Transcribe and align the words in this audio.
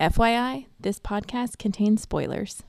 FYI, 0.00 0.66
this 0.80 0.98
podcast 0.98 1.58
contains 1.58 2.00
spoilers. 2.00 2.62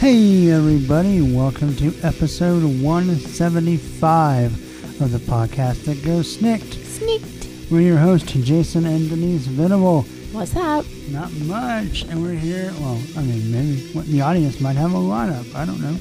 Hey, 0.00 0.50
everybody, 0.50 1.20
welcome 1.20 1.76
to 1.76 1.94
episode 2.02 2.62
175 2.80 5.00
of 5.02 5.12
the 5.12 5.18
podcast 5.18 5.84
that 5.84 6.02
goes 6.02 6.38
SNIKT. 6.38 6.82
Sneaked. 6.82 7.70
We're 7.70 7.82
your 7.82 7.98
hosts, 7.98 8.32
Jason 8.32 8.86
and 8.86 9.10
Denise 9.10 9.44
Venable. 9.44 10.06
What's 10.34 10.56
up? 10.56 10.84
Not 11.10 11.32
much, 11.46 12.02
and 12.02 12.20
we're 12.20 12.34
here. 12.34 12.72
Well, 12.80 13.00
I 13.16 13.22
mean, 13.22 13.52
maybe 13.52 13.92
what 13.92 14.04
the 14.06 14.20
audience 14.20 14.60
might 14.60 14.74
have 14.74 14.92
a 14.92 14.96
lineup. 14.96 15.54
I 15.54 15.64
don't 15.64 15.80
know. 15.80 15.96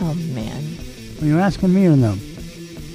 Oh, 0.00 0.14
man. 0.32 0.64
Are 1.20 1.26
you 1.26 1.38
asking 1.38 1.74
me 1.74 1.86
or 1.86 1.96
them? 1.96 2.18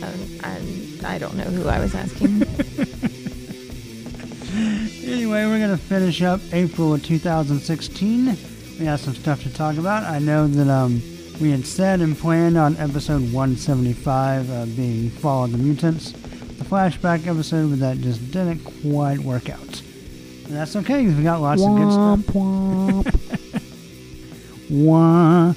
Um, 0.02 0.40
I, 0.44 1.14
I 1.14 1.18
don't 1.20 1.36
know 1.36 1.44
who 1.44 1.70
I 1.70 1.80
was 1.80 1.94
asking. 1.94 2.42
Anyway, 5.06 5.46
we're 5.46 5.60
going 5.60 5.70
to 5.70 5.78
finish 5.78 6.22
up 6.24 6.40
April 6.54 6.94
of 6.94 7.04
2016. 7.04 8.26
We 8.80 8.86
have 8.86 9.00
some 9.00 9.14
stuff 9.14 9.44
to 9.44 9.54
talk 9.54 9.78
about. 9.78 10.04
I 10.04 10.18
know 10.18 10.48
that 10.48 10.68
um, 10.70 11.02
we 11.40 11.52
had 11.52 11.66
said 11.66 12.02
and 12.02 12.18
planned 12.18 12.58
on 12.58 12.78
episode 12.78 13.22
175 13.34 14.50
uh, 14.50 14.66
being 14.66 15.10
Fall 15.10 15.44
of 15.44 15.52
the 15.52 15.58
Mutants, 15.58 16.14
the 16.14 16.66
flashback 16.66 17.28
episode, 17.28 17.70
but 17.70 17.80
that 17.80 18.00
just 18.00 18.32
didn't 18.32 18.60
quite 18.82 19.20
work 19.20 19.50
out. 19.50 19.82
And 20.46 20.56
that's 20.56 20.76
okay 20.76 21.04
because 21.04 21.18
we 21.18 21.24
got 21.24 21.42
lots 21.42 21.62
of 21.64 21.76
good 21.76 21.92
stuff. 21.92 22.20
womp. 24.72 25.56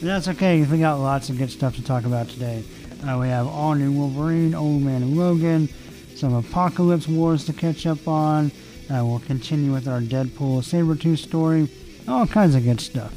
that's 0.02 0.28
okay 0.28 0.58
because 0.58 0.72
we 0.72 0.78
got 0.78 0.98
lots 0.98 1.30
of 1.30 1.38
good 1.38 1.50
stuff 1.50 1.76
to 1.76 1.82
talk 1.82 2.04
about 2.04 2.28
today. 2.28 2.62
Uh, 3.06 3.18
we 3.18 3.28
have 3.28 3.46
all 3.46 3.74
new 3.74 3.92
Wolverine, 3.92 4.54
Old 4.54 4.82
Man 4.82 5.02
and 5.02 5.16
Logan, 5.16 5.68
some 6.16 6.34
Apocalypse 6.34 7.08
Wars 7.08 7.44
to 7.46 7.52
catch 7.52 7.86
up 7.86 8.06
on. 8.06 8.50
Uh, 8.90 9.04
we'll 9.04 9.20
continue 9.20 9.72
with 9.72 9.88
our 9.88 10.00
Deadpool 10.00 10.62
Sabretooth 10.62 11.18
story. 11.18 11.68
All 12.06 12.26
kinds 12.26 12.54
of 12.54 12.62
good 12.64 12.80
stuff. 12.80 13.14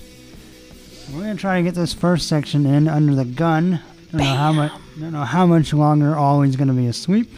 We're 1.14 1.22
gonna 1.22 1.36
try 1.36 1.58
to 1.58 1.64
get 1.64 1.76
this 1.76 1.94
first 1.94 2.28
section 2.28 2.66
in 2.66 2.88
under 2.88 3.16
the 3.16 3.26
gun. 3.26 3.82
Don't 4.12 4.22
know 4.22 4.36
how 4.36 4.54
much. 4.54 4.72
Don't 5.00 5.12
know 5.12 5.24
how 5.24 5.46
much 5.46 5.74
longer. 5.74 6.16
Always 6.16 6.56
gonna 6.56 6.74
be 6.74 6.88
a 6.88 6.94
sweep, 6.94 7.32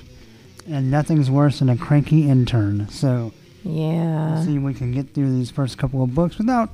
and 0.68 0.92
nothing's 0.92 1.32
worse 1.32 1.60
than 1.60 1.70
a 1.70 1.78
cranky 1.78 2.30
intern. 2.30 2.88
So 2.90 3.34
Yeah. 3.64 4.44
see 4.44 4.56
if 4.58 4.62
we 4.64 4.74
can 4.74 4.92
get 4.92 5.14
through 5.14 5.32
these 5.34 5.52
first 5.52 5.78
couple 5.78 6.02
of 6.04 6.14
books 6.16 6.38
without 6.38 6.70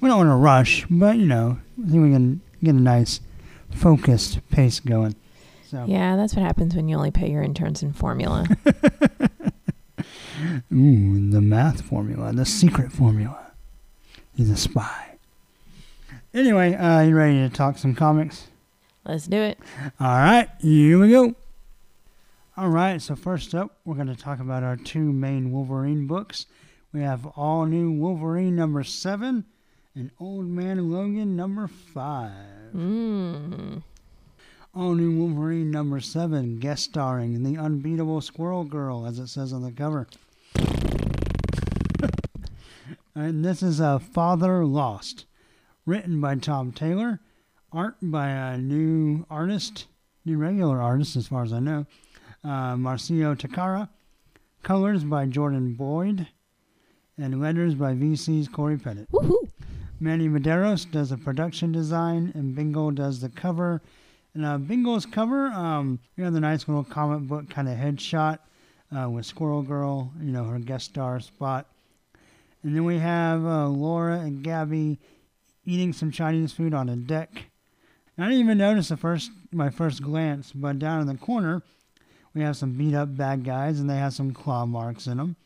we 0.00 0.08
don't 0.08 0.18
want 0.18 0.30
to 0.30 0.34
rush 0.36 0.84
but 0.90 1.16
you 1.16 1.26
know 1.26 1.58
I 1.82 1.90
think 1.90 2.02
we 2.02 2.10
can 2.12 2.40
get 2.62 2.74
a 2.74 2.78
nice 2.80 3.20
focused 3.70 4.40
pace 4.50 4.80
going 4.80 5.14
so 5.70 5.84
Yeah, 5.88 6.14
that's 6.16 6.34
what 6.36 6.42
happens 6.44 6.76
when 6.76 6.88
you 6.88 6.96
only 6.96 7.10
pay 7.10 7.30
your 7.30 7.42
interns 7.42 7.82
in 7.82 7.92
formula. 7.92 8.46
ooh 10.72 11.30
the 11.30 11.40
math 11.40 11.80
formula 11.80 12.32
the 12.32 12.44
secret 12.44 12.92
formula 12.92 13.52
he's 14.36 14.50
a 14.50 14.56
spy 14.56 15.16
anyway 16.34 16.74
uh 16.74 17.00
you 17.00 17.14
ready 17.16 17.38
to 17.38 17.48
talk 17.48 17.78
some 17.78 17.94
comics 17.94 18.48
Let's 19.04 19.26
do 19.28 19.36
it. 19.38 19.58
all 20.00 20.08
right 20.18 20.48
here 20.60 20.98
we 20.98 21.10
go 21.10 21.34
all 22.56 22.68
right 22.68 23.02
so 23.02 23.14
first 23.14 23.54
up 23.54 23.78
we're 23.84 23.94
going 23.94 24.06
to 24.06 24.16
talk 24.16 24.40
about 24.40 24.62
our 24.62 24.76
two 24.76 25.12
main 25.12 25.52
wolverine 25.52 26.06
books 26.06 26.46
we 26.92 27.00
have 27.00 27.26
all 27.36 27.66
new 27.66 27.90
wolverine 27.90 28.56
number 28.56 28.82
seven 28.82 29.44
and 29.94 30.10
old 30.18 30.46
man 30.46 30.90
logan 30.90 31.36
number 31.36 31.66
five 31.68 32.32
Mmm. 32.74 33.82
All 34.74 34.94
new 34.94 35.18
Wolverine 35.18 35.70
number 35.70 36.00
seven, 36.00 36.58
guest 36.58 36.84
starring 36.84 37.42
the 37.42 37.56
unbeatable 37.56 38.20
Squirrel 38.20 38.64
Girl, 38.64 39.06
as 39.06 39.18
it 39.18 39.28
says 39.28 39.54
on 39.54 39.62
the 39.62 39.72
cover. 39.72 40.06
and 43.14 43.42
this 43.42 43.62
is 43.62 43.80
a 43.80 43.98
Father 43.98 44.66
Lost, 44.66 45.24
written 45.86 46.20
by 46.20 46.34
Tom 46.34 46.72
Taylor, 46.72 47.20
art 47.72 47.96
by 48.02 48.28
a 48.28 48.58
new 48.58 49.24
artist, 49.30 49.86
new 50.26 50.36
regular 50.36 50.82
artist, 50.82 51.16
as 51.16 51.28
far 51.28 51.42
as 51.42 51.54
I 51.54 51.60
know, 51.60 51.86
uh, 52.46 52.76
Marcio 52.76 53.36
Takara, 53.36 53.88
colors 54.62 55.02
by 55.02 55.26
Jordan 55.26 55.74
Boyd, 55.74 56.28
and 57.18 57.40
letters 57.40 57.74
by 57.74 57.92
VC's 57.92 58.46
Cory 58.48 58.78
Petit. 58.78 59.06
Woohoo. 59.12 59.50
Manny 59.98 60.28
Mederos 60.28 60.90
does 60.90 61.10
the 61.10 61.16
production 61.16 61.72
design, 61.72 62.30
and 62.34 62.54
Bengal 62.54 62.90
does 62.90 63.20
the 63.20 63.30
cover. 63.30 63.82
And 64.34 64.44
uh, 64.44 64.58
Bengal's 64.58 65.06
cover, 65.06 65.46
um, 65.46 65.98
we 66.16 66.24
have 66.24 66.34
the 66.34 66.40
nice 66.40 66.68
little 66.68 66.84
comic 66.84 67.26
book 67.26 67.48
kind 67.48 67.68
of 67.68 67.76
headshot 67.78 68.38
uh, 68.96 69.08
with 69.08 69.26
Squirrel 69.26 69.62
Girl, 69.62 70.12
you 70.20 70.30
know, 70.30 70.44
her 70.44 70.58
guest 70.58 70.86
star 70.86 71.18
spot. 71.20 71.66
And 72.62 72.76
then 72.76 72.84
we 72.84 72.98
have 72.98 73.44
uh, 73.44 73.66
Laura 73.68 74.20
and 74.20 74.42
Gabby 74.42 74.98
eating 75.64 75.92
some 75.92 76.10
Chinese 76.10 76.52
food 76.52 76.74
on 76.74 76.88
a 76.88 76.96
deck. 76.96 77.30
And 78.16 78.24
I 78.24 78.28
didn't 78.28 78.44
even 78.44 78.58
notice 78.58 78.88
the 78.88 78.96
first 78.96 79.30
my 79.52 79.70
first 79.70 80.02
glance, 80.02 80.52
but 80.54 80.78
down 80.78 81.00
in 81.00 81.06
the 81.06 81.14
corner, 81.14 81.62
we 82.36 82.42
have 82.42 82.56
some 82.56 82.72
beat 82.72 82.94
up 82.94 83.16
bad 83.16 83.44
guys, 83.44 83.80
and 83.80 83.88
they 83.88 83.96
have 83.96 84.12
some 84.12 84.32
claw 84.32 84.66
marks 84.66 85.06
in 85.06 85.16
them. 85.16 85.36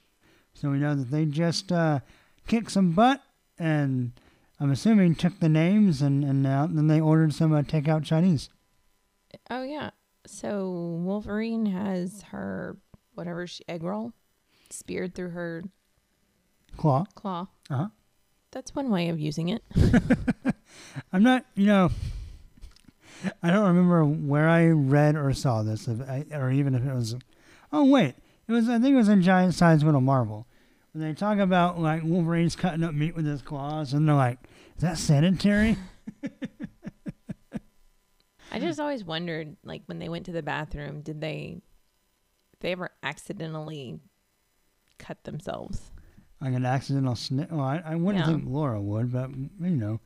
So 0.55 0.71
we 0.71 0.79
know 0.79 0.95
that 0.97 1.11
they 1.11 1.25
just 1.25 1.71
uh, 1.71 2.01
kicked 2.49 2.73
some 2.73 2.91
butt 2.91 3.23
and 3.59 4.13
I'm 4.59 4.73
assuming 4.73 5.15
took 5.15 5.39
the 5.39 5.49
names 5.49 6.03
and 6.03 6.25
and 6.25 6.45
then 6.45 6.89
they 6.89 7.01
ordered 7.01 7.33
some 7.33 7.53
uh, 7.53 7.63
takeout 7.63 8.05
Chinese. 8.05 8.51
Oh, 9.49 9.63
yeah. 9.63 9.91
So 10.27 10.69
Wolverine 11.01 11.67
has 11.67 12.23
her, 12.31 12.77
whatever 13.15 13.47
she, 13.47 13.63
egg 13.69 13.83
roll 13.83 14.13
speared 14.71 15.15
through 15.15 15.31
her 15.31 15.63
Claw. 16.77 17.05
claw. 17.15 17.47
Uh 17.71 17.77
huh. 17.77 17.89
That's 18.51 18.75
one 18.75 18.91
way 18.91 19.09
of 19.09 19.21
using 19.21 19.49
it. 19.49 19.63
I'm 21.13 21.23
not, 21.23 21.45
you 21.55 21.67
know, 21.67 21.91
I 23.43 23.51
don't 23.51 23.67
remember 23.67 24.05
where 24.05 24.49
I 24.49 24.69
read 24.69 25.17
or 25.17 25.33
saw 25.33 25.63
this, 25.63 25.89
if 25.89 26.01
I, 26.09 26.25
or 26.33 26.51
even 26.51 26.75
if 26.75 26.85
it 26.85 26.93
was. 26.95 27.17
Oh 27.73 27.85
wait, 27.85 28.15
it 28.49 28.53
was. 28.53 28.69
I 28.69 28.79
think 28.79 28.95
it 28.95 28.97
was 28.97 29.09
in 29.09 29.23
Giant 29.23 29.55
Size 29.55 29.83
Little 29.85 30.01
Marvel. 30.01 30.47
When 30.93 31.03
they 31.05 31.15
talk 31.15 31.39
about 31.39 31.79
like 31.81 32.03
Wolverine's 32.03 32.57
cutting 32.57 32.83
up 32.83 32.95
meat 32.95 33.15
with 33.15 33.25
his 33.27 33.43
claws, 33.43 33.93
and 33.93 34.09
they're 34.09 34.15
like, 34.17 34.39
"Is 34.77 34.83
that 34.83 34.99
sanitary?" 34.99 35.77
I 38.53 38.59
just 38.59 38.81
always 38.81 39.05
wondered, 39.05 39.57
like, 39.63 39.83
when 39.87 40.01
they 40.01 40.09
went 40.09 40.27
to 40.27 40.33
the 40.33 40.43
bathroom, 40.43 41.03
did 41.03 41.21
they, 41.21 41.61
if 42.53 42.59
they 42.59 42.73
ever 42.73 42.91
accidentally 43.03 44.01
cut 44.99 45.23
themselves? 45.25 45.93
like 46.43 46.55
an 46.55 46.65
accidental 46.65 47.15
snip. 47.15 47.53
Well, 47.53 47.61
I, 47.61 47.83
I 47.85 47.95
wouldn't 47.97 48.25
Yeah. 48.25 48.33
think 48.33 48.45
Laura 48.47 48.81
would, 48.81 49.13
but 49.13 49.29
you 49.31 49.77
know, 49.77 50.01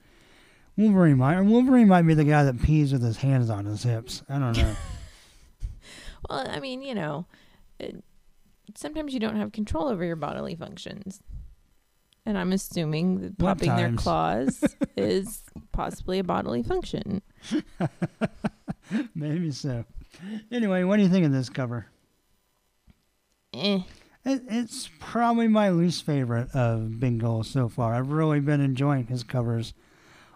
Wolverine 0.77 1.19
might. 1.19 1.41
Wolverine 1.41 1.89
might 1.89 2.03
be 2.03 2.15
the 2.15 2.25
guy 2.25 2.45
that 2.45 2.61
pees 2.63 2.93
with 2.93 3.03
his 3.03 3.19
hands 3.19 3.51
on 3.51 3.65
his 3.65 3.83
hips. 3.83 4.23
I 4.29 4.39
don't 4.39 4.57
know. 4.57 4.75
Well, 6.31 6.47
I 6.49 6.59
mean, 6.59 6.81
you 6.81 6.95
know, 6.95 7.27
it, 7.79 8.03
sometimes 8.75 9.13
you 9.13 9.21
don't 9.21 9.37
have 9.37 9.53
control 9.53 9.89
over 9.89 10.03
your 10.03 10.17
bodily 10.17 10.55
functions. 10.55 11.21
And 12.27 12.39
I'm 12.39 12.53
assuming 12.53 13.21
that 13.21 13.39
What 13.39 13.59
popping 13.59 13.77
their 13.77 13.93
claws 13.93 14.65
is 14.97 15.43
possibly 15.73 16.19
a 16.19 16.25
bodily 16.25 16.63
function. 16.63 17.21
Maybe 19.15 19.51
so. 19.51 19.85
Anyway, 20.51 20.85
what 20.85 20.97
do 20.97 21.03
you 21.03 21.11
think 21.11 21.27
of 21.27 21.33
this 21.33 21.51
cover? 21.51 21.87
Eh. 23.53 23.81
It, 24.25 24.43
it's 24.49 24.89
probably 25.01 25.49
my 25.49 25.69
least 25.69 26.07
favorite 26.07 26.49
of 26.55 26.99
Bengal 26.99 27.45
so 27.45 27.69
far. 27.69 27.95
I've 27.95 28.11
really 28.11 28.41
been 28.41 28.63
enjoying 28.63 29.09
his 29.09 29.23
covers 29.23 29.75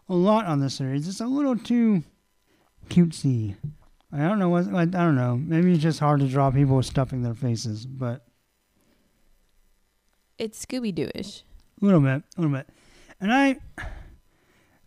a 0.09 0.15
lot 0.15 0.47
on 0.47 0.61
this 0.61 0.75
series. 0.75 1.07
It's 1.09 1.21
a 1.21 1.27
little 1.27 1.57
too 1.57 2.03
cutesy. 2.89 3.57
I 4.13 4.19
don't 4.19 4.39
know 4.39 4.49
what 4.49 4.67
I, 4.69 4.83
I 4.83 4.85
don't 4.87 5.17
know. 5.17 5.37
Maybe 5.37 5.73
it's 5.75 5.83
just 5.83 6.01
hard 6.01 6.21
to 6.21 6.29
draw 6.29 6.51
people 6.51 6.83
stuffing 6.83 7.23
their 7.23 7.35
faces, 7.35 7.85
but 7.87 8.25
It's 10.39 10.65
Scooby 10.65 10.95
Doo 10.95 11.11
ish. 11.15 11.43
a 11.83 11.85
little 11.85 12.01
bit, 12.01 12.23
a 12.37 12.41
little 12.41 12.57
bit. 12.57 12.69
And 13.21 13.33
I, 13.33 13.57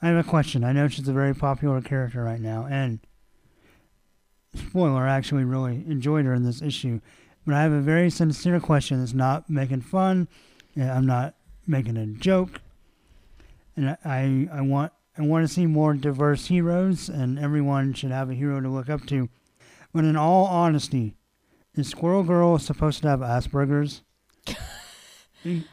I 0.02 0.08
have 0.08 0.26
a 0.26 0.28
question. 0.28 0.64
I 0.64 0.72
know 0.72 0.88
she's 0.88 1.08
a 1.08 1.14
very 1.14 1.36
popular 1.36 1.82
character 1.82 2.24
right 2.24 2.40
now, 2.40 2.66
and 2.70 3.00
spoiler, 4.56 5.02
I 5.04 5.16
actually 5.16 5.44
really 5.44 5.84
enjoyed 5.88 6.26
her 6.26 6.34
in 6.34 6.44
this 6.44 6.62
issue. 6.62 7.00
But 7.46 7.56
I 7.56 7.62
have 7.64 7.72
a 7.72 7.82
very 7.82 8.10
sincere 8.10 8.60
question. 8.60 9.02
It's 9.04 9.14
not 9.14 9.50
making 9.50 9.82
fun. 9.82 10.28
I'm 10.80 11.06
not 11.06 11.36
making 11.68 11.98
a 11.98 12.06
joke. 12.06 12.62
And 13.76 13.90
I, 13.92 13.98
I, 14.06 14.50
I 14.54 14.62
want 14.62 14.94
I 15.18 15.22
want 15.24 15.48
to 15.48 15.54
see 15.54 15.66
more 15.66 15.94
diverse 15.94 16.48
heroes, 16.48 17.10
and 17.10 17.38
everyone 17.38 17.94
should 17.94 18.12
have 18.12 18.30
a 18.30 18.34
hero 18.34 18.62
to 18.62 18.70
look 18.70 18.90
up 18.90 19.06
to. 19.08 19.30
But 19.94 20.06
in 20.06 20.16
all 20.16 20.46
honesty, 20.46 21.16
is 21.76 21.90
Squirrel 21.90 22.24
Girl 22.24 22.58
supposed 22.60 23.02
to 23.02 23.10
have 23.10 23.20
Asperger's? 23.20 24.04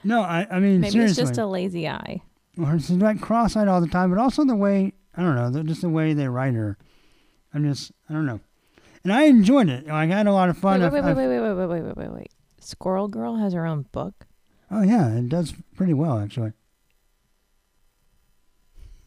no, 0.05 0.23
I, 0.23 0.46
I 0.50 0.58
mean 0.61 0.81
Maybe 0.81 0.93
seriously. 0.93 1.23
it's 1.23 1.31
just 1.31 1.38
a 1.40 1.46
lazy 1.46 1.88
eye. 1.88 2.20
or 2.61 2.79
she's 2.79 2.90
like 2.93 3.20
cross-eyed 3.20 3.69
all 3.69 3.81
the 3.81 3.87
time, 3.88 4.11
but 4.11 4.19
also 4.19 4.44
the 4.44 4.56
way 4.56 4.93
I 5.17 5.23
don't 5.23 5.35
know, 5.35 5.50
the- 5.50 5.64
just 5.64 5.82
the 5.82 5.88
way 5.88 6.14
they 6.14 6.29
write 6.29 6.55
her. 6.55 6.76
I'm 7.55 7.64
just 7.64 7.93
I 8.08 8.12
don't 8.14 8.26
know, 8.26 8.41
and 9.05 9.12
I 9.12 9.25
enjoyed 9.25 9.69
it. 9.69 9.88
I 9.88 10.06
had 10.06 10.26
a 10.26 10.32
lot 10.32 10.49
of 10.49 10.58
fun. 10.58 10.81
Wait, 10.81 10.93
wait, 10.93 10.99
I've- 10.99 11.14
wait, 11.17 11.25
I've- 11.25 11.29
wait, 11.29 11.41
wait, 11.41 11.55
wait, 11.55 11.55
wait, 11.55 11.67
wait, 11.69 11.82
wait, 11.82 11.96
wait, 11.96 12.12
wait. 12.12 12.31
Squirrel 12.61 13.08
Girl 13.08 13.37
has 13.37 13.52
her 13.52 13.67
own 13.67 13.87
book. 13.93 14.26
Oh 14.70 14.82
yeah, 14.82 15.14
it 15.14 15.29
does 15.29 15.55
pretty 15.76 15.94
well 15.94 16.19
actually. 16.19 16.52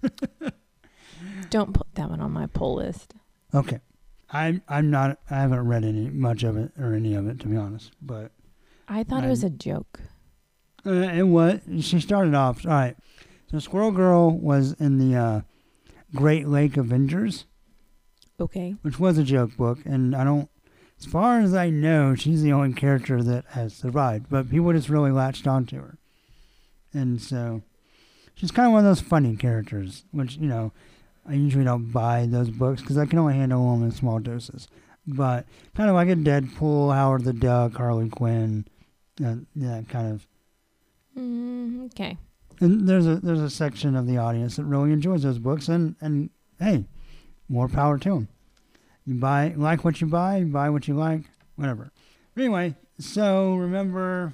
Don't 1.49 1.73
put 1.73 1.93
that 1.95 2.09
one 2.09 2.21
on 2.21 2.31
my 2.31 2.47
pull 2.47 2.75
list. 2.75 3.13
Okay, 3.53 3.79
I'm 4.31 4.61
I'm 4.67 4.89
not 4.89 5.19
I 5.29 5.35
haven't 5.41 5.67
read 5.67 5.83
any 5.83 6.09
much 6.09 6.43
of 6.43 6.57
it 6.57 6.71
or 6.79 6.93
any 6.93 7.13
of 7.13 7.27
it 7.27 7.39
to 7.41 7.47
be 7.47 7.57
honest, 7.57 7.91
but 8.01 8.31
I 8.87 9.03
thought 9.03 9.23
it 9.23 9.27
was 9.29 9.43
a 9.43 9.49
joke. 9.49 9.99
uh, 10.85 10.89
and 10.91 11.33
what 11.33 11.61
she 11.81 11.99
started 11.99 12.33
off 12.33 12.65
all 12.65 12.71
right. 12.71 12.95
So 13.51 13.59
Squirrel 13.59 13.91
Girl 13.91 14.31
was 14.31 14.73
in 14.73 14.97
the 14.97 15.17
uh, 15.17 15.41
Great 16.15 16.47
Lake 16.47 16.77
Avengers. 16.77 17.45
Okay. 18.39 18.75
which 18.81 18.97
was 18.99 19.19
a 19.19 19.23
joke 19.23 19.55
book, 19.55 19.77
and 19.85 20.15
I 20.15 20.23
don't, 20.23 20.49
as 20.99 21.05
far 21.05 21.41
as 21.41 21.53
I 21.53 21.69
know, 21.69 22.15
she's 22.15 22.41
the 22.41 22.51
only 22.53 22.73
character 22.73 23.21
that 23.21 23.45
has 23.49 23.71
survived, 23.75 24.27
but 24.31 24.49
people 24.49 24.73
just 24.73 24.89
really 24.89 25.11
latched 25.11 25.45
onto 25.45 25.77
her. 25.79 25.99
And 26.91 27.21
so 27.21 27.61
she's 28.35 28.51
kind 28.51 28.67
of 28.67 28.73
one 28.73 28.79
of 28.79 28.85
those 28.85 29.01
funny 29.01 29.35
characters, 29.35 30.05
which, 30.11 30.37
you 30.37 30.47
know, 30.47 30.71
I 31.27 31.33
usually 31.33 31.63
don't 31.63 31.91
buy 31.91 32.25
those 32.25 32.49
books 32.49 32.81
because 32.81 32.97
I 32.97 33.05
can 33.05 33.19
only 33.19 33.35
handle 33.35 33.71
them 33.71 33.83
in 33.83 33.91
small 33.91 34.19
doses. 34.19 34.67
But 35.07 35.45
kind 35.75 35.89
of 35.89 35.95
like 35.95 36.09
a 36.09 36.15
Deadpool, 36.15 36.93
Howard 36.93 37.23
the 37.23 37.33
Duck, 37.33 37.73
Harley 37.75 38.09
Quinn, 38.09 38.65
uh, 39.23 39.35
that 39.55 39.87
kind 39.89 40.13
of. 40.13 40.27
Mm, 41.17 41.85
okay. 41.85 42.17
And 42.59 42.87
there's 42.87 43.07
a 43.07 43.15
there's 43.15 43.41
a 43.41 43.49
section 43.49 43.95
of 43.95 44.05
the 44.05 44.17
audience 44.17 44.55
that 44.55 44.65
really 44.65 44.91
enjoys 44.91 45.23
those 45.23 45.39
books, 45.39 45.67
and 45.67 45.95
and 45.99 46.29
hey, 46.59 46.85
more 47.49 47.67
power 47.67 47.97
to 47.97 48.09
them. 48.09 48.27
You 49.05 49.15
buy 49.15 49.53
like 49.57 49.83
what 49.83 49.99
you 49.99 50.07
buy, 50.07 50.37
you 50.37 50.45
buy 50.45 50.69
what 50.69 50.87
you 50.87 50.93
like, 50.93 51.23
whatever. 51.55 51.91
Anyway, 52.37 52.75
so 52.99 53.55
remember 53.55 54.33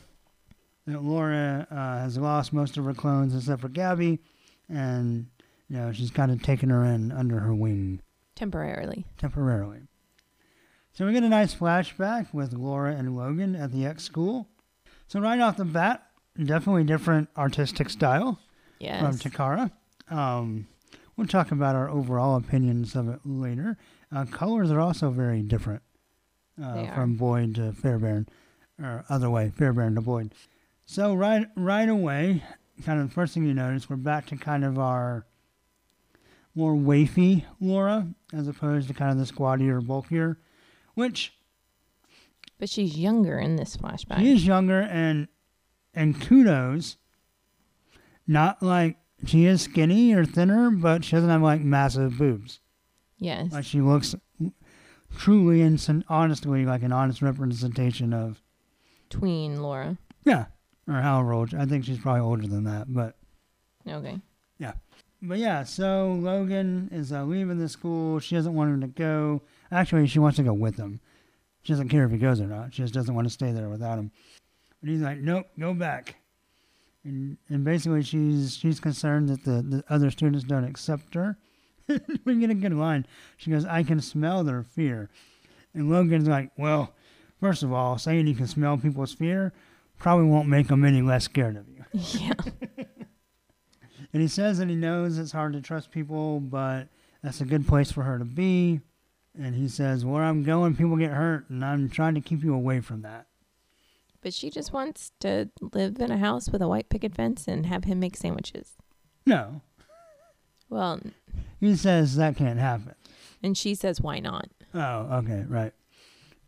that 0.88 1.04
Laura 1.04 1.68
uh, 1.70 1.76
has 2.00 2.18
lost 2.18 2.54
most 2.54 2.78
of 2.78 2.86
her 2.86 2.94
clones 2.94 3.36
except 3.36 3.62
for 3.62 3.70
Gabby, 3.70 4.20
and 4.70 5.28
you 5.70 5.78
know 5.78 5.92
she's 5.92 6.10
kind 6.12 6.32
of 6.32 6.42
taken 6.42 6.70
her 6.70 6.84
in 6.86 7.12
under 7.12 7.40
her 7.42 7.54
wing 7.54 8.02
Temporarily. 8.36 9.06
temporarily. 9.18 9.80
So 10.94 11.06
we 11.06 11.14
get 11.14 11.24
a 11.24 11.30
nice 11.30 11.54
flashback 11.54 12.34
with 12.34 12.54
Laura 12.54 12.94
and 12.96 13.16
Logan 13.16 13.56
at 13.56 13.72
the 13.72 13.86
X 13.86 14.04
school. 14.04 14.48
So 15.08 15.20
right 15.20 15.40
off 15.40 15.58
the 15.58 15.66
bat, 15.66 16.04
definitely 16.44 16.84
different 16.86 17.30
artistic 17.38 17.90
style 17.90 18.40
Yes. 18.80 19.02
from 19.02 19.32
Takara. 19.32 19.72
Um, 20.10 20.68
we'll 21.16 21.28
talk 21.28 21.52
about 21.52 21.76
our 21.76 21.90
overall 21.90 22.36
opinions 22.38 22.96
of 22.96 23.10
it 23.10 23.20
later. 23.26 23.78
Uh, 24.16 24.26
colors 24.26 24.72
are 24.72 24.80
also 24.80 25.10
very 25.10 25.42
different 25.42 25.82
uh, 26.64 26.88
from 26.94 27.16
Boyd 27.16 27.56
to 27.56 27.74
Fairbairn, 27.74 28.28
or 28.82 29.04
other 29.10 29.30
way, 29.30 29.52
Fairbairn 29.56 29.96
to 29.96 30.02
Boyd. 30.02 30.32
So 30.90 31.14
right 31.14 31.46
right 31.56 31.90
away, 31.90 32.44
kind 32.86 33.02
of 33.02 33.10
the 33.10 33.14
first 33.14 33.34
thing 33.34 33.46
you 33.46 33.54
notice, 33.54 33.90
we're 33.90 33.98
back 33.98 34.26
to 34.28 34.38
kind 34.38 34.64
of 34.64 34.80
our 34.80 35.26
more 36.56 36.74
wafy 36.76 37.44
Laura, 37.60 38.08
as 38.34 38.48
opposed 38.48 38.88
to 38.88 38.94
kind 38.94 39.12
of 39.12 39.18
the 39.18 39.26
squattier, 39.32 39.80
bulkier, 39.86 40.40
which 40.96 41.34
But 42.58 42.70
she's 42.70 42.98
younger 42.98 43.38
in 43.38 43.58
this 43.58 43.76
flashback. 43.78 44.20
she 44.20 44.32
is 44.32 44.48
younger 44.48 44.80
and 44.82 45.28
and 45.94 46.20
kudos. 46.22 46.96
Not 48.26 48.64
like 48.64 48.98
she 49.26 49.46
is 49.46 49.62
skinny 49.64 50.14
or 50.14 50.24
thinner, 50.26 50.72
but 50.72 51.04
she 51.04 51.16
doesn't 51.18 51.30
have 51.30 51.42
like 51.42 51.62
massive 51.62 52.18
boobs. 52.18 52.62
yes. 53.18 53.52
Like 53.52 53.66
she 53.66 53.82
looks 53.82 54.16
truly 55.18 55.62
and 55.62 56.04
honestly 56.08 56.66
like 56.66 56.82
an 56.84 56.94
honest 56.94 57.22
representation 57.22 58.14
of 58.14 58.42
Tween 59.10 59.62
Laura. 59.62 59.98
yeah, 60.26 60.46
or 60.88 61.02
however 61.02 61.34
old. 61.34 61.54
I 61.54 61.66
think 61.66 61.86
she's 61.86 62.00
probably 62.00 62.22
older 62.22 62.48
than 62.48 62.64
that, 62.64 62.94
but 62.94 63.16
Okay. 63.90 64.20
Yeah. 64.60 64.74
But 65.22 65.40
yeah. 65.40 65.64
So 65.64 66.18
Logan 66.20 66.90
is 66.92 67.12
uh, 67.12 67.24
leaving 67.24 67.58
the 67.58 67.70
school. 67.70 68.20
She 68.20 68.36
doesn't 68.36 68.54
want 68.54 68.72
him 68.72 68.82
to 68.82 68.88
go. 68.88 69.42
Actually, 69.72 70.08
she 70.08 70.20
wants 70.20 70.38
to 70.38 70.44
go 70.44 70.54
with 70.54 70.78
him. 70.78 71.00
She 71.64 71.74
doesn't 71.74 71.90
care 71.90 72.06
if 72.06 72.12
he 72.12 72.18
goes 72.18 72.40
or 72.40 72.48
not. 72.48 72.74
She 72.74 72.82
just 72.82 72.94
doesn't 72.94 73.14
want 73.14 73.28
to 73.28 73.34
stay 73.34 73.52
there 73.52 73.70
without 73.70 74.00
him. 74.00 74.12
But 74.82 74.90
he's 74.90 75.02
like, 75.02 75.18
nope, 75.18 75.48
go 75.60 75.74
back. 75.74 76.16
And 77.04 77.38
and 77.50 77.64
basically, 77.64 78.04
she's 78.04 78.58
she's 78.58 78.80
concerned 78.80 79.30
that 79.30 79.44
the, 79.44 79.62
the 79.62 79.84
other 79.90 80.12
students 80.12 80.44
don't 80.44 80.64
accept 80.64 81.14
her. 81.16 81.38
we 82.26 82.40
get 82.40 82.50
a 82.50 82.56
good 82.56 82.74
line. 82.74 83.06
She 83.38 83.52
goes, 83.52 83.66
I 83.66 83.84
can 83.84 84.02
smell 84.02 84.44
their 84.44 84.64
fear. 84.64 85.10
And 85.74 85.90
Logan's 85.90 86.28
like, 86.28 86.52
well, 86.58 86.94
first 87.40 87.64
of 87.64 87.72
all, 87.72 87.98
saying 87.98 88.28
you 88.28 88.36
can 88.36 88.48
smell 88.48 88.78
people's 88.78 89.14
fear 89.14 89.54
probably 89.98 90.26
won't 90.26 90.48
make 90.48 90.68
them 90.68 90.84
any 90.86 91.02
less 91.02 91.26
scared 91.26 91.56
of 91.58 91.68
you. 91.70 91.84
Yeah. 91.94 92.34
And 94.14 94.22
he 94.22 94.28
says 94.30 94.58
that 94.60 94.70
he 94.70 94.76
knows 94.76 95.18
it's 95.18 95.34
hard 95.34 95.52
to 95.54 95.62
trust 95.62 95.92
people, 95.92 96.40
but 96.40 96.88
that's 97.22 97.42
a 97.42 97.46
good 97.46 97.68
place 97.68 97.92
for 97.92 98.04
her 98.04 98.18
to 98.18 98.24
be. 98.26 98.80
And 99.38 99.54
he 99.54 99.68
says, 99.68 100.06
Where 100.06 100.24
I'm 100.24 100.44
going, 100.44 100.76
people 100.76 100.96
get 100.96 101.12
hurt, 101.12 101.50
and 101.50 101.64
I'm 101.64 101.90
trying 101.90 102.16
to 102.16 102.22
keep 102.22 102.42
you 102.44 102.54
away 102.56 102.80
from 102.80 103.02
that. 103.02 103.28
but 104.22 104.34
she 104.34 104.50
just 104.50 104.72
wants 104.72 105.12
to 105.20 105.50
live 105.74 106.00
in 106.00 106.10
a 106.10 106.18
house 106.18 106.50
with 106.50 106.62
a 106.62 106.68
white 106.70 106.90
picket 106.90 107.14
fence 107.16 107.48
and 107.48 107.66
have 107.66 107.84
him 107.84 108.00
make 108.00 108.16
sandwiches. 108.16 108.74
No. 109.26 109.62
Well, 110.70 111.02
He 111.60 111.76
says 111.76 112.16
that 112.16 112.38
can't 112.38 112.60
happen. 112.60 112.96
and 113.44 113.58
she 113.58 113.76
says, 113.76 114.00
why 114.02 114.20
not? 114.20 114.48
Oh, 114.74 115.18
okay, 115.20 115.44
right. 115.48 115.74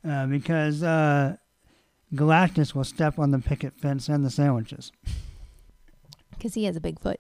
Uh, 0.08 0.28
because 0.28 0.82
uh, 0.82 1.36
Galactus 2.14 2.74
will 2.74 2.84
step 2.84 3.20
on 3.20 3.32
the 3.32 3.40
picket 3.40 3.74
fence 3.74 4.10
and 4.10 4.26
the 4.26 4.30
sandwiches. 4.30 4.92
Because 6.32 6.54
he 6.54 6.64
has 6.66 6.76
a 6.76 6.82
big 6.82 7.00
foot. 7.00 7.20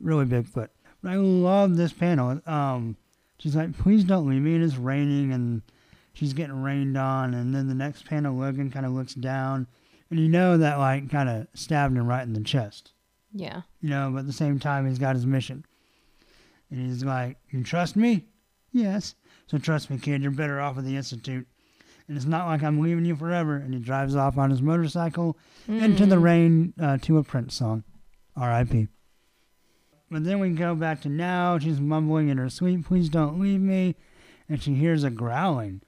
Really 0.00 0.24
big 0.24 0.46
foot. 0.46 0.70
But 1.02 1.12
I 1.12 1.16
love 1.16 1.76
this 1.76 1.92
panel. 1.92 2.40
Um, 2.46 2.96
she's 3.38 3.56
like, 3.56 3.76
please 3.76 4.04
don't 4.04 4.28
leave 4.28 4.42
me. 4.42 4.54
And 4.54 4.64
it's 4.64 4.76
raining 4.76 5.32
and 5.32 5.62
she's 6.14 6.32
getting 6.32 6.62
rained 6.62 6.96
on. 6.96 7.34
And 7.34 7.54
then 7.54 7.68
the 7.68 7.74
next 7.74 8.06
panel, 8.06 8.36
Logan 8.36 8.70
kind 8.70 8.86
of 8.86 8.92
looks 8.92 9.14
down. 9.14 9.66
And 10.10 10.20
you 10.20 10.28
know 10.28 10.58
that, 10.58 10.78
like, 10.78 11.10
kind 11.10 11.28
of 11.28 11.46
stabbed 11.54 11.96
him 11.96 12.06
right 12.06 12.22
in 12.22 12.34
the 12.34 12.42
chest. 12.42 12.92
Yeah. 13.32 13.62
You 13.80 13.88
know, 13.88 14.10
but 14.12 14.20
at 14.20 14.26
the 14.26 14.32
same 14.32 14.58
time, 14.58 14.86
he's 14.86 14.98
got 14.98 15.16
his 15.16 15.26
mission. 15.26 15.64
And 16.70 16.86
he's 16.86 17.02
like, 17.04 17.38
You 17.50 17.64
trust 17.64 17.96
me? 17.96 18.26
Yes. 18.72 19.14
So 19.46 19.58
trust 19.58 19.90
me, 19.90 19.98
kid, 19.98 20.22
you're 20.22 20.30
better 20.30 20.60
off 20.60 20.78
at 20.78 20.84
the 20.84 20.96
Institute. 20.96 21.46
And 22.08 22.16
it's 22.16 22.26
not 22.26 22.46
like 22.46 22.62
I'm 22.62 22.80
leaving 22.80 23.04
you 23.04 23.14
forever. 23.16 23.56
And 23.56 23.72
he 23.74 23.80
drives 23.80 24.14
off 24.16 24.36
on 24.38 24.50
his 24.50 24.60
motorcycle 24.62 25.36
into 25.68 26.04
the 26.06 26.16
Mm. 26.16 26.22
rain 26.22 26.74
uh, 26.80 26.98
to 26.98 27.18
a 27.18 27.24
Prince 27.24 27.54
song. 27.54 27.84
R.I.P. 28.36 28.88
But 30.10 30.24
then 30.24 30.40
we 30.40 30.50
go 30.50 30.74
back 30.74 31.00
to 31.02 31.08
now. 31.08 31.58
She's 31.58 31.80
mumbling 31.80 32.28
in 32.28 32.38
her 32.38 32.50
sleep, 32.50 32.86
please 32.86 33.08
don't 33.08 33.40
leave 33.40 33.60
me. 33.60 33.94
And 34.48 34.62
she 34.62 34.74
hears 34.74 35.04
a 35.04 35.10
growling. 35.10 35.80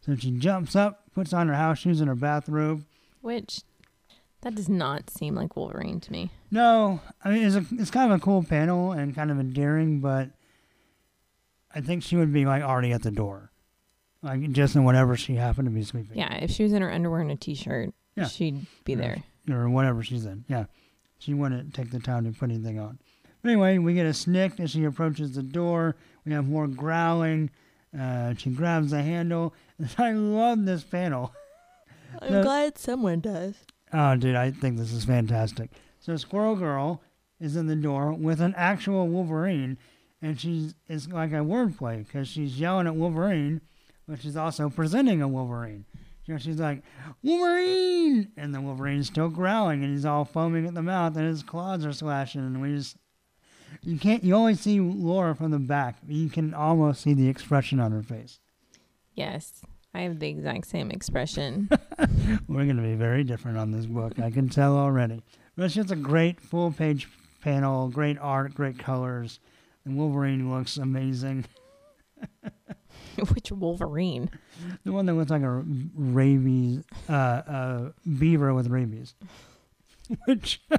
So 0.00 0.16
she 0.16 0.30
jumps 0.32 0.74
up, 0.74 1.04
puts 1.14 1.32
on 1.32 1.46
her 1.48 1.54
house 1.54 1.78
shoes 1.78 2.00
and 2.00 2.08
her 2.08 2.14
bathrobe. 2.16 2.84
Which, 3.20 3.60
that 4.40 4.54
does 4.54 4.68
not 4.68 5.10
seem 5.10 5.34
like 5.34 5.54
Wolverine 5.56 6.00
to 6.00 6.10
me. 6.10 6.30
No, 6.50 7.00
I 7.22 7.30
mean, 7.30 7.44
it's, 7.44 7.54
a, 7.54 7.64
it's 7.72 7.90
kind 7.90 8.10
of 8.10 8.18
a 8.18 8.22
cool 8.24 8.42
panel 8.42 8.92
and 8.92 9.14
kind 9.14 9.30
of 9.30 9.38
endearing, 9.38 10.00
but 10.00 10.30
I 11.74 11.80
think 11.80 12.02
she 12.02 12.16
would 12.16 12.32
be 12.32 12.46
like 12.46 12.62
already 12.62 12.92
at 12.92 13.02
the 13.02 13.10
door. 13.12 13.49
Like 14.22 14.50
just 14.52 14.76
in 14.76 14.84
whatever 14.84 15.16
she 15.16 15.34
happened 15.36 15.66
to 15.66 15.70
be 15.72 15.82
sleeping. 15.82 16.18
Yeah, 16.18 16.34
if 16.34 16.50
she 16.50 16.62
was 16.62 16.72
in 16.72 16.82
her 16.82 16.90
underwear 16.92 17.20
and 17.20 17.30
a 17.30 17.36
t-shirt, 17.36 17.94
Yeah. 18.16 18.26
she'd 18.26 18.66
be 18.84 18.92
Yeah. 18.92 18.98
there. 18.98 19.22
or 19.58 19.68
whatever 19.70 20.02
she's 20.02 20.26
in. 20.26 20.44
Yeah, 20.48 20.66
she 21.18 21.32
wouldn't 21.34 21.74
take 21.74 21.90
the 21.90 21.98
time 21.98 22.24
to 22.30 22.38
put 22.38 22.50
anything 22.50 22.78
on. 22.78 22.98
But 23.42 23.48
anyway, 23.52 23.78
we 23.78 23.94
get 23.94 24.04
a 24.06 24.12
snick 24.12 24.60
as 24.60 24.70
she 24.70 24.84
approaches 24.84 25.34
the 25.34 25.42
door. 25.42 25.96
We 26.26 26.32
have 26.32 26.46
more 26.46 26.68
growling. 26.68 27.50
Uh, 27.98 28.34
she 28.36 28.50
grabs 28.50 28.90
the 28.90 29.02
handle. 29.02 29.54
I 29.98 30.12
love 30.12 30.66
this 30.66 30.84
panel. 30.84 31.32
I'm 32.20 32.42
glad 32.42 32.78
someone 32.78 33.20
does. 33.20 33.54
Oh, 33.92 34.14
dude, 34.16 34.36
I 34.36 34.50
think 34.50 34.76
this 34.76 34.92
is 34.92 35.04
fantastic. 35.04 35.70
So 35.98 36.16
Squirrel 36.16 36.54
Girl 36.56 37.02
is 37.40 37.56
in 37.56 37.66
the 37.66 37.74
door 37.76 38.12
with 38.12 38.40
an 38.40 38.54
actual 38.56 39.08
Wolverine, 39.08 39.78
and 40.22 40.38
she's 40.38 40.74
it's 40.88 41.08
like 41.08 41.32
a 41.32 41.36
wordplay 41.36 42.06
because 42.06 42.28
she's 42.28 42.60
yelling 42.60 42.86
at 42.86 42.94
Wolverine, 42.94 43.62
but 44.10 44.20
she's 44.20 44.36
also 44.36 44.68
presenting 44.68 45.22
a 45.22 45.28
Wolverine. 45.28 45.84
You 46.26 46.34
know, 46.34 46.38
she's 46.38 46.58
like 46.58 46.82
Wolverine, 47.22 48.32
and 48.36 48.52
the 48.52 48.60
Wolverine's 48.60 49.06
still 49.06 49.28
growling, 49.28 49.84
and 49.84 49.94
he's 49.94 50.04
all 50.04 50.24
foaming 50.24 50.66
at 50.66 50.74
the 50.74 50.82
mouth, 50.82 51.16
and 51.16 51.26
his 51.26 51.44
claws 51.44 51.86
are 51.86 51.92
slashing, 51.92 52.40
and 52.40 52.60
we 52.60 52.74
just 52.74 52.96
you 53.82 53.98
can't 53.98 54.24
you 54.24 54.34
only 54.34 54.54
see 54.54 54.80
Laura 54.80 55.34
from 55.34 55.52
the 55.52 55.58
back. 55.60 55.96
You 56.06 56.28
can 56.28 56.52
almost 56.52 57.02
see 57.02 57.14
the 57.14 57.28
expression 57.28 57.78
on 57.78 57.92
her 57.92 58.02
face. 58.02 58.40
Yes, 59.14 59.62
I 59.94 60.00
have 60.00 60.18
the 60.18 60.28
exact 60.28 60.66
same 60.66 60.90
expression. 60.90 61.68
We're 62.48 62.64
going 62.64 62.76
to 62.76 62.82
be 62.82 62.94
very 62.94 63.22
different 63.22 63.58
on 63.58 63.70
this 63.70 63.86
book. 63.86 64.18
I 64.18 64.30
can 64.30 64.48
tell 64.48 64.76
already. 64.76 65.22
But 65.56 65.66
it's 65.66 65.74
just 65.74 65.92
a 65.92 65.96
great 65.96 66.40
full 66.40 66.72
page 66.72 67.08
panel, 67.42 67.88
great 67.88 68.18
art, 68.18 68.54
great 68.54 68.78
colors. 68.78 69.38
And 69.84 69.96
Wolverine 69.96 70.52
looks 70.52 70.76
amazing. 70.76 71.46
Which 73.34 73.50
Wolverine? 73.52 74.30
The 74.84 74.92
one 74.92 75.06
that 75.06 75.14
looks 75.14 75.30
like 75.30 75.42
a 75.42 75.62
rabies, 75.94 76.84
uh, 77.08 77.12
uh, 77.12 77.90
beaver 78.18 78.52
with 78.54 78.68
rabies. 78.68 79.14
Which, 80.26 80.60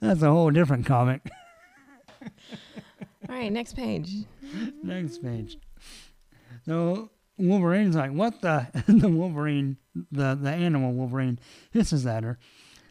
that's 0.00 0.22
a 0.22 0.30
whole 0.30 0.50
different 0.50 0.86
comic. 0.86 1.22
All 3.28 3.34
right, 3.36 3.52
next 3.52 3.74
page. 3.74 4.10
Next 4.82 5.22
page. 5.22 5.58
So 6.66 7.10
Wolverine's 7.38 7.96
like, 7.96 8.12
what 8.12 8.40
the? 8.40 8.66
the 8.86 9.08
Wolverine, 9.08 9.76
the, 10.10 10.34
the 10.40 10.50
animal 10.50 10.92
Wolverine, 10.92 11.38
hisses 11.70 12.06
at 12.06 12.24
her. 12.24 12.38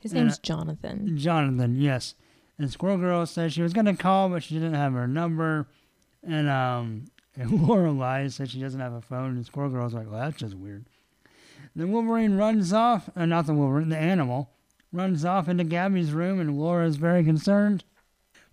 His 0.02 0.14
And, 0.14 0.22
name's 0.24 0.36
uh, 0.38 0.42
Jonathan. 0.44 1.18
Jonathan, 1.18 1.76
yes. 1.80 2.16
And 2.58 2.72
Squirrel 2.72 2.98
Girl 2.98 3.26
said 3.26 3.54
she 3.54 3.62
was 3.62 3.74
going 3.74 3.86
to 3.86 3.94
call, 3.96 4.30
but 4.30 4.44
she 4.44 4.56
didn't 4.56 4.74
have 4.76 4.94
her 4.94 5.08
number. 5.08 5.68
And, 6.24 6.50
um, 6.50 7.06
and 7.36 7.68
Laura 7.68 7.92
lies, 7.92 8.36
says 8.36 8.52
she 8.52 8.60
doesn't 8.60 8.80
have 8.80 8.94
a 8.94 9.02
phone. 9.02 9.38
And 9.38 9.46
Squirrel 9.46 9.70
Girl's 9.70 9.94
like, 9.94 10.10
well, 10.10 10.20
that's 10.20 10.38
just 10.38 10.56
weird. 10.56 10.86
Then 11.76 11.92
Wolverine 11.92 12.36
runs 12.36 12.74
off, 12.74 13.10
uh, 13.16 13.26
not 13.26 13.46
the 13.46 13.54
Wolverine, 13.54 13.90
the 13.90 13.98
animal, 13.98 14.50
runs 14.92 15.24
off 15.24 15.48
into 15.48 15.64
Gabby's 15.64 16.12
room, 16.12 16.40
and 16.40 16.58
Laura 16.58 16.86
is 16.86 16.96
very 16.96 17.24
concerned. 17.24 17.84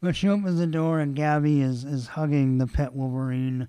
But 0.00 0.14
she 0.14 0.28
opens 0.28 0.58
the 0.58 0.66
door, 0.66 1.00
and 1.00 1.16
Gabby 1.16 1.62
is, 1.62 1.85
is 1.85 2.08
hugging 2.08 2.58
the 2.58 2.66
pet 2.66 2.94
Wolverine. 2.94 3.68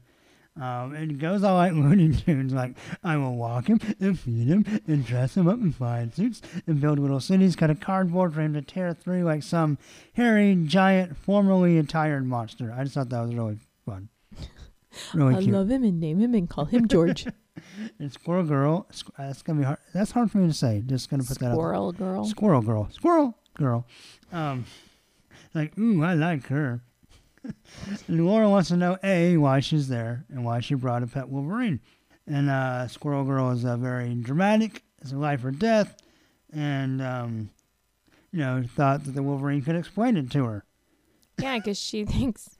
Um, 0.60 0.96
and 0.96 1.12
it 1.12 1.20
goes 1.20 1.44
all 1.44 1.56
like 1.56 1.74
Looney 1.74 2.14
Tunes, 2.14 2.54
like, 2.54 2.76
I 3.04 3.16
will 3.18 3.36
walk 3.36 3.68
him 3.68 3.80
and 4.00 4.20
feed 4.20 4.48
him 4.48 4.66
and 4.88 5.06
dress 5.06 5.38
him 5.38 5.48
up 5.48 5.60
in 5.60 5.72
fine 5.72 6.12
suits 6.12 6.42
and 6.66 6.82
build 6.82 7.00
little 7.00 7.20
cities, 7.20 7.56
cut 7.56 7.70
a 7.70 7.76
cardboard 7.76 8.34
for 8.34 8.42
him 8.42 8.54
to 8.54 8.62
tear 8.62 8.94
through 8.94 9.24
like 9.24 9.44
some 9.44 9.78
hairy, 10.14 10.56
giant, 10.66 11.16
formerly 11.16 11.78
attired 11.78 12.26
monster. 12.26 12.74
I 12.76 12.84
just 12.84 12.96
thought 12.96 13.10
that 13.10 13.22
was 13.22 13.36
really 13.36 13.60
fun. 13.88 14.10
Really 15.14 15.36
I 15.36 15.42
cute. 15.42 15.54
love 15.54 15.70
him 15.70 15.84
and 15.84 16.00
name 16.00 16.20
him 16.20 16.34
and 16.34 16.50
call 16.50 16.66
him 16.66 16.88
George. 16.88 17.28
and 18.00 18.12
Squirrel 18.12 18.44
Girl, 18.44 18.88
squ- 18.92 19.12
that's 19.18 19.42
gonna 19.42 19.60
be 19.60 19.66
hard. 19.66 19.78
That's 19.94 20.12
hard 20.12 20.32
for 20.32 20.40
me 20.40 20.48
to 20.48 20.54
say. 20.54 20.84
Just 20.86 21.10
gonna 21.10 21.24
put 21.24 21.40
that 21.40 21.52
out. 21.52 21.54
Squirrel 21.54 21.92
girl. 21.94 22.26
Squirrel 22.26 22.62
Girl, 22.62 22.90
Squirrel 22.92 23.38
Girl. 23.56 23.86
Um, 24.32 24.66
like, 25.54 25.78
ooh, 25.78 26.04
I 26.04 26.14
like 26.16 26.48
her. 26.48 26.82
Laura 28.10 28.50
wants 28.50 28.70
to 28.70 28.78
know 28.78 28.98
a 29.04 29.38
why 29.38 29.60
she's 29.60 29.88
there 29.88 30.26
and 30.30 30.44
why 30.44 30.60
she 30.60 30.74
brought 30.74 31.04
a 31.04 31.08
pet 31.08 31.30
Wolverine. 31.30 31.80
And 32.26 32.50
uh, 32.50 32.88
Squirrel 32.88 33.24
Girl 33.24 33.52
is 33.52 33.64
uh, 33.64 33.78
very 33.78 34.14
dramatic. 34.16 34.84
It's 35.02 35.12
a 35.12 35.16
life 35.16 35.46
or 35.46 35.52
death, 35.52 35.96
and 36.52 37.02
um, 37.02 37.50
you 38.32 38.40
know, 38.40 38.64
thought 38.76 39.04
that 39.06 39.12
the 39.12 39.24
Wolverine 39.24 39.62
could 39.62 39.76
explain 39.76 40.18
it 40.18 40.32
to 40.32 40.44
her. 40.46 40.66
Yeah, 41.40 41.58
because 41.60 41.80
she 41.80 42.04
thinks 42.18 42.50
Well, 42.50 42.57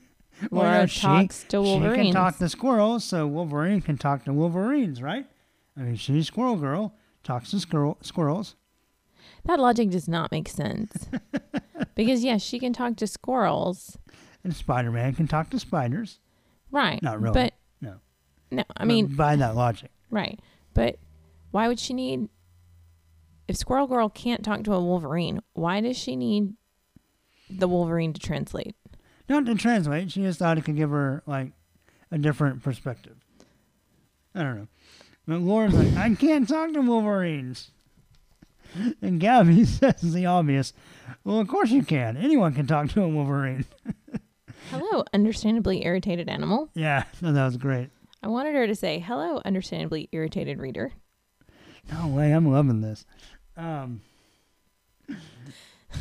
Laura 0.52 0.70
yeah, 0.82 0.86
she- 0.86 1.02
talks 1.02 1.44
to 1.46 1.50
She 1.50 1.58
Wolverine. 1.58 2.06
can 2.06 2.14
talk 2.14 2.38
to 2.38 2.50
squirrels, 2.50 3.04
so 3.04 3.26
Wolverine 3.28 3.82
can 3.82 3.98
talk 3.98 4.24
to 4.26 4.34
Wolverines, 4.34 5.02
right? 5.02 5.26
I 5.76 5.82
mean, 5.82 5.96
she's 5.96 6.28
Squirrel 6.28 6.56
Girl, 6.58 6.94
talks 7.24 7.52
to 7.52 7.60
squirrel, 7.60 7.98
squirrels. 8.02 8.56
That 9.46 9.60
logic 9.60 9.90
does 9.92 10.08
not 10.08 10.32
make 10.32 10.48
sense. 10.50 11.08
because 11.96 12.24
yes, 12.24 12.42
she 12.42 12.60
can 12.60 12.74
talk 12.74 12.96
to 12.98 13.08
squirrels, 13.08 13.98
And 14.44 14.56
Spider 14.56 14.92
Man 14.92 15.14
can 15.16 15.28
talk 15.28 15.50
to 15.52 15.60
spiders. 15.60 16.20
right? 16.72 17.02
Not 17.02 17.22
really. 17.22 17.34
But 17.34 17.54
No. 17.82 17.96
no, 18.52 18.64
I 18.76 18.80
But 18.82 18.88
mean, 18.88 19.08
by 19.16 19.36
that 19.36 19.56
logic. 19.56 19.92
right. 20.10 20.40
But 20.74 20.98
why 21.52 21.68
would 21.68 21.80
she 21.80 21.94
need? 21.94 22.30
If 23.48 23.56
Squirrel 23.58 23.88
Girl 23.88 24.10
can't 24.10 24.44
talk 24.44 24.64
to 24.66 24.74
a 24.74 24.84
Wolverine, 24.84 25.42
why 25.54 25.80
does 25.82 25.98
she 25.98 26.16
need 26.16 26.54
the 27.50 27.68
Wolverine 27.68 28.12
to 28.14 28.20
translate? 28.20 28.76
Not 29.30 29.46
to 29.46 29.56
translate, 29.56 30.12
she 30.12 30.22
just 30.22 30.40
thought 30.40 30.58
it 30.58 30.66
could 30.66 30.78
give 30.78 30.90
her, 30.90 31.22
like, 31.26 31.52
a 32.12 32.18
different 32.18 32.64
perspective. 32.64 33.18
I 34.34 34.44
don't 34.44 34.56
know. 34.58 34.68
But 35.28 35.42
Laura's 35.42 35.74
like, 35.74 35.94
I 35.96 36.14
can't 36.16 36.48
talk 36.48 36.72
to 36.74 36.82
Wolverines. 36.82 37.72
And 39.02 39.20
Gabby 39.20 39.66
says 39.66 40.14
the 40.14 40.26
obvious. 40.26 40.74
Well, 41.24 41.40
of 41.40 41.48
course 41.48 41.72
you 41.72 41.84
can. 41.84 42.16
Anyone 42.18 42.54
can 42.54 42.68
talk 42.68 42.90
to 42.90 43.04
a 43.04 43.08
Wolverine. 43.08 43.66
Hello, 44.72 45.04
understandably 45.14 45.86
irritated 45.86 46.30
animal. 46.30 46.70
Yeah, 46.74 47.04
no, 47.22 47.32
that 47.34 47.46
was 47.46 47.58
great. 47.58 47.90
I 48.22 48.28
wanted 48.28 48.56
her 48.56 48.68
to 48.68 48.76
say, 48.76 49.00
"Hello, 49.00 49.42
understandably 49.46 50.10
irritated 50.12 50.60
reader." 50.60 50.92
No 51.92 52.08
way, 52.08 52.32
I'm 52.32 52.52
loving 52.52 52.82
this. 52.82 53.06
Um, 53.56 54.02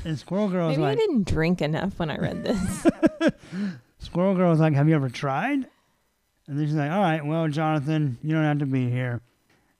and 0.05 0.19
Squirrel 0.19 0.49
Girl 0.49 0.69
Maybe 0.69 0.83
I 0.83 0.95
didn't 0.95 1.26
drink 1.26 1.61
enough 1.62 1.99
when 1.99 2.11
I 2.11 2.16
read 2.16 2.45
this. 2.45 2.87
Squirrel 3.99 4.35
Girl 4.35 4.50
was 4.50 4.61
like, 4.61 4.75
"Have 4.75 4.88
you 4.88 4.95
ever 4.95 5.09
tried?" 5.09 5.66
And 6.47 6.59
then 6.59 6.66
she's 6.66 6.75
like, 6.75 6.90
"All 6.90 7.00
right, 7.00 7.25
well, 7.25 7.49
Jonathan, 7.49 8.19
you 8.23 8.35
don't 8.35 8.45
have 8.45 8.59
to 8.59 8.66
be 8.66 8.90
here." 8.90 9.21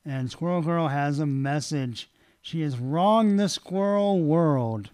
And 0.05 0.31
Squirrel 0.31 0.63
Girl 0.63 0.89
has 0.89 1.19
a 1.19 1.27
message. 1.27 2.11
She 2.41 2.61
has 2.63 2.79
wronged 2.79 3.41
the 3.41 3.49
squirrel 3.49 4.23
world, 4.23 4.91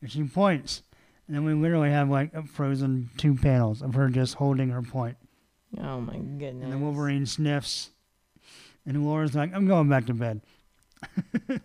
and 0.00 0.10
she 0.10 0.24
points. 0.24 0.82
And 1.26 1.36
then 1.36 1.44
we 1.44 1.54
literally 1.54 1.90
have 1.90 2.10
like 2.10 2.34
a 2.34 2.42
frozen 2.42 3.10
two 3.16 3.34
panels 3.34 3.80
of 3.82 3.94
her 3.94 4.08
just 4.08 4.34
holding 4.34 4.70
her 4.70 4.82
point. 4.82 5.16
oh 5.78 6.00
my 6.00 6.16
goodness. 6.16 6.64
And 6.64 6.72
the 6.72 6.78
Wolverine 6.78 7.26
sniffs. 7.26 7.90
And 8.86 9.06
Laura's 9.06 9.34
like, 9.34 9.54
I'm 9.54 9.66
going 9.66 9.88
back 9.88 10.06
to 10.06 10.14
bed. 10.14 10.42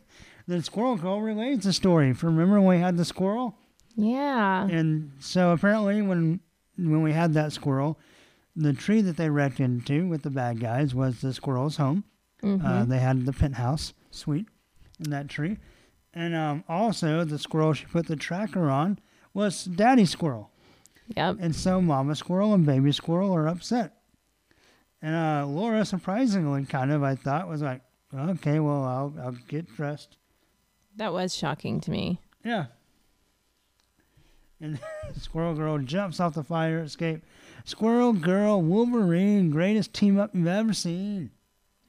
then 0.49 0.63
Squirrel 0.63 0.95
Girl 0.95 1.21
relates 1.21 1.65
the 1.65 1.73
story. 1.73 2.11
Remember 2.11 2.59
when 2.59 2.77
we 2.77 2.81
had 2.81 2.97
the 2.97 3.05
squirrel? 3.05 3.55
Yeah. 3.95 4.67
And 4.67 5.11
so 5.19 5.51
apparently 5.51 6.01
when 6.01 6.39
when 6.77 7.01
we 7.03 7.11
had 7.11 7.33
that 7.33 7.51
squirrel, 7.51 7.99
the 8.55 8.73
tree 8.73 9.01
that 9.01 9.17
they 9.17 9.29
wrecked 9.29 9.59
into 9.59 10.07
with 10.07 10.23
the 10.23 10.29
bad 10.29 10.59
guys 10.59 10.95
was 10.95 11.21
the 11.21 11.33
squirrel's 11.33 11.77
home. 11.77 12.03
Mm-hmm. 12.41 12.65
Uh, 12.65 12.85
they 12.85 12.99
had 12.99 13.25
the 13.25 13.33
penthouse 13.33 13.93
suite 14.11 14.47
in 15.03 15.11
that 15.11 15.27
tree. 15.27 15.57
And 16.13 16.33
um, 16.35 16.63
also 16.67 17.23
the 17.23 17.37
squirrel 17.37 17.73
she 17.73 17.85
put 17.85 18.07
the 18.07 18.15
tracker 18.15 18.69
on 18.69 18.99
was 19.33 19.65
Daddy 19.65 20.05
Squirrel. 20.05 20.49
yep. 21.15 21.37
And 21.39 21.55
so 21.55 21.81
Mama 21.81 22.15
Squirrel 22.15 22.53
and 22.53 22.65
Baby 22.65 22.91
Squirrel 22.91 23.35
are 23.35 23.47
upset. 23.47 23.97
And 25.01 25.15
uh, 25.15 25.45
Laura, 25.45 25.85
surprisingly, 25.85 26.65
kind 26.65 26.91
of, 26.91 27.03
I 27.03 27.15
thought, 27.15 27.47
was 27.47 27.61
like, 27.61 27.81
okay, 28.13 28.59
well, 28.59 28.83
I'll, 28.83 29.13
I'll 29.21 29.37
get 29.47 29.73
dressed. 29.75 30.17
That 30.99 31.13
was 31.13 31.33
shocking 31.33 31.79
to 31.81 31.91
me. 31.91 32.19
Yeah. 32.43 32.65
And 34.59 34.77
Squirrel 35.17 35.55
Girl 35.55 35.77
jumps 35.77 36.19
off 36.19 36.33
the 36.33 36.43
fire 36.43 36.79
escape. 36.81 37.23
Squirrel 37.63 38.11
Girl, 38.11 38.61
Wolverine, 38.61 39.49
greatest 39.49 39.93
team 39.93 40.19
up 40.19 40.31
you've 40.33 40.45
ever 40.45 40.73
seen. 40.73 41.31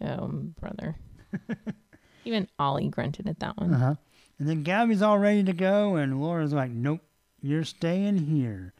Oh, 0.00 0.28
brother. 0.60 0.94
Even 2.24 2.46
Ollie 2.56 2.88
grunted 2.88 3.28
at 3.28 3.40
that 3.40 3.56
one. 3.56 3.74
Uh 3.74 3.78
huh. 3.78 3.94
And 4.38 4.48
then 4.48 4.62
Gabby's 4.62 5.02
all 5.02 5.18
ready 5.18 5.42
to 5.42 5.52
go, 5.52 5.96
and 5.96 6.22
Laura's 6.22 6.52
like, 6.52 6.70
nope, 6.70 7.00
you're 7.42 7.64
staying 7.64 8.16
here. 8.16 8.72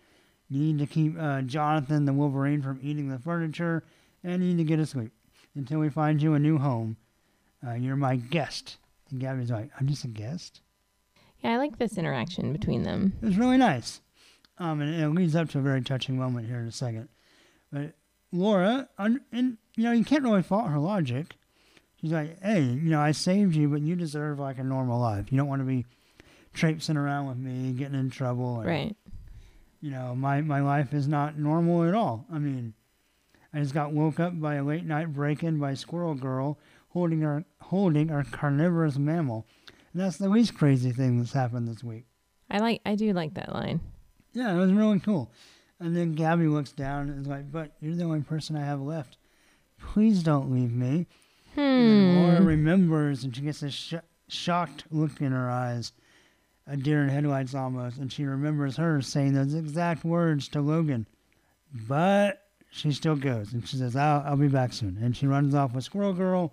You 0.49 0.61
need 0.61 0.79
to 0.79 0.87
keep 0.87 1.17
uh, 1.19 1.43
Jonathan 1.43 2.05
the 2.05 2.13
Wolverine 2.13 2.63
from 2.63 2.79
eating 2.85 3.09
the 3.09 3.19
furniture, 3.19 3.83
and 4.23 4.45
you 4.45 4.51
need 4.51 4.59
to 4.59 4.69
get 4.69 4.79
asleep 4.79 5.11
until 5.57 5.81
we 5.81 5.89
find 5.89 6.23
you 6.23 6.35
a 6.35 6.39
new 6.39 6.57
home. 6.57 6.97
Uh, 7.67 7.73
you're 7.73 7.97
my 7.97 8.15
guest. 8.15 8.77
And 9.11 9.21
Gabby's 9.21 9.51
like, 9.51 9.71
I'm 9.79 9.87
just 9.89 10.05
a 10.05 10.09
guest? 10.09 10.61
Yeah, 11.41 11.53
I 11.53 11.57
like 11.57 11.79
this 11.79 11.97
interaction 11.99 12.53
between 12.53 12.83
them. 12.83 13.15
It 13.23 13.27
was 13.27 13.39
really 13.39 13.57
nice. 13.57 14.01
Um, 14.59 14.81
and 14.81 14.95
it 15.03 15.09
leads 15.09 15.35
up 15.35 15.49
to 15.51 15.59
a 15.59 15.63
very 15.63 15.81
touching 15.83 16.19
moment 16.19 16.47
here 16.49 16.59
in 16.61 16.69
a 16.69 16.73
second. 16.73 17.09
But 17.73 17.95
Laura, 18.33 18.89
un- 18.99 19.23
and 19.33 19.57
you 19.77 19.85
know, 19.85 19.93
you 19.93 20.05
can't 20.05 20.23
really 20.23 20.43
fault 20.43 20.69
her 20.69 20.79
logic. 20.79 21.37
She's 22.01 22.13
like, 22.13 22.41
hey, 22.43 22.61
you 22.63 22.91
know, 22.91 23.01
I 23.01 23.13
saved 23.13 23.55
you, 23.55 23.69
but 23.69 23.81
you 23.83 23.95
deserve 23.97 24.39
like 24.39 24.59
a 24.59 24.65
normal 24.65 25.01
life. 25.01 25.31
You 25.31 25.39
don't 25.39 25.49
want 25.49 25.61
to 25.63 25.67
be 25.67 25.87
traipsing 26.53 26.97
around 26.97 27.29
with 27.29 27.37
me, 27.39 27.73
getting 27.73 27.99
in 27.99 28.11
trouble. 28.11 28.61
And, 28.61 28.67
Right. 28.69 28.97
You 29.83 29.91
know, 29.91 30.15
my, 30.15 30.43
my 30.43 30.61
life 30.61 30.93
is 30.93 31.09
not 31.09 31.39
normal 31.39 31.85
at 31.85 31.95
all. 31.95 32.27
I 32.31 32.39
mean, 32.39 32.75
I 33.55 33.61
just 33.61 33.73
got 33.73 33.93
woke 33.93 34.21
up 34.21 34.39
by 34.39 34.57
a 34.57 34.65
late 34.65 34.85
night 34.85 35.13
break 35.15 35.43
in 35.43 35.59
by 35.59 35.73
Squirrel 35.75 36.15
Girl 36.15 36.59
holding 36.91 37.25
our 37.25 37.45
holding 37.61 38.11
our 38.11 38.25
carnivorous 38.25 38.97
mammal. 38.99 39.47
And 39.93 40.03
that's 40.03 40.19
the 40.19 40.29
least 40.29 40.55
crazy 40.55 40.93
thing 40.93 41.19
that's 41.19 41.33
happened 41.33 41.67
this 41.69 41.83
week. 41.83 42.05
I 42.51 42.59
like 42.59 42.81
I 42.87 42.95
do 42.95 43.13
like 43.13 43.35
that 43.35 43.53
line. 43.53 43.81
Yeah, 44.33 44.55
it 44.55 44.59
was 44.59 44.73
really 44.73 45.01
cool. 45.01 45.33
And 45.81 45.97
then 45.97 46.13
Gabby 46.13 46.47
looks 46.47 46.73
down 46.73 47.09
and 47.09 47.21
is 47.23 47.27
like, 47.27 47.51
But 47.51 47.73
you're 47.81 47.95
the 47.97 48.05
only 48.05 48.21
person 48.21 48.57
I 48.57 48.65
have 48.65 48.81
left. 48.81 49.17
Please 49.79 50.23
don't 50.23 50.53
leave 50.53 50.73
me. 50.73 51.07
And 51.57 51.91
then 51.91 52.15
Laura 52.17 52.39
Hmm. 52.39 52.47
remembers 52.47 53.25
and 53.25 53.35
she 53.35 53.43
gets 53.43 53.63
a 53.63 53.71
sh- 53.71 53.95
shocked 54.29 54.85
look 54.91 55.21
in 55.21 55.33
her 55.33 55.51
eyes, 55.51 55.93
a 56.67 56.77
deer 56.77 57.03
in 57.03 57.09
headlights 57.09 57.55
almost. 57.55 57.97
And 57.99 58.13
she 58.13 58.25
remembers 58.25 58.77
her 58.77 59.01
saying 59.01 59.33
those 59.33 59.55
exact 59.55 60.05
words 60.05 60.47
to 60.49 60.61
Logan. 60.61 61.07
But 61.89 62.43
she 62.71 62.93
still 62.93 63.17
goes 63.17 63.53
and 63.53 63.67
she 63.67 63.77
says, 63.77 63.97
I'll, 63.97 64.23
I'll 64.25 64.37
be 64.37 64.49
back 64.49 64.73
soon. 64.73 64.99
And 65.03 65.17
she 65.17 65.27
runs 65.27 65.55
off 65.55 65.73
with 65.75 65.85
Squirrel 65.85 66.13
Girl, 66.13 66.53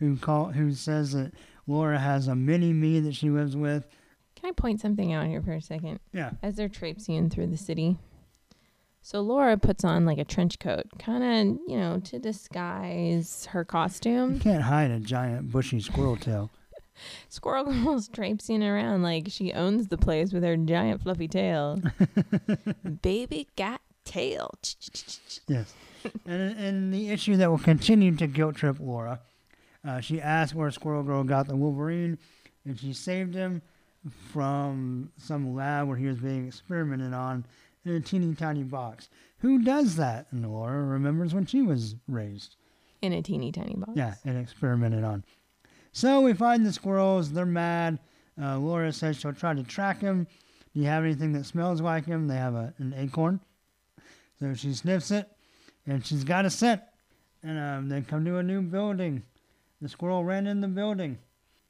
who, 0.00 0.16
call, 0.16 0.46
who 0.46 0.72
says 0.72 1.12
that 1.12 1.32
Laura 1.66 1.98
has 1.98 2.26
a 2.26 2.34
mini 2.34 2.72
me 2.72 2.98
that 3.00 3.14
she 3.14 3.30
lives 3.30 3.56
with. 3.56 3.86
Can 4.34 4.50
I 4.50 4.52
point 4.52 4.80
something 4.80 5.12
out 5.12 5.26
here 5.26 5.42
for 5.42 5.52
a 5.52 5.62
second? 5.62 6.00
Yeah. 6.12 6.32
As 6.42 6.56
they're 6.56 6.68
traipsing 6.68 7.30
through 7.30 7.46
the 7.48 7.56
city. 7.56 7.96
So 9.02 9.20
Laura 9.20 9.56
puts 9.56 9.84
on 9.84 10.04
like 10.04 10.18
a 10.18 10.24
trench 10.24 10.58
coat, 10.58 10.86
kind 10.98 11.22
of, 11.22 11.58
you 11.68 11.78
know, 11.78 12.00
to 12.00 12.18
disguise 12.18 13.46
her 13.50 13.64
costume. 13.64 14.34
You 14.34 14.40
can't 14.40 14.62
hide 14.64 14.90
a 14.90 14.98
giant 14.98 15.52
bushy 15.52 15.80
squirrel 15.80 16.16
tail. 16.16 16.50
Squirrel 17.28 17.64
Girl's 17.64 18.08
traipsing 18.08 18.62
around 18.62 19.02
like 19.02 19.26
she 19.28 19.52
owns 19.52 19.88
the 19.88 19.98
place 19.98 20.32
with 20.32 20.42
her 20.42 20.56
giant 20.56 21.02
fluffy 21.02 21.28
tail. 21.28 21.80
Baby 23.02 23.48
got 23.56 23.80
tail. 24.04 24.50
Yes. 25.46 25.74
and, 26.26 26.58
and 26.58 26.94
the 26.94 27.10
issue 27.10 27.36
that 27.36 27.50
will 27.50 27.58
continue 27.58 28.14
to 28.16 28.26
guilt 28.26 28.56
trip 28.56 28.78
Laura, 28.80 29.20
uh, 29.86 30.00
she 30.00 30.20
asked 30.20 30.54
where 30.54 30.70
Squirrel 30.70 31.02
Girl 31.02 31.24
got 31.24 31.46
the 31.46 31.56
Wolverine, 31.56 32.18
and 32.64 32.78
she 32.78 32.92
saved 32.92 33.34
him 33.34 33.62
from 34.32 35.10
some 35.16 35.54
lab 35.54 35.88
where 35.88 35.96
he 35.96 36.06
was 36.06 36.18
being 36.18 36.46
experimented 36.46 37.12
on 37.12 37.44
in 37.84 37.92
a 37.92 38.00
teeny 38.00 38.34
tiny 38.34 38.62
box. 38.62 39.08
Who 39.38 39.62
does 39.62 39.96
that? 39.96 40.26
And 40.30 40.50
Laura 40.50 40.82
remembers 40.82 41.34
when 41.34 41.46
she 41.46 41.62
was 41.62 41.96
raised. 42.08 42.56
In 43.02 43.12
a 43.12 43.22
teeny 43.22 43.52
tiny 43.52 43.74
box. 43.74 43.92
Yeah, 43.94 44.14
and 44.24 44.38
experimented 44.38 45.04
on. 45.04 45.24
So 45.92 46.20
we 46.20 46.34
find 46.34 46.64
the 46.64 46.72
squirrels. 46.72 47.32
They're 47.32 47.46
mad. 47.46 47.98
Uh, 48.40 48.58
Laura 48.58 48.92
says 48.92 49.18
she'll 49.18 49.32
try 49.32 49.54
to 49.54 49.62
track 49.62 50.00
him. 50.00 50.26
Do 50.72 50.80
you 50.80 50.86
have 50.86 51.04
anything 51.04 51.32
that 51.32 51.46
smells 51.46 51.80
like 51.80 52.06
him? 52.06 52.28
They 52.28 52.36
have 52.36 52.54
a, 52.54 52.74
an 52.78 52.94
acorn. 52.96 53.40
So 54.38 54.54
she 54.54 54.72
sniffs 54.72 55.10
it, 55.10 55.28
and 55.86 56.04
she's 56.04 56.24
got 56.24 56.44
a 56.44 56.50
scent. 56.50 56.82
And 57.42 57.58
um, 57.58 57.88
they 57.88 58.02
come 58.02 58.24
to 58.26 58.36
a 58.36 58.42
new 58.42 58.62
building. 58.62 59.22
The 59.80 59.88
squirrel 59.88 60.24
ran 60.24 60.46
in 60.46 60.60
the 60.60 60.68
building. 60.68 61.18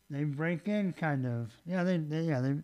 They 0.08 0.24
break 0.24 0.66
in, 0.66 0.92
kind 0.92 1.24
of. 1.26 1.52
Yeah, 1.64 1.84
they, 1.84 1.96
they 1.98 2.22
yeah 2.22 2.40
they. 2.40 2.54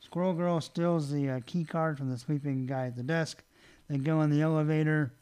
Squirrel 0.00 0.34
girl 0.34 0.60
steals 0.60 1.10
the 1.10 1.28
uh, 1.30 1.40
key 1.46 1.64
card 1.64 1.98
from 1.98 2.10
the 2.10 2.18
sleeping 2.18 2.66
guy 2.66 2.86
at 2.86 2.96
the 2.96 3.02
desk. 3.02 3.42
They 3.88 3.98
go 3.98 4.20
in 4.22 4.30
the 4.30 4.40
elevator. 4.42 5.12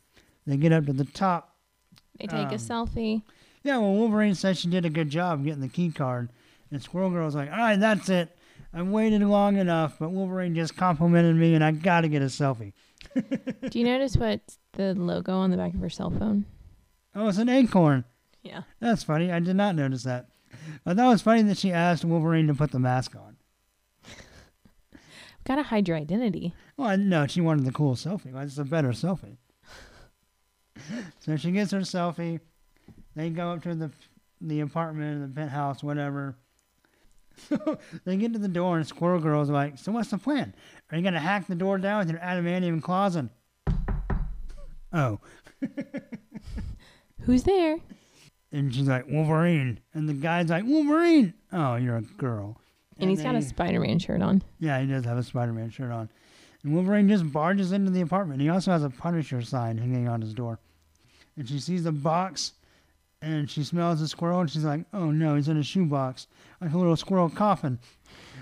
They 0.47 0.57
get 0.57 0.73
up 0.73 0.87
to 0.87 0.93
the 0.93 1.05
top. 1.05 1.57
They 2.19 2.27
take 2.27 2.49
a 2.49 2.55
Um, 2.55 2.59
selfie. 2.59 3.23
Yeah, 3.63 3.79
well, 3.79 3.95
Wolverine 3.95 4.35
says 4.35 4.59
she 4.59 4.69
did 4.69 4.85
a 4.85 4.91
good 4.91 5.09
job 5.11 5.43
getting 5.45 5.63
the 5.63 5.69
key 5.69 5.91
card. 5.91 6.29
And 6.71 6.83
Squirrel 6.83 7.11
Girl's 7.11 7.35
like, 7.35 7.51
all 7.51 7.57
right, 7.57 7.81
that's 7.81 8.09
it. 8.09 8.37
I 8.75 8.83
waited 8.83 9.23
long 9.23 9.57
enough, 9.57 9.97
but 9.99 10.11
Wolverine 10.11 10.55
just 10.55 10.77
complimented 10.77 11.37
me, 11.37 11.55
and 11.55 11.65
I 11.65 11.71
got 11.71 12.03
to 12.03 12.09
get 12.09 12.21
a 12.23 12.27
selfie. 12.27 12.73
Do 13.15 13.79
you 13.79 13.85
notice 13.85 14.17
what's 14.17 14.59
the 14.73 14.95
logo 14.95 15.33
on 15.33 15.51
the 15.51 15.57
back 15.57 15.73
of 15.73 15.81
her 15.81 15.89
cell 15.89 16.11
phone? 16.11 16.45
Oh, 17.15 17.29
it's 17.29 17.39
an 17.39 17.49
acorn. 17.49 18.05
Yeah. 18.45 18.63
That's 18.79 19.03
funny. 19.03 19.33
I 19.33 19.41
did 19.41 19.57
not 19.57 19.75
notice 19.75 20.05
that. 20.05 20.29
But 20.85 20.97
that 20.97 21.09
was 21.09 21.23
funny 21.23 21.43
that 21.43 21.59
she 21.59 21.73
asked 21.73 22.05
Wolverine 22.05 22.47
to 22.47 22.55
put 22.55 22.71
the 22.71 22.79
mask 22.79 23.17
on. 23.17 23.37
Gotta 25.45 25.65
hide 25.65 25.89
your 25.89 25.97
identity. 25.97 26.55
Well, 26.77 26.97
no, 26.97 27.27
she 27.27 27.41
wanted 27.41 27.65
the 27.65 27.73
cool 27.73 27.95
selfie. 27.95 28.35
It's 28.45 28.59
a 28.59 28.65
better 28.65 28.91
selfie. 28.91 29.39
so 31.21 31.37
she 31.37 31.51
gets 31.51 31.73
her 31.73 31.81
selfie. 31.81 32.41
They 33.17 33.31
go 33.31 33.51
up 33.51 33.63
to 33.63 33.75
the 33.75 33.91
the 34.41 34.61
apartment, 34.61 35.23
the 35.23 35.41
penthouse, 35.41 35.83
whatever. 35.83 36.37
So 37.49 37.79
they 38.05 38.17
get 38.17 38.33
to 38.35 38.39
the 38.39 38.49
door, 38.49 38.77
and 38.77 38.87
Squirrel 38.87 39.21
Girl's 39.21 39.51
like, 39.51 39.79
"So 39.79 39.91
what's 39.93 40.11
the 40.11 40.19
plan? 40.19 40.55
Are 40.91 40.99
you 40.99 41.03
gonna 41.03 41.21
hack 41.21 41.47
the 41.47 41.55
door 41.55 41.79
down 41.79 42.01
with 42.01 42.11
your 42.11 42.21
adamantium 42.21 42.83
claws?" 42.83 43.17
And 43.17 43.31
oh, 44.93 45.21
Who's 47.23 47.45
there? 47.45 47.79
And 48.55 48.75
she's 48.75 48.89
like, 48.89 49.07
"Wolverine," 49.09 49.81
and 49.93 50.09
the 50.09 50.15
guy's 50.15 50.49
like, 50.49 50.65
"Wolverine." 50.65 51.35
Oh, 51.53 51.77
you're 51.77 51.97
a 51.97 52.03
girl. 52.03 52.59
And 52.99 53.11
he's 53.11 53.23
got 53.23 53.35
a 53.35 53.43
Spider 53.43 53.81
Man 53.81 53.99
shirt 53.99 54.23
on. 54.23 54.43
Yeah, 54.61 54.81
he 54.81 54.87
does 54.87 55.05
have 55.05 55.19
a 55.19 55.23
Spider-Man 55.23 55.71
shirt 55.71 55.91
on. 55.91 56.09
And 56.63 56.73
Wolverine 56.73 57.09
just 57.09 57.31
barges 57.33 57.73
into 57.73 57.91
the 57.91 58.01
apartment. 58.01 58.41
He 58.41 58.49
also 58.49 58.71
has 58.71 58.85
a 58.85 58.91
Punisher 58.91 59.43
sign 59.43 59.79
hanging 59.79 60.09
on 60.09 60.21
his 60.21 60.33
door. 60.33 60.61
And 61.37 61.49
she 61.49 61.59
sees 61.59 61.83
the 61.83 61.93
box, 61.93 62.53
and 63.21 63.51
she 63.51 63.65
smells 63.65 64.01
the 64.01 64.07
squirrel, 64.07 64.41
and 64.41 64.51
she's 64.51 64.65
like, 64.65 64.87
"Oh 64.93 65.11
no, 65.11 65.35
he's 65.35 65.49
in 65.49 65.57
a 65.57 65.63
shoebox, 65.63 66.29
like 66.61 66.73
a 66.73 66.79
little 66.79 66.97
squirrel 66.97 67.29
coffin." 67.29 67.81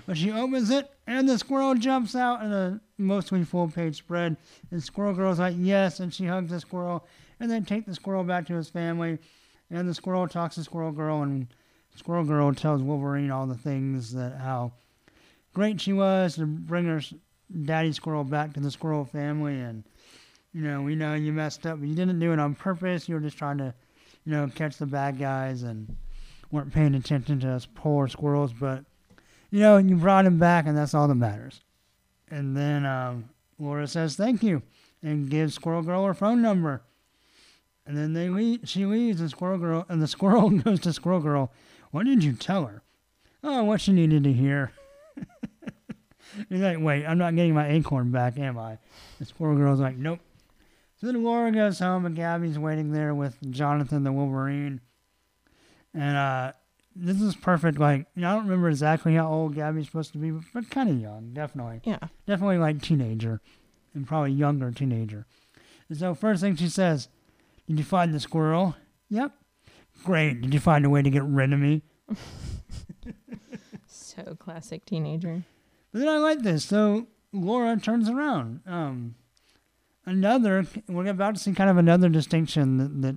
But 0.05 0.17
she 0.17 0.31
opens 0.31 0.69
it, 0.69 0.89
and 1.07 1.27
the 1.27 1.39
squirrel 1.39 1.73
jumps 1.73 2.15
out 2.15 2.43
in 2.43 2.53
a 2.53 2.79
mostly 2.99 3.43
full-page 3.43 3.97
spread. 3.97 4.37
And 4.69 4.83
Squirrel 4.83 5.13
Girl's 5.13 5.39
like, 5.39 5.55
"Yes," 5.57 5.99
and 5.99 6.13
she 6.13 6.25
hugs 6.25 6.51
the 6.51 6.59
squirrel, 6.59 7.07
and 7.39 7.49
then 7.49 7.65
take 7.65 7.85
the 7.85 7.95
squirrel 7.95 8.23
back 8.23 8.45
to 8.47 8.53
his 8.53 8.69
family. 8.69 9.17
And 9.73 9.89
the 9.89 9.93
squirrel 9.95 10.27
talks 10.27 10.53
to 10.55 10.63
Squirrel 10.63 10.91
Girl, 10.91 11.23
and 11.23 11.47
Squirrel 11.95 12.25
Girl 12.25 12.53
tells 12.53 12.83
Wolverine 12.83 13.31
all 13.31 13.47
the 13.47 13.57
things 13.57 14.13
that 14.13 14.37
how 14.37 14.73
great 15.55 15.81
she 15.81 15.93
was 15.93 16.35
to 16.35 16.45
bring 16.45 16.85
her 16.85 17.01
daddy 17.65 17.91
squirrel 17.91 18.23
back 18.23 18.53
to 18.53 18.59
the 18.59 18.69
squirrel 18.69 19.03
family. 19.03 19.59
And 19.59 19.83
you 20.53 20.61
know 20.61 20.83
we 20.83 20.95
know 20.95 21.15
you 21.15 21.33
messed 21.33 21.65
up 21.65 21.79
but 21.79 21.87
you 21.87 21.95
didn't 21.95 22.19
do 22.19 22.31
it 22.31 22.39
on 22.39 22.53
purpose. 22.53 23.09
You 23.09 23.15
were 23.15 23.21
just 23.21 23.37
trying 23.37 23.57
to 23.57 23.73
you 24.25 24.31
know 24.31 24.47
catch 24.53 24.77
the 24.77 24.85
bad 24.85 25.17
guys 25.17 25.63
and 25.63 25.95
weren't 26.51 26.71
paying 26.71 26.93
attention 26.93 27.39
to 27.39 27.49
us 27.49 27.67
poor 27.73 28.07
squirrels. 28.07 28.53
But 28.53 28.85
you 29.49 29.59
know 29.59 29.77
you 29.77 29.95
brought 29.95 30.27
him 30.27 30.37
back 30.37 30.67
and 30.67 30.77
that's 30.77 30.93
all 30.93 31.07
that 31.07 31.15
matters. 31.15 31.61
And 32.29 32.55
then 32.55 32.85
um, 32.85 33.29
laura 33.57 33.87
says 33.87 34.15
thank 34.15 34.43
you 34.43 34.61
and 35.01 35.31
gives 35.31 35.55
squirrel 35.55 35.81
girl 35.81 36.05
her 36.05 36.13
phone 36.13 36.43
number 36.43 36.83
and 37.85 37.97
then 37.97 38.13
they 38.13 38.29
leave, 38.29 38.61
she 38.63 38.85
leaves 38.85 39.19
the 39.19 39.29
squirrel 39.29 39.57
girl 39.57 39.85
and 39.89 40.01
the 40.01 40.07
squirrel 40.07 40.49
goes 40.61 40.79
to 40.81 40.93
squirrel 40.93 41.19
girl 41.19 41.51
what 41.91 42.05
did 42.05 42.23
you 42.23 42.33
tell 42.33 42.65
her 42.65 42.81
oh 43.43 43.63
what 43.63 43.81
she 43.81 43.91
needed 43.91 44.23
to 44.23 44.33
hear 44.33 44.71
He's 46.49 46.61
like, 46.61 46.79
wait, 46.79 47.05
I'm 47.05 47.17
not 47.17 47.35
getting 47.35 47.53
my 47.53 47.69
acorn 47.69 48.11
back, 48.11 48.37
am 48.37 48.57
I? 48.57 48.77
The 49.19 49.25
squirrel 49.25 49.57
girl's 49.57 49.79
like, 49.79 49.97
nope. 49.97 50.19
So 50.99 51.07
then 51.07 51.23
Laura 51.23 51.51
goes 51.51 51.79
home, 51.79 52.05
and 52.05 52.15
Gabby's 52.15 52.57
waiting 52.57 52.91
there 52.91 53.13
with 53.13 53.37
Jonathan 53.51 54.03
the 54.03 54.11
Wolverine. 54.11 54.81
And 55.93 56.17
uh, 56.17 56.53
this 56.95 57.21
is 57.21 57.35
perfect. 57.35 57.77
Like, 57.77 58.07
I 58.17 58.21
don't 58.21 58.45
remember 58.45 58.69
exactly 58.69 59.15
how 59.15 59.29
old 59.29 59.55
Gabby's 59.55 59.87
supposed 59.87 60.13
to 60.13 60.17
be, 60.17 60.31
but, 60.31 60.43
but 60.53 60.69
kind 60.69 60.89
of 60.89 60.99
young, 60.99 61.33
definitely. 61.33 61.81
Yeah. 61.83 61.99
Definitely 62.25 62.57
like 62.57 62.81
teenager, 62.81 63.41
and 63.93 64.07
probably 64.07 64.31
younger 64.31 64.71
teenager. 64.71 65.25
And 65.89 65.97
so, 65.97 66.15
first 66.15 66.41
thing 66.41 66.55
she 66.55 66.69
says, 66.69 67.09
Did 67.67 67.79
you 67.79 67.85
find 67.85 68.13
the 68.13 68.19
squirrel? 68.19 68.75
Yep. 69.09 69.31
Great. 70.03 70.41
Did 70.41 70.53
you 70.53 70.59
find 70.59 70.85
a 70.85 70.89
way 70.89 71.01
to 71.01 71.09
get 71.09 71.23
rid 71.23 71.53
of 71.53 71.59
me? 71.59 71.81
So 74.15 74.35
classic 74.35 74.85
teenager. 74.85 75.43
But 75.91 75.99
then 75.99 76.07
I 76.07 76.17
like 76.17 76.43
this. 76.43 76.63
So 76.65 77.07
Laura 77.31 77.79
turns 77.79 78.09
around. 78.09 78.61
Um, 78.67 79.15
another, 80.05 80.67
we're 80.87 81.07
about 81.07 81.35
to 81.35 81.41
see 81.41 81.53
kind 81.53 81.69
of 81.69 81.77
another 81.77 82.09
distinction 82.09 82.77
that, 82.77 83.01
that, 83.01 83.15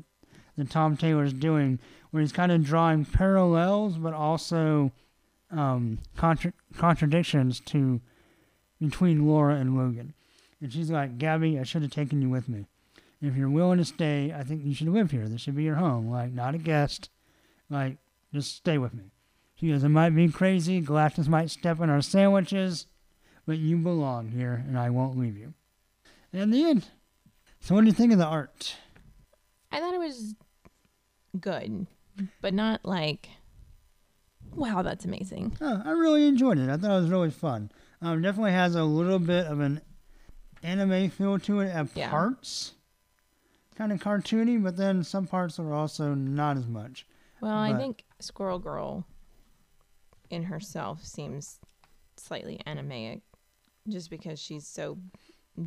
that 0.57 0.71
Tom 0.71 0.97
Taylor's 0.97 1.35
doing, 1.35 1.79
where 2.11 2.23
he's 2.23 2.33
kind 2.33 2.51
of 2.51 2.65
drawing 2.65 3.05
parallels, 3.05 3.99
but 3.99 4.15
also 4.15 4.91
um, 5.51 5.99
contra- 6.17 6.55
contradictions 6.77 7.61
to 7.61 8.01
between 8.81 9.27
Laura 9.27 9.57
and 9.57 9.77
Logan. 9.77 10.15
And 10.63 10.73
she's 10.73 10.91
like, 10.91 11.19
Gabby, 11.19 11.59
I 11.59 11.63
should 11.63 11.83
have 11.83 11.91
taken 11.91 12.23
you 12.23 12.31
with 12.31 12.49
me. 12.49 12.67
If 13.27 13.37
you're 13.37 13.49
willing 13.51 13.79
to 13.79 13.85
stay, 13.85 14.33
I 14.33 14.45
think 14.45 14.65
you 14.65 14.75
should 14.75 14.89
live 14.89 15.11
here. 15.11 15.29
This 15.29 15.41
should 15.41 15.57
be 15.57 15.65
your 15.65 15.75
home. 15.77 16.09
Like, 16.09 16.33
not 16.33 16.55
a 16.55 16.59
guest. 16.59 17.11
Like, 17.69 17.97
just 18.33 18.55
stay 18.55 18.79
with 18.79 18.95
me. 18.95 19.11
She 19.57 19.69
goes, 19.69 19.83
It 19.83 19.89
might 19.89 20.11
be 20.11 20.29
crazy. 20.29 20.81
Galactus 20.83 21.27
might 21.29 21.51
step 21.51 21.81
in 21.81 21.91
our 21.91 22.03
sandwiches, 22.03 22.87
but 23.47 23.59
you 23.59 23.77
belong 23.79 24.29
here, 24.29 24.63
and 24.67 24.79
I 24.79 24.91
won't 24.91 25.19
leave 25.19 25.37
you. 25.37 25.55
And 26.33 26.53
the 26.53 26.65
end. 26.65 26.87
So, 27.61 27.75
what 27.75 27.81
do 27.81 27.87
you 27.89 27.93
think 27.93 28.13
of 28.13 28.19
the 28.19 28.27
art? 28.27 28.77
I 29.73 29.81
thought 29.81 29.95
it 29.95 29.99
was 30.01 30.35
good, 31.41 31.87
but 32.41 32.55
not 32.55 32.85
like, 32.85 33.29
wow, 34.55 34.83
that's 34.83 35.05
amazing. 35.05 35.57
Oh, 35.61 35.83
I 35.85 35.91
really 35.91 36.27
enjoyed 36.29 36.59
it. 36.59 36.69
I 36.69 36.77
thought 36.77 36.97
it 36.97 37.01
was 37.01 37.11
really 37.11 37.31
fun. 37.31 37.71
Um, 38.01 38.23
definitely 38.23 38.53
has 38.53 38.75
a 38.75 38.85
little 38.85 39.19
bit 39.19 39.47
of 39.47 39.61
an 39.61 39.81
anime 40.63 41.11
feel 41.11 41.39
to 41.41 41.61
it 41.61 41.69
at 41.69 41.89
Yeah. 41.97 42.11
parts. 42.11 42.73
Kind 43.77 43.93
of 43.93 44.01
cartoony, 44.01 44.63
but 44.63 44.77
then 44.77 45.05
some 45.05 45.27
parts 45.27 45.59
are 45.59 45.73
also 45.73 46.15
not 46.15 46.57
as 46.57 46.67
much. 46.67 47.07
Well, 47.41 47.57
I 47.57 47.77
think 47.77 48.05
Squirrel 48.21 48.59
Girl 48.59 49.05
in 50.31 50.45
herself 50.45 51.05
seems 51.05 51.59
slightly 52.17 52.61
animaic 52.67 53.21
just 53.89 54.09
because 54.11 54.41
she's 54.41 54.67
so 54.67 54.99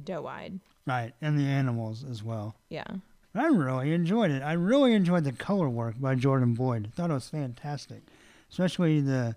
doe 0.04 0.26
eyed. 0.26 0.60
Right, 0.88 1.14
and 1.22 1.38
the 1.38 1.46
animals 1.46 2.04
as 2.04 2.24
well. 2.24 2.56
Yeah. 2.70 2.88
I 3.36 3.46
really 3.46 3.94
enjoyed 3.94 4.32
it. 4.32 4.42
I 4.42 4.54
really 4.54 4.94
enjoyed 4.94 5.24
the 5.24 5.32
color 5.32 5.70
work 5.70 6.00
by 6.00 6.16
Jordan 6.16 6.56
Boyd. 6.56 6.88
I 6.88 6.90
thought 6.96 7.12
it 7.12 7.14
was 7.14 7.30
fantastic, 7.30 8.02
especially 8.50 9.02
the 9.02 9.36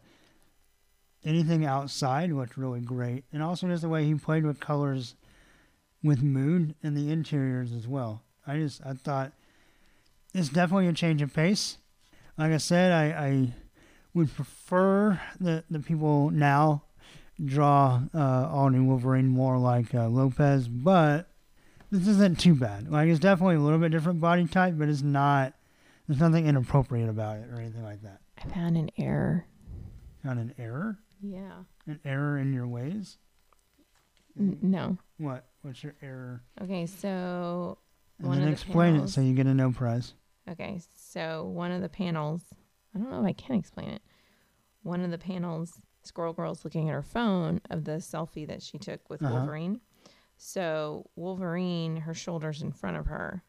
anything 1.25 1.67
outside 1.67 2.33
looked 2.33 2.57
really 2.57 2.81
great, 2.81 3.25
and 3.33 3.43
also 3.43 3.69
just 3.69 3.83
the 3.83 3.91
way 3.91 4.07
he 4.07 4.15
played 4.15 4.47
with 4.47 4.61
colors, 4.61 5.15
with 6.03 6.23
mood 6.23 6.75
and 6.83 6.97
the 6.97 7.13
interiors 7.13 7.71
as 7.73 7.87
well. 7.87 8.23
I 8.47 8.59
just 8.59 8.81
I 8.85 8.95
thought 8.95 9.33
it's 10.35 10.49
definitely 10.49 10.89
a 10.89 10.93
change 10.93 11.23
of 11.23 11.33
pace. 11.33 11.79
Like 12.39 12.53
I 12.53 12.57
said, 12.57 12.93
I, 12.93 13.27
I 13.27 13.55
would 14.15 14.35
prefer 14.35 15.21
that 15.41 15.65
the 15.71 15.79
people 15.81 16.31
now 16.31 16.83
draw 17.45 18.03
uh, 18.15 18.49
all 18.51 18.71
new 18.71 18.85
Wolverine 18.85 19.29
more 19.29 19.59
like 19.59 19.95
uh, 19.95 20.09
Lopez, 20.09 20.69
but 20.69 21.29
this 21.91 22.07
isn't 22.09 22.39
too 22.39 22.55
bad. 22.55 22.91
Like 22.91 23.09
it's 23.09 23.21
definitely 23.21 23.57
a 23.57 23.61
little 23.61 23.79
bit 23.79 23.91
different 23.93 24.21
body 24.21 24.47
type, 24.47 24.75
but 24.77 24.89
it's 24.89 25.03
not. 25.03 25.55
There's 26.09 26.21
nothing 26.21 26.47
inappropriate 26.47 27.09
about 27.09 27.37
it 27.39 27.49
or 27.51 27.61
anything 27.61 27.85
like 27.85 28.03
that. 28.03 28.21
I 28.39 28.49
found 28.49 28.77
an 28.77 28.91
error. 28.99 29.47
Not 30.25 30.37
an 30.37 30.55
error. 30.59 30.99
Yeah. 31.21 31.63
An 31.87 32.01
error 32.05 32.39
in 32.39 32.53
your 32.53 32.67
ways. 32.67 33.19
N- 34.39 34.59
no. 34.63 34.99
What? 35.19 35.47
What's 35.63 35.83
your 35.85 35.95
error? 36.03 36.43
Okay, 36.61 36.87
so 36.87 37.79
And 38.31 38.35
then 38.35 38.47
the 38.47 38.53
explain 38.53 38.93
panels- 38.95 39.11
it 39.11 39.15
so 39.15 39.21
you 39.21 39.35
get 39.35 39.47
a 39.47 39.55
no 39.55 39.73
prize. 39.73 40.15
okay, 40.49 40.81
so 40.95 41.45
one 41.47 41.73
of 41.73 41.83
the 41.83 41.89
panels, 41.89 42.43
I 42.95 42.99
don't 42.99 43.11
know 43.11 43.21
if 43.21 43.27
I 43.27 43.33
can 43.33 43.57
explain 43.57 43.89
it. 43.91 44.03
One 44.83 45.01
of 45.03 45.11
the 45.11 45.19
panels, 45.19 45.81
Squirrel 46.05 46.33
Girl's 46.33 46.65
looking 46.65 46.89
at 46.89 46.93
her 46.93 47.03
phone 47.03 47.61
of 47.71 47.85
the 47.85 47.93
selfie 47.93 48.47
that 48.49 48.63
she 48.63 48.79
took 48.79 49.09
with 49.09 49.23
Uh-huh. 49.23 49.35
Wolverine. 49.35 49.81
So 50.37 51.09
Wolverine, 51.15 51.99
her 51.99 52.15
shoulders 52.15 52.63
in 52.63 52.73
front 52.73 52.97
of 52.97 53.07
her, 53.07 53.45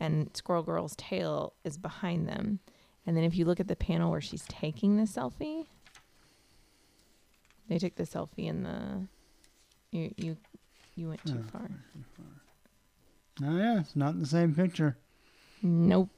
and 0.00 0.34
Squirrel 0.36 0.62
Girl's 0.62 0.96
tail 0.96 1.54
is 1.64 1.76
behind 1.78 2.26
them. 2.28 2.60
And 3.06 3.16
then 3.16 3.24
if 3.24 3.36
you 3.36 3.44
look 3.44 3.60
at 3.60 3.68
the 3.68 3.76
panel 3.76 4.10
where 4.10 4.20
she's 4.20 4.44
taking 4.48 4.96
the 4.96 5.04
selfie, 5.04 5.66
they 7.68 7.78
took 7.78 7.94
the 7.96 8.04
selfie 8.04 8.46
in 8.46 8.62
the 8.62 9.06
you 9.92 10.12
you 10.16 10.36
you 10.94 11.08
went 11.08 11.24
too 11.26 11.42
Oh. 11.46 11.50
far. 11.50 11.68
Oh 13.42 13.56
yeah, 13.56 13.80
it's 13.80 13.96
not 13.96 14.18
the 14.18 14.26
same 14.26 14.54
picture. 14.54 14.96
Nope. 15.62 16.08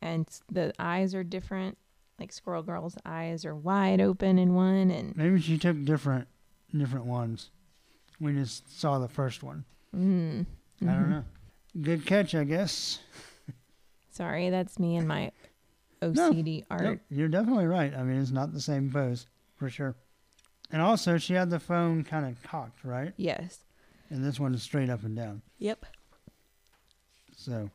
And 0.00 0.28
the 0.50 0.72
eyes 0.78 1.14
are 1.14 1.24
different. 1.24 1.76
Like 2.18 2.32
Squirrel 2.32 2.62
Girl's 2.62 2.96
eyes 3.06 3.44
are 3.44 3.54
wide 3.54 4.00
open 4.00 4.38
in 4.38 4.54
one, 4.54 4.90
and 4.90 5.16
Maybe 5.16 5.40
she 5.40 5.58
took 5.58 5.84
different 5.84 6.28
different 6.76 7.06
ones. 7.06 7.50
We 8.20 8.32
just 8.34 8.80
saw 8.80 8.98
the 8.98 9.08
first 9.08 9.42
one. 9.42 9.64
mm, 9.94 10.44
I 10.82 10.84
don't 10.84 11.04
mhm. 11.04 11.10
know. 11.10 11.24
Good 11.80 12.04
catch, 12.06 12.34
I 12.34 12.44
guess. 12.44 12.98
Sorry, 14.10 14.50
that's 14.50 14.78
me 14.80 14.96
and 14.96 15.06
my 15.06 15.30
OCD 16.02 16.64
art. 16.70 16.82
Yep, 16.82 17.00
you're 17.10 17.28
definitely 17.28 17.66
right. 17.66 17.94
I 17.94 18.02
mean, 18.02 18.20
it's 18.20 18.32
not 18.32 18.52
the 18.52 18.60
same 18.60 18.90
pose 18.90 19.26
for 19.56 19.70
sure. 19.70 19.94
And 20.72 20.82
also, 20.82 21.18
she 21.18 21.34
had 21.34 21.50
the 21.50 21.60
phone 21.60 22.02
kind 22.04 22.26
of 22.26 22.42
cocked, 22.42 22.84
right? 22.84 23.12
Yes. 23.16 23.60
And 24.10 24.24
this 24.24 24.40
one 24.40 24.54
is 24.54 24.62
straight 24.62 24.88
up 24.90 25.04
and 25.04 25.14
down. 25.16 25.42
Yep. 25.58 25.84
So 27.36 27.70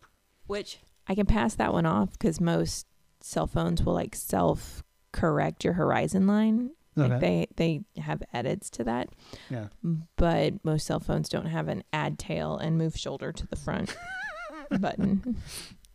Which 0.48 0.80
I 1.08 1.16
can 1.16 1.26
pass 1.26 1.56
that 1.56 1.74
one 1.74 1.86
off 1.86 2.12
because 2.14 2.42
most 2.42 2.88
cell 3.22 3.48
phones 3.48 3.84
will 3.84 3.94
like 3.94 4.16
self 4.16 4.84
correct 5.12 5.64
your 5.64 5.74
horizon 5.74 6.28
line. 6.28 6.72
Like 6.96 7.22
they 7.22 7.48
they 7.56 7.82
have 7.98 8.22
edits 8.34 8.70
to 8.72 8.84
that, 8.84 9.10
yeah. 9.50 9.70
but 10.16 10.64
most 10.64 10.86
cell 10.86 11.00
phones 11.00 11.28
don't 11.28 11.48
have 11.48 11.68
an 11.68 11.84
add 11.92 12.20
tail 12.20 12.56
and 12.58 12.78
move 12.78 12.96
shoulder 12.96 13.32
to 13.32 13.48
the 13.48 13.56
front 13.56 13.98
button. 14.80 15.38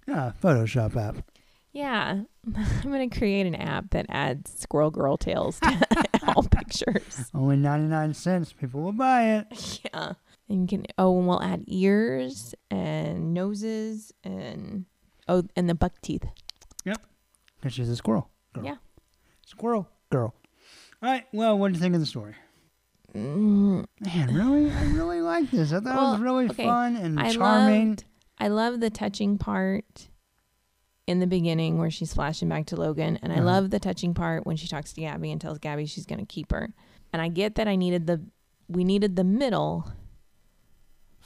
Yeah, 0.09 0.33
Photoshop 0.43 0.97
app. 0.97 1.25
Yeah, 1.73 2.23
I'm 2.57 2.91
gonna 2.91 3.11
create 3.11 3.47
an 3.47 3.55
app 3.55 3.91
that 3.91 4.07
adds 4.09 4.59
squirrel 4.59 4.91
girl 4.91 5.17
tails 5.17 5.61
to 5.61 5.87
all 6.27 6.43
pictures. 6.43 7.31
Only 7.33 7.57
99 7.59 8.15
cents. 8.15 8.53
People 8.53 8.81
will 8.81 8.93
buy 8.93 9.37
it. 9.37 9.81
Yeah, 9.95 10.15
and 10.49 10.63
you 10.71 10.79
can 10.79 10.87
oh, 10.99 11.19
and 11.19 11.27
we'll 11.29 11.43
add 11.43 11.65
ears 11.67 12.55
and 12.71 13.35
noses 13.35 14.13
and 14.25 14.85
oh, 15.29 15.43
and 15.57 15.69
the 15.69 15.75
buck 15.75 15.93
teeth. 16.03 16.25
Yep, 16.85 17.01
because 17.61 17.75
she's 17.75 17.89
a 17.89 17.97
squirrel 17.97 18.29
girl. 18.53 18.65
Yeah. 18.65 18.77
Squirrel 19.47 19.89
girl. 20.11 20.35
All 21.03 21.11
right. 21.11 21.25
Well, 21.33 21.59
what 21.59 21.69
do 21.69 21.75
you 21.75 21.81
think 21.81 21.95
of 21.95 22.01
the 22.01 22.07
story? 22.07 22.35
Mm, 23.15 23.87
Man, 24.01 24.35
really? 24.35 24.71
I 24.71 24.85
really 24.93 25.21
like 25.23 25.51
this. 25.51 25.73
I 25.73 25.81
thought 25.81 25.95
it 25.97 26.13
was 26.13 26.21
really 26.21 26.47
okay. 26.51 26.65
fun 26.65 26.97
and 26.97 27.19
I 27.19 27.33
charming. 27.33 27.89
loved, 27.91 28.05
I 28.39 28.49
love 28.49 28.81
the 28.81 28.91
touching 28.91 29.39
part 29.39 30.09
in 31.07 31.21
the 31.21 31.27
beginning 31.27 31.79
where 31.79 31.91
she's 31.91 32.13
flashing 32.13 32.51
back 32.51 32.67
to 32.67 32.77
Logan, 32.77 33.19
and 33.23 33.33
I 33.33 33.37
Uh-huh. 33.37 33.45
love 33.47 33.71
the 33.71 33.81
touching 33.81 34.13
part 34.13 34.45
when 34.47 34.57
she 34.57 34.69
talks 34.69 34.93
to 34.93 35.01
Gabby 35.01 35.33
and 35.33 35.41
tells 35.41 35.59
Gabby 35.59 35.87
she's 35.87 36.05
gonna 36.05 36.27
keep 36.27 36.51
her. 36.53 36.75
And 37.13 37.23
I 37.23 37.29
get 37.29 37.55
that 37.55 37.67
I 37.67 37.77
needed 37.77 38.07
the 38.07 38.21
we 38.69 38.85
needed 38.85 39.17
the 39.17 39.25
middle 39.25 39.91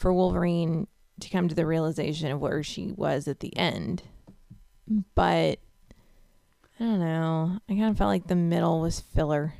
for 0.03 0.13
Wolverine 0.13 0.89
to 1.21 1.31
come 1.31 1.49
to 1.49 1.55
the 1.55 1.65
realization 1.65 2.31
of 2.33 2.41
where 2.41 2.63
she 2.63 2.93
was 2.97 3.29
at 3.29 3.41
the 3.41 3.57
end. 3.57 4.03
But 5.15 5.61
I 6.79 6.85
don't 6.85 6.99
know. 6.99 7.59
I 7.69 7.73
kind 7.73 7.85
of 7.85 7.97
felt 7.97 8.09
like 8.09 8.27
the 8.27 8.35
middle 8.35 8.81
was 8.81 9.01
filler. 9.01 9.55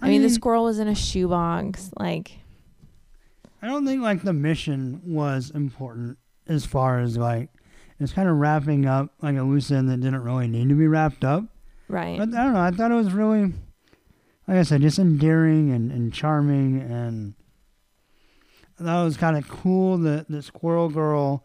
I, 0.00 0.08
mean, 0.08 0.22
the 0.22 0.30
squirrel 0.30 0.64
was 0.64 0.78
in 0.78 0.88
a 0.88 0.94
shoebox. 0.94 1.90
Like, 1.96 2.32
I 3.60 3.68
don't 3.68 3.86
think 3.86 4.02
like 4.02 4.22
the 4.22 4.32
mission 4.32 5.00
was 5.04 5.50
important 5.50 6.16
as 6.48 6.64
far 6.64 6.98
as 6.98 7.16
like 7.16 7.50
it's 8.00 8.12
kind 8.12 8.28
of 8.28 8.36
wrapping 8.36 8.86
up 8.86 9.12
like 9.20 9.36
a 9.36 9.42
loose 9.42 9.70
end 9.70 9.88
that 9.90 10.00
didn't 10.00 10.24
really 10.24 10.48
need 10.48 10.70
to 10.70 10.74
be 10.74 10.88
wrapped 10.88 11.24
up. 11.24 11.44
right. 11.88 12.18
But 12.18 12.34
I 12.34 12.44
don't 12.44 12.54
know. 12.54 12.60
I 12.60 12.70
thought 12.72 12.90
it 12.90 12.94
was 12.94 13.12
really, 13.12 13.52
like 14.48 14.56
I 14.56 14.62
said, 14.62 14.80
just 14.80 14.98
endearing 14.98 15.70
and, 15.70 15.92
and 15.92 16.12
charming, 16.12 16.80
and 16.80 17.34
It 18.86 19.04
was 19.04 19.16
kind 19.16 19.36
of 19.36 19.48
cool 19.48 19.98
that 19.98 20.28
the 20.28 20.42
Squirrel 20.42 20.88
Girl, 20.88 21.44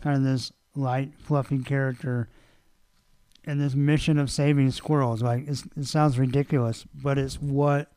kind 0.00 0.16
of 0.16 0.22
this 0.22 0.52
light, 0.74 1.12
fluffy 1.18 1.58
character, 1.58 2.28
and 3.44 3.60
this 3.60 3.74
mission 3.74 4.18
of 4.18 4.30
saving 4.30 4.70
squirrels. 4.70 5.22
Like 5.22 5.46
it 5.48 5.86
sounds 5.86 6.18
ridiculous, 6.18 6.84
but 6.94 7.18
it's 7.18 7.40
what 7.40 7.92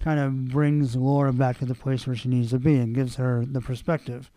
kind 0.00 0.20
of 0.20 0.48
brings 0.48 0.96
Laura 0.96 1.32
back 1.32 1.58
to 1.58 1.64
the 1.64 1.74
place 1.74 2.06
where 2.06 2.16
she 2.16 2.28
needs 2.28 2.50
to 2.50 2.58
be 2.58 2.76
and 2.76 2.94
gives 2.94 3.16
her 3.16 3.44
the 3.46 3.60
perspective. 3.60 4.30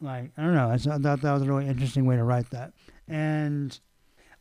Like 0.00 0.30
I 0.36 0.42
don't 0.42 0.54
know. 0.54 0.70
I 0.70 0.76
thought 0.76 1.02
that 1.02 1.22
was 1.22 1.42
a 1.42 1.46
really 1.46 1.66
interesting 1.68 2.06
way 2.06 2.16
to 2.16 2.24
write 2.24 2.50
that, 2.50 2.72
and. 3.08 3.78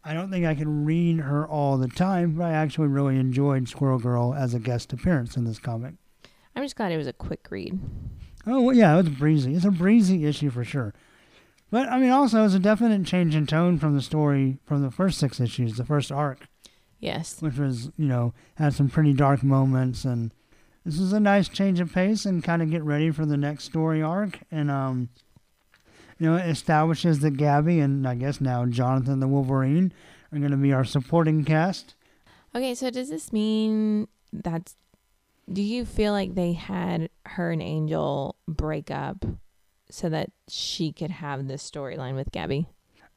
I 0.03 0.15
don't 0.15 0.31
think 0.31 0.47
I 0.47 0.55
can 0.55 0.83
read 0.83 1.19
her 1.19 1.47
all 1.47 1.77
the 1.77 1.87
time, 1.87 2.31
but 2.31 2.45
I 2.45 2.53
actually 2.53 2.87
really 2.87 3.19
enjoyed 3.19 3.69
Squirrel 3.69 3.99
Girl 3.99 4.33
as 4.33 4.55
a 4.55 4.59
guest 4.59 4.91
appearance 4.93 5.37
in 5.37 5.45
this 5.45 5.59
comic. 5.59 5.93
I'm 6.55 6.63
just 6.63 6.75
glad 6.75 6.91
it 6.91 6.97
was 6.97 7.05
a 7.05 7.13
quick 7.13 7.45
read. 7.51 7.79
Oh, 8.47 8.61
well, 8.61 8.75
yeah, 8.75 8.93
it 8.97 9.05
was 9.05 9.09
breezy. 9.09 9.53
It's 9.55 9.65
a 9.65 9.71
breezy 9.71 10.25
issue 10.25 10.49
for 10.49 10.63
sure. 10.63 10.93
But, 11.69 11.87
I 11.89 11.99
mean, 11.99 12.09
also, 12.09 12.43
it's 12.43 12.53
a 12.53 12.59
definite 12.59 13.05
change 13.05 13.35
in 13.35 13.45
tone 13.47 13.77
from 13.77 13.95
the 13.95 14.01
story 14.01 14.57
from 14.65 14.81
the 14.81 14.91
first 14.91 15.19
six 15.19 15.39
issues, 15.39 15.77
the 15.77 15.85
first 15.85 16.11
arc, 16.11 16.47
Yes. 16.99 17.41
which 17.41 17.57
was, 17.57 17.91
you 17.97 18.07
know, 18.07 18.33
had 18.55 18.73
some 18.73 18.89
pretty 18.89 19.13
dark 19.13 19.41
moments. 19.43 20.03
And 20.03 20.33
this 20.85 20.99
is 20.99 21.13
a 21.13 21.19
nice 21.19 21.47
change 21.47 21.79
of 21.79 21.93
pace 21.93 22.25
and 22.25 22.43
kind 22.43 22.61
of 22.61 22.69
get 22.71 22.83
ready 22.83 23.09
for 23.11 23.25
the 23.25 23.37
next 23.37 23.63
story 23.65 24.01
arc. 24.01 24.39
And, 24.51 24.69
um, 24.69 25.09
you 26.19 26.29
know, 26.29 26.35
it 26.35 26.47
establishes 26.49 27.19
that 27.19 27.37
Gabby 27.37 27.79
and 27.79 28.07
I 28.07 28.15
guess 28.15 28.41
now 28.41 28.65
Jonathan 28.65 29.19
the 29.19 29.27
Wolverine 29.27 29.93
are 30.31 30.39
going 30.39 30.51
to 30.51 30.57
be 30.57 30.73
our 30.73 30.85
supporting 30.85 31.45
cast. 31.45 31.95
Okay, 32.53 32.75
so 32.75 32.89
does 32.89 33.09
this 33.09 33.31
mean 33.31 34.07
that's 34.33 34.75
do 35.53 35.61
you 35.61 35.85
feel 35.85 36.13
like 36.13 36.35
they 36.35 36.53
had 36.53 37.09
her 37.25 37.51
and 37.51 37.61
Angel 37.61 38.35
break 38.47 38.91
up 38.91 39.25
so 39.89 40.09
that 40.09 40.29
she 40.47 40.91
could 40.91 41.11
have 41.11 41.47
this 41.47 41.69
storyline 41.69 42.15
with 42.15 42.31
Gabby? 42.31 42.67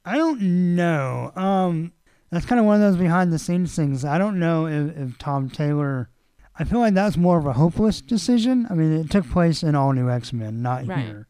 I 0.04 0.16
don't 0.16 0.74
know. 0.74 1.32
Um, 1.36 1.92
that's 2.30 2.46
kind 2.46 2.58
of 2.58 2.66
one 2.66 2.76
of 2.76 2.80
those 2.80 2.98
behind 2.98 3.32
the 3.32 3.38
scenes 3.38 3.74
things. 3.74 4.04
I 4.04 4.18
don't 4.18 4.38
know 4.38 4.66
if, 4.66 4.96
if 4.96 5.18
Tom 5.18 5.48
Taylor. 5.48 6.10
I 6.58 6.64
feel 6.64 6.78
like 6.80 6.94
that's 6.94 7.16
more 7.16 7.38
of 7.38 7.46
a 7.46 7.52
hopeless 7.52 8.00
decision. 8.00 8.66
I 8.70 8.74
mean, 8.74 8.92
it 8.92 9.10
took 9.10 9.28
place 9.28 9.62
in 9.62 9.74
All 9.74 9.92
New 9.92 10.10
X 10.10 10.32
Men, 10.32 10.62
not 10.62 10.86
Right. 10.86 11.04
here. 11.04 11.26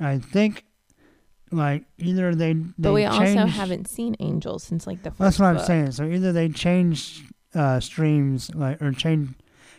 I 0.00 0.18
think, 0.18 0.64
like 1.50 1.84
either 1.98 2.34
they. 2.34 2.52
they 2.54 2.64
But 2.78 2.92
we 2.92 3.04
also 3.04 3.46
haven't 3.46 3.88
seen 3.88 4.16
Angel 4.20 4.58
since 4.58 4.86
like 4.86 5.02
the 5.02 5.10
first 5.10 5.18
That's 5.18 5.38
what 5.38 5.46
I'm 5.46 5.58
saying. 5.58 5.92
So 5.92 6.04
either 6.04 6.32
they 6.32 6.48
changed 6.48 7.24
uh, 7.54 7.80
streams, 7.80 8.54
like 8.54 8.80
or 8.82 8.92
change 8.92 9.34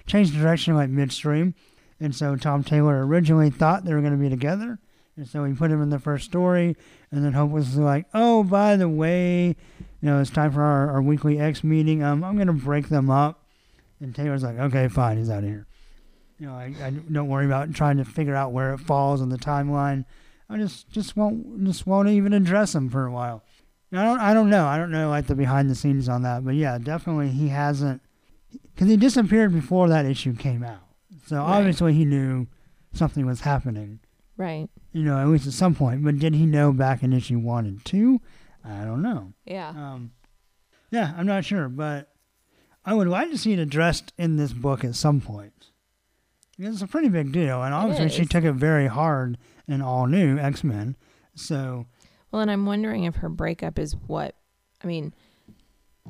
change 0.09 0.35
direction 0.35 0.75
like 0.75 0.89
midstream, 0.89 1.55
and 1.99 2.15
so 2.15 2.35
Tom 2.35 2.63
Taylor 2.63 3.05
originally 3.05 3.49
thought 3.49 3.85
they 3.85 3.93
were 3.93 4.01
going 4.01 4.13
to 4.13 4.17
be 4.17 4.29
together, 4.29 4.79
and 5.15 5.27
so 5.27 5.43
he 5.43 5.53
put 5.53 5.71
him 5.71 5.81
in 5.81 5.89
the 5.89 5.99
first 5.99 6.25
story, 6.25 6.75
and 7.11 7.23
then 7.23 7.33
Hope 7.33 7.51
was 7.51 7.77
like, 7.77 8.07
"Oh, 8.13 8.43
by 8.43 8.75
the 8.75 8.89
way, 8.89 9.47
you 9.47 9.55
know, 10.01 10.19
it's 10.19 10.31
time 10.31 10.51
for 10.51 10.63
our, 10.63 10.91
our 10.91 11.01
weekly 11.01 11.39
X 11.39 11.63
meeting. 11.63 12.03
Um, 12.03 12.23
I'm 12.23 12.35
going 12.35 12.47
to 12.47 12.53
break 12.53 12.89
them 12.89 13.09
up," 13.09 13.45
and 13.99 14.13
Taylor's 14.13 14.43
like, 14.43 14.57
"Okay, 14.57 14.87
fine, 14.87 15.17
he's 15.17 15.29
out 15.29 15.43
of 15.43 15.49
here." 15.49 15.67
You 16.39 16.47
know, 16.47 16.53
I, 16.53 16.73
I 16.81 16.89
don't 16.89 17.27
worry 17.27 17.45
about 17.45 17.73
trying 17.73 17.97
to 17.97 18.05
figure 18.05 18.35
out 18.35 18.51
where 18.51 18.73
it 18.73 18.79
falls 18.79 19.21
in 19.21 19.29
the 19.29 19.37
timeline. 19.37 20.05
I 20.49 20.57
just 20.57 20.89
just 20.89 21.15
won't 21.15 21.63
just 21.65 21.85
won't 21.85 22.09
even 22.09 22.33
address 22.33 22.73
him 22.73 22.89
for 22.89 23.05
a 23.05 23.11
while. 23.11 23.43
I 23.91 24.03
don't 24.03 24.19
I 24.19 24.33
don't 24.33 24.49
know. 24.49 24.65
I 24.65 24.77
don't 24.77 24.91
know 24.91 25.09
like 25.09 25.27
the 25.27 25.35
behind 25.35 25.69
the 25.69 25.75
scenes 25.75 26.09
on 26.09 26.23
that, 26.23 26.43
but 26.43 26.55
yeah, 26.55 26.77
definitely 26.77 27.29
he 27.29 27.49
hasn't 27.49 28.01
because 28.79 28.89
he 28.89 28.95
disappeared 28.95 29.51
before 29.51 29.89
that 29.89 30.05
issue 30.05 30.33
came 30.33 30.63
out. 30.63 30.79
So 31.25 31.35
Right. 31.35 31.57
obviously 31.57 31.93
he 31.93 32.05
knew 32.05 32.47
something 32.93 33.25
was 33.25 33.41
happening. 33.41 33.99
Right. 34.37 34.69
You 34.93 35.03
know, 35.03 35.17
at 35.19 35.27
least 35.27 35.45
at 35.47 35.51
some 35.51 35.75
point. 35.75 36.01
But 36.01 36.17
did 36.17 36.33
he 36.33 36.45
know 36.45 36.71
back 36.71 37.03
in 37.03 37.11
issue 37.11 37.39
one 37.39 37.65
and 37.65 37.83
two? 37.83 38.21
I 38.63 38.85
don't 38.85 39.01
know. 39.01 39.33
Yeah. 39.43 39.71
Um, 39.71 40.11
yeah, 40.91 41.13
I'm 41.17 41.25
not 41.25 41.43
sure, 41.43 41.67
but 41.67 42.13
I 42.85 42.93
would 42.93 43.09
like 43.09 43.29
to 43.31 43.37
see 43.37 43.51
it 43.51 43.59
addressed 43.59 44.13
in 44.17 44.37
this 44.37 44.53
book 44.53 44.85
at 44.85 44.95
some 44.95 45.19
point. 45.19 45.71
Because 46.55 46.75
it's 46.75 46.81
a 46.81 46.87
pretty 46.87 47.09
big 47.09 47.33
deal, 47.33 47.61
and 47.61 47.73
obviously 47.73 48.07
she 48.07 48.25
took 48.25 48.45
it 48.45 48.53
very 48.53 48.87
hard 48.87 49.37
in 49.67 49.81
all 49.81 50.05
new 50.07 50.37
X 50.37 50.63
Men. 50.63 50.95
So 51.35 51.85
Well, 52.31 52.41
and 52.41 52.49
I'm 52.49 52.65
wondering 52.65 53.03
if 53.03 53.17
her 53.17 53.29
breakup 53.29 53.77
is 53.77 53.97
what 54.07 54.35
I 54.81 54.87
mean, 54.87 55.13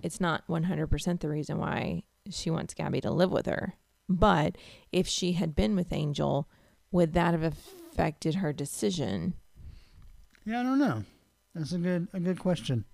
it's 0.03 0.21
not 0.21 0.45
100% 0.47 1.19
the 1.19 1.29
reason 1.29 1.57
why 1.57 2.03
she 2.29 2.49
wants 2.49 2.73
Gabby 2.73 3.01
to 3.01 3.11
live 3.11 3.31
with 3.31 3.45
her. 3.45 3.75
But 4.07 4.57
if 4.91 5.07
she 5.07 5.33
had 5.33 5.55
been 5.55 5.75
with 5.75 5.93
Angel, 5.93 6.47
would 6.91 7.13
that 7.13 7.33
have 7.33 7.43
affected 7.43 8.35
her 8.35 8.51
decision? 8.53 9.35
yeah, 10.45 10.61
I 10.61 10.63
don't 10.63 10.79
know. 10.79 11.03
That's 11.53 11.73
a 11.73 11.77
good 11.77 12.07
a 12.13 12.19
good 12.19 12.39
question. 12.39 12.85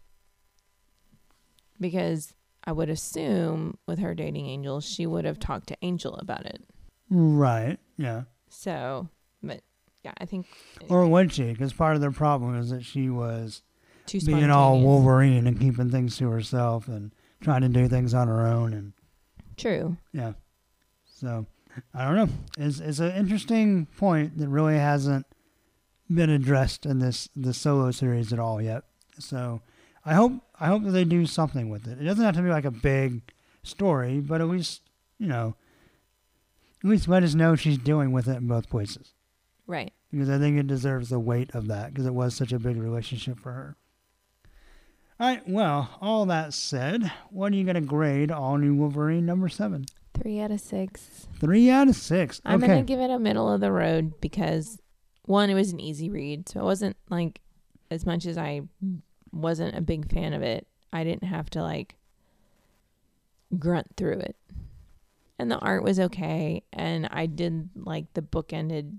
Because 1.79 2.33
I 2.63 2.71
would 2.71 2.89
assume 2.89 3.77
with 3.85 3.99
her 3.99 4.13
dating 4.13 4.47
Angel, 4.47 4.81
she 4.81 5.05
would 5.05 5.25
have 5.25 5.39
talked 5.39 5.67
to 5.67 5.77
Angel 5.81 6.15
about 6.15 6.45
it. 6.45 6.63
Right. 7.09 7.77
Yeah. 7.97 8.23
So, 8.49 9.09
but 9.43 9.61
yeah, 10.03 10.13
I 10.17 10.25
think 10.25 10.47
Or 10.89 11.05
would 11.07 11.33
she? 11.33 11.51
Because 11.51 11.73
part 11.73 11.95
of 11.95 12.01
their 12.01 12.11
problem 12.11 12.57
is 12.57 12.69
that 12.69 12.83
she 12.83 13.09
was 13.09 13.61
too 14.05 14.19
being 14.21 14.49
all. 14.49 14.79
Wolverine 14.79 15.47
and 15.47 15.59
keeping 15.59 15.91
things 15.91 16.17
to 16.17 16.29
herself 16.29 16.87
and 16.87 17.13
trying 17.41 17.61
to 17.61 17.69
do 17.69 17.87
things 17.87 18.13
on 18.13 18.27
her 18.27 18.45
own 18.45 18.73
and 18.73 18.93
True. 19.57 19.97
yeah. 20.13 20.33
So 21.05 21.45
I 21.93 22.05
don't 22.05 22.15
know. 22.15 22.29
It's 22.57 22.79
it's 22.79 22.99
an 22.99 23.11
interesting 23.15 23.85
point 23.97 24.37
that 24.37 24.47
really 24.49 24.77
hasn't 24.77 25.25
been 26.13 26.29
addressed 26.29 26.85
in 26.85 26.99
this 26.99 27.29
the 27.35 27.53
solo 27.53 27.91
series 27.91 28.31
at 28.33 28.39
all 28.39 28.61
yet. 28.61 28.83
So 29.19 29.61
I 30.05 30.13
hope 30.13 30.33
I 30.59 30.67
hope 30.67 30.83
that 30.83 30.91
they 30.91 31.03
do 31.05 31.25
something 31.25 31.69
with 31.69 31.87
it. 31.87 31.99
It 31.99 32.03
doesn't 32.03 32.23
have 32.23 32.35
to 32.35 32.41
be 32.41 32.49
like 32.49 32.65
a 32.65 32.71
big 32.71 33.21
story, 33.63 34.19
but 34.19 34.41
at 34.41 34.47
least 34.47 34.81
you 35.17 35.27
know, 35.27 35.55
at 36.83 36.89
least 36.89 37.07
let 37.07 37.23
us 37.23 37.33
know 37.33 37.55
she's 37.55 37.77
dealing 37.77 38.11
with 38.11 38.27
it 38.27 38.35
in 38.37 38.47
both 38.47 38.69
places 38.69 39.13
Right. 39.67 39.93
because 40.11 40.29
I 40.29 40.37
think 40.37 40.57
it 40.59 40.67
deserves 40.67 41.09
the 41.09 41.19
weight 41.19 41.51
of 41.55 41.67
that 41.67 41.93
because 41.93 42.05
it 42.05 42.13
was 42.13 42.35
such 42.35 42.51
a 42.51 42.59
big 42.59 42.77
relationship 42.77 43.39
for 43.39 43.51
her. 43.53 43.77
All 45.17 45.27
right, 45.27 45.47
well, 45.47 45.97
all 46.01 46.25
that 46.25 46.53
said, 46.53 47.09
what 47.29 47.53
are 47.53 47.55
you 47.55 47.63
going 47.63 47.75
to 47.75 47.81
grade 47.81 48.31
All 48.31 48.57
New 48.57 48.75
Wolverine 48.75 49.25
number 49.25 49.47
seven? 49.47 49.85
Three 50.13 50.39
out 50.39 50.51
of 50.51 50.59
six. 50.59 51.27
Three 51.39 51.69
out 51.69 51.87
of 51.87 51.95
six. 51.95 52.41
I'm 52.45 52.63
okay. 52.63 52.67
gonna 52.67 52.83
give 52.83 52.99
it 53.01 53.09
a 53.09 53.19
middle 53.19 53.51
of 53.51 53.59
the 53.59 53.71
road 53.71 54.19
because 54.21 54.79
one, 55.25 55.49
it 55.49 55.55
was 55.55 55.71
an 55.73 55.79
easy 55.81 56.09
read, 56.09 56.47
so 56.47 56.61
it 56.61 56.63
wasn't 56.63 56.95
like 57.09 57.41
as 57.91 58.05
much 58.05 58.25
as 58.25 58.37
I 58.37 58.61
wasn't 59.33 59.75
a 59.75 59.81
big 59.81 60.09
fan 60.09 60.31
of 60.33 60.41
it. 60.41 60.67
I 60.93 61.03
didn't 61.03 61.25
have 61.25 61.49
to 61.51 61.61
like 61.61 61.95
grunt 63.59 63.87
through 63.97 64.19
it, 64.19 64.37
and 65.37 65.51
the 65.51 65.59
art 65.59 65.83
was 65.83 65.99
okay, 65.99 66.63
and 66.71 67.09
I 67.11 67.25
did 67.25 67.69
like 67.75 68.13
the 68.13 68.21
bookended 68.21 68.97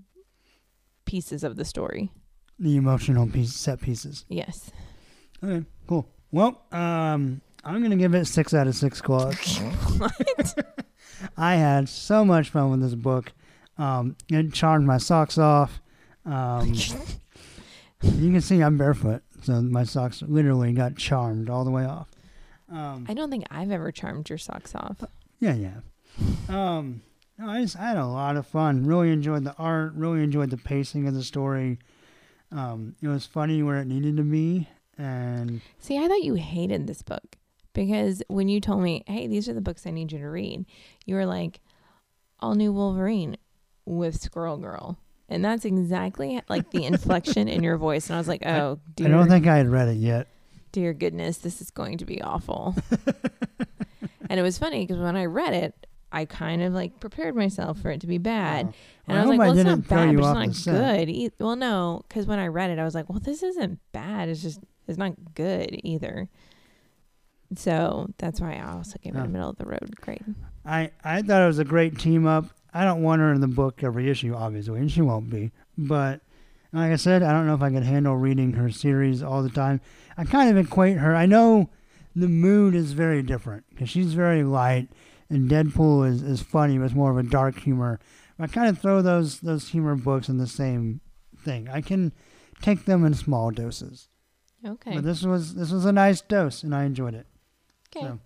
pieces 1.05 1.43
of 1.43 1.55
the 1.55 1.65
story. 1.65 2.11
the 2.59 2.75
emotional 2.77 3.25
piece, 3.27 3.53
set 3.55 3.81
pieces. 3.81 4.23
Yes, 4.29 4.69
Okay, 5.43 5.65
cool. 5.87 6.09
Well, 6.31 6.61
um, 6.71 7.41
I'm 7.63 7.79
going 7.79 7.91
to 7.91 7.97
give 7.97 8.13
it 8.13 8.25
six 8.25 8.53
out 8.53 8.67
of 8.67 8.75
six 8.75 9.01
claws. 9.01 9.59
I 11.37 11.55
had 11.55 11.89
so 11.89 12.23
much 12.23 12.49
fun 12.49 12.71
with 12.71 12.81
this 12.81 12.95
book. 12.95 13.31
Um, 13.77 14.15
it 14.29 14.53
charmed 14.53 14.85
my 14.85 14.97
socks 14.97 15.37
off. 15.37 15.81
Um, 16.25 16.73
you 18.01 18.31
can 18.31 18.41
see 18.41 18.61
I'm 18.61 18.77
barefoot, 18.77 19.23
so 19.41 19.61
my 19.61 19.83
socks 19.83 20.21
literally 20.21 20.73
got 20.73 20.97
charmed 20.97 21.49
all 21.49 21.63
the 21.63 21.71
way 21.71 21.85
off. 21.85 22.09
Um, 22.69 23.05
I 23.07 23.13
don't 23.13 23.29
think 23.29 23.45
I've 23.49 23.71
ever 23.71 23.91
charmed 23.91 24.29
your 24.29 24.37
socks 24.37 24.75
off. 24.75 25.03
yeah, 25.39 25.53
yeah. 25.53 25.79
Um, 26.49 27.01
no, 27.37 27.47
I 27.47 27.61
just 27.61 27.77
I 27.77 27.89
had 27.89 27.97
a 27.97 28.05
lot 28.05 28.35
of 28.35 28.47
fun. 28.47 28.85
Really 28.85 29.11
enjoyed 29.11 29.43
the 29.43 29.55
art. 29.57 29.93
Really 29.93 30.23
enjoyed 30.23 30.49
the 30.49 30.57
pacing 30.57 31.07
of 31.07 31.13
the 31.13 31.23
story. 31.23 31.79
Um, 32.51 32.95
it 33.01 33.07
was 33.07 33.25
funny 33.25 33.61
where 33.61 33.77
it 33.79 33.85
needed 33.85 34.17
to 34.17 34.23
be, 34.23 34.67
and 34.97 35.61
See, 35.79 35.97
I 35.97 36.07
thought 36.07 36.23
you 36.23 36.35
hated 36.35 36.87
this 36.87 37.01
book 37.01 37.37
because 37.73 38.23
when 38.27 38.49
you 38.49 38.59
told 38.59 38.81
me, 38.81 39.03
hey, 39.07 39.27
these 39.27 39.47
are 39.47 39.53
the 39.53 39.61
books 39.61 39.85
I 39.85 39.91
need 39.91 40.11
you 40.11 40.19
to 40.19 40.27
read, 40.27 40.65
you 41.05 41.15
were 41.15 41.25
like, 41.25 41.61
all 42.39 42.55
new 42.55 42.71
Wolverine 42.71 43.37
with 43.85 44.21
Squirrel 44.21 44.57
Girl. 44.57 44.97
And 45.29 45.43
that's 45.43 45.65
exactly 45.65 46.39
like 46.49 46.71
the 46.71 46.85
inflection 46.85 47.47
in 47.47 47.61
your 47.63 47.77
voice. 47.77 48.07
And 48.07 48.15
I 48.15 48.19
was 48.19 48.27
like, 48.27 48.45
oh, 48.45 48.79
dear, 48.95 49.07
I 49.07 49.09
don't 49.11 49.27
think 49.27 49.45
I 49.47 49.57
had 49.57 49.67
read 49.69 49.89
it 49.89 49.97
yet. 49.97 50.27
dear 50.71 50.93
goodness, 50.93 51.37
this 51.37 51.61
is 51.61 51.69
going 51.69 51.97
to 51.97 52.05
be 52.05 52.21
awful. 52.21 52.75
and 54.29 54.39
it 54.39 54.43
was 54.43 54.57
funny 54.57 54.85
because 54.85 55.01
when 55.01 55.15
I 55.15 55.25
read 55.25 55.53
it, 55.53 55.87
I 56.11 56.23
kind 56.25 56.63
of 56.63 56.73
like 56.73 56.99
prepared 57.01 57.35
myself 57.35 57.79
for 57.81 57.91
it 57.91 58.01
to 58.01 58.07
be 58.07 58.17
bad. 58.17 58.67
Oh. 58.67 58.73
And 59.07 59.17
I 59.17 59.21
I, 59.21 59.25
was 59.25 59.29
like, 59.29 59.39
I 59.39 59.43
well, 59.43 59.57
it's 59.57 59.63
didn't 59.63 59.87
bad, 59.89 60.15
but 60.15 60.47
it's 60.47 60.65
not 60.65 60.73
good. 60.73 61.09
E- 61.09 61.31
well, 61.39 61.55
no, 61.55 62.05
because 62.07 62.25
when 62.25 62.39
I 62.39 62.47
read 62.47 62.69
it, 62.71 62.79
I 62.79 62.85
was 62.85 62.95
like, 62.95 63.09
well, 63.09 63.19
this 63.19 63.43
isn't 63.43 63.79
bad. 63.91 64.29
It's 64.29 64.41
just, 64.41 64.61
it's 64.87 64.97
not 64.97 65.13
good 65.35 65.79
either. 65.83 66.29
So 67.55 68.09
that's 68.17 68.41
why 68.41 68.55
I 68.55 68.73
also 68.73 68.97
gave 69.01 69.15
it 69.15 69.19
a 69.19 69.27
middle 69.27 69.49
of 69.49 69.57
the 69.57 69.65
road 69.65 69.95
grade. 70.01 70.35
I, 70.65 70.91
I 71.03 71.21
thought 71.21 71.41
it 71.41 71.47
was 71.47 71.59
a 71.59 71.65
great 71.65 71.97
team 71.97 72.27
up. 72.27 72.45
I 72.73 72.83
don't 72.83 73.01
want 73.01 73.21
her 73.21 73.31
in 73.31 73.41
the 73.41 73.47
book 73.47 73.83
every 73.83 74.09
issue, 74.09 74.35
obviously, 74.35 74.79
and 74.79 74.91
she 74.91 75.01
won't 75.01 75.29
be. 75.29 75.51
But 75.77 76.21
like 76.73 76.91
I 76.91 76.97
said, 76.97 77.23
I 77.23 77.31
don't 77.31 77.47
know 77.47 77.53
if 77.53 77.61
I 77.61 77.71
could 77.71 77.83
handle 77.83 78.17
reading 78.17 78.53
her 78.53 78.69
series 78.69 79.23
all 79.23 79.41
the 79.41 79.49
time. 79.49 79.79
I 80.17 80.25
kind 80.25 80.49
of 80.49 80.57
equate 80.57 80.97
her. 80.97 81.15
I 81.15 81.25
know 81.25 81.69
the 82.15 82.27
mood 82.27 82.75
is 82.75 82.91
very 82.91 83.23
different 83.23 83.63
because 83.69 83.89
she's 83.89 84.13
very 84.13 84.43
light, 84.43 84.89
and 85.29 85.49
Deadpool 85.49 86.07
is, 86.07 86.21
is 86.21 86.41
funny, 86.41 86.77
but 86.77 86.85
it's 86.85 86.93
more 86.93 87.11
of 87.11 87.17
a 87.17 87.23
dark 87.23 87.59
humor. 87.59 87.99
I 88.39 88.47
kind 88.47 88.69
of 88.69 88.79
throw 88.79 89.01
those 89.01 89.39
those 89.39 89.69
humor 89.69 89.95
books 89.95 90.29
in 90.29 90.37
the 90.37 90.47
same 90.47 91.01
thing. 91.37 91.69
I 91.69 91.81
can 91.81 92.13
take 92.61 92.85
them 92.85 93.05
in 93.05 93.13
small 93.13 93.51
doses, 93.51 94.09
Okay. 94.67 94.95
but 94.95 95.03
this 95.03 95.23
was 95.23 95.55
this 95.55 95.71
was 95.71 95.85
a 95.85 95.91
nice 95.91 96.21
dose, 96.21 96.63
and 96.63 96.75
I 96.75 96.83
enjoyed 96.83 97.13
it. 97.13 97.25
okay. 97.95 98.05
So, 98.05 98.19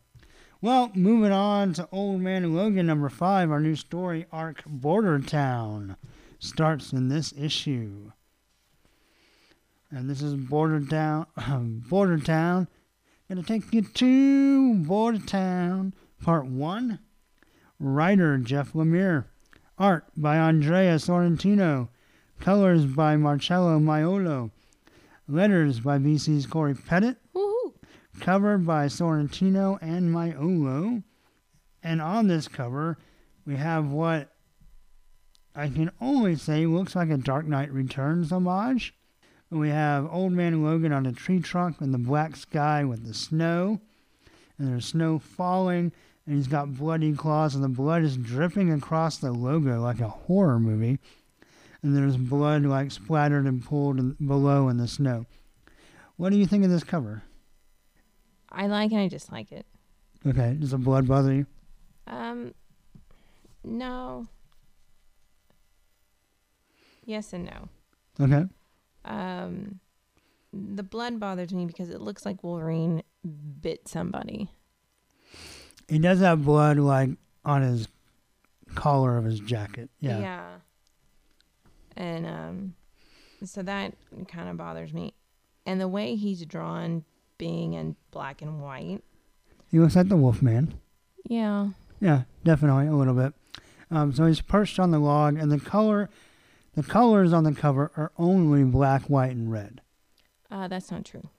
well, 0.62 0.91
moving 0.93 1.32
on 1.32 1.73
to 1.73 1.88
Old 1.91 2.21
Man 2.21 2.54
Logan 2.56 2.86
number 2.86 3.10
five, 3.10 3.49
our 3.51 3.60
new 3.60 3.75
story 3.75 4.25
arc, 4.32 4.63
Border 4.65 5.19
Town, 5.19 5.97
starts 6.39 6.93
in 6.93 7.08
this 7.08 7.34
issue. 7.38 8.12
And 9.89 10.10
this 10.10 10.21
is 10.21 10.36
Border 10.36 10.80
Town. 10.86 11.25
Border 11.89 12.17
Town. 12.17 12.67
Gonna 13.27 13.43
take 13.43 13.73
you 13.73 13.82
to 13.82 14.75
Border 14.75 15.19
Town, 15.19 15.93
part 16.21 16.45
one. 16.45 16.99
Writer 17.80 18.38
Jeff 18.38 18.73
Lemire. 18.73 19.25
Art 19.80 20.06
by 20.15 20.38
Andrea 20.38 20.95
Sorrentino. 20.97 21.89
Colors 22.39 22.86
by 22.86 23.15
Marcello 23.17 23.80
Maiolo. 23.80 24.51
Letters 25.32 25.80
by 25.80 25.98
VC's 25.98 26.46
Cory 26.46 26.76
Petit 26.76 27.15
Woohoo. 27.34 27.74
covered 28.20 28.67
by 28.67 28.88
Sorrentino 28.88 29.78
and 29.82 30.13
Maiolo. 30.13 31.04
And 31.82 32.02
on 32.02 32.28
this 32.28 32.50
cover, 32.50 32.98
we 33.46 33.56
have 33.56 33.89
what 33.89 34.36
I 35.56 35.70
can 35.70 35.89
only 36.02 36.36
say 36.36 36.65
looks 36.65 36.98
like 36.98 37.10
a 37.10 37.15
Dark 37.15 37.46
Knight 37.48 37.72
Returns 37.72 38.34
homage. 38.34 38.94
We 39.50 39.70
have 39.70 40.12
Old 40.12 40.34
Man 40.34 40.63
Logan 40.65 40.91
on 40.91 41.06
a 41.06 41.13
tree 41.13 41.39
trunk 41.39 41.80
in 41.80 41.94
the 41.94 41.98
black 41.98 42.36
sky 42.36 42.84
with 42.84 43.08
the 43.08 43.13
snow. 43.13 43.80
And 44.58 44.67
there's 44.67 44.88
snow 44.88 45.17
falling, 45.17 45.94
and 46.26 46.36
he's 46.36 46.48
got 46.48 46.76
bloody 46.76 47.13
claws, 47.13 47.56
and 47.56 47.63
the 47.63 47.70
blood 47.70 48.04
is 48.04 48.17
dripping 48.17 48.74
across 48.74 49.17
the 49.17 49.32
logo 49.32 49.80
like 49.80 50.02
a 50.02 50.10
horror 50.10 50.60
movie. 50.60 51.00
And 51.84 51.96
there's 51.96 52.17
blood 52.17 52.63
like 52.63 52.91
splattered 52.91 53.46
and 53.46 53.63
pulled 53.63 54.00
in, 54.00 54.15
below 54.26 54.70
in 54.70 54.78
the 54.78 54.88
snow. 54.88 55.26
What 56.17 56.32
do 56.32 56.38
you 56.38 56.46
think 56.46 56.63
of 56.63 56.70
this 56.70 56.84
cover? 56.84 57.24
I 58.52 58.67
like 58.67 58.91
and 58.91 59.02
I 59.02 59.08
dislike 59.08 59.52
it. 59.52 59.65
Okay, 60.26 60.56
does 60.60 60.72
the 60.72 60.78
blood 60.78 61.08
bother 61.08 61.34
you? 61.34 61.46
Um, 62.06 62.54
no. 63.63 64.28
Yes 67.06 67.34
and 67.34 67.46
no. 67.46 67.70
Okay. 68.24 68.46
Um, 69.06 69.80
the 70.54 70.84
blood 70.84 71.20
bothers 71.20 71.54
me 71.54 71.65
because 71.65 71.89
it 71.89 72.02
looks 72.02 72.26
like 72.26 72.44
Wolverine 72.44 73.02
bit 73.62 73.88
somebody. 73.88 74.52
He 75.88 75.98
does 75.98 76.20
have 76.20 76.46
blood 76.46 76.78
like 76.78 77.10
on 77.44 77.63
his 77.63 77.88
collar 78.76 79.17
of 79.17 79.26
his 79.26 79.39
jacket. 79.39 79.89
Yeah. 80.00 80.20
Yeah. 80.20 80.50
And 82.01 82.25
um, 82.25 82.73
so 83.43 83.61
that 83.61 83.93
kind 84.27 84.49
of 84.49 84.57
bothers 84.57 84.91
me. 84.91 85.13
And 85.67 85.79
the 85.79 85.87
way 85.87 86.15
he's 86.15 86.43
drawn, 86.47 87.05
being 87.37 87.73
in 87.73 87.95
black 88.09 88.41
and 88.41 88.59
white. 88.59 89.01
He 89.69 89.77
looks 89.79 89.95
like 89.95 90.09
the 90.09 90.17
Wolfman. 90.17 90.73
Yeah. 91.29 91.69
Yeah, 91.99 92.23
definitely 92.43 92.87
a 92.87 92.95
little 92.95 93.13
bit. 93.13 93.33
Um, 93.91 94.13
so 94.13 94.25
he's 94.25 94.41
perched 94.41 94.79
on 94.79 94.89
the 94.89 94.97
log, 94.97 95.37
and 95.37 95.51
the 95.51 95.59
color, 95.59 96.09
the 96.73 96.81
colors 96.81 97.33
on 97.33 97.43
the 97.43 97.53
cover 97.53 97.91
are 97.95 98.11
only 98.17 98.63
black, 98.63 99.03
white, 99.03 99.31
and 99.35 99.51
red. 99.51 99.81
Uh, 100.49 100.67
that's 100.67 100.89
not 100.89 101.05
true. 101.05 101.29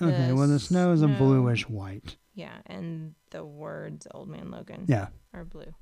Okay, 0.00 0.28
The 0.28 0.34
well 0.34 0.48
the 0.48 0.58
snow 0.58 0.92
is 0.92 1.02
a 1.02 1.08
bluish 1.08 1.68
white. 1.68 2.16
Yeah, 2.34 2.56
and 2.66 3.14
the 3.30 3.44
words 3.44 4.06
"Old 4.12 4.28
Man 4.28 4.50
Logan" 4.50 4.84
Yeah. 4.88 5.08
are 5.34 5.44
blue, 5.44 5.74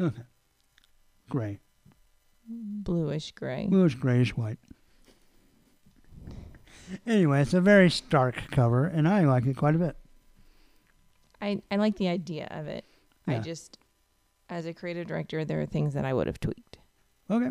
Okay. 0.00 0.22
Gray. 1.28 1.58
Bluish 2.48 3.32
gray. 3.32 3.66
Bluish, 3.66 3.94
grayish, 3.94 4.36
white. 4.36 4.58
Anyway, 7.06 7.40
it's 7.40 7.54
a 7.54 7.60
very 7.60 7.90
stark 7.90 8.50
cover, 8.50 8.86
and 8.86 9.08
I 9.08 9.24
like 9.24 9.46
it 9.46 9.56
quite 9.56 9.74
a 9.74 9.78
bit. 9.78 9.96
I 11.40 11.62
I 11.70 11.76
like 11.76 11.96
the 11.96 12.08
idea 12.08 12.48
of 12.50 12.66
it. 12.66 12.84
I 13.26 13.38
just, 13.38 13.78
as 14.50 14.66
a 14.66 14.74
creative 14.74 15.06
director, 15.06 15.44
there 15.44 15.60
are 15.60 15.66
things 15.66 15.94
that 15.94 16.04
I 16.04 16.12
would 16.12 16.26
have 16.26 16.40
tweaked. 16.40 16.78
Okay. 17.30 17.50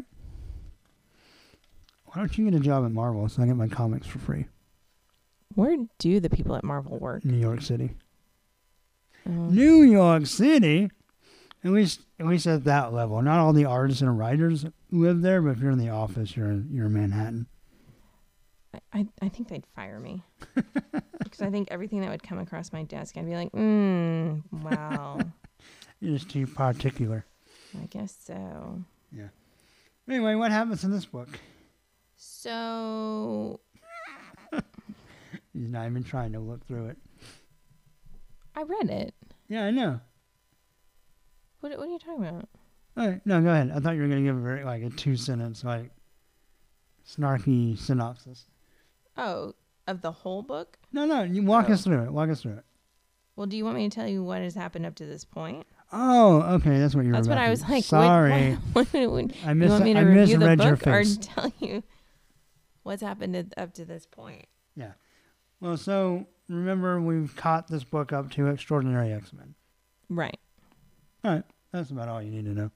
Why 2.06 2.16
don't 2.16 2.38
you 2.38 2.50
get 2.50 2.60
a 2.60 2.64
job 2.64 2.86
at 2.86 2.92
Marvel 2.92 3.28
so 3.30 3.42
I 3.42 3.46
get 3.46 3.56
my 3.56 3.70
comics 3.70 4.06
for 4.06 4.20
free? 4.20 4.46
Where 5.56 5.78
do 5.98 6.20
the 6.20 6.30
people 6.30 6.56
at 6.56 6.64
Marvel 6.64 6.98
work? 7.00 7.24
New 7.24 7.38
York 7.38 7.62
City. 7.62 7.96
Um, 9.26 9.56
New 9.56 9.84
York 9.84 10.26
City. 10.26 10.92
At 11.64 11.72
least, 11.72 12.02
at 12.20 12.26
least 12.26 12.48
at 12.48 12.64
that 12.66 12.92
level. 12.92 13.22
Not 13.22 13.40
all 13.40 13.54
the 13.54 13.66
artists 13.66 14.02
and 14.02 14.18
writers 14.18 14.66
live 14.92 15.22
there, 15.22 15.42
but 15.42 15.52
if 15.52 15.60
you're 15.60 15.72
in 15.72 15.80
the 15.80 15.90
office, 15.90 16.36
you're 16.36 16.50
in, 16.50 16.68
you're 16.72 16.86
in 16.88 16.94
Manhattan. 16.94 17.48
I, 18.94 19.08
I 19.22 19.30
think 19.30 19.50
they'd 19.50 19.66
fire 19.76 20.00
me 20.00 20.24
because 21.20 21.42
I 21.42 21.50
think 21.50 21.68
everything 21.72 22.02
that 22.02 22.10
would 22.10 22.24
come 22.24 22.40
across 22.40 22.72
my 22.72 22.84
desk, 22.84 23.18
I'd 23.18 23.26
be 23.26 23.36
like, 23.36 23.52
mm, 23.52 24.42
wow, 24.52 25.20
You're 26.00 26.18
just 26.18 26.30
too 26.32 26.48
particular. 26.48 27.26
I 27.80 27.86
guess 27.86 28.16
so. 28.26 28.84
Yeah. 29.12 29.28
Anyway, 30.10 30.36
what 30.36 30.52
happens 30.52 30.84
in 30.84 30.92
this 30.92 31.06
book? 31.06 31.30
So 32.18 33.60
He's 35.54 35.70
not 35.70 35.86
even 35.86 36.04
trying 36.04 36.34
to 36.34 36.40
look 36.40 36.66
through 36.66 36.88
it. 36.88 36.98
I 38.56 38.64
read 38.64 38.90
it. 38.90 39.14
Yeah, 39.48 39.66
I 39.66 39.72
know. 39.72 40.00
What 41.60 41.78
what 41.78 41.88
are 41.88 41.92
you 41.92 42.00
talking 42.00 42.26
about? 42.26 42.50
Right, 43.08 43.22
no, 43.26 43.42
go 43.42 43.50
ahead. 43.50 43.72
I 43.76 43.80
thought 43.80 43.96
you 43.96 44.02
were 44.02 44.08
going 44.08 44.24
to 44.24 44.30
give 44.30 44.38
a 44.38 44.42
very 44.42 44.64
like 44.64 44.84
a 44.84 44.90
two 44.90 45.16
sentence 45.18 45.64
like 45.64 45.92
snarky 47.08 47.78
synopsis. 47.78 48.46
Oh, 49.18 49.54
of 49.88 50.02
the 50.02 50.12
whole 50.12 50.42
book? 50.42 50.78
No, 50.94 51.06
no, 51.06 51.24
you 51.24 51.44
walk 51.44 51.66
Oh. 51.70 51.74
us 51.74 51.84
through 51.84 52.04
it. 52.04 52.12
Walk 52.12 52.30
us 52.30 52.42
through 52.42 52.54
it. 52.58 52.66
Well, 53.36 53.48
do 53.48 53.58
you 53.58 53.66
want 53.66 53.78
me 53.78 53.90
to 53.90 53.94
tell 53.96 54.08
you 54.08 54.24
what 54.24 54.42
has 54.42 54.56
happened 54.56 54.86
up 54.86 54.96
to 54.96 55.06
this 55.06 55.26
point? 55.26 55.66
Oh, 55.92 56.42
okay, 56.56 56.80
that's 56.80 56.96
what 56.96 57.04
you 57.06 57.10
were. 57.12 57.16
That's 57.16 57.28
what 57.28 57.34
about 57.34 57.48
I 57.48 57.50
was 57.50 57.62
like. 57.68 57.84
Sorry, 57.84 58.54
What, 58.74 58.88
what, 58.94 59.12
what, 59.12 59.32
I 59.46 59.50
you 59.50 59.56
mis- 59.56 59.70
want 59.72 59.84
me 59.84 59.94
to 59.94 60.00
I 60.00 60.04
review 60.04 60.38
the 60.38 60.56
book 60.56 60.88
or 60.88 61.04
tell 61.22 61.52
you 61.60 61.84
what's 62.84 63.02
happened 63.02 63.36
at- 63.36 63.54
up 63.58 63.74
to 63.76 63.86
this 63.86 64.06
point? 64.06 64.46
Yeah. 64.76 64.94
Well, 65.60 65.76
so 65.78 66.28
remember 66.48 67.02
we've 67.02 67.36
caught 67.36 67.68
this 67.68 67.84
book 67.84 68.14
up 68.14 68.32
to 68.32 68.48
Extraordinary 68.48 69.12
X 69.12 69.34
Men. 69.34 69.54
Right. 70.10 70.38
All 71.24 71.32
right. 71.32 71.44
That's 71.74 71.90
about 71.92 72.08
all 72.10 72.22
you 72.22 72.32
need 72.32 72.46
to 72.46 72.52
know. 72.52 72.72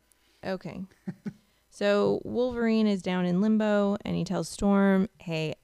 Okay. 0.46 0.82
so 1.70 2.22
Wolverine 2.24 2.88
is 2.88 3.02
down 3.02 3.26
in 3.26 3.42
limbo, 3.42 3.98
and 4.06 4.16
he 4.16 4.24
tells 4.24 4.48
Storm, 4.50 5.10
"Hey, 5.20 5.56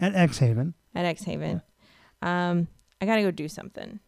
At 0.00 0.14
X 0.14 0.38
Haven, 0.38 0.74
at 0.94 1.04
X 1.04 1.24
Haven, 1.24 1.62
um, 2.22 2.68
I 3.00 3.06
gotta 3.06 3.22
go 3.22 3.30
do 3.30 3.48
something. 3.48 4.00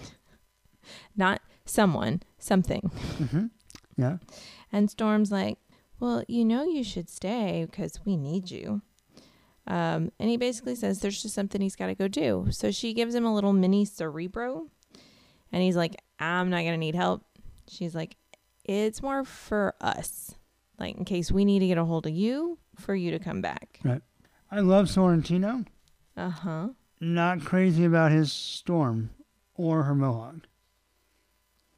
Not 1.16 1.40
someone, 1.64 2.22
something." 2.38 2.80
hmm 2.82 3.46
yeah, 3.96 4.18
And 4.72 4.88
Storm's 4.88 5.32
like, 5.32 5.58
Well, 5.98 6.22
you 6.28 6.44
know, 6.44 6.62
you 6.64 6.84
should 6.84 7.10
stay 7.10 7.66
because 7.68 7.98
we 8.04 8.16
need 8.16 8.48
you. 8.48 8.80
Um, 9.66 10.12
and 10.20 10.30
he 10.30 10.36
basically 10.36 10.76
says 10.76 11.00
there's 11.00 11.20
just 11.20 11.34
something 11.34 11.60
he's 11.60 11.74
got 11.74 11.88
to 11.88 11.96
go 11.96 12.06
do. 12.06 12.46
So 12.50 12.70
she 12.70 12.94
gives 12.94 13.12
him 13.12 13.24
a 13.24 13.34
little 13.34 13.52
mini 13.52 13.84
cerebro. 13.84 14.68
And 15.50 15.62
he's 15.64 15.74
like, 15.76 15.96
I'm 16.20 16.48
not 16.48 16.60
going 16.60 16.72
to 16.74 16.78
need 16.78 16.94
help. 16.94 17.24
She's 17.68 17.92
like, 17.92 18.16
It's 18.68 19.02
more 19.02 19.24
for 19.24 19.74
us. 19.80 20.36
Like, 20.78 20.96
in 20.96 21.04
case 21.04 21.32
we 21.32 21.44
need 21.44 21.60
to 21.60 21.66
get 21.66 21.78
a 21.78 21.84
hold 21.84 22.06
of 22.06 22.12
you 22.12 22.58
for 22.76 22.94
you 22.94 23.10
to 23.10 23.18
come 23.18 23.40
back. 23.40 23.80
Right. 23.82 24.02
I 24.50 24.60
love 24.60 24.86
Sorrentino. 24.86 25.66
Uh 26.16 26.30
huh. 26.30 26.68
Not 27.00 27.44
crazy 27.44 27.84
about 27.84 28.12
his 28.12 28.32
storm 28.32 29.10
or 29.54 29.84
her 29.84 29.94
mohawk. 29.94 30.46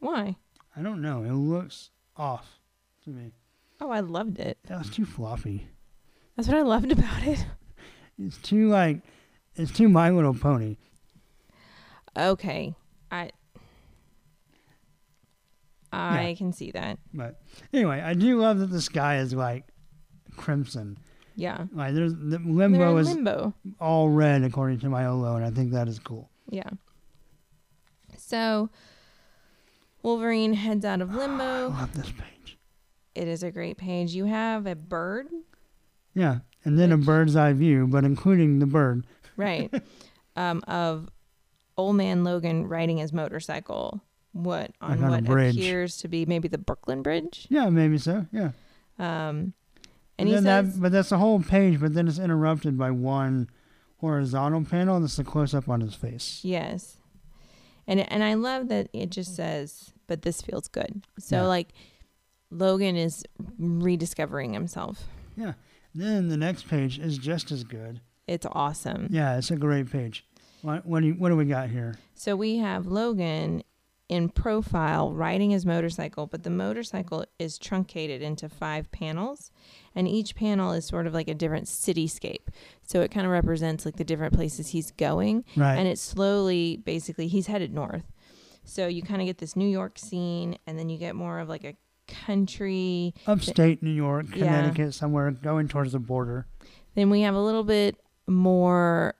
Why? 0.01 0.37
I 0.77 0.83
don't 0.83 1.01
know. 1.01 1.23
It 1.23 1.33
looks 1.33 1.91
off 2.17 2.59
to 3.05 3.11
me. 3.11 3.33
Oh, 3.81 3.91
I 3.91 4.01
loved 4.01 4.39
it. 4.39 4.59
That 4.67 4.79
was 4.79 4.91
too 4.91 5.07
floppy. 5.07 5.69
That's 6.37 6.49
what 6.49 6.59
I 6.59 6.63
loved 6.63 6.93
about 6.93 7.23
it. 7.23 7.47
It's 8.19 8.39
too 8.39 8.69
like, 8.69 9.01
it's 9.55 9.73
too 9.73 9.89
My 9.89 10.11
Little 10.11 10.35
Pony. 10.35 10.77
Okay. 12.17 12.75
I. 13.11 13.31
I 15.93 16.29
Yeah. 16.29 16.35
can 16.35 16.53
see 16.53 16.71
that. 16.73 16.99
But 17.13 17.41
anyway, 17.73 18.01
I 18.01 18.15
do 18.15 18.39
love 18.41 18.59
that 18.61 18.67
the 18.69 18.81
sky 18.81 19.19
is 19.19 19.35
like 19.35 19.65
crimson. 20.37 20.99
Yeah. 21.37 21.67
Like 21.73 21.95
there's 21.95 22.15
the 22.15 22.39
limbo 22.45 22.97
is 22.99 23.09
limbo. 23.09 23.55
all 23.81 24.09
red 24.11 24.43
according 24.45 24.81
to 24.81 24.87
Maiolo, 24.87 25.37
and 25.37 25.45
I 25.45 25.51
think 25.51 25.73
that 25.73 25.89
is 25.89 25.99
cool. 25.99 26.31
Yeah. 26.49 26.69
So 28.17 28.71
Wolverine 30.03 30.55
heads 30.55 30.85
out 30.85 31.01
of 31.01 31.11
I 31.15 31.19
limbo. 31.19 31.69
love 31.71 31.95
this 31.95 32.11
page. 32.13 32.59
it 33.15 33.29
is 33.29 33.43
a 33.43 33.51
great 33.51 33.77
page. 33.79 34.13
You 34.13 34.27
have 34.27 34.67
a 34.67 34.75
bird, 34.75 35.29
Yeah, 36.15 36.41
and 36.65 36.79
then 36.79 36.93
a 36.93 36.97
bird's 36.99 37.37
eye 37.37 37.53
view, 37.53 37.87
but 37.87 38.05
including 38.05 38.59
the 38.59 38.67
bird. 38.67 39.07
right, 39.37 39.73
um, 40.37 40.63
of 40.69 41.09
old 41.77 41.97
man 41.97 42.25
Logan 42.25 42.67
riding 42.67 42.99
his 42.99 43.13
motorcycle. 43.13 44.03
What 44.33 44.71
on 44.81 44.91
Like 44.91 45.01
on 45.01 45.25
what 45.25 45.47
appears 45.49 45.97
to 45.99 46.09
be 46.09 46.25
maybe 46.27 46.47
the 46.49 46.59
Brooklyn 46.59 47.03
Bridge. 47.03 47.47
Yeah, 47.51 47.69
maybe 47.69 47.99
so. 47.99 48.27
Yeah. 48.33 48.51
Um, 48.99 49.55
and 50.19 50.29
he 50.29 50.35
then 50.35 50.43
says, 50.45 50.75
that, 50.75 50.81
but 50.83 50.93
that's 50.93 51.09
the 51.09 51.19
whole 51.19 51.41
page. 51.43 51.81
But 51.81 51.95
then 51.95 52.07
it's 52.07 52.19
interrupted 52.19 52.79
by 52.79 52.91
one 52.91 53.49
horizontal 53.99 54.65
panel. 54.65 54.97
and 54.97 55.05
That's 55.05 55.19
a 55.19 55.25
close 55.25 55.55
up 55.55 55.69
on 55.69 55.81
his 55.81 55.95
face. 55.95 56.41
Yes. 56.43 56.99
And 57.87 58.01
and 58.13 58.23
I 58.23 58.35
love 58.35 58.69
that 58.69 58.89
it 58.93 59.11
just 59.11 59.35
says, 59.35 59.93
but 60.07 60.23
this 60.23 60.43
feels 60.43 60.69
good. 60.69 61.03
So 61.19 61.37
Yeah. 61.37 61.43
like 61.47 61.69
Logan 62.51 62.97
is 62.97 63.25
rediscovering 63.59 64.53
himself. 64.53 65.05
Yeah. 65.37 65.55
Then 65.95 66.29
the 66.29 66.37
next 66.37 66.69
page 66.69 66.99
is 66.99 67.19
just 67.19 67.51
as 67.51 67.65
good. 67.65 68.01
It's 68.27 68.47
awesome. 68.53 69.09
Yeah, 69.11 69.37
it's 69.39 69.51
a 69.51 69.57
great 69.57 69.91
page. 69.91 70.25
What 70.63 70.87
what 70.87 71.01
do, 71.01 71.07
you, 71.09 71.15
what 71.15 71.31
do 71.31 71.37
we 71.37 71.47
got 71.47 71.71
here? 71.71 71.97
So 72.15 72.37
we 72.37 72.59
have 72.59 72.87
Logan 72.87 73.63
in 74.11 74.29
profile 74.29 75.13
riding 75.13 75.51
his 75.51 75.65
motorcycle, 75.65 76.27
but 76.27 76.43
the 76.43 76.51
motorcycle 76.51 77.25
is 77.39 77.57
truncated 77.59 78.21
into 78.21 78.49
five 78.49 78.91
panels, 78.91 79.53
and 79.95 80.09
each 80.09 80.35
panel 80.35 80.73
is 80.73 80.85
sort 80.85 81.07
of 81.07 81.15
like 81.15 81.29
a 81.29 81.35
different 81.35 81.67
cityscape. 81.67 82.49
So 82.83 83.03
it 83.03 83.13
kind 83.13 83.25
of 83.25 83.31
represents 83.31 83.85
like 83.87 83.97
the 83.97 84.05
different 84.05 84.35
places 84.35 84.71
he's 84.71 84.91
going, 84.91 85.45
Right. 85.57 85.77
and 85.77 85.87
it's 85.87 86.01
slowly, 86.03 86.77
basically, 86.85 87.29
he's 87.29 87.47
headed 87.47 87.73
north. 87.73 88.03
So 88.65 88.89
you 88.89 89.01
kind 89.03 89.21
of 89.23 89.27
get 89.27 89.39
this 89.39 89.55
New 89.55 89.69
York 89.69 89.97
scene, 89.97 90.59
and 90.67 90.77
then 90.77 90.89
you 90.89 90.99
get 90.99 91.15
more 91.15 91.39
of 91.39 91.49
like 91.49 91.63
a 91.65 91.77
country. 92.09 93.15
Upstate 93.29 93.81
New 93.81 93.93
York, 93.93 94.27
Yeah. 94.35 94.45
Connecticut, 94.47 94.93
somewhere 94.95 95.31
going 95.31 95.69
towards 95.69 95.93
the 95.93 96.01
border. 96.01 96.49
Then 96.97 97.11
we 97.11 97.21
have 97.21 97.37
a 97.37 97.41
little 97.41 97.63
bit 97.65 97.97
more 98.27 99.15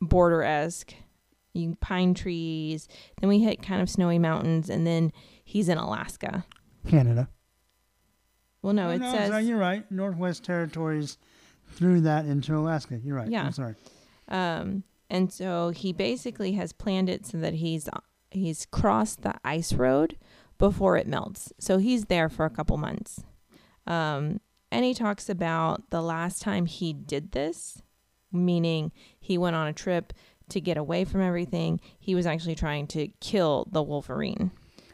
border 0.00 0.44
esque. 0.44 0.94
You 1.58 1.76
pine 1.80 2.14
trees. 2.14 2.88
Then 3.20 3.28
we 3.28 3.40
hit 3.40 3.62
kind 3.62 3.82
of 3.82 3.90
snowy 3.90 4.18
mountains, 4.18 4.70
and 4.70 4.86
then 4.86 5.12
he's 5.44 5.68
in 5.68 5.78
Alaska. 5.78 6.44
Canada. 6.86 7.28
Well, 8.62 8.72
no, 8.72 8.88
Oh, 8.88 8.92
it 8.92 9.00
says 9.00 9.30
so 9.30 9.36
you're 9.38 9.58
right. 9.58 9.90
Northwest 9.90 10.44
Territories 10.44 11.18
through 11.68 12.00
that 12.02 12.24
into 12.24 12.56
Alaska. 12.56 12.98
You're 13.02 13.16
right. 13.16 13.30
Yeah. 13.30 13.44
I'm 13.46 13.52
sorry. 13.52 13.74
Um, 14.28 14.82
and 15.10 15.32
so 15.32 15.70
he 15.70 15.92
basically 15.92 16.52
has 16.52 16.72
planned 16.72 17.08
it 17.08 17.26
so 17.26 17.38
that 17.38 17.54
he's 17.54 17.88
he's 18.30 18.66
crossed 18.66 19.22
the 19.22 19.34
ice 19.44 19.72
road 19.72 20.18
before 20.58 20.96
it 20.96 21.06
melts. 21.06 21.52
So 21.58 21.78
he's 21.78 22.06
there 22.06 22.28
for 22.28 22.44
a 22.44 22.50
couple 22.50 22.76
months. 22.76 23.22
Um, 23.86 24.40
and 24.70 24.84
he 24.84 24.92
talks 24.92 25.28
about 25.30 25.88
the 25.90 26.02
last 26.02 26.42
time 26.42 26.66
he 26.66 26.92
did 26.92 27.32
this, 27.32 27.80
meaning 28.32 28.92
he 29.18 29.38
went 29.38 29.56
on 29.56 29.66
a 29.66 29.72
trip 29.72 30.12
to 30.50 30.60
get 30.60 30.76
away 30.76 31.04
from 31.04 31.20
everything. 31.20 31.80
He 31.98 32.14
was 32.14 32.26
actually 32.26 32.54
trying 32.54 32.86
to 32.88 33.08
kill 33.20 33.68
the 33.70 33.82
Wolverine. 33.82 34.50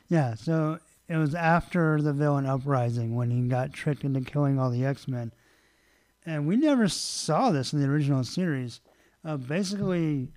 Yeah, 0.08 0.34
so 0.34 0.78
it 1.08 1.16
was 1.16 1.34
after 1.34 2.00
the 2.00 2.12
villain 2.12 2.46
uprising 2.46 3.14
when 3.14 3.30
he 3.30 3.42
got 3.48 3.72
tricked 3.72 4.04
into 4.04 4.20
killing 4.20 4.58
all 4.58 4.70
the 4.70 4.84
X 4.84 5.06
Men. 5.08 5.32
And 6.26 6.46
we 6.46 6.56
never 6.56 6.88
saw 6.88 7.50
this 7.50 7.72
in 7.72 7.80
the 7.80 7.88
original 7.88 8.24
series. 8.24 8.80
Uh, 9.24 9.36
basically, 9.36 10.28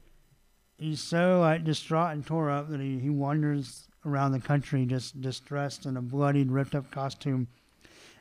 he's 0.77 1.01
so 1.01 1.39
like 1.41 1.63
distraught 1.63 2.13
and 2.13 2.25
tore 2.25 2.49
up 2.49 2.69
that 2.69 2.81
he, 2.81 2.99
he 2.99 3.09
wanders 3.09 3.87
around 4.05 4.31
the 4.31 4.39
country 4.39 4.85
just 4.85 5.21
distressed 5.21 5.85
in 5.85 5.97
a 5.97 6.01
bloodied, 6.01 6.51
ripped 6.51 6.75
up 6.75 6.91
costume. 6.91 7.47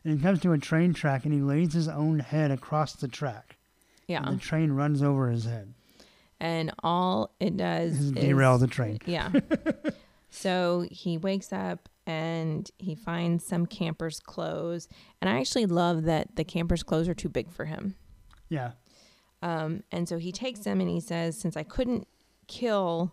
And 0.04 0.16
he 0.16 0.22
comes 0.22 0.40
to 0.40 0.52
a 0.52 0.58
train 0.58 0.94
track 0.94 1.24
and 1.24 1.34
he 1.34 1.40
lays 1.40 1.72
his 1.72 1.88
own 1.88 2.20
head 2.20 2.50
across 2.50 2.94
the 2.94 3.08
track. 3.08 3.56
Yeah. 4.06 4.22
And 4.24 4.36
the 4.36 4.40
train 4.40 4.72
runs 4.72 5.02
over 5.02 5.28
his 5.28 5.44
head. 5.44 5.74
And 6.40 6.72
all 6.82 7.34
it 7.40 7.56
does 7.56 7.98
is 8.00 8.12
derail 8.12 8.58
the 8.58 8.66
train. 8.66 8.98
Yeah. 9.06 9.30
so 10.30 10.86
he 10.90 11.16
wakes 11.18 11.52
up 11.52 11.88
and 12.06 12.70
he 12.78 12.94
finds 12.94 13.44
some 13.44 13.66
camper's 13.66 14.20
clothes, 14.20 14.88
and 15.20 15.28
I 15.28 15.40
actually 15.40 15.66
love 15.66 16.04
that 16.04 16.36
the 16.36 16.44
camper's 16.44 16.82
clothes 16.82 17.08
are 17.08 17.14
too 17.14 17.28
big 17.28 17.50
for 17.50 17.64
him. 17.64 17.96
Yeah. 18.48 18.72
Um, 19.42 19.82
and 19.90 20.08
so 20.08 20.18
he 20.18 20.30
takes 20.32 20.60
them 20.60 20.80
and 20.80 20.88
he 20.88 21.00
says, 21.00 21.36
since 21.38 21.56
I 21.56 21.62
couldn't 21.62 22.06
kill 22.46 23.12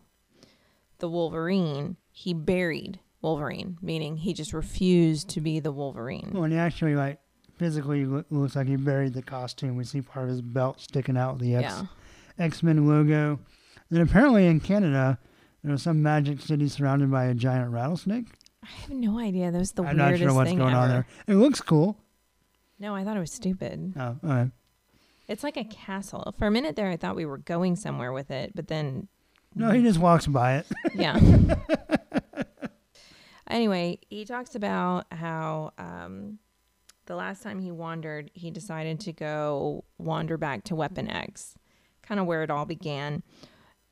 the 0.99 1.09
Wolverine, 1.09 1.97
he 2.11 2.33
buried 2.33 2.99
Wolverine, 3.21 3.77
meaning 3.81 4.17
he 4.17 4.33
just 4.33 4.53
refused 4.53 5.29
to 5.29 5.41
be 5.41 5.59
the 5.59 5.71
Wolverine. 5.71 6.31
Well, 6.33 6.43
and 6.43 6.53
he 6.53 6.59
actually 6.59 6.95
like 6.95 7.19
physically 7.57 8.05
loo- 8.05 8.25
looks 8.29 8.55
like 8.55 8.67
he 8.67 8.75
buried 8.75 9.13
the 9.13 9.21
costume. 9.23 9.75
We 9.75 9.85
see 9.85 10.01
part 10.01 10.25
of 10.25 10.29
his 10.29 10.41
belt 10.41 10.79
sticking 10.81 11.17
out, 11.17 11.39
the 11.39 11.55
X 11.55 11.63
Yeah. 11.63 11.85
X 12.37 12.63
Men 12.63 12.87
logo. 12.87 13.39
And 13.89 14.01
apparently 14.01 14.47
in 14.47 14.59
Canada, 14.59 15.19
there 15.63 15.71
was 15.71 15.83
some 15.83 16.01
magic 16.01 16.41
city 16.41 16.67
surrounded 16.67 17.11
by 17.11 17.25
a 17.25 17.33
giant 17.33 17.71
rattlesnake. 17.71 18.27
I 18.63 18.67
have 18.67 18.89
no 18.91 19.19
idea. 19.19 19.51
That 19.51 19.59
was 19.59 19.71
the 19.73 19.83
I'm 19.83 19.97
not 19.97 20.17
sure 20.17 20.33
what's 20.33 20.51
going 20.51 20.61
ever. 20.61 20.75
on 20.77 20.89
there. 20.89 21.07
It 21.27 21.35
looks 21.35 21.61
cool. 21.61 21.97
No, 22.79 22.95
I 22.95 23.03
thought 23.03 23.17
it 23.17 23.21
was 23.21 23.31
stupid. 23.31 23.93
Oh, 23.97 24.01
all 24.01 24.17
right. 24.23 24.51
It's 25.27 25.43
like 25.43 25.57
a 25.57 25.63
castle. 25.63 26.33
For 26.37 26.47
a 26.47 26.51
minute 26.51 26.75
there, 26.75 26.89
I 26.89 26.97
thought 26.97 27.15
we 27.15 27.25
were 27.25 27.37
going 27.37 27.75
somewhere 27.75 28.11
with 28.11 28.29
it, 28.31 28.53
but 28.55 28.67
then 28.67 29.07
No, 29.55 29.71
he 29.71 29.81
just 29.81 29.99
walks 29.99 30.27
by 30.27 30.57
it. 30.57 30.65
yeah. 30.95 31.17
anyway, 33.49 33.99
he 34.09 34.25
talks 34.25 34.55
about 34.55 35.05
how 35.11 35.71
um, 35.77 36.39
the 37.05 37.15
last 37.15 37.43
time 37.43 37.59
he 37.59 37.71
wandered, 37.71 38.31
he 38.33 38.51
decided 38.51 38.99
to 39.01 39.13
go 39.13 39.83
wander 39.97 40.37
back 40.37 40.63
to 40.65 40.75
Weapon 40.75 41.09
X, 41.09 41.55
kind 42.07 42.19
of 42.19 42.25
where 42.25 42.43
it 42.43 42.49
all 42.51 42.65
began, 42.65 43.23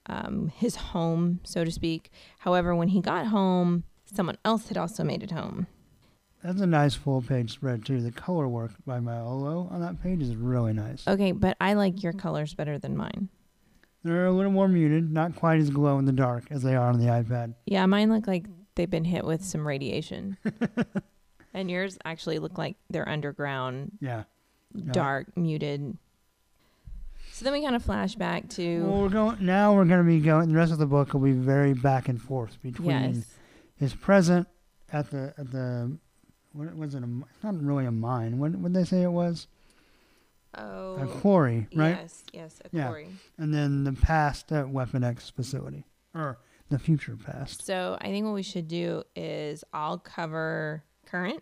um, 0.07 0.51
his 0.55 0.75
home, 0.75 1.39
so 1.43 1.63
to 1.63 1.71
speak. 1.71 2.11
However, 2.39 2.75
when 2.75 2.89
he 2.89 3.01
got 3.01 3.27
home, 3.27 3.83
someone 4.05 4.37
else 4.45 4.67
had 4.67 4.77
also 4.77 5.03
made 5.03 5.23
it 5.23 5.31
home. 5.31 5.67
That's 6.43 6.61
a 6.61 6.65
nice 6.67 6.95
full 6.95 7.21
page 7.21 7.51
spread 7.53 7.85
too. 7.85 8.01
The 8.01 8.11
color 8.11 8.47
work 8.47 8.71
by 8.85 8.99
Maiolo 8.99 9.71
on 9.71 9.79
that 9.81 10.01
page 10.01 10.21
is 10.23 10.35
really 10.35 10.73
nice. 10.73 11.07
Okay, 11.07 11.31
but 11.31 11.55
I 11.61 11.73
like 11.73 12.01
your 12.01 12.13
colors 12.13 12.53
better 12.55 12.79
than 12.79 12.97
mine. 12.97 13.29
They're 14.03 14.25
a 14.25 14.31
little 14.31 14.51
more 14.51 14.67
muted, 14.67 15.11
not 15.11 15.35
quite 15.35 15.59
as 15.59 15.69
glow 15.69 15.99
in 15.99 16.05
the 16.05 16.11
dark 16.11 16.45
as 16.49 16.63
they 16.63 16.75
are 16.75 16.89
on 16.89 16.97
the 16.99 17.05
iPad. 17.05 17.53
Yeah, 17.67 17.85
mine 17.85 18.11
look 18.11 18.25
like 18.25 18.47
they've 18.73 18.89
been 18.89 19.05
hit 19.05 19.23
with 19.23 19.43
some 19.45 19.67
radiation. 19.67 20.37
and 21.53 21.69
yours 21.69 21.99
actually 22.03 22.39
look 22.39 22.57
like 22.57 22.75
they're 22.89 23.07
underground, 23.07 23.91
Yeah. 24.01 24.23
Yeah. 24.73 24.91
dark, 24.93 25.37
muted. 25.37 25.95
So 27.41 27.45
then 27.45 27.53
we 27.53 27.63
kind 27.63 27.75
of 27.75 27.83
flash 27.83 28.13
back 28.13 28.47
to 28.49 28.85
Well, 28.85 29.01
we're 29.01 29.09
going 29.09 29.37
now. 29.43 29.73
We're 29.73 29.85
going 29.85 29.97
to 29.97 30.03
be 30.07 30.19
going. 30.19 30.49
The 30.49 30.55
rest 30.55 30.71
of 30.71 30.77
the 30.77 30.85
book 30.85 31.11
will 31.15 31.21
be 31.21 31.31
very 31.31 31.73
back 31.73 32.07
and 32.07 32.21
forth 32.21 32.61
between 32.61 33.15
yes, 33.15 33.25
his 33.77 33.95
present 33.95 34.47
at 34.93 35.09
the 35.09 35.33
at 35.39 35.51
the 35.51 35.97
what 36.53 36.75
was 36.77 36.93
it? 36.93 37.01
A, 37.01 37.07
not 37.07 37.59
really 37.63 37.87
a 37.87 37.91
mine. 37.91 38.37
What 38.37 38.51
would 38.51 38.75
they 38.75 38.83
say 38.83 39.01
it 39.01 39.11
was? 39.11 39.47
oh, 40.55 40.97
A 40.97 41.07
quarry, 41.07 41.67
right? 41.73 41.97
Yes, 42.01 42.23
yes, 42.31 42.61
a 42.63 42.77
Yeah. 42.77 42.85
quarry. 42.89 43.07
And 43.39 43.51
then 43.51 43.85
the 43.85 43.93
past 43.93 44.51
at 44.51 44.69
Weapon 44.69 45.03
X 45.03 45.31
facility, 45.31 45.83
or 46.13 46.37
the 46.69 46.77
future 46.77 47.17
past. 47.17 47.65
So 47.65 47.97
I 48.01 48.09
think 48.09 48.23
what 48.23 48.35
we 48.35 48.43
should 48.43 48.67
do 48.67 49.01
is 49.15 49.63
I'll 49.73 49.97
cover 49.97 50.83
current 51.07 51.41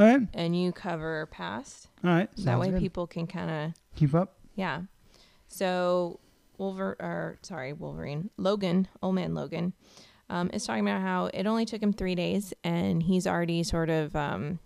All 0.00 0.04
right, 0.04 0.26
and 0.34 0.60
you 0.60 0.72
cover 0.72 1.26
past. 1.30 1.86
all 2.02 2.10
right. 2.10 2.28
that 2.38 2.58
way 2.58 2.70
good. 2.70 2.80
people 2.80 3.06
can 3.06 3.28
kind 3.28 3.50
of 3.52 3.74
keep 3.94 4.16
up. 4.16 4.34
Yeah. 4.56 4.82
So 5.52 6.20
Wolver 6.58 6.96
or 7.00 7.38
sorry, 7.42 7.72
Wolverine. 7.72 8.30
Logan, 8.36 8.88
old 9.02 9.14
man 9.14 9.34
Logan, 9.34 9.72
um, 10.30 10.50
is 10.52 10.64
talking 10.66 10.86
about 10.86 11.00
how 11.02 11.26
it 11.34 11.46
only 11.46 11.64
took 11.66 11.82
him 11.82 11.92
three 11.92 12.14
days 12.14 12.54
and 12.64 13.02
he's 13.02 13.26
already 13.26 13.62
sort 13.62 13.90
of 13.90 14.14
um, 14.16 14.58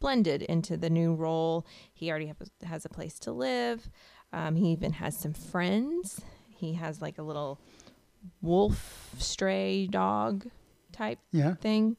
blended 0.00 0.42
into 0.42 0.76
the 0.76 0.90
new 0.90 1.14
role. 1.14 1.66
He 1.94 2.10
already 2.10 2.32
has 2.64 2.84
a 2.84 2.88
place 2.88 3.18
to 3.20 3.32
live. 3.32 3.88
Um, 4.32 4.56
he 4.56 4.68
even 4.72 4.92
has 4.94 5.16
some 5.16 5.32
friends. 5.32 6.20
He 6.48 6.74
has 6.74 7.00
like 7.00 7.18
a 7.18 7.22
little 7.22 7.60
wolf 8.42 9.14
stray 9.18 9.86
dog 9.86 10.46
type 10.92 11.18
Yeah. 11.32 11.54
thing. 11.54 11.96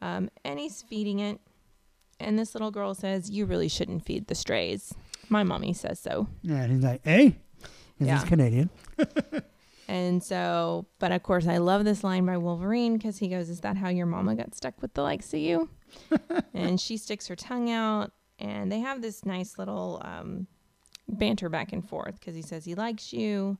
Um, 0.00 0.28
and 0.44 0.58
he's 0.58 0.82
feeding 0.82 1.20
it. 1.20 1.40
And 2.20 2.38
this 2.38 2.54
little 2.54 2.70
girl 2.70 2.94
says, 2.94 3.30
You 3.30 3.46
really 3.46 3.68
shouldn't 3.68 4.04
feed 4.04 4.26
the 4.26 4.34
strays. 4.34 4.92
My 5.28 5.44
mommy 5.44 5.72
says 5.72 6.00
so. 6.00 6.26
Yeah. 6.42 6.62
And 6.62 6.72
he's 6.72 6.82
like, 6.82 7.04
hey, 7.04 7.36
'cause 7.98 8.06
Yeah. 8.06 8.18
he's 8.20 8.28
Canadian. 8.28 8.70
And 9.90 10.22
so, 10.22 10.84
but 10.98 11.12
of 11.12 11.22
course, 11.22 11.46
I 11.46 11.56
love 11.56 11.82
this 11.86 12.04
line 12.04 12.26
by 12.26 12.36
Wolverine 12.36 12.98
because 12.98 13.16
he 13.16 13.28
goes, 13.28 13.48
Is 13.48 13.60
that 13.60 13.78
how 13.78 13.88
your 13.88 14.04
mama 14.04 14.34
got 14.34 14.54
stuck 14.54 14.82
with 14.82 14.92
the 14.92 15.00
likes 15.02 15.32
of 15.32 15.40
you? 15.40 15.70
and 16.54 16.78
she 16.78 16.98
sticks 16.98 17.26
her 17.28 17.34
tongue 17.36 17.70
out, 17.70 18.12
and 18.38 18.70
they 18.70 18.80
have 18.80 19.00
this 19.00 19.24
nice 19.24 19.56
little 19.58 20.02
um, 20.04 20.46
banter 21.08 21.48
back 21.48 21.72
and 21.72 21.88
forth 21.88 22.20
because 22.20 22.34
he 22.36 22.42
says 22.42 22.66
he 22.66 22.74
likes 22.74 23.14
you. 23.14 23.56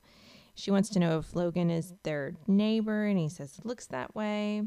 She 0.53 0.69
wants 0.69 0.89
to 0.89 0.99
know 0.99 1.17
if 1.17 1.35
Logan 1.35 1.71
is 1.71 1.95
their 2.03 2.35
neighbor, 2.45 3.05
and 3.05 3.17
he 3.17 3.27
says, 3.27 3.59
Looks 3.63 3.87
that 3.87 4.13
way. 4.15 4.57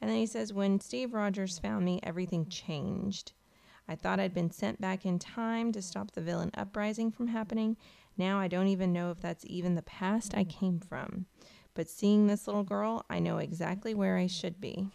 And 0.00 0.08
then 0.08 0.16
he 0.18 0.26
says, 0.26 0.52
When 0.52 0.78
Steve 0.78 1.14
Rogers 1.14 1.58
found 1.58 1.84
me, 1.84 1.98
everything 2.04 2.46
changed. 2.48 3.32
I 3.88 3.96
thought 3.96 4.20
I'd 4.20 4.34
been 4.34 4.52
sent 4.52 4.80
back 4.80 5.04
in 5.04 5.18
time 5.18 5.72
to 5.72 5.82
stop 5.82 6.12
the 6.12 6.20
villain 6.20 6.52
uprising 6.54 7.10
from 7.10 7.26
happening. 7.26 7.76
Now 8.16 8.38
I 8.38 8.48
don't 8.48 8.68
even 8.68 8.92
know 8.92 9.10
if 9.10 9.20
that's 9.20 9.44
even 9.46 9.74
the 9.74 9.82
past 9.82 10.34
I 10.34 10.44
came 10.44 10.80
from. 10.80 11.26
But 11.74 11.88
seeing 11.88 12.26
this 12.26 12.46
little 12.46 12.64
girl, 12.64 13.04
I 13.08 13.20
know 13.20 13.38
exactly 13.38 13.94
where 13.94 14.16
I 14.16 14.26
should 14.26 14.60
be. 14.60 14.88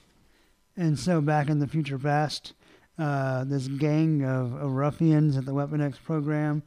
And 0.77 0.99
so 0.99 1.21
back 1.21 1.49
in 1.49 1.59
the 1.59 1.67
future 1.67 1.97
past, 1.97 2.53
uh, 2.97 3.43
this 3.45 3.67
gang 3.67 4.23
of, 4.23 4.53
of 4.53 4.71
ruffians 4.71 5.37
at 5.37 5.45
the 5.45 5.53
Weapon 5.53 5.81
X 5.81 5.97
program, 5.97 6.63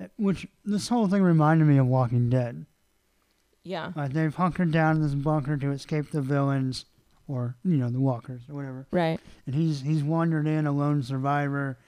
uh, 0.00 0.06
which 0.16 0.46
this 0.64 0.88
whole 0.88 1.08
thing 1.08 1.22
reminded 1.22 1.66
me 1.66 1.78
of 1.78 1.86
Walking 1.86 2.28
Dead. 2.28 2.66
Yeah. 3.64 3.92
Uh, 3.96 4.08
they've 4.08 4.34
hunkered 4.34 4.70
down 4.70 4.96
in 4.96 5.02
this 5.02 5.14
bunker 5.14 5.56
to 5.56 5.70
escape 5.72 6.10
the 6.10 6.22
villains, 6.22 6.84
or 7.26 7.56
you 7.64 7.76
know 7.76 7.90
the 7.90 8.00
walkers 8.00 8.42
or 8.48 8.54
whatever. 8.54 8.86
Right. 8.90 9.20
And 9.46 9.54
he's 9.54 9.82
he's 9.82 10.02
wandered 10.02 10.46
in 10.46 10.66
a 10.66 10.72
lone 10.72 11.02
survivor, 11.02 11.78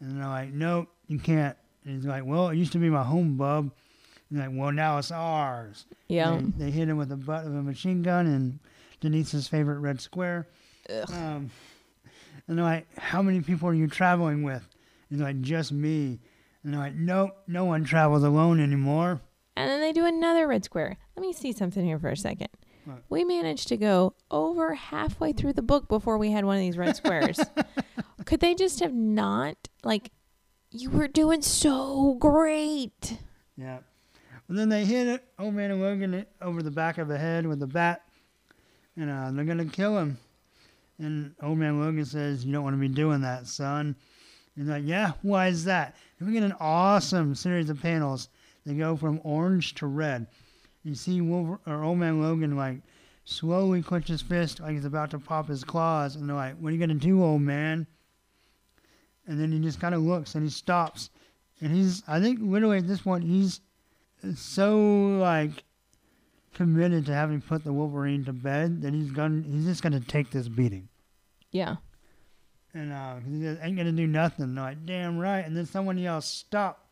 and 0.00 0.20
they're 0.20 0.28
like, 0.28 0.52
"Nope, 0.52 0.88
you 1.06 1.18
can't." 1.18 1.56
And 1.84 1.96
he's 1.96 2.06
like, 2.06 2.24
"Well, 2.24 2.48
it 2.48 2.56
used 2.56 2.72
to 2.72 2.78
be 2.78 2.90
my 2.90 3.02
home, 3.02 3.36
bub." 3.36 3.70
And 4.30 4.38
they're 4.38 4.48
like, 4.48 4.58
"Well, 4.58 4.72
now 4.72 4.98
it's 4.98 5.10
ours." 5.10 5.86
Yeah. 6.08 6.38
They, 6.56 6.64
they 6.66 6.70
hit 6.70 6.88
him 6.88 6.96
with 6.96 7.10
the 7.10 7.16
butt 7.16 7.46
of 7.46 7.54
a 7.54 7.62
machine 7.62 8.02
gun 8.02 8.26
and 8.26 8.58
Denise's 9.00 9.48
favorite 9.48 9.80
red 9.80 10.00
square. 10.00 10.46
Ugh. 10.88 11.10
Um, 11.12 11.50
and 12.48 12.58
they're 12.58 12.64
like, 12.64 12.86
"How 12.98 13.22
many 13.22 13.40
people 13.40 13.68
are 13.68 13.74
you 13.74 13.86
traveling 13.86 14.42
with?" 14.42 14.62
And 15.10 15.18
he's 15.18 15.20
like, 15.20 15.40
"Just 15.40 15.72
me." 15.72 16.20
And 16.62 16.72
they're 16.72 16.80
like, 16.80 16.94
"Nope, 16.94 17.36
no 17.46 17.64
one 17.64 17.84
travels 17.84 18.22
alone 18.22 18.60
anymore." 18.60 19.20
And 19.56 19.70
then 19.70 19.80
they 19.80 19.92
do 19.92 20.04
another 20.04 20.48
red 20.48 20.64
square. 20.64 20.96
Let 21.16 21.22
me 21.22 21.32
see 21.32 21.52
something 21.52 21.84
here 21.84 21.98
for 21.98 22.08
a 22.08 22.16
second. 22.16 22.48
What? 22.84 23.02
We 23.08 23.24
managed 23.24 23.68
to 23.68 23.76
go 23.76 24.14
over 24.30 24.74
halfway 24.74 25.32
through 25.32 25.54
the 25.54 25.62
book 25.62 25.88
before 25.88 26.18
we 26.18 26.30
had 26.32 26.44
one 26.44 26.56
of 26.56 26.60
these 26.60 26.76
red 26.76 26.96
squares. 26.96 27.40
Could 28.26 28.40
they 28.40 28.54
just 28.54 28.80
have 28.80 28.92
not? 28.92 29.56
Like, 29.84 30.10
you 30.74 30.90
were 30.90 31.06
doing 31.06 31.40
so 31.40 32.14
great. 32.14 33.16
Yeah. 33.56 33.78
And 34.48 34.58
then 34.58 34.68
they 34.68 34.84
hit 34.84 35.06
it, 35.06 35.24
old 35.38 35.54
man 35.54 35.80
Logan 35.80 36.26
over 36.42 36.62
the 36.62 36.70
back 36.70 36.98
of 36.98 37.06
the 37.08 37.16
head 37.16 37.46
with 37.46 37.62
a 37.62 37.66
bat, 37.66 38.02
and 38.96 39.08
uh, 39.08 39.30
they're 39.30 39.44
gonna 39.44 39.64
kill 39.64 39.96
him. 39.96 40.18
And 40.98 41.34
old 41.40 41.58
man 41.58 41.80
Logan 41.80 42.04
says, 42.04 42.44
"You 42.44 42.52
don't 42.52 42.64
want 42.64 42.74
to 42.74 42.80
be 42.80 42.88
doing 42.88 43.20
that, 43.22 43.46
son." 43.46 43.94
And 44.56 44.68
like, 44.68 44.84
"Yeah, 44.84 45.12
why 45.22 45.46
is 45.46 45.64
that?" 45.64 45.94
And 46.18 46.28
we 46.28 46.34
get 46.34 46.42
an 46.42 46.56
awesome 46.60 47.34
series 47.34 47.70
of 47.70 47.80
panels. 47.80 48.28
They 48.66 48.74
go 48.74 48.96
from 48.96 49.20
orange 49.22 49.74
to 49.76 49.86
red. 49.86 50.26
You 50.82 50.94
see 50.94 51.20
Wolver- 51.20 51.60
or 51.66 51.82
old 51.82 51.98
man 51.98 52.20
Logan 52.20 52.56
like 52.56 52.82
slowly 53.24 53.80
clench 53.80 54.08
his 54.08 54.20
fist 54.20 54.60
like 54.60 54.72
he's 54.72 54.84
about 54.84 55.10
to 55.12 55.18
pop 55.18 55.48
his 55.48 55.64
claws, 55.64 56.16
and 56.16 56.28
they're 56.28 56.36
like, 56.36 56.58
"What 56.58 56.70
are 56.70 56.72
you 56.72 56.80
gonna 56.80 56.94
do, 56.94 57.22
old 57.22 57.42
man?" 57.42 57.86
And 59.26 59.40
then 59.40 59.52
he 59.52 59.58
just 59.58 59.80
kind 59.80 59.94
of 59.94 60.02
looks 60.02 60.34
and 60.34 60.44
he 60.44 60.50
stops, 60.50 61.10
and 61.60 61.74
he's 61.74 62.02
I 62.06 62.20
think 62.20 62.40
literally 62.42 62.78
at 62.78 62.86
this 62.86 63.00
point 63.00 63.24
he's 63.24 63.60
so 64.36 65.18
like 65.18 65.64
committed 66.54 67.06
to 67.06 67.14
having 67.14 67.40
put 67.40 67.64
the 67.64 67.72
Wolverine 67.72 68.24
to 68.24 68.32
bed 68.32 68.82
that 68.82 68.94
he's 68.94 69.10
gonna 69.10 69.42
he's 69.46 69.64
just 69.64 69.82
gonna 69.82 70.00
take 70.00 70.30
this 70.30 70.48
beating. 70.48 70.88
Yeah. 71.50 71.76
And 72.72 72.92
uh, 72.92 73.16
he 73.26 73.40
just 73.40 73.60
ain't 73.62 73.76
gonna 73.76 73.92
do 73.92 74.06
nothing. 74.06 74.44
I'm 74.44 74.56
like, 74.56 74.84
damn 74.84 75.18
right. 75.18 75.44
And 75.44 75.56
then 75.56 75.66
someone 75.66 75.96
yells, 75.96 76.26
"Stop! 76.26 76.88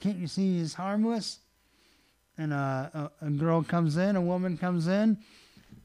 Can't 0.00 0.18
you 0.18 0.26
see 0.26 0.58
he's 0.58 0.74
harmless?" 0.74 1.38
And 2.36 2.52
uh, 2.52 2.90
a, 2.92 3.10
a 3.22 3.30
girl 3.30 3.62
comes 3.62 3.96
in, 3.96 4.16
a 4.16 4.20
woman 4.20 4.56
comes 4.56 4.88
in, 4.88 5.18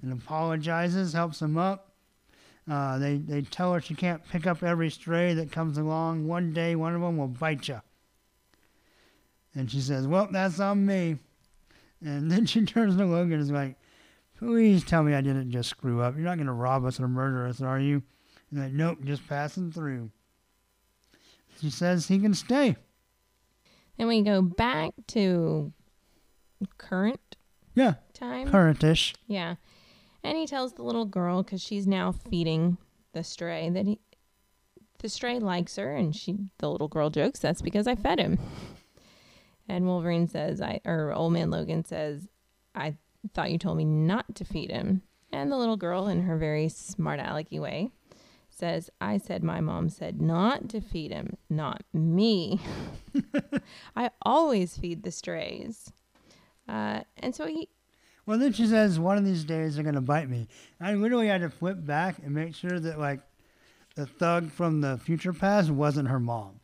and 0.01 0.13
apologizes, 0.13 1.13
helps 1.13 1.41
him 1.41 1.57
up. 1.57 1.84
Uh, 2.69 2.97
they 2.97 3.17
they 3.17 3.41
tell 3.43 3.73
her 3.73 3.79
she 3.81 3.93
can't 3.93 4.27
pick 4.29 4.47
up 4.47 4.63
every 4.63 4.89
stray 4.89 5.33
that 5.35 5.51
comes 5.51 5.77
along. 5.77 6.27
One 6.27 6.51
day, 6.53 6.75
one 6.75 6.95
of 6.95 7.01
them 7.01 7.17
will 7.17 7.27
bite 7.27 7.67
you. 7.67 7.81
And 9.53 9.69
she 9.69 9.79
says, 9.81 10.07
"Well, 10.07 10.27
that's 10.31 10.59
on 10.59 10.85
me." 10.85 11.17
And 12.03 12.29
then 12.31 12.45
she 12.45 12.65
turns 12.65 12.97
to 12.97 13.05
Logan 13.05 13.33
and 13.33 13.41
is 13.41 13.51
like, 13.51 13.77
Please 14.37 14.83
tell 14.83 15.01
me 15.01 15.13
I 15.13 15.21
didn't 15.21 15.49
just 15.51 15.69
screw 15.69 16.01
up. 16.01 16.15
You're 16.15 16.25
not 16.25 16.35
going 16.35 16.47
to 16.47 16.53
rob 16.53 16.83
us 16.85 16.99
or 16.99 17.07
murder 17.07 17.47
us, 17.47 17.61
are 17.61 17.79
you? 17.79 18.03
He's 18.49 18.59
like, 18.59 18.73
Nope, 18.73 18.97
just 19.05 19.25
passing 19.27 19.71
through. 19.71 20.11
She 21.61 21.69
says 21.69 22.07
he 22.07 22.19
can 22.19 22.33
stay. 22.33 22.75
Then 23.97 24.07
we 24.07 24.21
go 24.23 24.41
back 24.41 24.91
to 25.07 25.71
current 26.77 27.37
Yeah, 27.75 27.93
time. 28.13 28.49
currentish. 28.49 29.13
Yeah. 29.25 29.55
And 30.25 30.35
he 30.35 30.47
tells 30.47 30.73
the 30.73 30.81
little 30.81 31.05
girl 31.05 31.43
because 31.43 31.61
she's 31.61 31.85
now 31.85 32.11
feeding 32.11 32.79
the 33.13 33.23
stray 33.23 33.69
that 33.69 33.85
he 33.85 33.99
the 34.99 35.07
stray 35.07 35.37
likes 35.37 35.75
her 35.75 35.95
and 35.95 36.15
she 36.15 36.35
the 36.57 36.69
little 36.69 36.87
girl 36.87 37.11
jokes 37.11 37.39
that's 37.39 37.61
because 37.61 37.85
I 37.85 37.95
fed 37.95 38.19
him. 38.19 38.39
And 39.69 39.85
Wolverine 39.85 40.27
says 40.27 40.61
I 40.61 40.81
or 40.83 41.13
old 41.13 41.33
man 41.33 41.51
Logan 41.51 41.85
says 41.85 42.27
I 42.73 42.95
thought 43.35 43.51
you 43.51 43.59
told 43.59 43.77
me 43.77 43.85
not 43.85 44.33
to 44.35 44.45
feed 44.45 44.71
him. 44.71 45.03
And 45.31 45.51
the 45.51 45.57
little 45.57 45.77
girl 45.77 46.07
in 46.07 46.23
her 46.23 46.37
very 46.37 46.69
smart 46.69 47.19
alecky 47.19 47.59
way 47.59 47.91
says 48.49 48.89
I 48.99 49.19
said 49.19 49.43
my 49.43 49.61
mom 49.61 49.89
said 49.89 50.19
not 50.21 50.69
to 50.69 50.81
feed 50.81 51.11
him, 51.11 51.37
not 51.51 51.83
me. 51.93 52.59
I 53.95 54.09
always 54.23 54.75
feed 54.75 55.03
the 55.03 55.11
strays. 55.11 55.91
Uh, 56.67 57.01
and 57.17 57.35
so 57.35 57.45
he 57.45 57.69
Well, 58.25 58.39
then 58.39 58.53
she 58.53 58.65
says, 58.65 58.99
one 58.99 59.17
of 59.17 59.25
these 59.25 59.43
days 59.43 59.75
they're 59.75 59.83
going 59.83 59.95
to 59.95 60.01
bite 60.01 60.29
me. 60.29 60.47
I 60.81 60.93
literally 60.95 61.27
had 61.27 61.41
to 61.41 61.49
flip 61.49 61.85
back 61.85 62.17
and 62.23 62.33
make 62.33 62.55
sure 62.55 62.79
that, 62.79 62.99
like, 62.99 63.19
the 63.95 64.05
thug 64.05 64.51
from 64.51 64.81
the 64.81 64.97
future 64.97 65.31
past 65.33 65.69
wasn't 65.69 66.07
her 66.09 66.19
mom. 66.19 66.59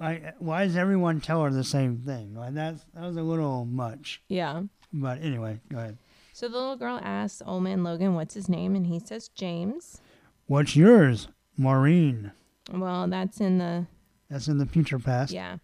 Like, 0.00 0.34
why 0.38 0.64
does 0.64 0.76
everyone 0.76 1.20
tell 1.20 1.42
her 1.44 1.50
the 1.50 1.64
same 1.64 1.98
thing? 1.98 2.34
Like, 2.34 2.54
that's, 2.54 2.84
that 2.94 3.02
was 3.04 3.16
a 3.16 3.22
little 3.22 3.64
much. 3.64 4.22
yeah. 4.28 4.62
But 4.94 5.22
anyway, 5.22 5.58
go 5.70 5.78
ahead. 5.78 5.96
So 6.34 6.48
the 6.48 6.58
little 6.58 6.76
girl 6.76 7.00
asks 7.02 7.40
Old 7.46 7.62
Man 7.62 7.82
Logan 7.82 8.14
what's 8.14 8.34
his 8.34 8.46
name, 8.48 8.74
and 8.76 8.86
he 8.86 8.98
says 9.00 9.28
James. 9.28 10.02
What's 10.46 10.76
yours? 10.76 11.28
Maureen. 11.56 12.32
Well, 12.70 13.08
that's 13.08 13.40
in 13.40 13.56
the 13.58 13.86
That's 14.28 14.48
in 14.48 14.58
the 14.58 14.66
future 14.66 14.98
past. 14.98 15.32
yeah. 15.32 15.56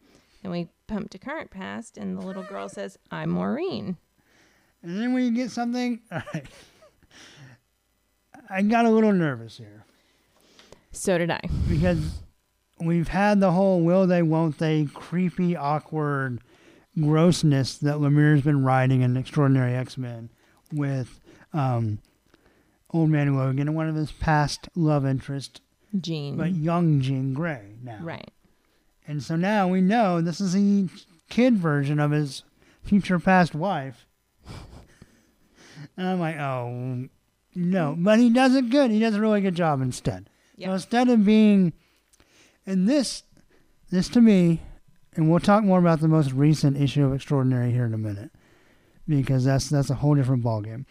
And 0.43 0.51
we 0.53 0.69
pump 0.87 1.11
to 1.11 1.19
current 1.19 1.51
past, 1.51 1.99
and 1.99 2.17
the 2.17 2.25
little 2.27 2.43
girl 2.45 2.69
says, 2.71 2.97
"I'm 3.11 3.29
Maureen." 3.31 3.99
And 4.83 5.01
then 5.01 5.13
when 5.13 5.25
you 5.25 5.31
get 5.33 5.51
something, 5.51 6.01
all 6.13 6.23
right. 6.35 6.47
I 8.51 8.63
got 8.63 8.87
a 8.87 8.91
little 8.91 9.13
nervous 9.13 9.59
here. 9.59 9.85
So 10.93 11.19
did 11.19 11.31
I. 11.31 11.41
because 11.69 12.19
we've 12.81 13.09
had 13.09 13.41
the 13.41 13.53
whole 13.53 13.81
will 13.83 14.07
they 14.07 14.23
won't 14.23 14.59
they 14.59 14.87
creepy 14.95 15.57
awkward 15.57 16.41
grossness 17.01 17.77
that 17.79 17.97
Lemire's 17.97 18.43
been 18.43 18.65
writing 18.65 19.03
in 19.03 19.17
Extraordinary 19.17 19.75
X-Men 19.75 20.31
with 20.73 21.21
um, 21.53 21.99
Old 22.91 23.11
Man 23.11 23.37
Logan 23.37 23.69
and 23.69 23.77
one 23.77 23.89
of 23.89 23.95
his 23.95 24.11
past 24.13 24.69
love 24.75 25.07
interests, 25.07 25.61
Jean. 26.01 26.37
but 26.37 26.55
young 26.55 27.01
Jean 27.01 27.35
Grey 27.35 27.75
now. 27.83 27.99
right. 28.01 28.31
And 29.07 29.23
so 29.23 29.37
now 29.37 29.69
we 29.69 29.81
know 29.81 30.21
this 30.21 30.41
is 30.41 30.53
the 30.53 30.89
kid 31.31 31.57
version 31.57 31.99
of 32.01 32.11
his 32.11 32.43
future 32.83 33.19
past 33.19 33.55
wife. 33.55 34.07
And 35.99 36.07
I'm 36.09 36.19
like, 36.21 36.37
oh 36.37 37.09
no, 37.55 37.95
but 37.99 38.19
he 38.21 38.31
does 38.31 38.55
it 38.55 38.71
good. 38.71 38.91
He 38.91 39.01
does 39.01 39.15
a 39.17 39.21
really 39.21 39.41
good 39.43 39.55
job 39.57 39.83
instead. 39.83 40.31
So 40.57 40.63
Yeah. 40.63 40.73
instead 40.73 41.09
of 41.11 41.25
being, 41.27 41.73
and 42.65 42.89
this, 42.89 43.25
this 43.91 44.09
to 44.11 44.21
me, 44.21 44.63
and 45.17 45.29
we'll 45.29 45.41
talk 45.41 45.65
more 45.65 45.79
about 45.81 46.01
the 46.01 46.09
most 46.09 46.33
recent 46.33 46.77
issue 46.81 47.05
of 47.05 47.13
Extraordinary 47.13 47.73
here 47.73 47.85
in 47.85 47.93
a 47.95 47.99
minute, 47.99 48.31
because 49.09 49.45
that's 49.45 49.69
that's 49.69 49.91
a 49.91 49.97
whole 49.97 50.15
different 50.15 50.45
ballgame. 50.45 50.85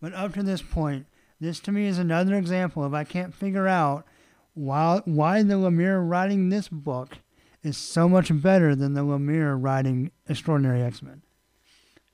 But 0.00 0.14
up 0.14 0.32
to 0.34 0.42
this 0.44 0.62
point, 0.62 1.06
this 1.40 1.58
to 1.60 1.72
me 1.72 1.86
is 1.86 1.98
another 1.98 2.36
example 2.36 2.84
of 2.84 2.94
I 2.94 3.02
can't 3.04 3.34
figure 3.34 3.66
out 3.66 4.06
why 4.54 5.00
why 5.04 5.42
the 5.42 5.54
Lemire 5.54 6.08
writing 6.08 6.48
this 6.50 6.68
book 6.68 7.18
is 7.64 7.76
so 7.76 8.08
much 8.08 8.30
better 8.40 8.76
than 8.76 8.94
the 8.94 9.00
Lemire 9.04 9.60
writing 9.60 10.12
Extraordinary 10.28 10.82
X 10.82 11.02
Men. 11.02 11.22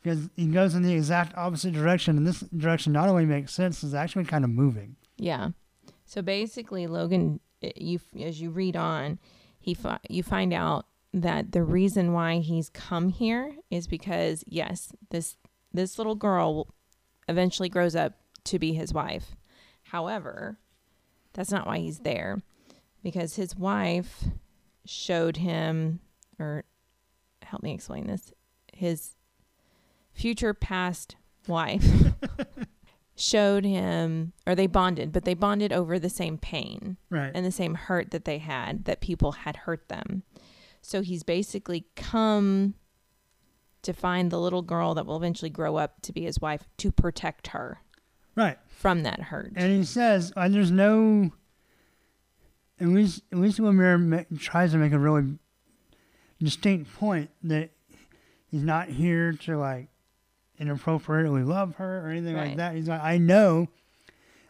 Because 0.02 0.28
he 0.36 0.46
goes 0.46 0.74
in 0.74 0.82
the 0.82 0.94
exact 0.94 1.36
opposite 1.36 1.72
direction, 1.72 2.16
and 2.16 2.26
this 2.26 2.40
direction 2.40 2.92
not 2.92 3.08
only 3.08 3.24
makes 3.24 3.52
sense, 3.52 3.84
is 3.84 3.94
actually 3.94 4.24
kind 4.24 4.44
of 4.44 4.50
moving. 4.50 4.96
Yeah. 5.16 5.50
So 6.04 6.22
basically, 6.22 6.86
Logan, 6.86 7.40
eh, 7.62 7.70
you 7.76 8.00
as 8.20 8.40
you 8.40 8.50
read 8.50 8.76
on, 8.76 9.18
he 9.60 9.76
you 10.08 10.22
find 10.22 10.52
out 10.52 10.86
that 11.14 11.52
the 11.52 11.62
reason 11.62 12.12
why 12.12 12.38
he's 12.38 12.68
come 12.68 13.10
here 13.10 13.54
is 13.70 13.86
because 13.86 14.44
yes, 14.46 14.92
this 15.10 15.36
this 15.72 15.98
little 15.98 16.16
girl 16.16 16.74
eventually 17.28 17.68
grows 17.68 17.94
up 17.94 18.14
to 18.44 18.58
be 18.58 18.72
his 18.74 18.92
wife. 18.92 19.36
However, 19.84 20.58
that's 21.32 21.50
not 21.50 21.66
why 21.66 21.78
he's 21.78 22.00
there, 22.00 22.42
because 23.02 23.36
his 23.36 23.54
wife 23.56 24.24
showed 24.84 25.36
him, 25.36 26.00
or 26.38 26.64
help 27.42 27.62
me 27.62 27.72
explain 27.72 28.06
this, 28.06 28.32
his 28.72 29.14
future 30.12 30.54
past 30.54 31.16
wife 31.48 31.84
showed 33.14 33.64
him 33.64 34.32
or 34.46 34.54
they 34.54 34.66
bonded 34.66 35.12
but 35.12 35.24
they 35.24 35.34
bonded 35.34 35.72
over 35.72 35.98
the 35.98 36.08
same 36.10 36.38
pain 36.38 36.96
Right. 37.10 37.30
and 37.34 37.44
the 37.44 37.52
same 37.52 37.74
hurt 37.74 38.10
that 38.10 38.24
they 38.24 38.38
had 38.38 38.84
that 38.86 39.00
people 39.00 39.32
had 39.32 39.56
hurt 39.56 39.88
them 39.88 40.22
so 40.80 41.02
he's 41.02 41.22
basically 41.22 41.86
come 41.96 42.74
to 43.82 43.92
find 43.92 44.30
the 44.30 44.38
little 44.40 44.62
girl 44.62 44.94
that 44.94 45.06
will 45.06 45.16
eventually 45.16 45.50
grow 45.50 45.76
up 45.76 46.00
to 46.02 46.12
be 46.12 46.22
his 46.22 46.40
wife 46.40 46.68
to 46.78 46.90
protect 46.92 47.48
her 47.48 47.80
right. 48.36 48.58
from 48.68 49.02
that 49.02 49.20
hurt 49.20 49.52
And 49.56 49.72
he 49.72 49.84
says, 49.84 50.32
uh, 50.36 50.48
"There's 50.48 50.70
no." 50.70 51.32
At 52.80 52.88
least, 52.88 53.22
at 53.30 53.38
least 53.38 53.60
ma- 53.60 54.22
tries 54.38 54.72
to 54.72 54.78
make 54.78 54.92
a 54.92 54.98
really 54.98 55.38
distinct 56.40 56.92
point 56.94 57.30
that 57.44 57.70
he's 58.48 58.62
not 58.62 58.88
here 58.88 59.32
to 59.32 59.56
like 59.56 59.88
inappropriately 60.62 61.42
love 61.42 61.74
her 61.76 62.06
or 62.06 62.10
anything 62.10 62.36
like 62.36 62.56
that. 62.56 62.74
He's 62.74 62.88
like, 62.88 63.02
I 63.02 63.18
know 63.18 63.68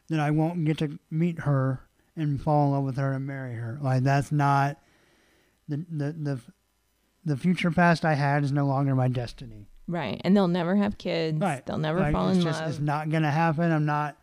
that 0.08 0.20
I 0.20 0.30
won't 0.30 0.64
get 0.64 0.78
to 0.78 0.98
meet 1.10 1.40
her 1.40 1.80
and 2.16 2.40
fall 2.40 2.66
in 2.66 2.72
love 2.72 2.84
with 2.84 2.96
her 2.98 3.12
and 3.12 3.26
marry 3.26 3.54
her. 3.54 3.78
Like 3.80 4.02
that's 4.04 4.30
not 4.30 4.78
the 5.68 5.84
the 5.90 6.12
the 6.12 6.40
the 7.24 7.36
future 7.36 7.70
past 7.70 8.04
I 8.04 8.14
had 8.14 8.44
is 8.44 8.52
no 8.52 8.66
longer 8.66 8.94
my 8.94 9.08
destiny. 9.08 9.68
right 9.88 10.20
and 10.24 10.36
they'll 10.36 10.48
never 10.48 10.76
have 10.76 10.98
kids 10.98 11.40
Right. 11.40 11.64
they'll 11.64 11.78
never 11.78 12.00
Like, 12.00 12.12
fall 12.12 12.28
in 12.28 12.40
just, 12.40 12.60
love 12.60 12.70
It's 12.70 12.78
not 12.80 13.10
gonna 13.10 13.30
happen. 13.30 13.72
I'm 13.72 13.86
not. 13.86 14.16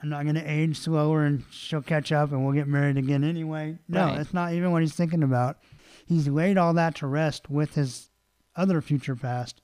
I'm 0.00 0.10
not 0.10 0.24
gonna 0.26 0.44
age 0.46 0.78
slower, 0.78 1.24
and 1.24 1.42
she'll 1.50 1.82
catch 1.82 2.12
up, 2.12 2.30
and 2.30 2.44
we'll 2.44 2.54
get 2.54 2.68
married 2.68 2.96
again 2.96 3.24
anyway. 3.24 3.78
No, 3.88 4.06
Right. 4.06 4.16
that's 4.18 4.32
not 4.32 4.52
even 4.52 4.70
what 4.70 4.82
he's 4.82 4.94
thinking 4.94 5.24
about. 5.24 5.58
He's 6.06 6.28
laid 6.28 6.56
all 6.56 6.72
that 6.74 6.94
to 6.96 7.08
rest 7.08 7.50
with 7.50 7.74
his 7.74 8.08
other 8.54 8.80
future 8.80 9.16
past, 9.16 9.60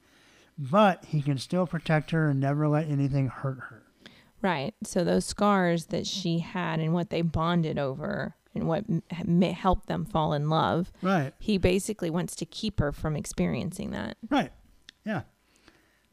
but 0.59 1.05
he 1.07 1.21
can 1.23 1.39
still 1.39 1.67
protect 1.67 2.11
her 2.13 2.29
and 2.31 2.41
never 2.41 2.69
let 2.69 2.89
anything 2.89 3.29
hurt 3.29 3.59
her. 3.71 3.83
Right. 4.43 4.75
So 4.83 5.05
those 5.05 5.25
scars 5.25 5.87
that 5.87 6.07
she 6.07 6.41
had 6.41 6.79
and 6.81 6.93
what 6.93 7.11
they 7.11 7.23
bonded 7.23 7.79
over 7.79 8.37
and 8.55 8.69
what 8.69 8.85
m- 8.89 9.03
may 9.25 9.53
help 9.53 9.87
them 9.87 10.05
fall 10.05 10.33
in 10.33 10.49
love, 10.51 10.93
Right. 11.03 11.33
he 11.39 11.59
basically 11.59 12.11
wants 12.11 12.37
to 12.37 12.47
keep 12.47 12.79
her 12.79 12.93
from 12.93 13.17
experiencing 13.17 13.91
that. 13.93 14.17
Right. 14.31 14.53
Yeah. 15.05 15.23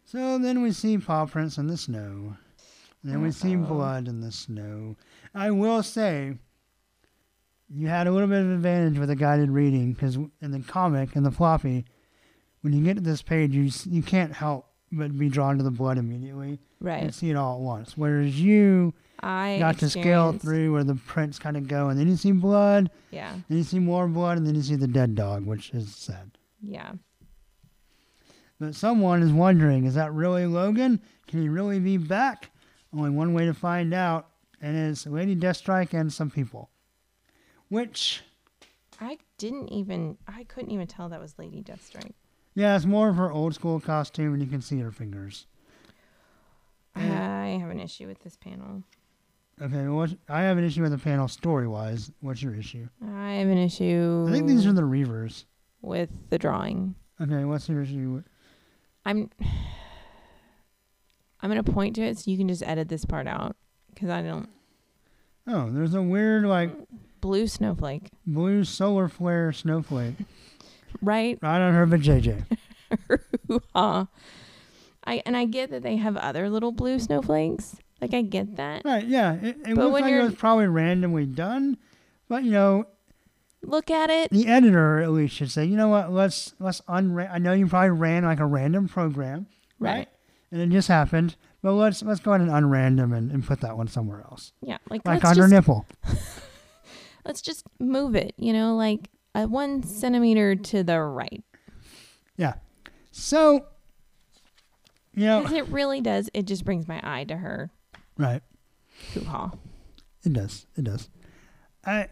So 0.06 0.38
then 0.40 0.62
we 0.62 0.72
see 0.72 0.98
paw 0.98 1.26
prints 1.26 1.58
in 1.58 1.68
the 1.68 1.78
snow. 1.78 2.36
Then 3.04 3.22
we 3.22 3.32
see 3.32 3.56
blood 3.56 4.08
in 4.08 4.22
the 4.22 4.32
snow. 4.32 4.96
I 5.34 5.52
will 5.52 5.82
say, 5.84 6.36
you 7.70 7.88
had 7.88 8.06
a 8.08 8.12
little 8.12 8.28
bit 8.28 8.42
of 8.42 8.52
advantage 8.52 8.98
with 9.00 9.10
the 9.10 9.16
guided 9.16 9.50
reading 9.50 9.94
because 9.94 10.16
in 10.16 10.52
the 10.52 10.60
comic, 10.60 11.16
in 11.16 11.24
the 11.24 11.32
floppy, 11.32 11.86
when 12.62 12.74
you 12.74 12.84
get 12.84 12.96
to 12.96 13.02
this 13.02 13.22
page, 13.22 13.54
you 13.54 13.70
you 13.90 14.02
can't 14.04 14.34
help 14.34 14.68
but 14.92 15.18
be 15.18 15.30
drawn 15.30 15.58
to 15.58 15.64
the 15.64 15.72
blood 15.72 15.98
immediately 15.98 16.60
Right. 16.82 17.02
and 17.04 17.16
see 17.16 17.30
it 17.30 17.36
all 17.36 17.56
at 17.56 17.62
once. 17.62 17.96
Whereas 17.98 18.40
you 18.42 18.94
I 19.22 19.58
got 19.60 19.78
to 19.80 19.90
scale 19.90 20.34
through 20.34 20.74
where 20.74 20.84
the 20.84 20.96
prints 20.96 21.40
kind 21.40 21.56
of 21.56 21.68
go, 21.68 21.90
and 21.90 21.98
then 22.00 22.08
you 22.10 22.16
see 22.18 22.32
blood, 22.32 22.90
Yeah. 23.12 23.34
then 23.48 23.58
you 23.58 23.64
see 23.64 23.80
more 23.80 24.08
blood, 24.08 24.38
and 24.38 24.46
then 24.48 24.56
you 24.56 24.62
see 24.64 24.76
the 24.76 24.88
dead 24.88 25.16
dog, 25.16 25.46
which 25.46 25.72
is 25.74 25.96
sad. 25.96 26.32
Yeah. 26.62 26.94
But 28.60 28.76
someone 28.76 29.22
is 29.24 29.32
wondering, 29.32 29.86
is 29.86 29.96
that 29.96 30.14
really 30.14 30.46
Logan? 30.46 31.02
Can 31.28 31.42
he 31.42 31.50
really 31.50 31.80
be 31.80 31.98
back? 31.98 32.52
Only 32.94 33.10
one 33.12 33.34
way 33.34 33.46
to 33.46 33.54
find 33.54 33.94
out, 33.94 34.30
and 34.62 34.76
it's 34.76 35.08
Lady 35.08 35.36
Deathstrike 35.36 35.94
and 35.94 36.12
some 36.12 36.30
people. 36.30 36.70
Which, 37.70 38.22
I 39.00 39.18
didn't 39.38 39.70
even 39.70 40.18
I 40.28 40.44
couldn't 40.44 40.72
even 40.72 40.88
tell 40.88 41.08
that 41.10 41.22
was 41.22 41.40
Lady 41.40 41.64
Deathstrike. 41.64 42.14
Yeah, 42.56 42.76
it's 42.76 42.86
more 42.86 43.10
of 43.10 43.16
her 43.18 43.32
old 43.32 43.54
school 43.56 43.80
costume, 43.80 44.34
and 44.34 44.42
you 44.42 44.48
can 44.50 44.62
see 44.62 44.80
her 44.80 44.92
fingers. 44.92 45.46
I 46.96 47.58
have 47.62 47.70
an 47.70 47.80
issue 47.80 48.08
with 48.08 48.20
this 48.24 48.36
panel. 48.36 48.84
Okay, 49.62 49.84
well, 49.84 49.96
what's, 49.98 50.16
I 50.28 50.42
have 50.42 50.58
an 50.58 50.64
issue 50.64 50.82
with 50.82 50.92
the 50.92 50.98
panel 50.98 51.28
story 51.28 51.68
wise. 51.68 52.12
What's 52.22 52.42
your 52.42 52.56
issue? 52.56 52.88
I 53.06 53.34
have 53.34 53.48
an 53.48 53.58
issue 53.58 54.26
I 54.28 54.32
think 54.32 54.48
these 54.48 54.66
are 54.66 54.74
the 54.74 54.82
Reavers. 54.82 55.46
with 55.82 56.10
the 56.30 56.38
drawing. 56.40 56.96
Okay, 57.22 57.44
what's 57.46 57.70
your 57.70 57.82
issue? 57.84 58.14
with- 58.16 58.26
I'm 59.06 59.30
I'm 61.42 61.50
gonna 61.50 61.64
point 61.64 61.96
to 61.96 62.04
it 62.04 62.18
so 62.20 62.30
you 62.30 62.38
can 62.38 62.48
just 62.48 62.62
edit 62.64 62.88
this 62.88 63.06
part 63.06 63.28
out 63.28 63.56
because 63.94 64.10
I 64.10 64.22
don't. 64.22 64.50
Oh, 65.48 65.70
there's 65.72 65.96
a 65.96 66.02
weird 66.02 66.46
like 66.46 66.72
Blue 67.20 67.48
snowflake, 67.48 68.10
blue 68.26 68.64
solar 68.64 69.08
flare 69.08 69.52
snowflake 69.52 70.16
right? 71.02 71.38
right 71.42 71.62
on 71.62 71.74
her 71.74 71.88
vajayjay. 71.88 72.44
Hoo-ha. 73.48 74.08
I 75.04 75.24
and 75.26 75.36
I 75.36 75.46
get 75.46 75.72
that 75.72 75.82
they 75.84 75.96
have 75.98 76.16
other 76.18 76.50
little 76.50 76.72
blue 76.72 77.00
snowflakes. 77.00 77.76
Like 78.02 78.14
I 78.14 78.22
get 78.22 78.56
that. 78.58 78.84
Right, 78.86 79.06
yeah. 79.06 79.34
It, 79.36 79.58
it 79.66 79.76
But 79.76 79.76
looks 79.76 79.94
when 79.94 80.02
like 80.04 80.14
it 80.14 80.22
was 80.24 80.36
probably 80.36 80.68
randomly 80.68 81.26
done, 81.26 81.78
but 82.28 82.44
you 82.44 82.52
know, 82.52 82.86
Look 83.64 83.92
at 83.92 84.10
it. 84.10 84.32
the 84.32 84.48
editor 84.48 85.02
at 85.02 85.12
least 85.12 85.36
should 85.36 85.52
say, 85.52 85.66
you 85.66 85.76
know 85.78 85.88
what, 85.90 86.12
let's 86.12 86.54
let's 86.60 86.82
unra- 86.82 87.32
I 87.32 87.38
know 87.38 87.54
you 87.54 87.68
probably 87.68 87.92
ran 87.92 88.24
like 88.24 88.40
a 88.40 88.46
random 88.46 88.88
program, 88.88 89.48
right? 89.80 89.92
Right. 90.00 90.08
And 90.52 90.62
it 90.62 90.70
just 90.76 90.88
happened, 90.88 91.36
but 91.62 91.74
let's 91.74 92.02
let's 92.04 92.20
go 92.20 92.34
ahead 92.34 92.42
and 92.48 92.50
unrandom 92.52 93.16
and, 93.16 93.32
and 93.32 93.46
put 93.46 93.62
that 93.62 93.78
one 93.78 93.88
somewhere 93.88 94.22
else, 94.22 94.52
Yeah, 94.62 94.78
like, 94.90 95.06
like 95.06 95.24
on 95.24 95.38
her 95.38 95.48
nipple. 95.48 95.86
let's 97.26 97.42
just 97.42 97.66
move 97.80 98.16
it. 98.16 98.34
You 98.38 98.54
know, 98.54 98.76
like 98.76 99.10
a 99.36 99.48
one 99.48 99.84
centimeter 99.84 100.56
to 100.56 100.84
the 100.84 101.00
right. 101.02 101.44
Yeah. 102.38 102.56
So, 103.12 103.66
you 105.14 105.26
know, 105.26 105.44
'Cause 105.44 105.54
it 105.54 105.68
really 105.70 106.02
does. 106.02 106.30
It 106.34 106.44
just 106.48 106.66
brings 106.66 106.88
my 106.88 107.00
eye 107.04 107.24
to 107.26 107.38
her 107.38 107.72
right? 108.18 108.42
hoo 109.14 109.24
ha. 109.26 109.52
It 110.24 110.34
does. 110.34 110.66
It 110.78 110.84
does. 110.84 111.10
I, 111.86 112.04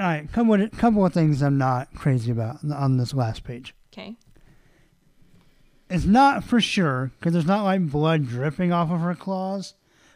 all 0.00 0.06
right. 0.06 0.32
Couple 0.32 0.54
of, 0.54 0.70
couple 0.72 1.04
of 1.04 1.12
things 1.12 1.42
I'm 1.42 1.58
not 1.58 1.94
crazy 1.94 2.30
about 2.32 2.64
on 2.64 2.96
this 2.96 3.12
last 3.12 3.44
page. 3.44 3.74
Okay. 3.92 4.16
It's 5.90 6.06
not 6.06 6.42
for 6.42 6.60
sure 6.60 7.10
because 7.18 7.34
there's 7.34 7.44
not 7.46 7.64
like 7.64 7.90
blood 7.90 8.26
dripping 8.26 8.72
off 8.72 8.90
of 8.90 9.00
her 9.00 9.14
claws, 9.14 9.74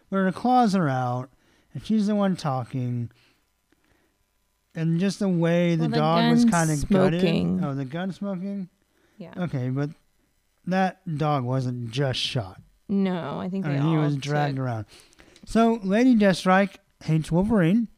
but 0.08 0.16
her 0.16 0.32
claws 0.32 0.74
are 0.74 0.88
out, 0.88 1.28
and 1.74 1.84
she's 1.84 2.06
the 2.06 2.14
one 2.14 2.34
talking. 2.36 3.10
And 4.76 5.00
just 5.00 5.18
the 5.18 5.28
way 5.28 5.74
the 5.74 5.82
Well, 5.84 5.88
the 5.90 5.96
dog 5.96 6.30
was 6.32 6.44
kind 6.44 6.70
of 6.70 6.88
gutted. 6.88 7.20
smoking. 7.20 7.64
Oh, 7.64 7.74
the 7.74 7.84
gun 7.86 8.12
smoking. 8.12 8.68
Yeah. 9.18 9.32
Okay, 9.36 9.70
but 9.70 9.90
that 10.66 11.00
dog 11.16 11.44
wasn't 11.44 11.90
just 11.90 12.20
shot. 12.20 12.60
No, 12.88 13.40
I 13.40 13.48
think 13.48 13.64
I 13.66 13.70
mean, 13.78 13.82
he 13.88 13.96
was 13.96 14.14
took- 14.14 14.22
dragged 14.22 14.58
around. 14.58 14.84
So 15.46 15.80
Lady 15.82 16.14
Deathstrike 16.14 16.76
hates 17.04 17.32
Wolverine. 17.32 17.88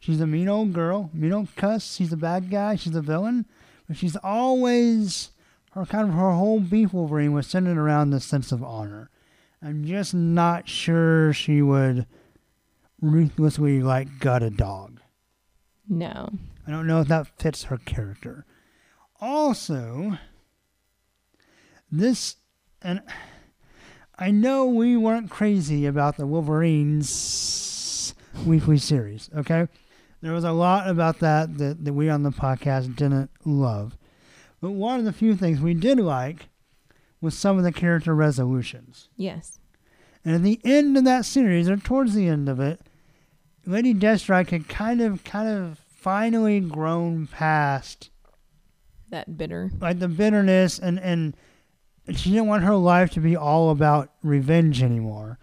She's 0.00 0.20
a 0.20 0.26
mean 0.26 0.48
old 0.48 0.72
girl, 0.74 1.08
mean 1.14 1.32
old 1.32 1.54
cuss. 1.56 1.94
She's 1.94 2.12
a 2.12 2.16
bad 2.16 2.50
guy. 2.50 2.74
She's 2.76 2.94
a 2.96 3.00
villain, 3.00 3.46
but 3.86 3.96
she's 3.96 4.16
always 4.16 5.30
her 5.72 5.86
kind 5.86 6.08
of 6.08 6.14
her 6.14 6.32
whole 6.32 6.60
beef 6.60 6.92
Wolverine 6.92 7.32
was 7.32 7.46
centered 7.46 7.78
around 7.78 8.10
the 8.10 8.20
sense 8.20 8.50
of 8.52 8.62
honor. 8.62 9.10
I'm 9.62 9.84
just 9.84 10.12
not 10.12 10.68
sure 10.68 11.32
she 11.32 11.62
would 11.62 12.06
ruthlessly 13.00 13.82
like 13.82 14.18
gut 14.18 14.42
a 14.42 14.50
dog. 14.50 14.93
No. 15.88 16.30
I 16.66 16.70
don't 16.70 16.86
know 16.86 17.00
if 17.00 17.08
that 17.08 17.26
fits 17.38 17.64
her 17.64 17.76
character. 17.78 18.46
Also, 19.20 20.18
this, 21.90 22.36
and 22.82 23.02
I 24.18 24.30
know 24.30 24.66
we 24.66 24.96
weren't 24.96 25.30
crazy 25.30 25.86
about 25.86 26.16
the 26.16 26.26
Wolverines 26.26 28.14
weekly 28.44 28.78
series, 28.78 29.30
okay? 29.36 29.68
There 30.20 30.32
was 30.32 30.44
a 30.44 30.52
lot 30.52 30.88
about 30.88 31.18
that 31.20 31.58
that, 31.58 31.84
that 31.84 31.92
we 31.92 32.08
on 32.08 32.22
the 32.22 32.30
podcast 32.30 32.96
didn't 32.96 33.30
love. 33.44 33.96
But 34.60 34.70
one 34.70 34.98
of 34.98 35.04
the 35.04 35.12
few 35.12 35.36
things 35.36 35.60
we 35.60 35.74
did 35.74 36.00
like 36.00 36.48
was 37.20 37.36
some 37.36 37.58
of 37.58 37.64
the 37.64 37.72
character 37.72 38.14
resolutions. 38.14 39.10
Yes. 39.16 39.58
And 40.24 40.34
at 40.34 40.42
the 40.42 40.60
end 40.64 40.96
of 40.96 41.04
that 41.04 41.26
series, 41.26 41.68
or 41.68 41.76
towards 41.76 42.14
the 42.14 42.28
end 42.28 42.48
of 42.48 42.58
it, 42.60 42.80
Lady 43.66 43.94
Deathstrike 43.94 44.50
had 44.50 44.68
kind 44.68 45.00
of, 45.00 45.24
kind 45.24 45.48
of 45.48 45.78
finally 45.78 46.60
grown 46.60 47.26
past 47.26 48.10
That 49.10 49.36
bitter. 49.38 49.70
like 49.80 49.98
the 49.98 50.08
bitterness, 50.08 50.78
and 50.78 50.98
and 50.98 51.34
she 52.12 52.30
didn't 52.30 52.48
want 52.48 52.64
her 52.64 52.76
life 52.76 53.10
to 53.12 53.20
be 53.20 53.36
all 53.36 53.70
about 53.70 54.10
revenge 54.22 54.82
anymore, 54.82 55.38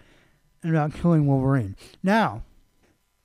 and 0.61 0.71
about 0.71 0.93
killing 0.93 1.25
Wolverine. 1.25 1.75
Now, 2.03 2.43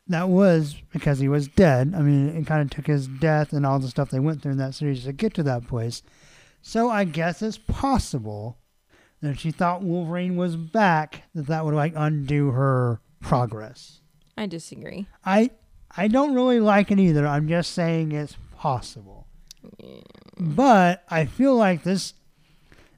that 0.09 0.29
was 0.29 0.77
because 0.93 1.19
he 1.19 1.29
was 1.29 1.49
dead. 1.49 1.93
I 1.95 2.01
mean, 2.01 2.29
it 2.35 2.47
kind 2.47 2.63
of 2.63 2.71
took 2.71 2.87
his 2.87 3.07
death 3.09 3.53
and 3.53 3.67
all 3.67 3.79
the 3.79 3.89
stuff 3.89 4.11
they 4.11 4.21
went 4.21 4.41
through 4.41 4.53
in 4.53 4.59
that 4.59 4.75
series 4.75 5.05
to 5.05 5.13
get 5.13 5.35
to 5.35 5.43
that 5.43 5.67
place. 5.67 6.03
So 6.63 6.89
I 6.89 7.05
guess 7.05 7.43
it's 7.43 7.59
possible 7.59 8.57
that 9.21 9.31
if 9.31 9.39
she 9.39 9.51
thought 9.51 9.83
Wolverine 9.83 10.37
was 10.37 10.57
back, 10.57 11.23
that 11.35 11.49
that 11.49 11.65
would 11.65 11.75
like 11.75 11.93
undo 11.97 12.53
her 12.53 13.01
progress. 13.21 14.01
I 14.37 14.47
disagree. 14.47 15.07
I 15.25 15.51
I 15.97 16.09
don't 16.09 16.35
really 16.35 16.61
like 16.61 16.91
it 16.91 17.01
either. 17.01 17.27
I'm 17.27 17.49
just 17.49 17.73
saying 17.73 18.13
it's 18.13 18.37
possible. 18.57 19.27
But 20.39 21.05
I 21.09 21.25
feel 21.27 21.57
like 21.57 21.83
this. 21.83 22.15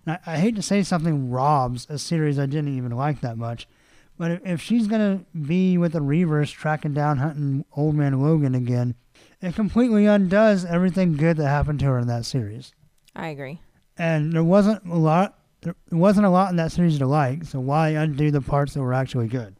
I, 0.07 0.19
I 0.27 0.39
hate 0.39 0.57
to 0.57 0.63
say 0.63 0.83
something 0.83 1.31
robs 1.31 1.87
a 1.89 1.99
series 1.99 2.39
I 2.39 2.47
didn't 2.47 2.77
even 2.77 2.93
like 2.93 3.21
that 3.21 3.39
much, 3.39 3.69
but 4.17 4.33
if, 4.33 4.41
if 4.45 4.61
she's 4.61 4.87
gonna 4.87 5.25
be 5.47 5.79
with 5.79 5.93
the 5.93 6.01
Reavers 6.01 6.53
tracking 6.53 6.95
down 6.95 7.19
hunting 7.19 7.65
Old 7.77 7.95
Man 7.95 8.21
Logan 8.21 8.55
again, 8.55 8.95
it 9.41 9.55
completely 9.55 10.07
undoes 10.07 10.65
everything 10.65 11.17
good 11.17 11.37
that 11.37 11.49
happened 11.49 11.79
to 11.81 11.87
her 11.87 11.99
in 11.99 12.09
that 12.09 12.25
series. 12.25 12.73
I 13.15 13.29
agree. 13.29 13.61
And 13.97 14.33
there 14.33 14.45
wasn't 14.45 14.85
a 14.87 14.97
lot. 14.97 15.39
There 15.61 15.75
wasn't 15.91 16.27
a 16.27 16.31
lot 16.31 16.51
in 16.51 16.57
that 16.57 16.73
series 16.73 16.99
to 16.99 17.07
like. 17.07 17.45
So 17.45 17.59
why 17.61 17.91
undo 17.91 18.31
the 18.31 18.41
parts 18.41 18.75
that 18.75 18.81
were 18.81 18.95
actually 18.95 19.27
good? 19.29 19.58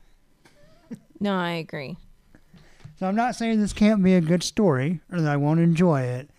No, 1.21 1.35
I 1.35 1.53
agree. 1.53 1.97
So 2.99 3.07
I'm 3.07 3.17
not 3.17 3.37
saying 3.37 3.61
this 3.61 3.73
can't 3.73 4.03
be 4.03 4.15
a 4.15 4.21
good 4.21 4.43
story 4.43 5.01
or 5.13 5.21
that 5.21 5.33
I 5.33 5.37
won't 5.37 5.61
enjoy 5.61 6.03
it. 6.03 6.31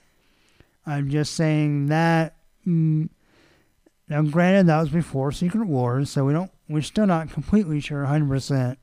I'm 0.85 1.09
just 1.09 1.35
saying 1.35 1.87
that. 1.87 2.35
Mm, 2.67 3.09
now, 4.09 4.23
granted, 4.23 4.67
that 4.67 4.79
was 4.79 4.89
before 4.89 5.31
Secret 5.31 5.67
Wars, 5.67 6.09
so 6.09 6.25
we 6.25 6.33
don't. 6.33 6.51
We're 6.67 6.81
still 6.81 7.05
not 7.07 7.31
completely 7.31 7.79
sure 7.79 8.01
100 8.01 8.27
percent 8.27 8.79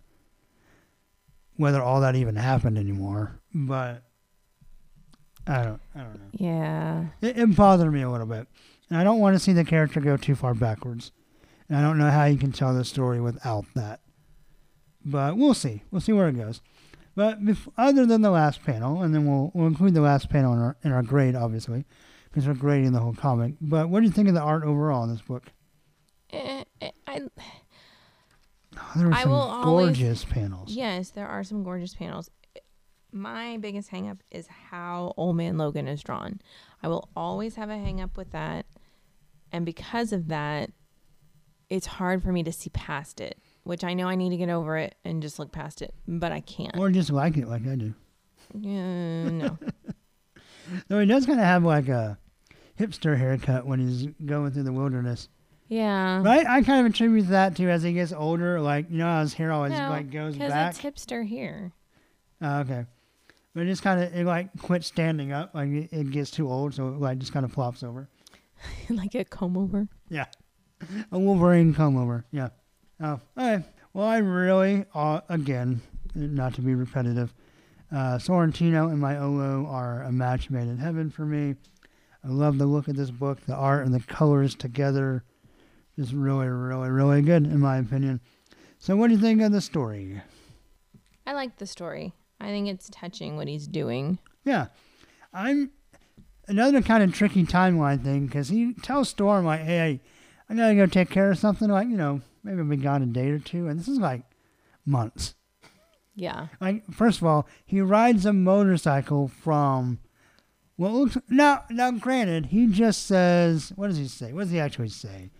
whether 1.56 1.82
all 1.82 2.00
that 2.00 2.14
even 2.16 2.36
happened 2.36 2.78
anymore. 2.78 3.40
But 3.54 4.02
I 5.46 5.62
don't. 5.62 5.80
I 5.94 6.00
don't 6.00 6.14
know. 6.14 6.30
Yeah. 6.32 7.06
It, 7.20 7.38
it 7.38 7.56
bothered 7.56 7.92
me 7.92 8.02
a 8.02 8.10
little 8.10 8.26
bit, 8.26 8.46
and 8.90 8.98
I 8.98 9.04
don't 9.04 9.20
want 9.20 9.34
to 9.34 9.40
see 9.40 9.52
the 9.52 9.64
character 9.64 10.00
go 10.00 10.16
too 10.16 10.34
far 10.34 10.54
backwards. 10.54 11.12
And 11.68 11.76
I 11.76 11.82
don't 11.82 11.98
know 11.98 12.10
how 12.10 12.24
you 12.26 12.38
can 12.38 12.52
tell 12.52 12.74
the 12.74 12.84
story 12.84 13.20
without 13.20 13.64
that. 13.74 14.00
But 15.08 15.36
we'll 15.36 15.54
see. 15.54 15.82
We'll 15.90 16.00
see 16.00 16.12
where 16.12 16.28
it 16.28 16.36
goes. 16.36 16.60
But 17.14 17.38
other 17.78 18.04
than 18.04 18.20
the 18.22 18.30
last 18.30 18.62
panel, 18.64 19.02
and 19.02 19.14
then 19.14 19.24
we'll 19.26 19.50
we'll 19.54 19.68
include 19.68 19.94
the 19.94 20.00
last 20.02 20.28
panel 20.28 20.52
in 20.52 20.58
our 20.58 20.76
in 20.82 20.92
our 20.92 21.02
grade, 21.02 21.34
obviously, 21.36 21.86
because 22.24 22.46
we're 22.46 22.54
grading 22.54 22.92
the 22.92 23.00
whole 23.00 23.14
comic. 23.14 23.54
But 23.60 23.88
what 23.88 24.00
do 24.00 24.06
you 24.06 24.12
think 24.12 24.28
of 24.28 24.34
the 24.34 24.40
art 24.42 24.64
overall 24.64 25.04
in 25.04 25.10
this 25.10 25.22
book? 25.22 25.44
Eh, 26.30 26.64
I, 27.06 27.20
Oh, 28.78 28.92
there 28.96 29.06
were 29.08 29.14
I 29.14 29.22
some 29.22 29.30
will 29.30 29.38
always- 29.38 29.96
gorgeous 29.98 30.24
panels. 30.24 30.72
yes, 30.72 31.10
there 31.10 31.28
are 31.28 31.42
some 31.44 31.62
gorgeous 31.62 31.94
panels. 31.94 32.28
My 33.12 33.56
biggest 33.56 33.88
hang 33.88 34.08
up 34.10 34.18
is 34.30 34.46
how 34.48 35.14
Old 35.16 35.36
Man 35.36 35.56
Logan 35.56 35.88
is 35.88 36.02
drawn. 36.02 36.40
I 36.82 36.88
will 36.88 37.08
always 37.16 37.54
have 37.54 37.70
a 37.70 37.78
hang 37.78 38.00
up 38.00 38.16
with 38.18 38.32
that. 38.32 38.66
And 39.52 39.64
because 39.64 40.12
of 40.12 40.28
that, 40.28 40.70
it's 41.70 41.86
hard 41.86 42.22
for 42.22 42.32
me 42.32 42.42
to 42.42 42.52
see 42.52 42.68
past 42.70 43.20
it, 43.22 43.38
which 43.66 43.82
I 43.84 43.94
know 43.94 44.06
I 44.08 44.14
need 44.14 44.30
to 44.30 44.36
get 44.36 44.48
over 44.48 44.76
it 44.78 44.94
and 45.04 45.20
just 45.20 45.38
look 45.38 45.50
past 45.52 45.82
it, 45.82 45.92
but 46.06 46.30
I 46.32 46.40
can't. 46.40 46.76
Or 46.78 46.88
just 46.90 47.10
like 47.10 47.36
it 47.36 47.48
like 47.48 47.66
I 47.66 47.74
do. 47.74 47.94
Yeah, 48.54 49.28
no. 49.28 49.58
Though 50.88 51.00
he 51.00 51.06
does 51.06 51.26
kind 51.26 51.40
of 51.40 51.44
have 51.46 51.64
like 51.64 51.88
a 51.88 52.16
hipster 52.78 53.18
haircut 53.18 53.66
when 53.66 53.80
he's 53.80 54.06
going 54.24 54.52
through 54.52 54.62
the 54.62 54.72
wilderness. 54.72 55.28
Yeah. 55.68 56.22
Right? 56.22 56.46
I 56.46 56.62
kind 56.62 56.86
of 56.86 56.92
attribute 56.92 57.28
that 57.28 57.56
to 57.56 57.68
as 57.68 57.82
he 57.82 57.92
gets 57.92 58.12
older, 58.12 58.60
like 58.60 58.88
you 58.90 58.98
know, 58.98 59.06
how 59.06 59.20
his 59.22 59.34
hair 59.34 59.50
always 59.50 59.72
No, 59.72 59.90
like 59.90 60.10
goes 60.12 60.34
Because 60.34 60.52
back. 60.52 60.70
it's 60.70 60.80
hipster 61.04 61.26
here. 61.26 61.72
Oh, 62.40 62.60
okay. 62.60 62.86
But 63.52 63.62
it 63.64 63.66
just 63.66 63.82
kind 63.82 64.00
of 64.00 64.14
it 64.14 64.24
like 64.26 64.50
quits 64.62 64.86
standing 64.86 65.32
up, 65.32 65.54
like 65.54 65.70
it, 65.70 65.88
it 65.92 66.10
gets 66.12 66.30
too 66.30 66.48
old, 66.48 66.74
so 66.74 66.88
it 66.88 67.00
like 67.00 67.18
just 67.18 67.32
kind 67.32 67.44
of 67.44 67.52
flops 67.52 67.82
over. 67.82 68.08
like 68.90 69.14
a 69.16 69.24
comb 69.24 69.56
over. 69.56 69.88
Yeah. 70.08 70.26
A 71.10 71.18
Wolverine 71.18 71.74
comb 71.74 71.96
over, 71.96 72.24
yeah. 72.30 72.50
Oh, 73.00 73.20
okay. 73.36 73.64
Well, 73.92 74.06
I 74.06 74.18
really, 74.18 74.84
uh, 74.94 75.20
again, 75.28 75.80
not 76.14 76.54
to 76.54 76.62
be 76.62 76.74
repetitive, 76.74 77.34
uh, 77.92 78.16
Sorrentino 78.18 78.90
and 78.90 79.00
Maiolo 79.02 79.68
are 79.68 80.02
a 80.02 80.12
match 80.12 80.50
made 80.50 80.68
in 80.68 80.78
heaven 80.78 81.10
for 81.10 81.24
me. 81.24 81.54
I 82.24 82.28
love 82.28 82.58
the 82.58 82.66
look 82.66 82.88
of 82.88 82.96
this 82.96 83.10
book, 83.10 83.40
the 83.46 83.54
art 83.54 83.86
and 83.86 83.94
the 83.94 84.00
colors 84.00 84.54
together. 84.54 85.24
Just 85.98 86.12
really, 86.12 86.48
really, 86.48 86.90
really 86.90 87.22
good, 87.22 87.44
in 87.44 87.60
my 87.60 87.78
opinion. 87.78 88.20
So, 88.78 88.96
what 88.96 89.08
do 89.08 89.14
you 89.14 89.20
think 89.20 89.40
of 89.40 89.52
the 89.52 89.60
story? 89.60 90.20
I 91.26 91.32
like 91.32 91.56
the 91.58 91.66
story. 91.66 92.14
I 92.40 92.46
think 92.46 92.68
it's 92.68 92.90
touching 92.90 93.36
what 93.36 93.48
he's 93.48 93.66
doing. 93.66 94.18
Yeah, 94.44 94.66
I'm 95.32 95.70
another 96.48 96.82
kind 96.82 97.02
of 97.02 97.14
tricky 97.14 97.44
timeline 97.44 98.02
thing 98.02 98.26
because 98.26 98.48
he 98.48 98.74
tells 98.74 99.08
Storm 99.08 99.44
like, 99.46 99.60
"Hey, 99.60 100.00
I 100.48 100.54
gotta 100.54 100.74
go 100.74 100.86
take 100.86 101.10
care 101.10 101.30
of 101.30 101.38
something 101.38 101.68
like 101.68 101.88
you 101.88 101.96
know 101.96 102.20
maybe 102.46 102.60
I've 102.60 102.68
been 102.68 102.80
gone 102.80 103.02
a 103.02 103.06
day 103.06 103.28
or 103.28 103.38
two, 103.38 103.68
and 103.68 103.78
this 103.78 103.88
is 103.88 103.98
like 103.98 104.22
months. 104.86 105.34
Yeah. 106.14 106.46
Like 106.60 106.90
first 106.92 107.18
of 107.18 107.26
all, 107.26 107.46
he 107.64 107.80
rides 107.80 108.24
a 108.24 108.32
motorcycle 108.32 109.28
from. 109.28 109.98
Well, 110.78 110.92
looks 110.92 111.18
now. 111.28 111.64
Now, 111.70 111.90
granted, 111.90 112.46
he 112.46 112.66
just 112.68 113.06
says, 113.06 113.72
"What 113.76 113.88
does 113.88 113.98
he 113.98 114.08
say? 114.08 114.32
What 114.32 114.42
does 114.42 114.50
he 114.50 114.60
actually 114.60 114.90
say?" 114.90 115.30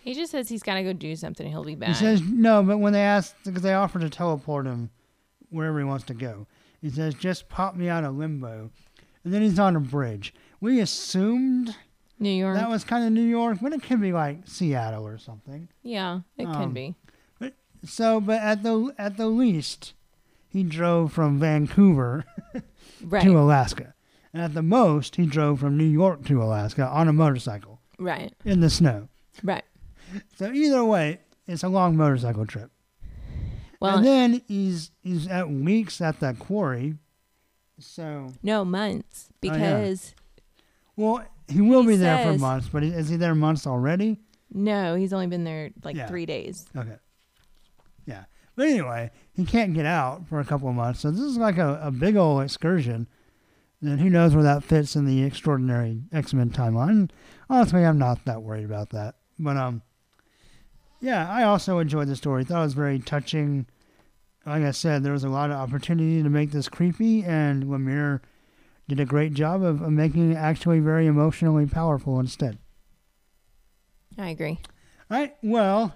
He 0.00 0.14
just 0.14 0.32
says 0.32 0.48
he's 0.48 0.62
got 0.62 0.74
to 0.74 0.82
go 0.82 0.92
do 0.92 1.16
something. 1.16 1.46
And 1.46 1.52
he'll 1.52 1.64
be 1.64 1.74
back. 1.74 1.88
He 1.88 1.94
says 1.94 2.22
no, 2.22 2.62
but 2.62 2.78
when 2.78 2.92
they 2.92 3.00
ask, 3.02 3.34
because 3.44 3.62
they 3.62 3.74
offer 3.74 3.98
to 3.98 4.10
teleport 4.10 4.66
him 4.66 4.90
wherever 5.50 5.78
he 5.78 5.84
wants 5.84 6.04
to 6.06 6.14
go, 6.14 6.46
he 6.80 6.90
says, 6.90 7.14
"Just 7.14 7.48
pop 7.48 7.74
me 7.74 7.88
out 7.88 8.04
of 8.04 8.14
limbo," 8.16 8.70
and 9.24 9.32
then 9.32 9.42
he's 9.42 9.58
on 9.58 9.76
a 9.76 9.80
bridge. 9.80 10.32
We 10.60 10.80
assumed 10.80 11.74
New 12.18 12.30
York. 12.30 12.56
that 12.56 12.68
was 12.70 12.84
kind 12.84 13.04
of 13.04 13.12
New 13.12 13.22
York, 13.26 13.58
but 13.60 13.72
it 13.72 13.82
could 13.82 14.00
be 14.00 14.12
like 14.12 14.38
Seattle 14.46 15.06
or 15.06 15.18
something. 15.18 15.68
yeah, 15.82 16.20
it 16.36 16.46
Um, 16.46 16.54
could 16.56 16.74
be. 16.74 16.94
But, 17.38 17.54
So, 17.84 18.20
but 18.20 18.40
at 18.40 18.62
the 18.62 18.94
at 18.98 19.16
the 19.16 19.26
least, 19.28 19.94
he 20.48 20.62
drove 20.62 21.12
from 21.12 21.38
Vancouver 21.38 22.24
Right. 23.04 23.22
to 23.22 23.38
Alaska, 23.38 23.94
and 24.32 24.40
at 24.42 24.54
the 24.54 24.62
most, 24.62 25.16
he 25.16 25.26
drove 25.26 25.60
from 25.60 25.76
New 25.76 25.84
York 25.84 26.24
to 26.26 26.42
Alaska 26.42 26.86
on 26.86 27.08
a 27.08 27.12
motorcycle 27.12 27.80
right. 27.98 28.32
in 28.44 28.60
the 28.60 28.70
snow. 28.70 29.08
Right. 29.42 29.64
So 30.36 30.52
either 30.52 30.84
way, 30.84 31.20
it's 31.48 31.62
a 31.64 31.68
long 31.68 31.96
motorcycle 31.96 32.46
trip. 32.46 32.70
Well, 33.80 33.98
and 33.98 34.06
then 34.06 34.42
he's 34.46 34.92
he's 35.02 35.26
at 35.26 35.50
weeks 35.50 36.00
at 36.00 36.20
that 36.20 36.38
quarry. 36.38 36.94
So 37.80 38.32
no 38.42 38.64
months 38.64 39.28
Oh, 39.32 39.46
yeah. 39.48 39.52
because 39.52 40.14
well, 40.96 41.24
he 41.48 41.60
will 41.60 41.82
He 41.82 41.88
be 41.88 41.96
there 41.96 42.18
for 42.24 42.32
says- 42.32 42.40
months, 42.40 42.68
but 42.72 42.82
is 42.82 43.08
he 43.08 43.16
there 43.16 43.34
months 43.34 43.66
already? 43.66 44.20
no, 44.56 44.94
he's 44.94 45.12
only 45.12 45.26
been 45.26 45.42
there 45.44 45.70
like 45.82 45.96
Yeah. 45.96 46.06
three 46.06 46.26
days. 46.26 46.66
Okay. 46.76 46.96
Yeah. 48.06 48.24
But 48.54 48.68
anyway, 48.68 49.10
he 49.32 49.44
can't 49.44 49.74
get 49.74 49.84
out 49.86 50.28
for 50.28 50.38
a 50.38 50.44
couple 50.44 50.68
of 50.68 50.74
months. 50.76 51.00
So 51.00 51.10
this 51.10 51.20
is 51.22 51.36
like 51.36 51.58
a, 51.58 51.80
a 51.82 51.90
big 51.90 52.14
old 52.16 52.40
excursion. 52.42 53.08
And 53.82 54.00
who 54.00 54.08
knows 54.08 54.32
where 54.34 54.44
that 54.44 54.62
fits 54.62 54.94
in 54.96 55.06
the 55.06 55.24
extraordinary 55.24 56.04
X 56.12 56.32
Men 56.32 56.50
timeline. 56.50 57.10
Honestly, 57.50 57.84
I'm 57.84 57.98
not 57.98 58.24
that 58.26 58.42
worried 58.42 58.64
about 58.64 58.90
that. 58.90 59.16
But 59.38 59.56
um 59.56 59.82
yeah, 61.00 61.28
I 61.30 61.42
also 61.42 61.78
enjoyed 61.80 62.08
the 62.08 62.16
story. 62.16 62.44
Thought 62.44 62.60
it 62.60 62.64
was 62.64 62.74
very 62.74 62.98
touching. 63.00 63.66
Like 64.46 64.62
I 64.62 64.70
said, 64.70 65.02
there 65.02 65.12
was 65.12 65.24
a 65.24 65.28
lot 65.28 65.50
of 65.50 65.56
opportunity 65.56 66.22
to 66.22 66.30
make 66.30 66.50
this 66.52 66.68
creepy 66.68 67.24
and 67.24 67.64
Lemire 67.64 68.20
did 68.88 69.00
a 69.00 69.04
great 69.04 69.34
job 69.34 69.62
of, 69.62 69.80
of 69.82 69.90
making 69.92 70.32
it 70.32 70.36
actually 70.36 70.80
very 70.80 71.06
emotionally 71.06 71.66
powerful 71.66 72.20
instead. 72.20 72.58
I 74.18 74.30
agree. 74.30 74.58
All 75.10 75.18
right. 75.18 75.34
Well, 75.42 75.94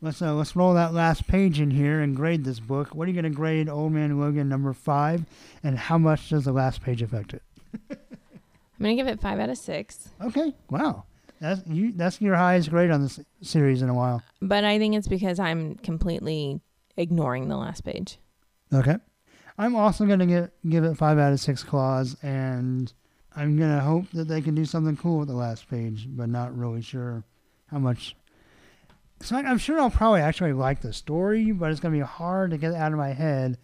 let's 0.00 0.22
uh, 0.22 0.34
let's 0.34 0.54
roll 0.54 0.74
that 0.74 0.94
last 0.94 1.26
page 1.26 1.60
in 1.60 1.70
here 1.70 2.00
and 2.00 2.14
grade 2.14 2.44
this 2.44 2.60
book. 2.60 2.94
What 2.94 3.06
are 3.08 3.10
you 3.10 3.20
going 3.20 3.30
to 3.30 3.36
grade 3.36 3.68
Old 3.68 3.92
Man 3.92 4.18
Logan 4.20 4.48
number 4.48 4.72
five, 4.72 5.24
and 5.62 5.78
how 5.78 5.98
much 5.98 6.28
does 6.30 6.44
the 6.44 6.52
last 6.52 6.82
page 6.82 7.02
affect 7.02 7.34
it? 7.34 7.42
I'm 7.90 8.84
gonna 8.84 8.94
give 8.94 9.08
it 9.08 9.20
five 9.20 9.40
out 9.40 9.48
of 9.50 9.58
six, 9.58 10.08
Okay. 10.22 10.54
Wow. 10.70 11.04
That's 11.40 11.60
you. 11.66 11.92
That's 11.92 12.20
your 12.20 12.36
highest 12.36 12.70
grade 12.70 12.90
on 12.90 13.02
this 13.02 13.18
series 13.42 13.82
in 13.82 13.88
a 13.88 13.94
while. 13.94 14.22
but 14.40 14.64
I 14.64 14.78
think 14.78 14.94
it's 14.94 15.08
because 15.08 15.38
I'm 15.40 15.74
completely 15.76 16.60
ignoring 16.96 17.48
the 17.48 17.56
last 17.56 17.84
page. 17.84 18.18
Okay. 18.72 18.96
I'm 19.58 19.74
also 19.74 20.06
going 20.06 20.20
to 20.20 20.26
give 20.26 20.50
give 20.68 20.84
it 20.84 20.96
five 20.96 21.18
out 21.18 21.32
of 21.32 21.40
six 21.40 21.62
claws, 21.64 22.16
and 22.22 22.92
I'm 23.34 23.56
going 23.58 23.72
to 23.74 23.80
hope 23.80 24.10
that 24.12 24.28
they 24.28 24.40
can 24.40 24.54
do 24.54 24.64
something 24.64 24.96
cool 24.96 25.18
with 25.18 25.28
the 25.28 25.34
last 25.34 25.68
page, 25.68 26.06
but 26.08 26.28
not 26.28 26.56
really 26.56 26.80
sure 26.82 27.24
how 27.66 27.78
much. 27.78 28.14
So 29.20 29.36
I'm 29.36 29.58
sure 29.58 29.80
I'll 29.80 29.90
probably 29.90 30.20
actually 30.20 30.52
like 30.52 30.80
the 30.80 30.92
story, 30.92 31.50
but 31.50 31.70
it's 31.72 31.80
going 31.80 31.92
to 31.92 31.98
be 31.98 32.04
hard 32.06 32.52
to 32.52 32.56
get 32.58 32.72
out 32.74 32.92
of 32.92 32.98
my 32.98 33.12
head 33.12 33.58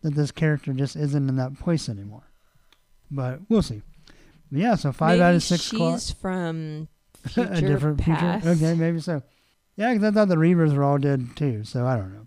that 0.00 0.14
this 0.14 0.30
character 0.30 0.72
just 0.72 0.96
isn't 0.96 1.28
in 1.28 1.36
that 1.36 1.58
place 1.58 1.88
anymore. 1.90 2.24
But 3.10 3.40
we'll 3.50 3.62
see. 3.62 3.82
Yeah, 4.50 4.76
so 4.76 4.92
five 4.92 5.20
out 5.20 5.34
of 5.34 5.42
six 5.42 5.62
She's 5.64 5.76
claws. 5.78 6.10
from 6.12 6.88
a 7.36 7.60
different 7.60 7.98
past. 7.98 8.44
future. 8.44 8.56
Okay, 8.66 8.74
maybe 8.78 9.00
so. 9.00 9.22
Yeah, 9.76 9.92
because 9.92 10.08
I 10.08 10.10
thought 10.12 10.28
the 10.28 10.36
Reavers 10.36 10.74
were 10.74 10.84
all 10.84 10.98
dead 10.98 11.36
too, 11.36 11.64
so 11.64 11.86
I 11.86 11.96
don't 11.96 12.12
know. 12.14 12.26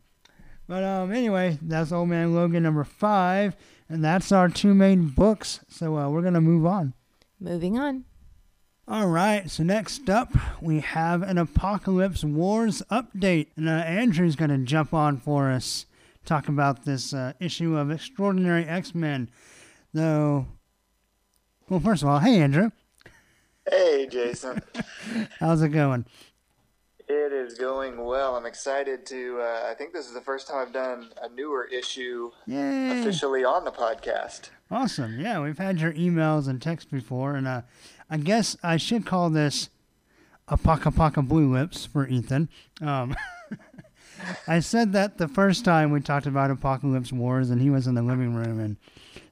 But 0.68 0.84
um, 0.84 1.14
anyway, 1.14 1.58
that's 1.62 1.92
Old 1.92 2.10
Man 2.10 2.36
Logan 2.36 2.64
number 2.64 2.84
five, 2.84 3.56
and 3.88 4.04
that's 4.04 4.32
our 4.32 4.50
two 4.50 4.74
main 4.74 5.08
books. 5.08 5.62
So 5.70 5.98
uh, 5.98 6.10
we're 6.10 6.22
gonna 6.22 6.42
move 6.42 6.66
on. 6.66 6.94
Moving 7.40 7.78
on. 7.78 8.04
All 8.88 9.08
right. 9.08 9.50
So 9.50 9.64
next 9.64 10.10
up, 10.10 10.34
we 10.62 10.80
have 10.82 11.22
an 11.22 11.38
Apocalypse 11.38 12.24
Wars 12.24 12.82
update, 12.92 13.48
and 13.56 13.70
uh, 13.70 13.72
Andrew's 13.72 14.36
gonna 14.36 14.58
jump 14.58 14.94
on 14.94 15.18
for 15.18 15.52
us, 15.52 15.86
talk 16.26 16.50
about 16.50 16.84
this 16.84 17.14
uh, 17.14 17.34
issue 17.40 17.78
of 17.78 17.90
Extraordinary 17.90 18.66
X 18.66 18.94
Men. 18.94 19.30
Though, 19.94 20.48
well, 21.70 21.80
first 21.80 22.04
of 22.04 22.10
all, 22.10 22.20
hey 22.20 22.42
Andrew, 22.42 22.72
Hey, 23.70 24.08
Jason. 24.10 24.62
how's 25.40 25.62
it 25.62 25.70
going? 25.70 26.06
It 27.08 27.32
is 27.32 27.54
going 27.58 28.04
well. 28.04 28.36
I'm 28.36 28.46
excited 28.46 29.06
to. 29.08 29.40
Uh, 29.42 29.70
I 29.70 29.74
think 29.74 29.94
this 29.94 30.08
is 30.08 30.14
the 30.14 30.22
first 30.22 30.48
time 30.48 30.58
I've 30.58 30.74
done 30.74 31.10
a 31.22 31.30
newer 31.30 31.66
issue 31.66 32.32
Yay! 32.46 33.00
officially 33.00 33.44
on 33.44 33.66
the 33.66 33.72
podcast. 33.72 34.50
Awesome. 34.70 35.20
Yeah, 35.20 35.42
we've 35.42 35.58
had 35.58 35.80
your 35.80 35.94
emails 35.94 36.48
and 36.48 36.62
texts 36.62 36.92
before, 36.92 37.36
and 37.36 37.48
uh, 37.48 37.62
I 38.10 38.18
guess 38.18 38.58
I 38.62 38.78
should 38.78 39.06
call 39.06 39.30
this 39.30 39.70
Apaka 40.50 40.94
Paka 40.96 41.22
Blue 41.22 41.52
Lips 41.52 41.86
for 41.86 42.08
Ethan. 42.08 42.50
Um, 42.82 43.16
I 44.48 44.60
said 44.60 44.94
that 44.94 45.18
the 45.18 45.28
first 45.28 45.64
time 45.64 45.92
we 45.92 46.02
talked 46.02 46.26
about 46.26 46.52
Apocalypse 46.52 47.14
Wars, 47.14 47.50
and 47.50 47.62
he 47.62 47.70
was 47.70 47.88
in 47.88 47.96
the 47.96 48.02
living 48.02 48.34
room, 48.36 48.60
and 48.60 48.78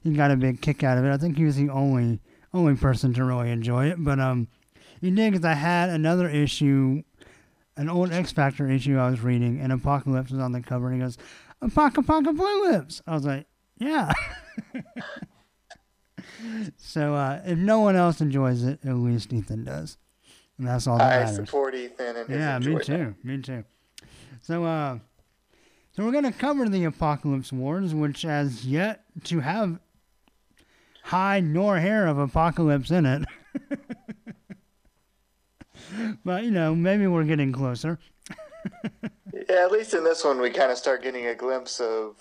he 0.02 0.12
got 0.12 0.30
a 0.30 0.36
big 0.36 0.60
kick 0.62 0.82
out 0.82 0.96
of 0.96 1.04
it. 1.04 1.10
I 1.12 1.16
think 1.18 1.36
he 1.36 1.44
was 1.44 1.56
the 1.56 1.68
only 1.70 2.20
only 2.54 2.76
person 2.76 3.12
to 3.12 3.24
really 3.24 3.50
enjoy 3.50 3.90
it, 3.90 3.96
but 4.02 4.18
um, 4.18 4.48
he 5.00 5.10
did 5.10 5.32
because 5.32 5.44
I 5.44 5.54
had 5.54 5.90
another 5.90 6.28
issue, 6.28 7.02
an 7.76 7.88
old 7.88 8.12
X 8.12 8.32
Factor 8.32 8.68
issue 8.68 8.98
I 8.98 9.10
was 9.10 9.20
reading, 9.20 9.60
and 9.60 9.72
Apocalypse 9.72 10.30
was 10.30 10.40
on 10.40 10.52
the 10.52 10.60
cover, 10.60 10.86
and 10.88 10.96
he 10.96 11.00
goes, 11.02 11.18
Paka 11.74 12.02
Blue 12.02 12.70
Lips. 12.70 13.02
I 13.06 13.14
was 13.14 13.24
like, 13.24 13.46
yeah. 13.78 14.12
So 16.76 17.14
uh, 17.14 17.40
if 17.44 17.58
no 17.58 17.80
one 17.80 17.96
else 17.96 18.20
enjoys 18.20 18.62
it, 18.62 18.80
at 18.84 18.94
least 18.96 19.32
Ethan 19.32 19.64
does, 19.64 19.96
and 20.58 20.66
that's 20.66 20.86
all 20.86 20.98
that 20.98 21.12
I 21.12 21.24
matters. 21.24 21.36
support 21.36 21.74
Ethan 21.74 22.16
and 22.16 22.28
his 22.28 22.38
Yeah, 22.38 22.58
me 22.58 22.78
too. 22.78 23.14
Me 23.24 23.40
too. 23.40 23.64
So 24.42 24.64
uh, 24.64 24.98
so 25.92 26.04
we're 26.04 26.12
gonna 26.12 26.32
cover 26.32 26.68
the 26.68 26.84
Apocalypse 26.84 27.52
Wars, 27.52 27.94
which 27.94 28.22
has 28.22 28.66
yet 28.66 29.04
to 29.24 29.40
have 29.40 29.78
hide 31.04 31.44
nor 31.44 31.78
hair 31.78 32.06
of 32.06 32.18
Apocalypse 32.18 32.90
in 32.90 33.06
it. 33.06 33.24
but 36.24 36.44
you 36.44 36.50
know, 36.50 36.74
maybe 36.74 37.06
we're 37.06 37.24
getting 37.24 37.52
closer. 37.52 37.98
Yeah, 39.48 39.64
at 39.64 39.70
least 39.70 39.92
in 39.94 40.02
this 40.02 40.24
one, 40.24 40.40
we 40.40 40.50
kind 40.50 40.72
of 40.72 40.78
start 40.78 41.02
getting 41.02 41.26
a 41.26 41.34
glimpse 41.34 41.78
of 41.78 42.16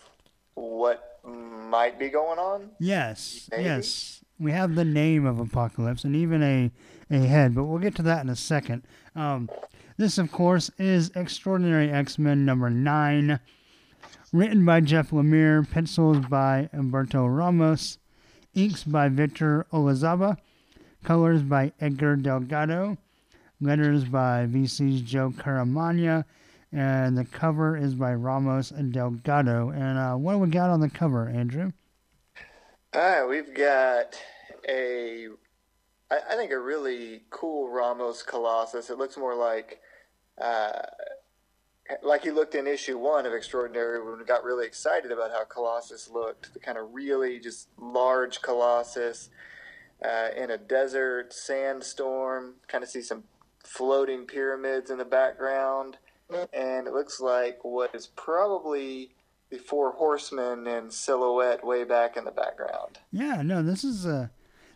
what 0.53 1.19
might 1.23 1.97
be 1.97 2.09
going 2.09 2.37
on. 2.37 2.71
Yes, 2.79 3.47
Maybe? 3.51 3.63
yes. 3.63 4.21
We 4.37 4.51
have 4.51 4.75
the 4.75 4.85
name 4.85 5.25
of 5.25 5.39
Apocalypse 5.39 6.03
and 6.03 6.15
even 6.15 6.43
a, 6.43 6.71
a 7.09 7.19
head, 7.19 7.55
but 7.55 7.63
we'll 7.63 7.79
get 7.79 7.95
to 7.95 8.01
that 8.03 8.21
in 8.23 8.29
a 8.29 8.35
second. 8.35 8.83
Um, 9.15 9.49
this, 9.97 10.17
of 10.17 10.31
course, 10.31 10.69
is 10.77 11.09
Extraordinary 11.15 11.89
X 11.89 12.19
Men 12.19 12.43
number 12.45 12.69
nine, 12.69 13.39
written 14.33 14.65
by 14.65 14.81
Jeff 14.81 15.11
Lemire, 15.11 15.67
pencils 15.69 16.25
by 16.27 16.69
Humberto 16.75 17.25
Ramos, 17.33 17.97
inks 18.53 18.83
by 18.83 19.07
Victor 19.07 19.65
Olazaba, 19.71 20.37
colors 21.03 21.41
by 21.43 21.71
Edgar 21.79 22.17
Delgado, 22.17 22.97
letters 23.61 24.03
by 24.03 24.45
VC's 24.47 25.01
Joe 25.01 25.31
Caramagna, 25.31 26.25
and 26.71 27.17
the 27.17 27.25
cover 27.25 27.77
is 27.77 27.95
by 27.95 28.13
Ramos 28.13 28.69
Delgado. 28.69 29.69
And 29.69 29.97
uh, 29.97 30.15
what 30.15 30.33
do 30.33 30.39
we 30.39 30.47
got 30.49 30.69
on 30.69 30.81
the 30.81 30.89
cover, 30.89 31.29
Andrew? 31.29 31.71
All 32.93 33.01
right, 33.01 33.25
we've 33.25 33.53
got 33.53 34.19
a, 34.67 35.27
I, 36.11 36.19
I 36.31 36.35
think 36.35 36.51
a 36.51 36.59
really 36.59 37.23
cool 37.29 37.69
Ramos 37.69 38.23
Colossus. 38.23 38.89
It 38.89 38.97
looks 38.97 39.17
more 39.17 39.35
like, 39.35 39.79
uh, 40.41 40.81
like 42.01 42.23
he 42.23 42.31
looked 42.31 42.55
in 42.55 42.67
issue 42.67 42.97
one 42.97 43.25
of 43.25 43.33
Extraordinary 43.33 44.03
when 44.03 44.17
we 44.17 44.25
got 44.25 44.43
really 44.43 44.65
excited 44.65 45.11
about 45.11 45.31
how 45.31 45.43
Colossus 45.43 46.09
looked. 46.09 46.53
The 46.53 46.59
kind 46.59 46.77
of 46.77 46.93
really 46.93 47.39
just 47.39 47.69
large 47.77 48.41
Colossus 48.41 49.29
uh, 50.03 50.29
in 50.35 50.51
a 50.51 50.57
desert 50.57 51.33
sandstorm. 51.33 52.55
Kind 52.67 52.83
of 52.83 52.89
see 52.89 53.01
some 53.01 53.23
floating 53.65 54.25
pyramids 54.25 54.89
in 54.89 54.97
the 54.97 55.05
background, 55.05 55.97
and 56.53 56.87
it 56.87 56.93
looks 56.93 57.19
like 57.19 57.59
what 57.63 57.93
is 57.93 58.07
probably 58.07 59.11
the 59.49 59.57
four 59.57 59.91
horsemen 59.91 60.65
in 60.67 60.89
silhouette 60.89 61.65
way 61.65 61.83
back 61.83 62.17
in 62.17 62.25
the 62.25 62.31
background. 62.31 62.99
Yeah, 63.11 63.41
no, 63.41 63.61
this 63.61 63.83
is 63.83 64.05
uh 64.05 64.27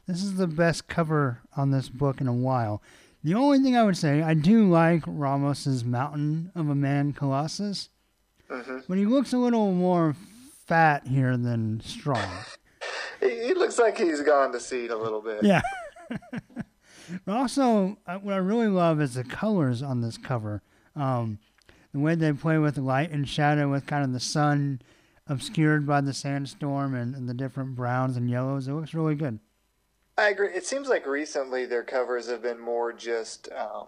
this 0.08 0.24
is 0.24 0.36
the 0.36 0.48
best 0.48 0.88
cover 0.88 1.40
on 1.56 1.72
this 1.72 1.90
book 1.90 2.20
in 2.22 2.28
a 2.28 2.34
while. 2.34 2.82
The 3.24 3.34
only 3.36 3.60
thing 3.60 3.76
I 3.76 3.84
would 3.84 3.98
say, 3.98 4.22
I 4.22 4.34
do 4.34 4.70
like 4.70 5.04
Ramos's 5.06 5.84
Mountain 5.84 6.52
of 6.56 6.70
a 6.70 6.76
Man 6.76 7.14
Colossus, 7.14 7.90
hmm 8.50 8.80
but 8.88 8.98
he 8.98 9.06
looks 9.06 9.34
a 9.34 9.38
little 9.38 9.72
more 9.72 10.16
fat 10.66 11.08
here 11.08 11.38
than 11.38 11.82
strong. 11.82 12.28
He, 13.20 13.48
he 13.48 13.54
looks 13.54 13.78
like 13.78 13.98
he's 13.98 14.22
gone 14.22 14.54
to 14.54 14.62
seed 14.62 14.92
a 14.92 14.98
little 14.98 15.22
bit. 15.22 15.44
Yeah. 15.44 15.60
but 17.26 17.36
also, 17.36 17.98
what 18.06 18.34
I 18.34 18.38
really 18.38 18.68
love 18.68 19.02
is 19.02 19.16
the 19.16 19.24
colors 19.24 19.82
on 19.82 20.02
this 20.02 20.18
cover. 20.18 20.62
Um, 20.96 21.40
the 21.94 22.00
way 22.00 22.16
they 22.16 22.34
play 22.34 22.58
with 22.58 22.78
light 22.78 23.12
and 23.12 23.28
shadow, 23.28 23.70
with 23.70 23.88
kind 23.88 24.04
of 24.04 24.14
the 24.14 24.20
sun 24.20 24.82
obscured 25.28 25.86
by 25.86 26.02
the 26.02 26.14
sandstorm 26.14 26.96
and, 26.96 27.16
and 27.16 27.30
the 27.30 27.34
different 27.34 27.76
browns 27.76 28.18
and 28.18 28.30
yellows. 28.30 28.68
It 28.68 28.74
looks 28.74 28.94
really 28.94 29.16
good. 29.16 29.40
I 30.18 30.30
agree. 30.30 30.50
It 30.50 30.66
seems 30.66 30.90
like 30.90 31.06
recently 31.06 31.66
their 31.66 31.84
covers 31.84 32.30
have 32.30 32.42
been 32.42 32.60
more 32.60 32.92
just, 32.92 33.48
um, 33.56 33.88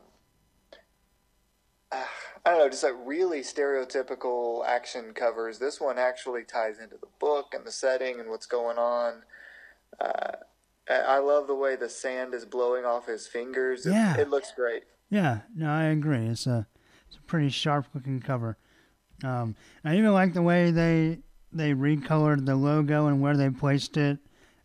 uh, 1.92 2.06
I 2.46 2.50
don't 2.50 2.60
know, 2.60 2.70
just 2.70 2.84
like 2.84 2.96
really 3.04 3.42
stereotypical 3.42 4.66
action 4.66 5.14
covers. 5.14 5.60
This 5.60 5.82
one 5.82 5.98
actually 5.98 6.44
ties 6.44 6.80
into 6.80 6.96
the 6.96 7.10
book 7.20 7.54
and 7.54 7.66
the 7.66 7.72
setting 7.72 8.20
and 8.20 8.30
what's 8.30 8.46
going 8.46 8.78
on. 8.78 9.24
Uh, 10.00 10.38
I 11.00 11.20
love 11.20 11.48
the 11.48 11.56
way 11.56 11.76
the 11.76 11.90
sand 11.90 12.34
is 12.34 12.46
blowing 12.46 12.86
off 12.86 13.06
his 13.08 13.28
fingers. 13.28 13.86
It, 13.86 13.92
Yeah. 13.94 14.18
it 14.18 14.30
looks 14.30 14.52
great. 14.56 14.84
Yeah, 15.10 15.40
no, 15.56 15.70
I 15.70 15.84
agree. 15.86 16.28
It's 16.28 16.48
a 16.48 16.68
it's 17.08 17.18
a 17.18 17.22
pretty 17.24 17.50
sharp 17.50 17.88
looking 17.94 18.20
cover. 18.22 18.58
Um, 19.24 19.56
I 19.84 19.96
even 19.98 20.14
like 20.14 20.34
the 20.34 20.42
way 20.42 20.72
they 20.72 21.20
they 21.52 21.74
recolored 21.74 22.46
the 22.46 22.56
logo 22.56 23.08
and 23.08 23.22
where 23.22 23.36
they 23.36 23.50
placed 23.50 23.98
it. 23.98 24.20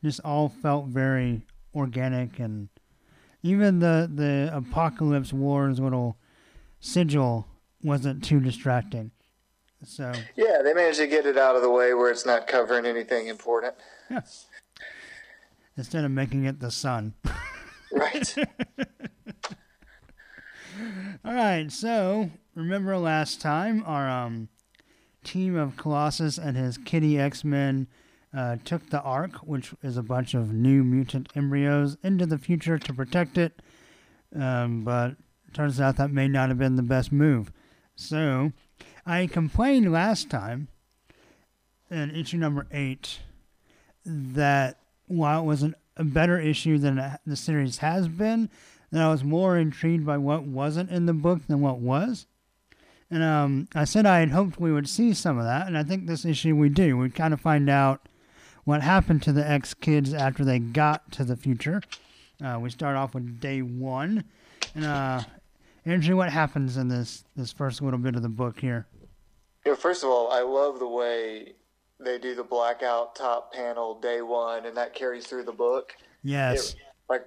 Just 0.05 0.20
all 0.24 0.49
felt 0.49 0.87
very 0.87 1.43
organic, 1.74 2.39
and 2.39 2.68
even 3.43 3.81
the 3.81 4.09
the 4.12 4.51
Apocalypse 4.53 5.33
Wars 5.33 5.81
little 5.81 6.16
sigil 6.81 7.49
wasn't 7.83 8.22
too 8.24 8.39
distracting. 8.41 9.11
So 9.85 10.12
Yeah, 10.37 10.62
they 10.62 10.72
managed 10.74 10.99
to 11.01 11.07
get 11.07 11.27
it 11.27 11.37
out 11.37 11.57
of 11.57 11.62
the 11.62 11.70
way 11.70 11.93
where 11.93 12.11
it's 12.11 12.24
not 12.24 12.47
covering 12.47 12.87
anything 12.87 13.27
important. 13.27 13.74
Instead 15.77 16.05
of 16.05 16.11
making 16.11 16.45
it 16.45 16.61
the 16.61 16.70
sun. 16.70 17.14
Right. 17.93 18.35
All 21.24 21.33
right, 21.33 21.70
so 21.72 22.31
remember 22.55 22.99
last 22.99 23.41
time 23.41 23.83
our 23.87 24.09
um, 24.09 24.49
team 25.24 25.57
of 25.57 25.77
Colossus 25.77 26.37
and 26.37 26.57
his 26.57 26.77
kitty 26.79 27.18
X 27.18 27.43
Men 27.45 27.87
uh, 28.37 28.57
took 28.64 28.91
the 28.91 29.01
Ark, 29.01 29.37
which 29.37 29.72
is 29.83 29.97
a 29.97 30.03
bunch 30.03 30.35
of 30.35 30.53
new 30.53 30.85
mutant 30.85 31.29
embryos, 31.35 31.97
into 32.03 32.27
the 32.27 32.39
future 32.39 32.79
to 32.79 32.93
protect 32.93 33.39
it. 33.39 33.62
Um, 34.35 34.85
but 34.85 35.16
turns 35.55 35.81
out 35.81 35.97
that 35.97 36.11
may 36.11 36.29
not 36.29 36.51
have 36.51 36.59
been 36.59 36.77
the 36.77 36.83
best 36.83 37.11
move. 37.11 37.51
So 37.95 38.53
I 39.07 39.27
complained 39.27 39.91
last 39.91 40.29
time 40.29 40.68
in 41.91 42.14
issue 42.14 42.37
number 42.37 42.66
eight 42.70 43.20
that 44.05 44.79
while 45.07 45.42
it 45.42 45.46
was 45.46 45.62
an, 45.62 45.74
a 45.96 46.04
better 46.04 46.38
issue 46.38 46.78
than 46.78 47.18
the 47.26 47.36
series 47.36 47.78
has 47.78 48.09
been, 48.09 48.50
that 48.92 49.02
I 49.02 49.11
was 49.11 49.24
more 49.24 49.57
intrigued 49.57 50.07
by 50.07 50.18
what 50.18 50.44
wasn't 50.44 50.90
in 50.90 51.07
the 51.07 51.12
book 51.12 51.46
than 51.46 51.61
what 51.61 51.78
was. 51.78 52.26
And 53.11 53.22
um, 53.22 53.68
I 53.74 53.84
said 53.84 54.04
I 54.04 54.20
had 54.20 54.30
hoped 54.30 54.61
we 54.61 54.72
would 54.72 54.88
see 54.88 55.14
some 55.14 55.38
of 55.38 55.44
that, 55.44 55.66
and 55.66 55.78
I 55.78 55.84
think 55.84 56.07
this 56.07 56.24
issue 56.24 56.57
we 56.57 56.68
do. 56.68 56.96
We 56.96 57.09
kind 57.11 57.32
of 57.32 57.40
find 57.40 57.70
out 57.70 58.09
what 58.64 58.82
happened 58.82 59.22
to 59.22 59.32
the 59.32 59.48
X 59.48 59.74
kids 59.74 60.12
after 60.12 60.44
they 60.44 60.59
got 60.59 61.12
to 61.12 61.24
the 61.24 61.36
future. 61.36 61.80
Uh, 62.44 62.59
we 62.61 62.68
start 62.68 62.96
off 62.96 63.14
with 63.14 63.40
day 63.40 63.62
one, 63.62 64.24
and 64.74 64.84
uh, 64.84 65.22
Andrew, 65.84 66.16
what 66.16 66.30
happens 66.30 66.76
in 66.76 66.88
this 66.88 67.24
this 67.36 67.52
first 67.52 67.80
little 67.80 67.98
bit 67.98 68.16
of 68.16 68.22
the 68.22 68.28
book 68.28 68.59
here? 68.59 68.86
Know, 69.64 69.76
first 69.76 70.02
of 70.02 70.11
all, 70.11 70.30
I 70.32 70.42
love 70.42 70.80
the 70.80 70.88
way 70.88 71.54
they 71.99 72.18
do 72.18 72.34
the 72.34 72.44
blackout 72.44 73.14
top 73.14 73.53
panel 73.53 73.99
day 73.99 74.22
one, 74.22 74.66
and 74.66 74.76
that 74.76 74.94
carries 74.94 75.26
through 75.26 75.44
the 75.44 75.53
book. 75.53 75.94
Yes, 76.22 76.72
It, 76.72 76.76
like, 77.09 77.26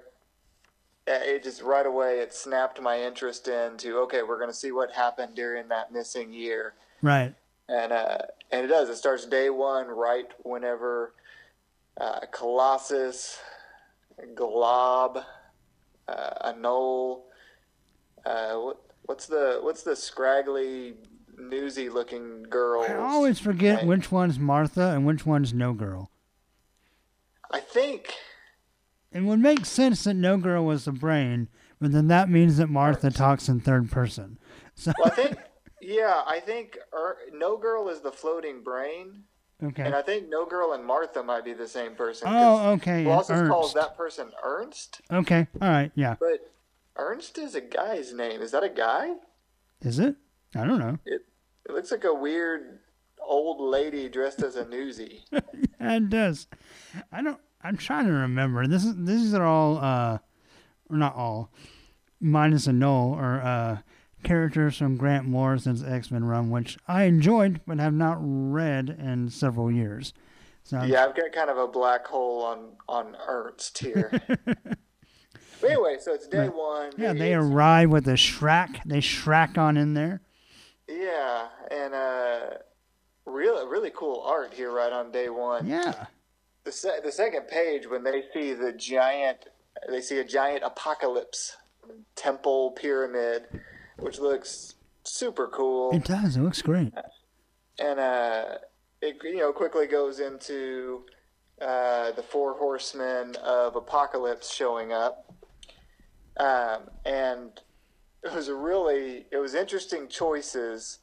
it 1.08 1.44
just 1.44 1.62
right 1.62 1.86
away 1.86 2.20
it 2.20 2.34
snapped 2.34 2.82
my 2.82 3.00
interest 3.00 3.48
into 3.48 3.98
okay, 4.00 4.22
we're 4.22 4.38
going 4.38 4.50
to 4.50 4.56
see 4.56 4.72
what 4.72 4.92
happened 4.92 5.36
during 5.36 5.68
that 5.70 5.92
missing 5.92 6.32
year, 6.32 6.74
right. 7.02 7.34
and 7.68 7.92
uh, 7.92 8.20
and 8.52 8.66
it 8.66 8.68
does. 8.68 8.90
It 8.90 8.98
starts 8.98 9.26
day 9.26 9.50
one, 9.50 9.88
right 9.88 10.28
whenever 10.44 11.14
uh, 12.00 12.20
Colossus, 12.32 13.40
Glob, 14.36 15.20
uh, 16.08 16.30
Anole, 16.50 17.22
uh, 18.26 18.54
what 18.56 18.82
what's 19.04 19.26
the 19.26 19.60
what's 19.62 19.84
the 19.84 19.96
scraggly, 19.96 20.94
newsy 21.40 21.90
looking 21.90 22.44
girl? 22.44 22.84
I 22.88 22.96
always 22.96 23.40
forget 23.40 23.86
which 23.86 24.12
one's 24.12 24.40
Martha 24.40 24.90
and 24.92 25.06
which 25.06 25.26
one's 25.26 25.54
No 25.54 25.74
Girl. 25.74 26.12
I 27.52 27.60
think 27.60 28.14
It 29.12 29.22
would 29.24 29.40
make 29.40 29.66
sense 29.66 30.04
that 30.04 30.14
No 30.14 30.38
Girl 30.38 30.64
was 30.66 30.86
the 30.86 30.92
brain, 30.92 31.48
but 31.80 31.92
then 31.92 32.08
that 32.08 32.30
means 32.30 32.58
that 32.58 32.68
Martha 32.68 33.10
talks 33.12 33.50
in 33.50 33.60
third 33.60 33.90
person. 33.92 34.38
So 34.76 34.94
Well, 34.98 35.12
I 35.12 35.16
think, 35.16 35.38
yeah, 35.82 36.22
I 36.28 36.40
think 36.40 36.78
er, 36.94 37.18
No 37.34 37.58
Girl 37.58 37.90
is 37.90 38.02
the 38.02 38.12
floating 38.12 38.62
brain, 38.64 39.24
okay. 39.64 39.84
and 39.84 39.96
I 39.96 40.02
think 40.02 40.30
No 40.30 40.46
Girl 40.46 40.74
and 40.74 40.86
Martha 40.86 41.24
might 41.24 41.44
be 41.46 41.54
the 41.54 41.68
same 41.68 41.96
person. 41.96 42.28
Oh, 42.32 42.72
okay. 42.74 43.04
Colossus 43.04 43.48
calls 43.50 43.74
that 43.74 43.98
person 43.98 44.32
Ernst, 44.44 45.02
Okay. 45.12 45.48
All 45.62 45.70
right. 45.70 45.92
Yeah. 45.96 46.16
but 46.20 46.52
Ernst 46.98 47.38
is 47.38 47.56
a 47.56 47.62
guy's 47.62 48.14
name. 48.14 48.42
Is 48.42 48.52
that 48.52 48.64
a 48.64 48.70
guy? 48.70 49.14
Is 49.82 50.00
it? 50.00 50.16
I 50.56 50.66
don't 50.66 50.80
know. 50.80 50.98
It 51.06 51.22
it 51.70 51.76
looks 51.76 51.92
like 51.92 52.04
a 52.04 52.14
weird 52.14 52.80
old 53.22 53.62
lady 53.62 54.10
dressed 54.10 54.42
as 54.42 54.56
a 54.56 54.66
newsie. 54.66 55.22
Yeah, 55.82 55.96
it 55.96 56.10
does. 56.10 56.48
I 57.10 57.22
don't. 57.22 57.40
I'm 57.62 57.78
trying 57.78 58.06
to 58.08 58.12
remember. 58.12 58.68
This 58.68 58.84
is. 58.84 58.96
These 58.98 59.34
are 59.34 59.46
all. 59.46 59.78
Uh, 59.78 60.18
or 60.90 60.98
not 60.98 61.16
all. 61.16 61.52
Minus 62.20 62.68
Anole 62.68 63.16
or 63.16 63.42
uh, 63.42 63.78
characters 64.24 64.78
from 64.78 64.98
Grant 64.98 65.26
Morrison's 65.26 65.84
X 65.84 66.12
Men 66.12 66.26
run, 66.26 66.50
which 66.50 66.78
I 66.88 67.04
enjoyed 67.04 67.62
but 67.66 67.80
have 67.80 67.94
not 67.94 68.18
read 68.20 68.90
in 68.90 69.30
several 69.30 69.72
years. 69.72 70.14
So 70.64 70.84
yeah, 70.84 71.06
I've 71.06 71.16
got 71.16 71.32
kind 71.32 71.50
of 71.50 71.58
a 71.58 71.68
black 71.68 72.06
hole 72.08 72.44
on 72.44 72.74
on 72.88 73.16
Ernst 73.28 73.78
here. 73.78 74.12
but 74.46 74.68
anyway, 75.64 75.98
so 76.00 76.14
it's 76.14 76.28
day 76.28 76.50
one. 76.50 76.92
yeah, 76.98 77.14
they 77.14 77.34
arrive 77.34 77.90
with 77.90 78.08
a 78.08 78.14
Shrek. 78.14 78.82
They 78.86 79.00
Shrek 79.00 79.58
on 79.58 79.78
in 79.78 79.94
there. 79.94 80.22
Yeah, 80.90 81.48
and 81.70 81.94
uh, 81.94 82.40
really 83.26 83.68
really 83.68 83.92
cool 83.96 84.22
art 84.26 84.54
here 84.54 84.72
right 84.72 84.92
on 84.92 85.12
day 85.12 85.30
one. 85.30 85.68
Yeah. 85.68 86.08
the 86.64 86.72
se- 86.72 87.02
the 87.04 87.12
second 87.12 87.48
page 87.48 87.88
when 87.88 88.04
they 88.04 88.24
see 88.34 88.54
the 88.54 88.74
giant 88.74 89.46
they 89.88 90.02
see 90.02 90.18
a 90.20 90.24
giant 90.26 90.64
apocalypse 90.64 91.56
temple 92.16 92.72
pyramid 92.72 93.44
which 93.98 94.20
looks 94.20 94.76
super 95.04 95.48
cool 95.48 95.92
It 95.92 96.04
does. 96.06 96.36
It 96.38 96.42
looks 96.42 96.62
great. 96.62 96.94
and 97.80 98.00
uh 98.00 98.58
it 99.02 99.18
you 99.24 99.38
know 99.38 99.54
quickly 99.54 99.88
goes 99.88 100.20
into 100.20 101.06
uh 101.62 102.12
the 102.12 102.24
four 102.24 102.56
horsemen 102.56 103.36
of 103.44 103.76
apocalypse 103.76 104.54
showing 104.54 104.92
up 104.92 105.34
um 106.38 106.90
and 107.06 107.52
it 108.24 108.34
was 108.34 108.48
a 108.48 108.56
really 108.56 109.26
it 109.32 109.38
was 109.38 109.54
interesting 109.54 110.08
choices 110.08 111.00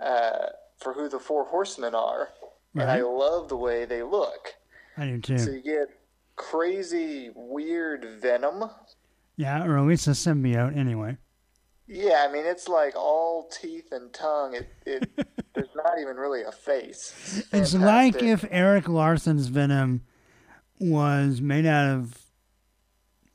uh 0.00 0.46
for 0.78 0.92
who 0.92 1.08
the 1.08 1.18
four 1.18 1.44
horsemen 1.44 1.94
are 1.94 2.30
and 2.74 2.90
i 2.90 3.00
love 3.00 3.48
the 3.48 3.56
way 3.56 3.84
they 3.84 4.02
look 4.02 4.54
I 4.96 5.06
do 5.06 5.20
too. 5.20 5.38
So 5.38 5.50
you 5.50 5.62
get 5.62 5.88
crazy, 6.36 7.30
weird 7.34 8.20
venom. 8.20 8.64
Yeah, 9.36 9.64
or 9.66 9.78
at 9.78 9.86
least 9.86 10.06
a 10.06 10.10
symbiote 10.10 10.76
anyway. 10.76 11.16
Yeah, 11.86 12.26
I 12.28 12.32
mean 12.32 12.44
it's 12.46 12.68
like 12.68 12.94
all 12.96 13.48
teeth 13.48 13.92
and 13.92 14.12
tongue. 14.12 14.54
It, 14.54 14.68
it 14.86 15.10
there's 15.54 15.74
not 15.74 15.98
even 16.00 16.16
really 16.16 16.42
a 16.42 16.52
face. 16.52 17.44
It's 17.52 17.74
like 17.74 18.22
if 18.22 18.44
Erik 18.50 18.88
Larsen's 18.88 19.48
Venom 19.48 20.02
was 20.78 21.40
made 21.40 21.66
out 21.66 21.96
of 21.96 22.21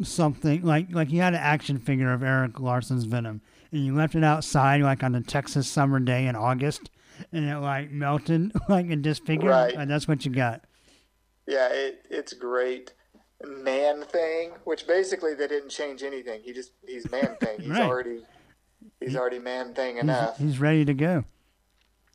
something 0.02 0.62
like 0.64 0.88
like 0.92 1.12
you 1.12 1.22
had 1.22 1.34
an 1.34 1.40
action 1.40 1.80
figure 1.80 2.14
of 2.14 2.22
Erik 2.24 2.60
Larsen's 2.60 3.06
Venom 3.06 3.42
and 3.72 3.86
you 3.86 3.96
left 3.96 4.14
it 4.16 4.24
outside 4.24 4.82
like 4.82 5.04
on 5.04 5.16
a 5.16 5.22
Texas 5.22 5.68
summer 5.68 6.00
day 6.00 6.28
in 6.28 6.36
August 6.36 6.90
and 7.32 7.46
it 7.50 7.58
like 7.58 7.90
melted 7.92 8.52
like 8.70 8.86
and 8.90 9.02
disfigured. 9.04 9.50
Right. 9.50 9.74
And 9.74 9.90
that's 9.90 10.08
what 10.08 10.26
you 10.26 10.32
got. 10.32 10.66
yeah, 11.48 11.68
it 11.72 12.06
it's 12.10 12.34
great. 12.34 12.94
Man 13.46 14.04
thing, 14.04 14.54
which 14.64 14.88
basically 14.88 15.34
they 15.36 15.48
didn't 15.48 15.70
change 15.70 16.02
anything. 16.04 16.42
He 16.44 16.54
just 16.54 16.72
he's 16.86 17.10
man 17.12 17.36
thing. 17.42 17.60
He's 17.60 17.70
Right. 17.70 17.82
already 17.84 18.22
he's 19.00 19.16
already 19.16 19.40
man 19.40 19.74
thing 19.74 19.98
enough. 19.98 20.38
he's 20.38 20.60
ready 20.60 20.86
to 20.86 20.94
go. 20.94 21.24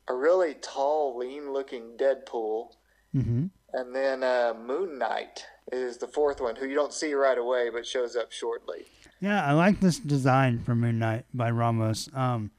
A 0.09 0.13
really 0.13 0.55
tall, 0.55 1.17
lean 1.17 1.53
looking 1.53 1.97
Deadpool, 1.97 2.69
hmm 3.13 3.45
and 3.73 3.95
then 3.95 4.21
uh, 4.23 4.53
Moon 4.65 4.97
Knight. 4.99 5.45
Is 5.71 5.97
the 5.97 6.07
fourth 6.07 6.41
one, 6.41 6.55
who 6.55 6.67
you 6.67 6.75
don't 6.75 6.93
see 6.93 7.13
right 7.13 7.37
away 7.37 7.69
but 7.69 7.85
shows 7.85 8.15
up 8.15 8.31
shortly. 8.31 8.85
Yeah, 9.19 9.45
I 9.45 9.53
like 9.53 9.79
this 9.79 9.99
design 9.99 10.59
for 10.59 10.75
Moon 10.75 10.99
Knight 10.99 11.25
by 11.33 11.49
Ramos. 11.49 12.09
Um, 12.13 12.51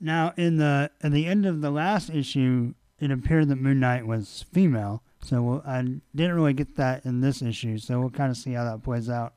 now 0.00 0.34
in 0.36 0.56
the 0.56 0.90
at 1.02 1.12
the 1.12 1.26
end 1.26 1.46
of 1.46 1.60
the 1.60 1.70
last 1.70 2.10
issue, 2.10 2.74
it 2.98 3.10
appeared 3.10 3.48
that 3.48 3.56
Moon 3.56 3.80
Knight 3.80 4.06
was 4.06 4.44
female. 4.52 5.02
So 5.22 5.40
we'll, 5.40 5.62
I 5.64 5.82
didn't 6.14 6.34
really 6.34 6.52
get 6.52 6.76
that 6.76 7.04
in 7.04 7.20
this 7.20 7.42
issue. 7.42 7.78
So 7.78 8.00
we'll 8.00 8.10
kind 8.10 8.30
of 8.30 8.36
see 8.36 8.52
how 8.52 8.64
that 8.64 8.82
plays 8.82 9.08
out. 9.08 9.34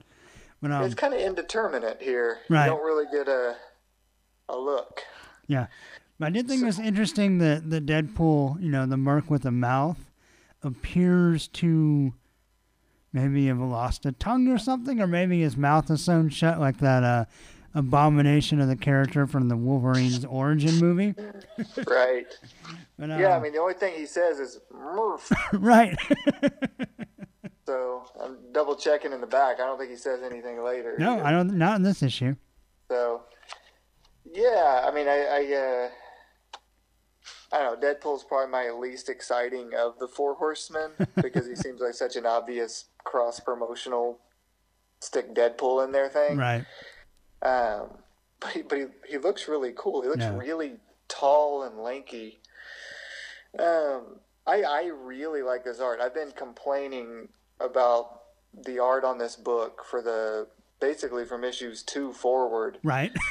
But 0.62 0.72
um, 0.72 0.84
it's 0.84 0.96
kind 0.96 1.14
of 1.14 1.20
indeterminate 1.20 2.02
here. 2.02 2.40
Right. 2.50 2.66
You 2.66 2.72
don't 2.72 2.84
really 2.84 3.06
get 3.12 3.28
a 3.28 3.56
a 4.50 4.58
look. 4.58 5.02
Yeah. 5.48 5.68
But 6.20 6.28
I 6.28 6.30
did 6.30 6.48
think 6.48 6.62
it 6.62 6.66
was 6.66 6.80
interesting 6.80 7.40
that 7.40 7.70
the 7.70 7.82
Deadpool, 7.82 8.62
you 8.62 8.70
know, 8.70 8.86
the 8.86 8.98
merc 8.98 9.30
with 9.30 9.46
a 9.46 9.52
mouth, 9.52 10.00
appears 10.64 11.48
to 11.50 12.14
maybe 13.16 13.48
have 13.48 13.60
lost 13.60 14.06
a 14.06 14.12
tongue 14.12 14.48
or 14.50 14.58
something, 14.60 15.00
or 15.02 15.08
maybe 15.08 15.40
his 15.42 15.56
mouth 15.56 15.90
is 15.90 16.04
sewn 16.04 16.30
shut 16.30 16.60
like 16.60 16.80
that 16.80 17.04
uh, 17.04 17.26
abomination 17.74 18.60
of 18.60 18.68
the 18.68 18.76
character 18.76 19.26
from 19.26 19.48
the 19.48 19.56
Wolverine's 19.56 20.26
origin 20.26 20.78
movie. 20.78 21.16
Right. 21.88 22.28
But, 22.98 23.12
uh, 23.12 23.18
Yeah, 23.18 23.36
I 23.36 23.42
mean 23.42 23.52
the 23.52 23.60
only 23.60 23.74
thing 23.74 23.94
he 23.94 24.06
says 24.06 24.40
is 24.40 24.60
Murph. 24.72 25.30
right. 25.54 25.98
So 27.66 28.04
I'm 28.22 28.38
double 28.52 28.76
checking 28.76 29.12
in 29.12 29.22
the 29.22 29.28
back. 29.28 29.60
I 29.60 29.66
don't 29.66 29.80
think 29.80 29.90
he 29.90 29.98
says 29.98 30.22
anything 30.22 30.64
later. 30.64 30.96
no, 31.00 31.20
I 31.24 31.32
don't. 31.32 31.58
Not 31.58 31.78
in 31.78 31.82
this 31.82 32.04
issue. 32.04 32.36
So, 32.92 33.24
yeah, 34.24 34.86
I 34.88 34.92
mean, 34.94 35.08
I, 35.08 35.26
I, 35.26 35.56
uh, 35.56 35.90
I 37.52 37.64
don't 37.64 37.82
know. 37.82 37.94
Deadpool's 37.94 38.24
probably 38.24 38.52
my 38.52 38.70
least 38.70 39.10
exciting 39.10 39.72
of 39.76 39.98
the 39.98 40.08
Four 40.08 40.36
Horsemen 40.36 40.92
because 41.16 41.48
he 41.48 41.56
seems 41.56 41.82
like 41.82 41.96
such 41.96 42.16
an 42.18 42.28
obvious 42.28 42.86
cross 43.06 43.40
promotional 43.40 44.20
stick 45.00 45.34
Deadpool 45.34 45.86
in 45.86 45.92
there 45.94 46.10
thing. 46.10 46.38
Right. 46.38 46.66
Um, 47.42 47.90
but 48.42 48.50
he, 48.52 48.62
but 48.64 48.78
he, 48.78 48.86
he 49.08 49.18
looks 49.18 49.48
really 49.48 49.72
cool. 49.78 50.02
He 50.02 50.10
looks 50.10 50.22
Yeah. 50.24 50.38
really 50.38 50.74
tall 51.08 51.64
and 51.64 51.80
lanky. 51.80 52.40
Um, 53.58 54.20
I 54.46 54.64
I 54.64 54.92
really 54.94 55.42
like 55.42 55.64
this 55.64 55.80
art. 55.80 56.00
I've 56.02 56.14
been 56.14 56.32
complaining 56.32 57.30
about 57.60 58.22
the 58.66 58.80
art 58.80 59.04
on 59.06 59.18
this 59.18 59.36
book 59.36 59.86
for 59.90 60.02
the 60.02 60.48
basically 60.80 61.26
from 61.26 61.44
issues 61.44 61.84
two 61.84 62.12
forward. 62.14 62.80
Right. 62.84 63.12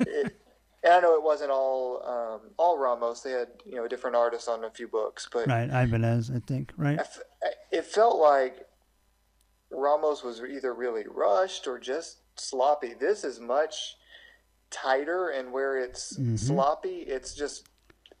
It, 0.00 0.36
and 0.84 0.92
I 0.94 1.00
know 1.00 1.16
it 1.16 1.24
wasn't 1.24 1.50
all 1.50 2.00
um, 2.06 2.50
all 2.56 2.78
Ramos. 2.78 3.20
They 3.22 3.32
had 3.32 3.48
you 3.66 3.74
know 3.74 3.88
different 3.88 4.14
artists 4.14 4.46
on 4.46 4.62
a 4.62 4.70
few 4.70 4.86
books, 4.86 5.28
but 5.32 5.48
right. 5.48 5.68
Ibanez, 5.68 6.30
I 6.30 6.38
think. 6.38 6.72
Right. 6.76 7.00
I 7.00 7.02
f- 7.02 7.18
it 7.72 7.84
felt 7.84 8.20
like 8.20 8.67
Ramos 9.70 10.22
was 10.22 10.40
either 10.42 10.72
really 10.74 11.04
rushed 11.08 11.66
or 11.66 11.78
just 11.78 12.18
sloppy. 12.36 12.94
This 12.94 13.24
is 13.24 13.40
much 13.40 13.96
tighter, 14.70 15.28
and 15.30 15.52
where 15.52 15.78
it's 15.78 16.16
Mhm. 16.18 16.38
sloppy, 16.38 16.98
it's 17.00 17.34
just 17.34 17.68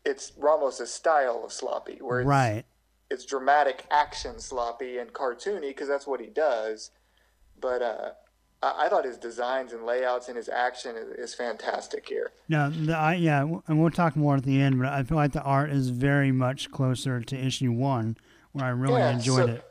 it's 0.04 0.32
Ramos's 0.38 0.90
style 0.94 1.42
of 1.44 1.52
sloppy, 1.52 1.98
where 2.00 2.20
it's, 2.20 2.26
Right. 2.28 2.64
it's 3.10 3.24
dramatic 3.26 3.84
action 3.90 4.38
sloppy 4.38 4.96
and 4.96 5.12
cartoony 5.12 5.68
because 5.68 5.88
that's 5.88 6.06
what 6.06 6.20
he 6.20 6.28
does. 6.28 6.92
But 7.60 7.82
uh, 7.82 8.10
I, 8.62 8.86
I 8.86 8.88
thought 8.88 9.04
his 9.04 9.18
designs 9.18 9.72
and 9.74 9.84
layouts 9.84 10.28
and 10.28 10.36
his 10.36 10.48
action 10.48 10.96
is, 10.96 11.08
is 11.30 11.34
fantastic 11.34 12.08
here. 12.08 12.30
No, 12.48 12.70
the 12.70 12.96
I 12.96 13.14
yeah, 13.16 13.42
and 13.66 13.80
we'll 13.82 13.90
talk 13.90 14.16
more 14.16 14.36
at 14.36 14.44
the 14.44 14.62
end. 14.62 14.78
But 14.78 14.88
I 14.88 15.02
feel 15.02 15.16
like 15.16 15.32
the 15.32 15.42
art 15.42 15.70
is 15.70 15.90
very 15.90 16.32
much 16.32 16.70
closer 16.70 17.20
to 17.20 17.36
issue 17.36 17.72
one, 17.72 18.16
where 18.52 18.64
I 18.64 18.70
really 18.70 19.00
Yeah, 19.00 19.10
enjoyed 19.10 19.46
so- 19.46 19.52
it. 19.54 19.67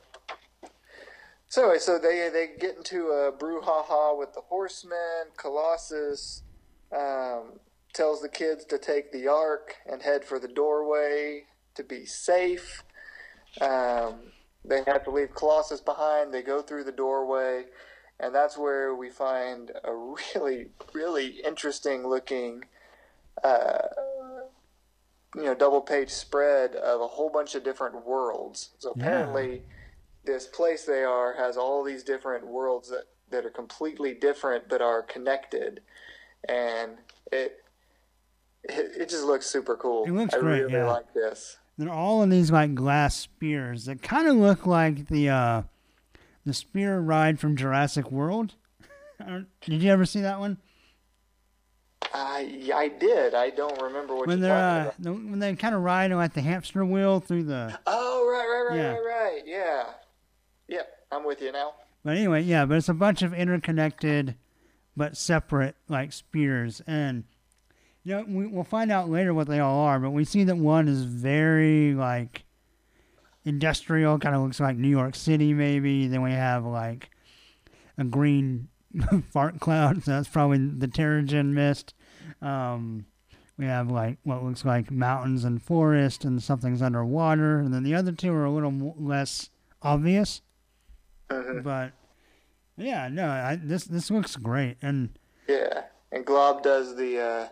So 1.58 1.64
anyway, 1.64 1.80
so 1.80 1.97
they 1.97 2.30
they 2.32 2.49
get 2.60 2.78
into 2.78 3.08
a 3.08 3.32
brouhaha 3.32 4.16
with 4.16 4.32
the 4.34 4.41
horsemen. 4.41 5.32
Colossus 5.38 6.43
um, 6.95 7.53
tells 7.95 8.22
the 8.22 8.30
kids 8.30 8.64
to 8.66 8.78
take 8.78 9.12
the 9.12 9.28
ark 9.28 9.74
and 9.91 10.03
head 10.03 10.24
for 10.24 10.38
the 10.38 10.47
doorway 10.47 11.45
to 11.74 11.84
be 11.84 12.05
safe. 12.05 12.84
Um, 13.60 14.34
they 14.64 14.84
have 14.86 15.03
to 15.05 15.10
leave 15.10 15.34
Colossus 15.34 15.82
behind. 15.82 16.32
They 16.32 16.43
go 16.43 16.62
through 16.62 16.84
the 16.84 16.91
doorway, 16.91 17.64
and 18.20 18.36
that's 18.36 18.55
where 18.55 18.93
we 18.93 19.10
find 19.10 19.72
a 19.84 19.95
really, 20.36 20.68
really 20.93 21.39
interesting 21.43 22.08
looking, 22.08 22.66
uh, 23.43 23.80
you 25.36 25.41
know, 25.45 25.55
double 25.55 25.82
page 25.82 26.12
spread 26.12 26.76
of 26.76 27.01
a 27.01 27.08
whole 27.08 27.32
bunch 27.32 27.55
of 27.55 27.64
different 27.64 28.05
worlds. 28.05 28.76
So 28.78 28.93
Yeah. 29.55 29.68
This 30.28 30.45
place 30.45 30.86
they 30.86 31.03
are 31.03 31.34
has 31.36 31.57
all 31.57 31.84
these 31.84 32.03
different 32.03 32.45
worlds 32.45 32.89
that, 32.89 33.05
that 33.32 33.43
are 33.45 33.49
completely 33.49 34.13
different 34.13 34.69
but 34.69 34.82
are 34.82 35.01
connected, 35.01 35.82
and 36.47 36.97
it 37.32 37.63
it, 38.63 38.91
it 39.01 39.09
just 39.09 39.23
looks 39.23 39.47
super 39.47 39.75
cool. 39.75 40.03
It 40.05 40.11
looks 40.11 40.36
I 40.36 40.39
great, 40.39 40.61
really 40.61 40.73
yeah. 40.73 40.86
like 40.86 41.11
this. 41.15 41.57
They're 41.80 41.89
all 41.89 42.21
in 42.21 42.30
these 42.30 42.51
like 42.51 42.75
glass 42.75 43.15
spears 43.15 43.86
that 43.86 44.03
kind 44.03 44.28
of 44.28 44.36
look 44.36 44.67
like 44.67 45.07
the 45.07 45.30
uh 45.30 45.61
the 46.45 46.53
spear 46.53 46.99
ride 46.99 47.39
from 47.39 47.55
Jurassic 47.55 48.11
World. 48.11 48.53
Did 49.61 49.82
you 49.82 49.91
ever 49.91 50.05
see 50.05 50.21
that 50.21 50.39
one? 50.39 50.57
I 52.13 52.71
I 52.73 52.88
did. 52.88 53.34
I 53.34 53.49
don't 53.49 53.82
remember 53.82 54.15
what 54.15 54.28
When 54.28 54.39
they're 54.39 54.51
talking 54.51 54.88
uh, 54.88 54.91
about. 54.91 55.03
the, 55.03 55.13
when 55.13 55.39
they 55.39 55.55
kind 55.55 55.75
of 55.75 55.82
ride 55.82 56.11
on 56.11 56.17
like 56.17 56.34
the 56.34 56.41
hamster 56.41 56.86
wheel 56.86 57.19
through 57.19 57.43
the. 57.43 57.78
Oh 57.86 58.28
right, 58.32 58.47
right, 58.47 58.69
right, 58.69 58.78
Yeah. 58.78 58.91
right, 58.93 59.34
right. 59.34 59.41
Yeah. 59.45 59.84
I'm 61.12 61.26
with 61.26 61.41
you 61.41 61.51
now. 61.51 61.74
But 62.03 62.18
anyway, 62.18 62.43
yeah, 62.43 62.66
but 62.66 62.78
it's 62.78 62.89
a 62.89 62.93
bunch 62.93 63.22
of 63.22 63.34
interconnected, 63.34 64.36
but 64.95 65.18
separate 65.18 65.76
like 65.88 66.14
spears, 66.14 66.82
and 66.88 67.26
you 68.03 68.16
know 68.16 68.26
we, 68.28 68.47
we'll 68.47 68.64
find 68.64 68.91
out 68.91 69.10
later 69.10 69.34
what 69.34 69.47
they 69.47 69.60
all 69.60 69.80
are. 69.80 69.99
But 69.99 70.12
we 70.12 70.24
see 70.24 70.43
that 70.45 70.58
one 70.58 70.88
is 70.88 71.03
very 71.03 71.93
like 71.93 72.45
industrial, 73.45 74.20
kind 74.20 74.36
of 74.36 74.41
looks 74.41 74.60
like 74.60 74.78
New 74.78 74.89
York 74.89 75.16
City, 75.16 75.53
maybe. 75.53 76.08
Then 76.08 76.22
we 76.22 76.32
have 76.32 76.66
like 76.66 77.10
a 77.97 78.03
green 78.03 78.70
fart 79.32 79.60
cloud, 79.60 80.03
so 80.03 80.12
that's 80.16 80.30
probably 80.30 80.58
the 80.58 80.88
Terrigen 80.88 81.53
mist. 81.53 81.93
Um, 82.41 83.05
we 83.58 83.66
have 83.66 83.89
like 83.89 84.20
what 84.24 84.43
looks 84.43 84.64
like 84.64 84.91
mountains 84.91 85.43
and 85.43 85.62
forest, 85.62 86.24
and 86.26 86.41
something's 86.41 86.82
underwater, 86.82 87.60
and 87.60 87.74
then 87.74 87.84
the 87.84 87.95
other 87.95 88.12
two 88.12 88.34
are 88.34 88.45
a 88.45 88.51
little 88.51 88.95
less 88.97 89.49
obvious. 89.82 90.41
Hmm 91.32 91.61
But 91.61 91.91
yeah, 92.78 93.07
no, 93.07 93.28
I, 93.28 93.59
this 93.61 93.86
this 93.86 94.11
looks 94.11 94.36
great, 94.36 94.78
and 94.82 95.17
Yeah, 95.47 95.84
and 96.11 96.25
Glob 96.25 96.63
does 96.63 96.95
the 96.95 97.19
uh, 97.19 97.47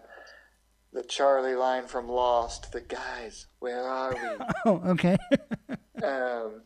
the 0.93 1.03
Charlie 1.03 1.55
line 1.55 1.87
from 1.87 2.07
Lost. 2.07 2.71
The 2.71 2.81
guys, 2.81 3.47
where 3.59 3.83
are 3.83 4.13
we? 4.13 4.45
oh, 4.65 4.81
okay, 4.91 5.17
um, 6.03 6.61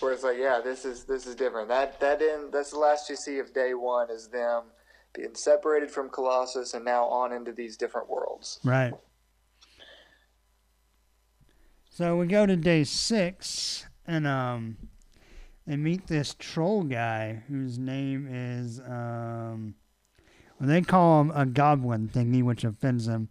where 0.00 0.12
it's 0.12 0.22
like, 0.22 0.38
yeah, 0.38 0.60
this 0.62 0.84
is 0.84 1.04
this 1.04 1.26
is 1.26 1.34
different. 1.34 1.68
That 1.68 2.00
that 2.00 2.22
in 2.22 2.50
that's 2.52 2.70
the 2.70 2.78
last 2.78 3.10
you 3.10 3.16
see 3.16 3.38
of 3.38 3.52
day 3.52 3.74
one 3.74 4.10
is 4.10 4.28
them 4.28 4.64
being 5.14 5.34
separated 5.34 5.90
from 5.90 6.08
Colossus 6.08 6.74
and 6.74 6.84
now 6.84 7.04
on 7.04 7.32
into 7.32 7.52
these 7.52 7.76
different 7.76 8.08
worlds. 8.08 8.58
right. 8.64 8.92
So 11.90 12.16
we 12.16 12.26
go 12.26 12.44
to 12.44 12.56
day 12.56 12.82
six, 12.82 13.86
and 14.04 14.26
um, 14.26 14.76
they 15.66 15.76
meet 15.76 16.06
this 16.06 16.34
troll 16.38 16.82
guy 16.82 17.42
whose 17.48 17.78
name 17.78 18.28
is 18.30 18.80
um, 18.80 19.74
well, 20.58 20.68
they 20.68 20.82
call 20.82 21.20
him 21.20 21.32
a 21.34 21.46
goblin 21.46 22.08
thingy, 22.08 22.42
which 22.42 22.64
offends 22.64 23.06
him. 23.06 23.28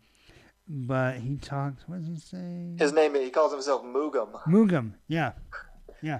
But 0.67 1.17
he 1.17 1.35
talks. 1.35 1.83
What 1.87 1.99
does 1.99 2.07
he 2.07 2.17
say? 2.17 2.75
His 2.77 2.93
name 2.93 3.15
he 3.15 3.29
calls 3.29 3.51
himself 3.51 3.83
Mugam. 3.83 4.31
Mugam, 4.45 4.93
yeah, 5.07 5.33
yeah. 6.01 6.19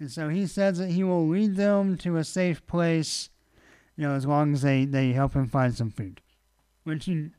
And 0.00 0.10
so 0.10 0.28
he 0.28 0.46
says 0.46 0.78
that 0.78 0.90
he 0.90 1.04
will 1.04 1.26
lead 1.28 1.56
them 1.56 1.96
to 1.98 2.16
a 2.16 2.24
safe 2.24 2.66
place, 2.66 3.30
you 3.96 4.06
know, 4.06 4.14
as 4.14 4.26
long 4.26 4.54
as 4.54 4.62
they, 4.62 4.84
they 4.84 5.12
help 5.12 5.34
him 5.34 5.48
find 5.48 5.74
some 5.74 5.90
food. 5.90 6.20
Which 6.84 7.06
you 7.06 7.30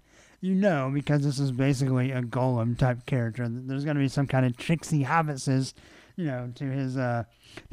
you 0.42 0.54
know 0.54 0.92
because 0.94 1.24
this 1.24 1.40
is 1.40 1.52
basically 1.52 2.12
a 2.12 2.22
golem 2.22 2.78
type 2.78 3.06
character. 3.06 3.48
There's 3.50 3.86
going 3.86 3.96
to 3.96 4.02
be 4.02 4.08
some 4.08 4.28
kind 4.28 4.46
of 4.46 4.56
tricksy 4.56 5.04
habitses, 5.04 5.74
you 6.20 6.26
know, 6.26 6.52
to 6.56 6.66
his 6.66 6.98
uh 6.98 7.24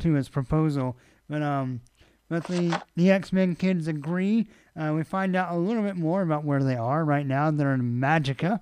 to 0.00 0.12
his 0.14 0.28
proposal. 0.28 0.96
But 1.28 1.42
um, 1.42 1.80
but 2.28 2.44
the 2.44 2.80
the 2.94 3.10
X 3.10 3.32
Men 3.32 3.56
kids 3.56 3.88
agree. 3.88 4.48
Uh, 4.76 4.92
we 4.94 5.02
find 5.02 5.34
out 5.34 5.52
a 5.52 5.58
little 5.58 5.82
bit 5.82 5.96
more 5.96 6.22
about 6.22 6.44
where 6.44 6.62
they 6.62 6.76
are 6.76 7.04
right 7.04 7.26
now. 7.26 7.50
They're 7.50 7.74
in 7.74 8.00
Magica 8.00 8.60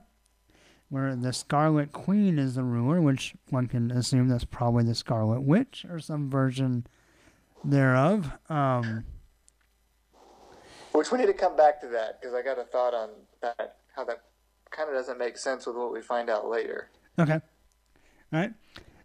where 0.95 1.16
the 1.16 1.32
Scarlet 1.32 1.91
Queen 1.91 2.39
is 2.39 2.55
the 2.55 2.62
ruler, 2.62 3.01
which 3.01 3.35
one 3.51 3.66
can 3.66 3.91
assume 3.91 4.28
that's 4.28 4.45
probably 4.45 4.85
the 4.85 4.95
Scarlet 4.95 5.41
Witch 5.41 5.85
or 5.91 5.99
some 5.99 6.30
version 6.30 6.87
thereof. 7.64 8.30
Um, 8.49 9.05
Which 10.93 11.11
we 11.11 11.18
need 11.18 11.26
to 11.26 11.35
come 11.35 11.57
back 11.57 11.80
to 11.80 11.89
that 11.89 12.20
because 12.20 12.32
I 12.32 12.43
got 12.43 12.61
a 12.61 12.64
thought 12.64 12.95
on 12.95 13.11
that. 13.43 13.78
How 13.97 14.05
that 14.05 14.22
kind 14.70 14.89
of 14.89 14.95
doesn't 14.95 15.18
make 15.18 15.37
sense 15.37 15.66
with 15.66 15.74
what 15.74 15.93
we 15.93 16.01
find 16.01 16.30
out 16.30 16.49
later. 16.49 16.91
okay, 17.18 17.35
all 17.35 17.41
right. 18.32 18.53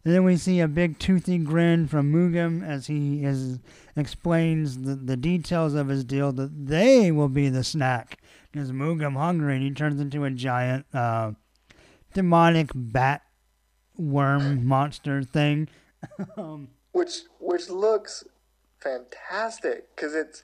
And 0.06 0.14
then 0.14 0.24
we 0.24 0.38
see 0.38 0.60
a 0.62 0.68
big 0.68 0.98
toothy 0.98 1.38
grin 1.38 1.88
from 1.88 2.12
Mugam 2.14 2.66
as 2.66 2.88
he 2.88 3.24
is, 3.24 3.60
explains 3.98 4.84
the, 4.84 4.96
the 4.96 5.18
details 5.18 5.74
of 5.74 5.90
his 5.90 6.04
deal 6.06 6.32
that 6.34 6.68
they 6.68 7.12
will 7.12 7.28
be 7.30 7.50
the 7.50 7.64
snack. 7.64 8.18
Because 8.52 8.72
Mugam 8.72 9.14
hungry 9.18 9.56
and 9.56 9.64
he 9.64 9.72
turns 9.72 10.00
into 10.00 10.24
a 10.24 10.32
giant 10.32 10.86
uh, 10.94 11.34
demonic 12.14 12.72
bat 12.74 13.22
worm 13.98 14.66
monster 14.68 15.22
thing. 15.22 15.68
um, 16.38 16.70
which 16.94 17.20
which 17.40 17.70
looks 17.70 18.24
fantastic 18.80 19.94
because 19.96 20.16
it's 20.16 20.44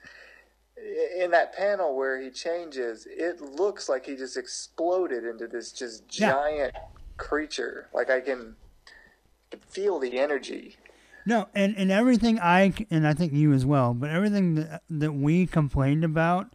in 1.20 1.32
that 1.32 1.56
panel 1.56 1.96
where 1.96 2.22
he 2.22 2.30
changes. 2.30 3.08
It 3.10 3.40
looks 3.42 3.88
like 3.90 4.06
he 4.06 4.16
just 4.16 4.38
exploded 4.38 5.24
into 5.24 5.48
this 5.48 5.72
just 5.72 6.04
Yeah. 6.20 6.32
giant 6.32 6.74
creature. 7.18 7.88
Like 7.94 8.10
I 8.10 8.20
can, 8.20 8.38
can 8.38 8.56
feel 9.68 10.00
the 10.00 10.18
energy. 10.20 10.78
No, 11.26 11.48
and, 11.56 11.76
and 11.76 11.92
everything 11.92 12.40
I 12.40 12.74
and 12.92 13.08
I 13.08 13.14
think 13.14 13.34
you 13.34 13.52
as 13.54 13.66
well, 13.66 13.94
but 13.94 14.10
everything 14.10 14.56
that 14.56 14.84
that 14.90 15.14
we 15.14 15.48
complained 15.48 16.04
about 16.04 16.54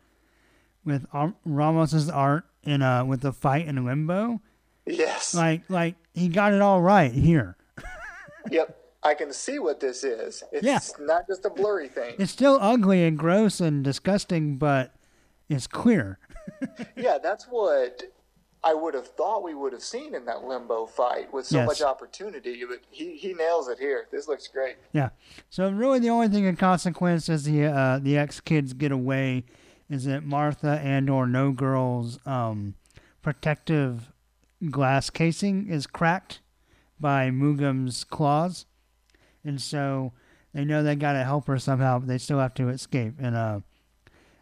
with 0.84 1.06
Ramos's 1.44 2.08
art 2.08 2.44
in 2.62 2.82
uh 2.82 3.04
with 3.04 3.20
the 3.22 3.32
fight 3.32 3.66
in 3.66 3.84
Limbo, 3.84 4.40
Yes. 4.86 5.34
like 5.34 5.62
like 5.68 5.96
he 6.14 6.28
got 6.28 6.52
it 6.52 6.60
all 6.60 6.80
right 6.82 7.12
here. 7.12 7.56
yep. 8.50 8.76
I 9.02 9.14
can 9.14 9.32
see 9.32 9.58
what 9.58 9.80
this 9.80 10.04
is. 10.04 10.42
It's 10.52 10.62
Yeah. 10.64 10.78
not 11.04 11.26
just 11.26 11.44
a 11.46 11.50
blurry 11.50 11.88
thing. 11.88 12.14
It's 12.18 12.30
still 12.32 12.58
ugly 12.60 13.02
and 13.04 13.18
gross 13.18 13.58
and 13.60 13.82
disgusting, 13.82 14.56
but 14.56 14.92
it's 15.48 15.66
clear. 15.66 16.18
yeah, 16.96 17.16
that's 17.22 17.44
what 17.46 18.02
I 18.62 18.74
would 18.74 18.92
have 18.94 19.06
thought 19.06 19.42
we 19.42 19.54
would 19.54 19.72
have 19.72 19.82
seen 19.82 20.14
in 20.14 20.26
that 20.26 20.44
limbo 20.44 20.84
fight 20.86 21.32
with 21.32 21.46
so 21.46 21.56
Yes. 21.58 21.66
much 21.66 21.82
opportunity. 21.82 22.62
But 22.68 22.80
he, 22.90 23.16
he 23.16 23.32
nails 23.32 23.68
it 23.68 23.78
here. 23.78 24.06
This 24.12 24.28
looks 24.28 24.48
great. 24.48 24.76
Yeah. 24.92 25.10
So 25.48 25.70
really, 25.70 25.98
the 25.98 26.10
only 26.10 26.28
thing 26.28 26.44
in 26.44 26.56
consequence 26.56 27.28
as 27.30 27.44
the 27.44 27.64
uh, 27.64 27.98
the 28.00 28.18
ex 28.18 28.40
kids 28.40 28.72
get 28.74 28.92
away 28.92 29.44
is 29.88 30.04
that 30.04 30.24
Martha 30.24 30.80
and 30.84 31.08
or 31.08 31.26
No 31.26 31.52
Girl's 31.52 32.18
um, 32.26 32.74
protective 33.22 34.12
glass 34.70 35.08
casing 35.10 35.68
is 35.68 35.86
cracked 35.86 36.40
by 36.98 37.30
Mugam's 37.30 38.04
claws, 38.04 38.66
and 39.44 39.60
so 39.60 40.12
they 40.52 40.64
know 40.66 40.82
they 40.82 40.96
got 40.96 41.14
to 41.14 41.24
help 41.24 41.46
her 41.46 41.58
somehow, 41.58 41.98
but 42.00 42.08
they 42.08 42.18
still 42.18 42.38
have 42.40 42.54
to 42.54 42.68
escape. 42.68 43.14
And 43.18 43.34
uh, 43.36 43.60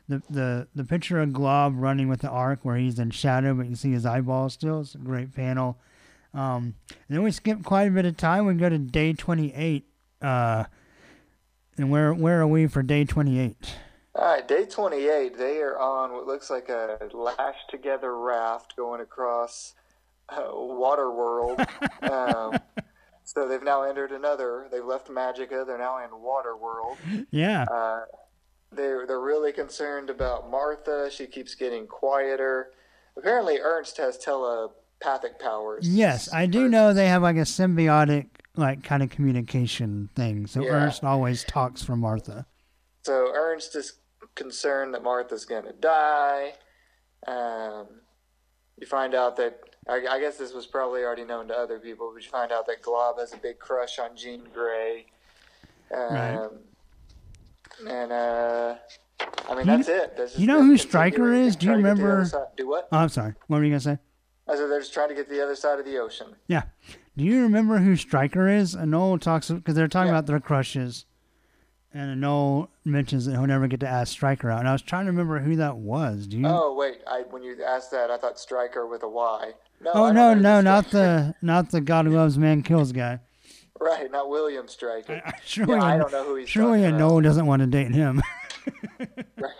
the 0.09 0.22
the 0.30 0.68
the 0.74 0.84
picture 0.84 1.20
of 1.20 1.32
Glob 1.32 1.74
running 1.76 2.09
with 2.09 2.20
the 2.20 2.28
arc 2.30 2.64
where 2.64 2.76
he's 2.76 2.98
in 2.98 3.11
shadow, 3.11 3.54
but 3.54 3.66
you 3.68 3.74
see 3.76 3.92
his 3.92 4.06
eyeballs 4.06 4.54
still. 4.54 4.80
It's 4.80 4.94
a 4.94 4.98
great 4.98 5.34
panel. 5.34 5.78
Um, 6.34 6.74
and 6.88 7.16
then 7.16 7.22
we 7.22 7.30
skip 7.30 7.64
quite 7.64 7.88
a 7.88 7.90
bit 7.90 8.04
of 8.04 8.16
time. 8.16 8.46
We 8.46 8.54
go 8.54 8.68
to 8.68 8.78
day 8.78 9.12
twenty 9.12 9.52
eight. 9.54 9.86
Uh, 10.20 10.64
and 11.76 11.90
where 11.90 12.12
where 12.14 12.40
are 12.40 12.46
we 12.46 12.66
for 12.66 12.82
day 12.82 13.04
twenty 13.04 13.38
eight? 13.38 13.74
All 14.14 14.24
right, 14.24 14.48
day 14.48 14.64
28, 14.64 15.38
they 15.38 15.59
are 15.59 15.78
on 15.78 16.12
what 16.12 16.26
looks 16.26 16.50
like 16.50 16.68
a 16.70 16.98
lashed 17.14 17.70
together 17.70 18.18
raft 18.18 18.74
going 18.74 19.00
across 19.00 19.74
uh, 20.28 20.40
Waterworld. 20.50 21.64
um, 22.11 22.59
so 23.22 23.46
they've 23.46 23.62
now 23.62 23.82
entered 23.82 24.11
another. 24.11 24.66
They've 24.72 24.84
left 24.84 25.06
Magica. 25.06 25.64
They're 25.64 25.78
now 25.78 26.04
in 26.04 26.20
water 26.20 26.56
world. 26.56 26.96
Yeah, 27.30 27.62
Uh, 27.70 28.06
they're 28.73 29.07
they're 29.07 29.21
really 29.21 29.53
concerned 29.53 30.11
about 30.11 30.51
Martha. 30.51 31.11
She 31.11 31.27
keeps 31.27 31.55
getting 31.55 31.87
quieter. 31.87 32.71
Apparently, 33.16 33.59
Ernst 33.61 33.97
has 33.97 34.16
telepathic 34.19 35.39
powers. 35.41 35.89
yes, 35.89 36.33
I 36.33 36.47
do 36.47 36.69
know 36.69 36.93
they 36.93 37.09
have 37.09 37.23
like 37.23 37.37
a 37.37 37.41
symbiotic 37.41 38.27
like 38.57 38.83
kind 38.83 39.03
of 39.03 39.11
communication 39.11 40.11
thing. 40.14 40.47
So 40.47 40.62
Yeah. 40.62 40.71
Ernst 40.71 41.05
always 41.05 41.45
talks 41.45 41.83
for 41.83 41.97
Martha. 41.97 42.47
So 43.03 43.31
Ernst 43.35 43.75
is 43.77 43.95
concerned 44.35 44.95
that 44.95 45.03
Martha's 45.03 45.45
going 45.45 45.64
to 45.64 45.73
die. 45.73 46.55
Um, 47.27 47.87
you 48.77 48.87
find 48.87 49.14
out 49.14 49.37
that 49.37 49.59
I, 49.89 50.05
I 50.11 50.21
guess 50.21 50.37
this 50.37 50.53
was 50.53 50.66
probably 50.66 51.03
already 51.03 51.25
known 51.25 51.49
to 51.49 51.55
other 51.55 51.79
people, 51.79 52.11
but 52.14 52.23
you 52.23 52.29
find 52.29 52.53
out 52.53 52.66
that 52.66 52.83
Glob 52.83 53.19
has 53.19 53.33
a 53.33 53.37
big 53.39 53.59
crush 53.59 53.99
on 53.99 54.16
Jean 54.16 54.43
Grey. 54.53 55.07
Um, 55.95 55.99
Right. 56.11 56.49
And 57.87 58.12
uh, 58.12 58.74
I 59.49 59.55
mean 59.55 59.59
You 59.61 59.64
that's 59.64 59.89
it. 59.89 60.16
That's 60.16 60.33
just 60.33 60.39
you 60.41 60.47
know 60.47 60.62
who 60.62 60.76
Striker 60.76 61.33
is? 61.33 61.57
Do 61.57 61.66
you 61.66 61.72
try 61.72 61.76
to 61.76 61.83
get 61.83 61.91
to 61.91 61.97
the 61.97 62.03
remember- 62.09 62.49
Do 62.57 62.68
what? 62.68 62.89
Oh, 62.93 62.99
I'm 62.99 63.09
sorry. 63.09 63.35
What 63.47 63.59
were 63.59 63.64
you 63.64 63.70
gonna 63.70 63.81
say? 63.81 63.99
I 64.49 64.57
said 64.57 64.70
they're 64.70 64.81
just 64.81 64.95
trying 64.95 65.11
to 65.11 65.14
get 65.14 65.29
to 65.29 65.35
the 65.35 65.43
other 65.43 65.55
side 65.55 65.79
of 65.79 65.85
the 65.85 65.99
ocean. 65.99 66.29
Yeah. 66.47 66.62
Do 67.16 67.24
you 67.24 67.43
remember 67.43 67.79
who 67.79 67.97
Striker 67.97 68.49
is? 68.49 68.74
And 68.74 68.93
Anole 68.95 69.20
talks 69.20 69.51
because 69.51 69.74
they're 69.74 69.89
talking 69.89 70.07
Yeah. 70.09 70.14
about 70.14 70.26
their 70.26 70.41
crushes, 70.41 71.05
and 71.93 72.11
Anole 72.22 72.68
mentions 72.85 73.26
that 73.26 73.33
he'll 73.33 73.47
never 73.47 73.66
get 73.66 73.81
to 73.81 73.89
ask 73.89 74.12
Striker 74.12 74.51
out. 74.51 74.61
And 74.61 74.68
I 74.68 74.72
was 74.72 74.83
trying 74.83 75.05
to 75.07 75.11
remember 75.11 75.39
who 75.41 75.57
that 75.57 75.76
was. 75.76 76.26
Do 76.26 76.39
you? 76.39 76.47
Oh 76.47 76.74
wait, 76.74 77.01
I 77.07 77.22
when 77.31 77.43
you 77.43 77.62
asked 77.62 77.91
that, 77.91 78.11
I 78.11 78.16
thought 78.18 78.39
Stryker 78.39 78.87
with 78.87 79.03
a 79.03 79.09
Y. 79.09 79.53
No, 79.81 79.91
Oh 79.95 80.12
no, 80.12 80.35
no, 80.35 80.61
not 80.61 80.91
the 80.91 81.35
not 81.43 81.70
the 81.70 81.81
God 81.81 82.07
who 82.07 82.12
loves 82.12 82.39
man 82.39 82.62
kills 82.62 82.93
guy. 82.93 83.20
right, 83.81 84.11
not 84.11 84.29
William 84.29 84.68
Stryker. 84.68 85.22
Surely, 85.45 85.74
Yeah, 85.74 85.85
I 85.85 85.99
don't 85.99 86.12
know 86.12 86.24
who 86.24 86.37
he's 86.37 86.49
surely 86.49 86.85
about. 86.85 87.01
Anole 87.01 87.22
doesn't 87.22 87.47
want 87.47 87.61
to 87.61 87.66
date 87.66 87.93
him. 87.93 88.22
Right. 89.39 89.53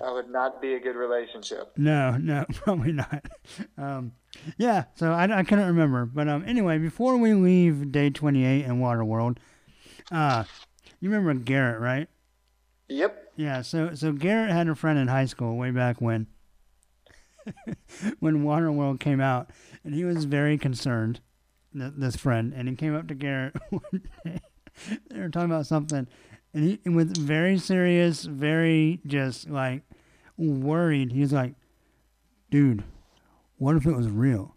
That 0.00 0.12
would 0.12 0.30
not 0.30 0.60
be 0.62 0.74
a 0.74 0.80
good 0.80 0.96
relationship. 0.96 1.72
no, 1.76 2.16
no, 2.16 2.44
probably 2.54 2.92
not. 2.92 3.24
Um, 3.78 4.12
yeah, 4.58 4.84
so 4.94 5.12
I, 5.12 5.38
I 5.38 5.42
couldn't 5.44 5.66
remember. 5.66 6.06
But 6.06 6.28
um, 6.28 6.44
anyway, 6.46 6.78
before 6.78 7.16
we 7.16 7.34
leave 7.34 7.92
day 7.92 8.10
twenty 8.10 8.44
eight 8.44 8.64
in 8.64 8.80
Waterworld, 8.80 9.38
uh, 10.10 10.44
you 11.00 11.10
remember 11.10 11.34
Garrett, 11.34 11.80
right? 11.80 12.08
Yep. 12.88 13.32
Yeah, 13.36 13.62
so 13.62 13.94
so 13.94 14.12
Garrett 14.12 14.50
had 14.50 14.68
a 14.68 14.74
friend 14.74 14.98
in 14.98 15.08
high 15.08 15.26
school 15.26 15.56
way 15.56 15.70
back 15.70 16.00
when 16.00 16.26
when 18.20 18.44
Waterworld 18.44 19.00
came 19.00 19.20
out, 19.20 19.50
and 19.84 19.94
he 19.94 20.04
was 20.04 20.24
very 20.24 20.58
concerned. 20.58 21.20
Th- 21.78 21.92
This 21.96 22.16
friend, 22.16 22.52
and 22.54 22.68
he 22.68 22.74
came 22.74 22.94
up 22.94 23.06
to 23.08 23.14
Garrett 23.14 23.56
one 23.70 24.02
day. 24.24 24.40
They 25.10 25.20
were 25.20 25.28
talking 25.28 25.50
about 25.50 25.66
something, 25.66 26.06
and 26.52 26.64
he 26.64 26.80
and 26.84 26.94
with 26.94 27.16
very 27.16 27.58
serious, 27.58 28.24
very 28.24 29.00
just 29.06 29.48
like 29.48 29.82
worried. 30.36 31.12
He 31.12 31.20
was 31.20 31.32
like, 31.32 31.54
"Dude, 32.50 32.84
what 33.58 33.76
if 33.76 33.86
it 33.86 33.96
was 33.96 34.08
real? 34.08 34.54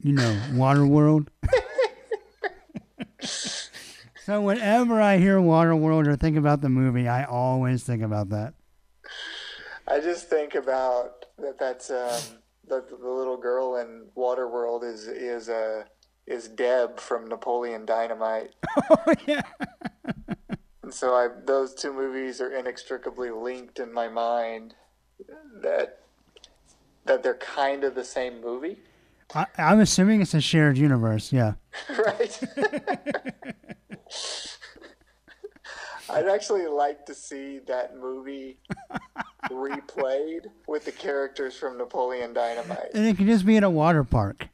You 0.00 0.12
know, 0.12 0.40
Waterworld." 0.52 1.28
so 3.20 4.40
whenever 4.40 5.00
I 5.00 5.18
hear 5.18 5.38
Waterworld 5.38 6.06
or 6.06 6.16
think 6.16 6.36
about 6.36 6.60
the 6.60 6.68
movie, 6.68 7.08
I 7.08 7.24
always 7.24 7.84
think 7.84 8.02
about 8.02 8.30
that. 8.30 8.54
I 9.86 10.00
just 10.00 10.28
think 10.28 10.54
about 10.54 11.26
that. 11.38 11.58
That's 11.58 11.90
um, 11.90 12.38
the, 12.66 12.84
the 12.90 13.08
little 13.08 13.36
girl 13.36 13.76
in 13.76 14.06
Waterworld 14.16 14.84
is 14.84 15.06
is 15.08 15.48
uh, 15.48 15.84
is 16.28 16.48
Deb 16.48 17.00
from 17.00 17.26
Napoleon 17.28 17.84
Dynamite, 17.86 18.54
Oh 18.90 19.14
yeah. 19.26 19.42
and 20.82 20.92
so 20.92 21.14
I 21.14 21.28
those 21.44 21.74
two 21.74 21.92
movies 21.92 22.40
are 22.40 22.52
inextricably 22.52 23.30
linked 23.30 23.78
in 23.78 23.92
my 23.92 24.08
mind. 24.08 24.74
That 25.62 26.00
that 27.06 27.22
they're 27.22 27.34
kind 27.34 27.82
of 27.84 27.94
the 27.94 28.04
same 28.04 28.40
movie, 28.40 28.78
I, 29.34 29.46
I'm 29.56 29.80
assuming 29.80 30.22
it's 30.22 30.34
a 30.34 30.40
shared 30.40 30.78
universe. 30.78 31.32
Yeah. 31.32 31.54
right? 31.90 32.40
I'd 36.10 36.26
actually 36.26 36.66
like 36.66 37.04
to 37.06 37.14
see 37.14 37.58
that 37.66 37.96
movie 37.98 38.58
replayed 39.50 40.46
with 40.66 40.86
the 40.86 40.92
characters 40.92 41.54
from 41.56 41.76
Napoleon 41.76 42.32
Dynamite. 42.32 42.94
And 42.94 43.06
it 43.06 43.18
could 43.18 43.26
just 43.26 43.44
be 43.44 43.56
in 43.56 43.64
a 43.64 43.68
water 43.70 44.04
park. 44.04 44.48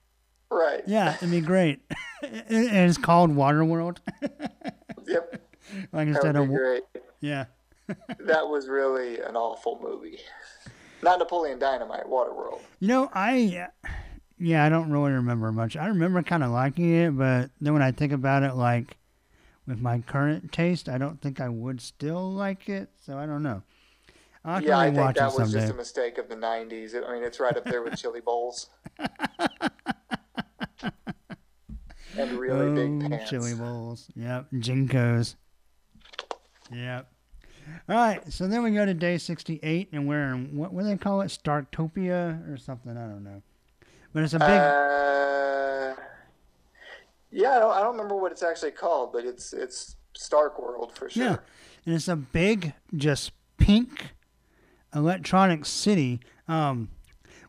Right. 0.54 0.82
Yeah, 0.86 1.16
it'd 1.16 1.30
be 1.30 1.40
great. 1.40 1.80
and 2.22 2.88
it's 2.88 2.98
called 2.98 3.30
Waterworld. 3.30 3.98
Yep. 5.06 5.42
like 5.92 6.08
instead 6.08 6.34
of 6.34 6.48
great. 6.48 6.82
yeah. 7.20 7.44
That 8.20 8.48
was 8.48 8.68
really 8.68 9.20
an 9.20 9.36
awful 9.36 9.78
movie. 9.82 10.18
Not 11.02 11.18
Napoleon 11.18 11.58
Dynamite, 11.58 12.06
Waterworld. 12.06 12.60
You 12.80 12.88
know, 12.88 13.10
I 13.12 13.66
yeah, 14.38 14.64
I 14.64 14.70
don't 14.70 14.90
really 14.90 15.12
remember 15.12 15.52
much. 15.52 15.76
I 15.76 15.88
remember 15.88 16.22
kind 16.22 16.42
of 16.42 16.50
liking 16.52 16.90
it, 16.94 17.10
but 17.10 17.50
then 17.60 17.74
when 17.74 17.82
I 17.82 17.92
think 17.92 18.12
about 18.12 18.44
it, 18.44 18.54
like 18.54 18.96
with 19.66 19.80
my 19.80 19.98
current 19.98 20.50
taste, 20.52 20.88
I 20.88 20.96
don't 20.96 21.20
think 21.20 21.38
I 21.38 21.50
would 21.50 21.82
still 21.82 22.32
like 22.32 22.70
it. 22.70 22.88
So 23.04 23.18
I 23.18 23.26
don't 23.26 23.42
know. 23.42 23.62
I'll 24.42 24.62
yeah, 24.62 24.78
I 24.78 24.90
think 24.90 25.16
that 25.16 25.26
was 25.26 25.34
someday. 25.34 25.52
just 25.52 25.72
a 25.72 25.76
mistake 25.76 26.16
of 26.16 26.30
the 26.30 26.36
'90s. 26.36 26.94
I 26.96 27.12
mean, 27.12 27.22
it's 27.22 27.40
right 27.40 27.54
up 27.54 27.64
there 27.64 27.82
with 27.82 27.96
Chili 27.96 28.22
Bowls 28.22 28.68
and 32.18 32.32
really 32.38 32.74
big 32.74 33.04
Oh, 33.04 33.08
pants. 33.08 33.30
Chili 33.30 33.54
bowls. 33.54 34.08
Yep. 34.16 34.46
JNCOs. 34.52 35.34
Yep. 36.72 37.10
All 37.88 37.96
right. 37.96 38.32
So 38.32 38.46
then 38.46 38.62
we 38.62 38.70
go 38.72 38.84
to 38.84 38.94
day 38.94 39.18
68, 39.18 39.88
and 39.92 40.06
we're 40.08 40.32
in, 40.34 40.56
what, 40.56 40.72
what 40.72 40.82
do 40.82 40.88
they 40.88 40.96
call 40.96 41.20
it? 41.22 41.28
Starktopia 41.28 42.52
or 42.52 42.56
something? 42.56 42.92
I 42.96 43.06
don't 43.06 43.24
know. 43.24 43.42
But 44.12 44.22
it's 44.22 44.34
a 44.34 44.38
big. 44.38 44.48
Uh, 44.48 45.94
Yeah, 47.30 47.56
I 47.56 47.58
don't, 47.58 47.72
I 47.74 47.80
don't 47.80 47.92
remember 47.96 48.14
what 48.16 48.30
it's 48.32 48.42
actually 48.42 48.70
called, 48.70 49.12
but 49.12 49.24
it's 49.24 49.52
it's 49.52 49.96
Stark 50.16 50.60
World 50.62 50.92
for 50.96 51.10
sure. 51.10 51.24
Yeah, 51.24 51.36
and 51.84 51.94
it's 51.96 52.06
a 52.06 52.14
big, 52.14 52.74
just 52.96 53.32
pink 53.58 54.10
electronic 54.94 55.64
city, 55.64 56.20
um, 56.46 56.88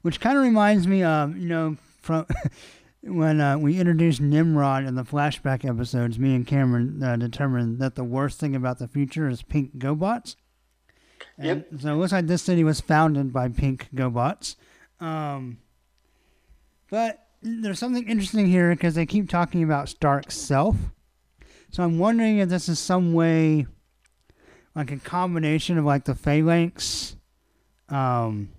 which 0.02 0.20
kind 0.20 0.38
of 0.38 0.44
reminds 0.44 0.88
me 0.88 1.04
of 1.04 1.38
you 1.38 1.48
know 1.48 1.78
from 2.02 2.26
when 3.06 3.40
uh, 3.40 3.58
we 3.58 3.80
introduced 3.80 4.20
Nimrod 4.20 4.84
in 4.84 4.96
the 4.96 5.04
flashback 5.04 5.64
episodes. 5.64 6.18
Me 6.18 6.34
and 6.36 6.46
Cameron 6.46 7.02
uh, 7.04 7.16
determined 7.16 7.80
that 7.80 7.96
the 7.96 8.04
worst 8.04 8.40
thing 8.40 8.56
about 8.56 8.80
the 8.80 8.88
future 8.88 9.30
is 9.30 9.44
pink 9.44 9.78
GoBots. 9.78 10.36
And 11.38 11.66
Yep. 11.72 11.82
So 11.82 11.94
it 11.94 11.98
looks 11.98 12.12
like 12.12 12.28
this 12.28 12.42
city 12.42 12.64
was 12.64 12.82
founded 12.82 13.32
by 13.32 13.50
pink 13.50 13.90
GoBots. 13.94 14.56
Um, 15.00 15.60
but 16.90 17.28
there's 17.42 17.80
something 17.80 18.08
interesting 18.08 18.48
here 18.48 18.72
because 18.72 18.96
they 18.96 19.06
keep 19.06 19.30
talking 19.30 19.62
about 19.64 19.90
Stark's 19.90 20.36
self. 20.36 20.76
So 21.70 21.84
I'm 21.84 22.00
wondering 22.00 22.40
if 22.40 22.50
this 22.50 22.70
is 22.70 22.80
some 22.80 23.14
way 23.14 23.68
like 24.74 24.92
a 24.92 24.98
combination 24.98 25.78
of 25.78 25.86
like 25.86 26.06
the 26.06 26.16
phalanx, 26.16 27.16
um, 27.90 28.50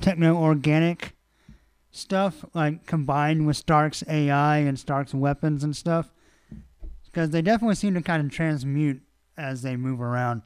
techno 0.00 0.36
organic 0.36 1.14
stuff, 1.94 2.44
like 2.54 2.86
combined 2.86 3.46
with 3.46 3.56
Stark's 3.56 4.02
AI 4.08 4.58
and 4.58 4.78
Stark's 4.78 5.14
weapons 5.14 5.62
and 5.64 5.76
stuff. 5.76 6.10
Because 7.06 7.30
they 7.30 7.42
definitely 7.42 7.76
seem 7.76 7.94
to 7.94 8.02
kind 8.02 8.24
of 8.24 8.32
transmute 8.32 9.00
as 9.36 9.62
they 9.62 9.76
move 9.76 10.00
around. 10.00 10.42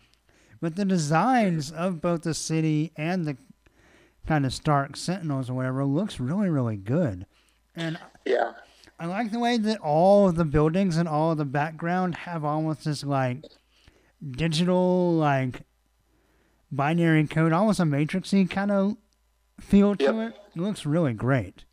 But 0.60 0.76
the 0.76 0.84
designs 0.84 1.70
of 1.70 2.00
both 2.00 2.22
the 2.22 2.34
city 2.34 2.92
and 2.96 3.24
the 3.26 3.36
kind 4.26 4.44
of 4.44 4.52
Stark 4.52 4.96
Sentinels 4.96 5.48
or 5.48 5.54
whatever 5.54 5.84
looks 5.84 6.20
really, 6.20 6.48
really 6.50 6.76
good. 6.76 7.26
And 7.74 7.98
Yeah. 8.24 8.52
I 9.00 9.06
like 9.06 9.30
the 9.30 9.38
way 9.38 9.56
that 9.58 9.78
all 9.80 10.28
of 10.28 10.34
the 10.34 10.44
buildings 10.44 10.96
and 10.96 11.08
all 11.08 11.30
of 11.30 11.38
the 11.38 11.44
background 11.44 12.16
have 12.16 12.44
almost 12.44 12.84
this 12.84 13.04
like 13.04 13.44
digital, 14.32 15.14
like 15.14 15.62
binary 16.72 17.26
code, 17.26 17.52
almost 17.52 17.78
a 17.80 17.84
matrixy 17.84 18.50
kind 18.50 18.70
of 18.72 18.96
feel 19.60 19.96
to 19.96 20.04
Yep. 20.04 20.14
it. 20.14 20.34
It 20.56 20.60
looks 20.60 20.86
really 20.86 21.12
great. 21.14 21.64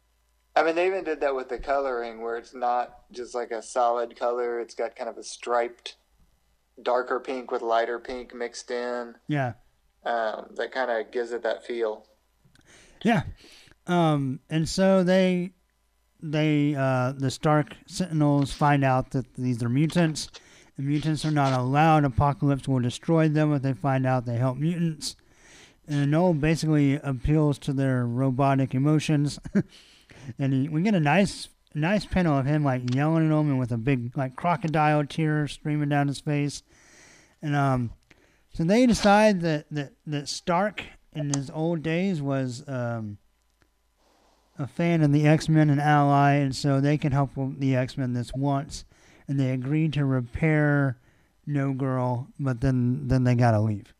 I 0.55 0.63
mean, 0.63 0.75
they 0.75 0.87
even 0.87 1.03
did 1.03 1.19
that 1.21 1.35
with 1.35 1.49
the 1.49 1.57
coloring, 1.57 2.21
where 2.21 2.37
it's 2.37 2.53
not 2.53 3.11
just 3.11 3.35
like 3.35 3.51
a 3.51 3.61
solid 3.61 4.17
color; 4.17 4.59
it's 4.59 4.73
got 4.75 4.95
kind 4.95 5.09
of 5.09 5.17
a 5.17 5.23
striped, 5.23 5.97
darker 6.81 7.19
pink 7.19 7.51
with 7.51 7.61
lighter 7.61 7.99
pink 7.99 8.33
mixed 8.33 8.71
in. 8.71 9.15
Yeah, 9.27 9.53
Um, 10.05 10.47
that 10.55 10.71
kind 10.71 10.89
of 10.91 11.11
gives 11.11 11.31
it 11.31 11.43
that 11.43 11.65
feel. 11.65 12.05
yeah. 13.03 13.23
Um, 13.87 14.39
and 14.49 14.67
so 14.67 15.03
they, 15.03 15.51
they, 16.21 16.73
uh, 16.73 17.11
the 17.11 17.29
Stark 17.29 17.75
Sentinels 17.85 18.51
find 18.51 18.83
out 18.83 19.11
that 19.11 19.35
these 19.35 19.61
are 19.61 19.69
mutants. 19.69 20.29
The 20.77 20.83
mutants 20.83 21.23
are 21.25 21.31
not 21.31 21.53
allowed. 21.57 22.03
Apocalypse 22.03 22.67
will 22.67 22.79
destroy 22.79 23.27
them 23.29 23.53
if 23.53 23.61
they 23.61 23.73
find 23.73 24.05
out 24.07 24.25
they 24.25 24.37
help 24.37 24.57
mutants. 24.57 25.15
And 25.87 26.11
Anole 26.11 26.39
basically 26.39 26.95
appeals 26.95 27.57
to 27.59 27.73
their 27.73 28.05
robotic 28.05 28.73
emotions. 28.73 29.39
and 30.39 30.53
he, 30.53 30.69
we 30.69 30.81
get 30.81 30.95
a 30.95 30.99
nice 30.99 31.49
nice 31.73 32.05
panel 32.05 32.37
of 32.37 32.45
him 32.45 32.63
like 32.63 32.95
yelling 32.95 33.25
at 33.25 33.35
them 33.35 33.49
and 33.49 33.59
with 33.59 33.69
a 33.71 33.77
big 33.77 34.15
like 34.17 34.33
crocodile 34.37 35.05
tear 35.05 35.47
streaming 35.47 35.89
down 35.89 36.07
his 36.07 36.19
face. 36.19 36.63
And 37.41 37.55
um 37.55 37.91
so 38.53 38.63
they 38.63 38.85
decide 38.85 39.41
that, 39.41 39.65
that, 39.71 39.91
that 40.07 40.29
Stark 40.29 40.81
in 41.13 41.33
his 41.33 41.49
old 41.49 41.83
days 41.83 42.21
was 42.21 42.63
um 42.67 43.17
a 44.57 44.67
fan 44.67 45.01
of 45.03 45.11
the 45.11 45.27
X 45.27 45.49
Men 45.49 45.69
and 45.69 45.81
ally, 45.81 46.33
and 46.35 46.55
so 46.55 46.79
they 46.79 46.97
can 46.97 47.11
help 47.11 47.31
the 47.35 47.75
X 47.75 47.97
Men 47.97 48.13
this 48.13 48.31
once. 48.33 48.85
And 49.27 49.39
they 49.39 49.51
agreed 49.51 49.93
to 49.93 50.05
repair 50.05 50.97
No 51.45 51.73
Girl, 51.73 52.27
but 52.39 52.61
then 52.61 53.07
then 53.07 53.23
they 53.23 53.35
gotta 53.35 53.59
leave. 53.59 53.93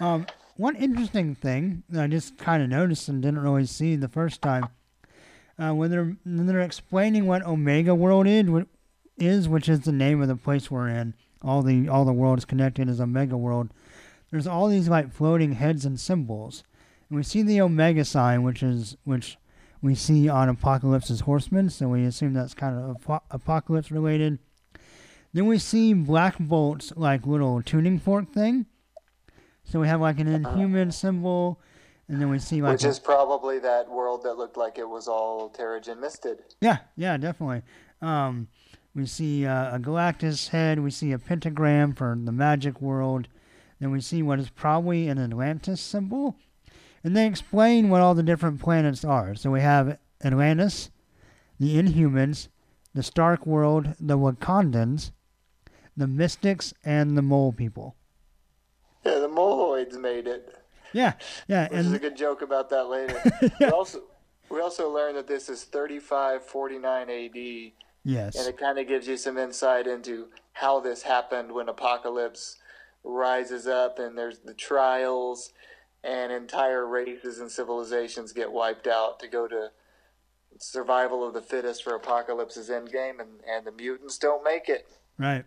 Um, 0.00 0.26
one 0.56 0.76
interesting 0.76 1.34
thing 1.34 1.82
that 1.88 2.04
I 2.04 2.06
just 2.06 2.38
kind 2.38 2.62
of 2.62 2.68
noticed 2.68 3.08
and 3.08 3.22
didn't 3.22 3.40
really 3.40 3.66
see 3.66 3.96
the 3.96 4.08
first 4.08 4.40
time, 4.40 4.68
uh, 5.58 5.72
when 5.72 5.90
they're 5.90 6.16
when 6.24 6.46
they're 6.46 6.60
explaining 6.60 7.26
what 7.26 7.44
Omega 7.44 7.94
World 7.94 8.26
is, 8.26 8.46
is 9.18 9.48
which 9.48 9.68
is 9.68 9.80
the 9.80 9.92
name 9.92 10.20
of 10.22 10.28
the 10.28 10.36
place 10.36 10.70
we're 10.70 10.88
in. 10.88 11.14
All 11.42 11.62
the 11.62 11.88
all 11.88 12.04
the 12.04 12.12
world 12.12 12.38
is 12.38 12.44
connected 12.44 12.88
as 12.88 13.00
Omega 13.00 13.36
World. 13.36 13.70
There's 14.30 14.46
all 14.46 14.68
these 14.68 14.88
like 14.88 15.12
floating 15.12 15.52
heads 15.52 15.84
and 15.84 15.98
symbols, 15.98 16.64
and 17.08 17.16
we 17.16 17.22
see 17.22 17.42
the 17.42 17.60
Omega 17.60 18.04
sign, 18.04 18.42
which 18.42 18.62
is 18.62 18.96
which 19.04 19.36
we 19.82 19.94
see 19.94 20.28
on 20.28 20.48
Apocalypse's 20.48 21.20
horsemen. 21.20 21.68
So 21.70 21.88
we 21.88 22.04
assume 22.04 22.32
that's 22.32 22.54
kind 22.54 22.76
of 22.76 22.96
apo- 22.96 23.24
Apocalypse 23.30 23.90
related. 23.90 24.38
Then 25.32 25.46
we 25.46 25.58
see 25.58 25.92
Black 25.92 26.38
Bolt's 26.38 26.92
like 26.96 27.26
little 27.26 27.60
tuning 27.60 27.98
fork 27.98 28.32
thing. 28.32 28.66
So 29.64 29.80
we 29.80 29.88
have 29.88 30.00
like 30.00 30.20
an 30.20 30.28
inhuman 30.28 30.92
symbol, 30.92 31.60
and 32.08 32.20
then 32.20 32.28
we 32.30 32.38
see 32.38 32.62
like 32.62 32.72
Which 32.72 32.84
is 32.84 32.98
probably 32.98 33.58
that 33.60 33.90
world 33.90 34.22
that 34.24 34.34
looked 34.34 34.56
like 34.56 34.78
it 34.78 34.88
was 34.88 35.08
all 35.08 35.50
Terrigen 35.50 36.00
misted. 36.00 36.42
Yeah, 36.60 36.78
yeah, 36.96 37.16
definitely. 37.16 37.62
Um, 38.02 38.48
we 38.94 39.06
see 39.06 39.46
uh, 39.46 39.76
a 39.76 39.78
Galactus 39.78 40.48
head. 40.48 40.80
We 40.80 40.90
see 40.90 41.12
a 41.12 41.18
pentagram 41.18 41.94
for 41.94 42.16
the 42.22 42.32
magic 42.32 42.80
world. 42.80 43.28
Then 43.80 43.90
we 43.90 44.00
see 44.00 44.22
what 44.22 44.38
is 44.38 44.50
probably 44.50 45.08
an 45.08 45.18
Atlantis 45.18 45.80
symbol. 45.80 46.36
And 47.02 47.16
they 47.16 47.26
explain 47.26 47.90
what 47.90 48.00
all 48.00 48.14
the 48.14 48.22
different 48.22 48.60
planets 48.60 49.04
are. 49.04 49.34
So 49.34 49.50
we 49.50 49.60
have 49.60 49.98
Atlantis, 50.22 50.90
the 51.58 51.76
Inhumans, 51.76 52.48
the 52.94 53.02
Stark 53.02 53.44
world, 53.44 53.94
the 53.98 54.16
Wakandans, 54.16 55.10
the 55.96 56.06
Mystics, 56.06 56.72
and 56.84 57.18
the 57.18 57.22
Mole 57.22 57.52
people. 57.52 57.96
Yeah, 59.04 59.18
the 59.18 59.28
Moloids 59.28 59.98
made 60.00 60.26
it. 60.26 60.56
Yeah, 60.92 61.14
yeah, 61.48 61.68
Which 61.68 61.80
is 61.80 61.92
a 61.92 61.98
good 61.98 62.16
joke 62.16 62.42
about 62.42 62.70
that 62.70 62.84
later. 62.88 63.20
we 63.60 63.66
also 63.66 64.02
we 64.48 64.60
also 64.60 64.88
learned 64.90 65.16
that 65.16 65.26
this 65.26 65.48
is 65.48 65.64
3549 65.64 67.10
AD, 67.10 67.72
Yes. 68.04 68.36
and 68.36 68.46
it 68.46 68.58
kind 68.58 68.78
of 68.78 68.86
gives 68.86 69.08
you 69.08 69.16
some 69.16 69.36
insight 69.38 69.86
into 69.88 70.28
how 70.52 70.78
this 70.78 71.02
happened 71.02 71.50
when 71.52 71.68
Apocalypse 71.68 72.58
rises 73.02 73.66
up, 73.66 73.98
and 73.98 74.16
there's 74.16 74.38
the 74.40 74.54
trials, 74.54 75.50
and 76.04 76.30
entire 76.30 76.86
races 76.86 77.40
and 77.40 77.50
civilizations 77.50 78.32
get 78.32 78.52
wiped 78.52 78.86
out 78.86 79.18
to 79.20 79.26
go 79.26 79.48
to 79.48 79.70
survival 80.60 81.26
of 81.26 81.34
the 81.34 81.42
fittest 81.42 81.82
for 81.82 81.94
Apocalypse's 81.96 82.70
endgame, 82.70 83.20
and 83.20 83.40
and 83.48 83.66
the 83.66 83.72
mutants 83.72 84.18
don't 84.18 84.44
make 84.44 84.68
it. 84.68 84.86
right. 85.18 85.44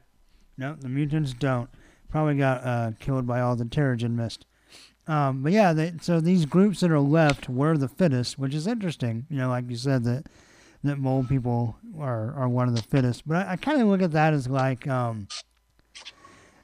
No, 0.60 0.76
the 0.78 0.90
mutants 0.90 1.34
don't. 1.34 1.70
Probably 2.10 2.36
got 2.36 2.64
uh, 2.66 2.92
killed 3.00 3.28
by 3.28 3.42
all 3.42 3.56
the 3.56 3.66
Terrigen 3.66 4.12
mist. 4.12 4.46
Um, 5.08 5.42
but 5.44 5.52
yeah, 5.54 5.74
they, 5.74 5.94
so 6.02 6.20
these 6.20 6.46
groups 6.46 6.82
that 6.82 6.92
are 6.92 7.00
left 7.00 7.48
were 7.50 7.78
the 7.78 7.88
fittest, 7.88 8.38
which 8.38 8.54
is 8.54 8.68
interesting. 8.68 9.26
You 9.30 9.38
know, 9.38 9.50
like 9.50 9.70
you 9.70 9.76
said 9.78 10.04
that 10.06 10.26
that 10.84 10.98
mole 11.00 11.24
people 11.28 11.76
are 12.00 12.34
are 12.34 12.48
one 12.50 12.68
of 12.68 12.76
the 12.76 12.82
fittest. 12.82 13.28
But 13.28 13.48
I, 13.48 13.54
I 13.54 13.56
kind 13.56 13.82
of 13.82 13.88
look 13.88 14.02
at 14.02 14.12
that 14.12 14.34
as 14.34 14.48
like, 14.48 14.88
um, 14.88 15.28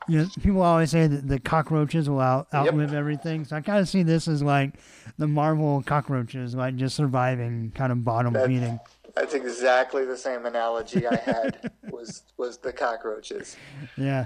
you 0.07 0.17
know, 0.19 0.27
people 0.41 0.61
always 0.61 0.91
say 0.91 1.07
that 1.07 1.27
the 1.27 1.39
cockroaches 1.39 2.09
will 2.09 2.19
out, 2.19 2.47
Yep. 2.53 2.67
outlive 2.67 2.93
everything. 2.93 3.45
So 3.45 3.55
I 3.55 3.61
kind 3.61 3.79
of 3.79 3.87
see 3.87 4.03
this 4.03 4.27
as 4.27 4.43
like 4.43 4.73
the 5.17 5.27
Marvel 5.27 5.81
cockroaches, 5.85 6.53
like 6.55 6.75
just 6.75 6.95
surviving, 6.95 7.71
kind 7.73 7.91
of 7.91 8.03
bottom 8.03 8.33
That's- 8.33 8.49
feeding. 8.49 8.79
That's 9.15 9.35
exactly 9.35 10.05
the 10.05 10.17
same 10.17 10.47
analogy 10.47 11.05
I 11.07 11.15
had 11.17 11.71
was 11.91 12.23
was 12.37 12.57
the 12.57 12.73
cockroaches. 12.73 13.55
Yeah. 13.95 14.25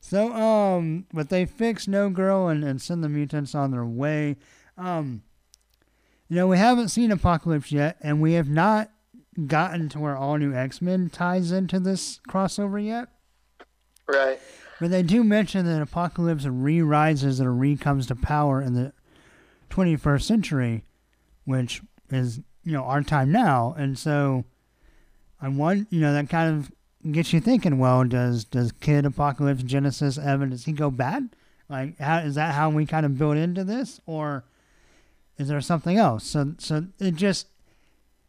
So, 0.00 0.32
um, 0.32 1.06
but 1.12 1.28
they 1.28 1.46
fix 1.46 1.88
No 1.88 2.10
Girl 2.10 2.48
and, 2.48 2.64
and 2.64 2.80
send 2.80 3.02
the 3.02 3.08
mutants 3.08 3.54
on 3.54 3.70
their 3.70 3.84
way. 3.84 4.36
Um, 4.76 5.22
you 6.28 6.36
know, 6.36 6.46
we 6.46 6.58
haven't 6.58 6.88
seen 6.88 7.10
Apocalypse 7.10 7.72
yet, 7.72 7.96
and 8.00 8.20
we 8.20 8.34
have 8.34 8.48
not 8.48 8.90
gotten 9.46 9.88
to 9.90 9.98
where 9.98 10.16
All 10.16 10.36
New 10.36 10.54
X 10.54 10.82
Men 10.82 11.08
ties 11.08 11.52
into 11.52 11.80
this 11.80 12.20
crossover 12.28 12.84
yet. 12.84 13.08
Right. 14.06 14.40
But 14.80 14.90
they 14.90 15.02
do 15.02 15.24
mention 15.24 15.66
that 15.66 15.82
Apocalypse 15.82 16.44
re 16.44 16.82
rises 16.82 17.40
or 17.40 17.52
re 17.52 17.76
comes 17.76 18.06
to 18.08 18.14
power 18.14 18.62
in 18.62 18.74
the 18.74 18.92
21st 19.70 20.22
century, 20.22 20.84
which 21.44 21.82
is, 22.10 22.40
you 22.62 22.72
know, 22.72 22.84
our 22.84 23.02
time 23.02 23.32
now. 23.32 23.74
And 23.76 23.98
so 23.98 24.44
I 25.40 25.48
want, 25.48 25.88
you 25.90 26.00
know, 26.00 26.12
that 26.12 26.28
kind 26.28 26.56
of 26.56 26.70
gets 27.12 27.32
you 27.32 27.40
thinking, 27.40 27.78
well, 27.78 28.04
does 28.04 28.44
does 28.44 28.72
Kid 28.72 29.04
Apocalypse 29.06 29.62
Genesis 29.62 30.18
Evan 30.18 30.50
does 30.50 30.64
he 30.64 30.72
go 30.72 30.90
bad? 30.90 31.30
Like 31.68 31.98
how 31.98 32.18
is 32.18 32.34
that 32.36 32.54
how 32.54 32.70
we 32.70 32.86
kind 32.86 33.04
of 33.06 33.18
build 33.18 33.36
into 33.36 33.64
this 33.64 34.00
or 34.06 34.44
is 35.38 35.48
there 35.48 35.60
something 35.60 35.96
else? 35.98 36.24
So 36.24 36.54
so 36.58 36.86
it 36.98 37.14
just 37.14 37.46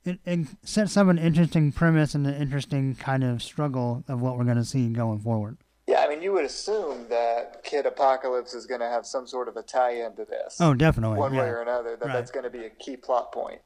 it, 0.05 0.19
it 0.25 0.47
sets 0.63 0.95
up 0.97 1.07
an 1.07 1.17
interesting 1.17 1.71
premise 1.71 2.15
and 2.15 2.25
an 2.25 2.33
interesting 2.35 2.95
kind 2.95 3.23
of 3.23 3.41
struggle 3.43 4.03
of 4.07 4.21
what 4.21 4.37
we're 4.37 4.45
going 4.45 4.57
to 4.57 4.63
see 4.65 4.87
going 4.89 5.19
forward. 5.19 5.57
Yeah, 5.87 6.01
I 6.01 6.07
mean, 6.07 6.21
you 6.21 6.31
would 6.33 6.45
assume 6.45 7.07
that 7.09 7.63
Kid 7.63 7.85
Apocalypse 7.87 8.53
is 8.53 8.65
going 8.67 8.79
to 8.79 8.87
have 8.87 9.05
some 9.07 9.25
sort 9.25 9.47
of 9.47 9.57
a 9.57 9.63
tie-in 9.63 10.15
to 10.17 10.23
this, 10.25 10.57
Oh, 10.61 10.73
definitely. 10.75 11.17
one 11.17 11.33
yeah. 11.33 11.41
way 11.41 11.49
or 11.49 11.61
another. 11.63 11.95
That 11.95 12.05
Right. 12.05 12.13
that's 12.13 12.29
going 12.31 12.43
to 12.43 12.49
be 12.51 12.63
a 12.65 12.69
key 12.69 12.95
plot 12.95 13.31
point. 13.31 13.59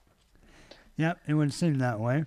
Yep, 0.95 1.19
it 1.27 1.33
would 1.33 1.53
seem 1.53 1.79
that 1.79 1.99
way. 1.99 2.23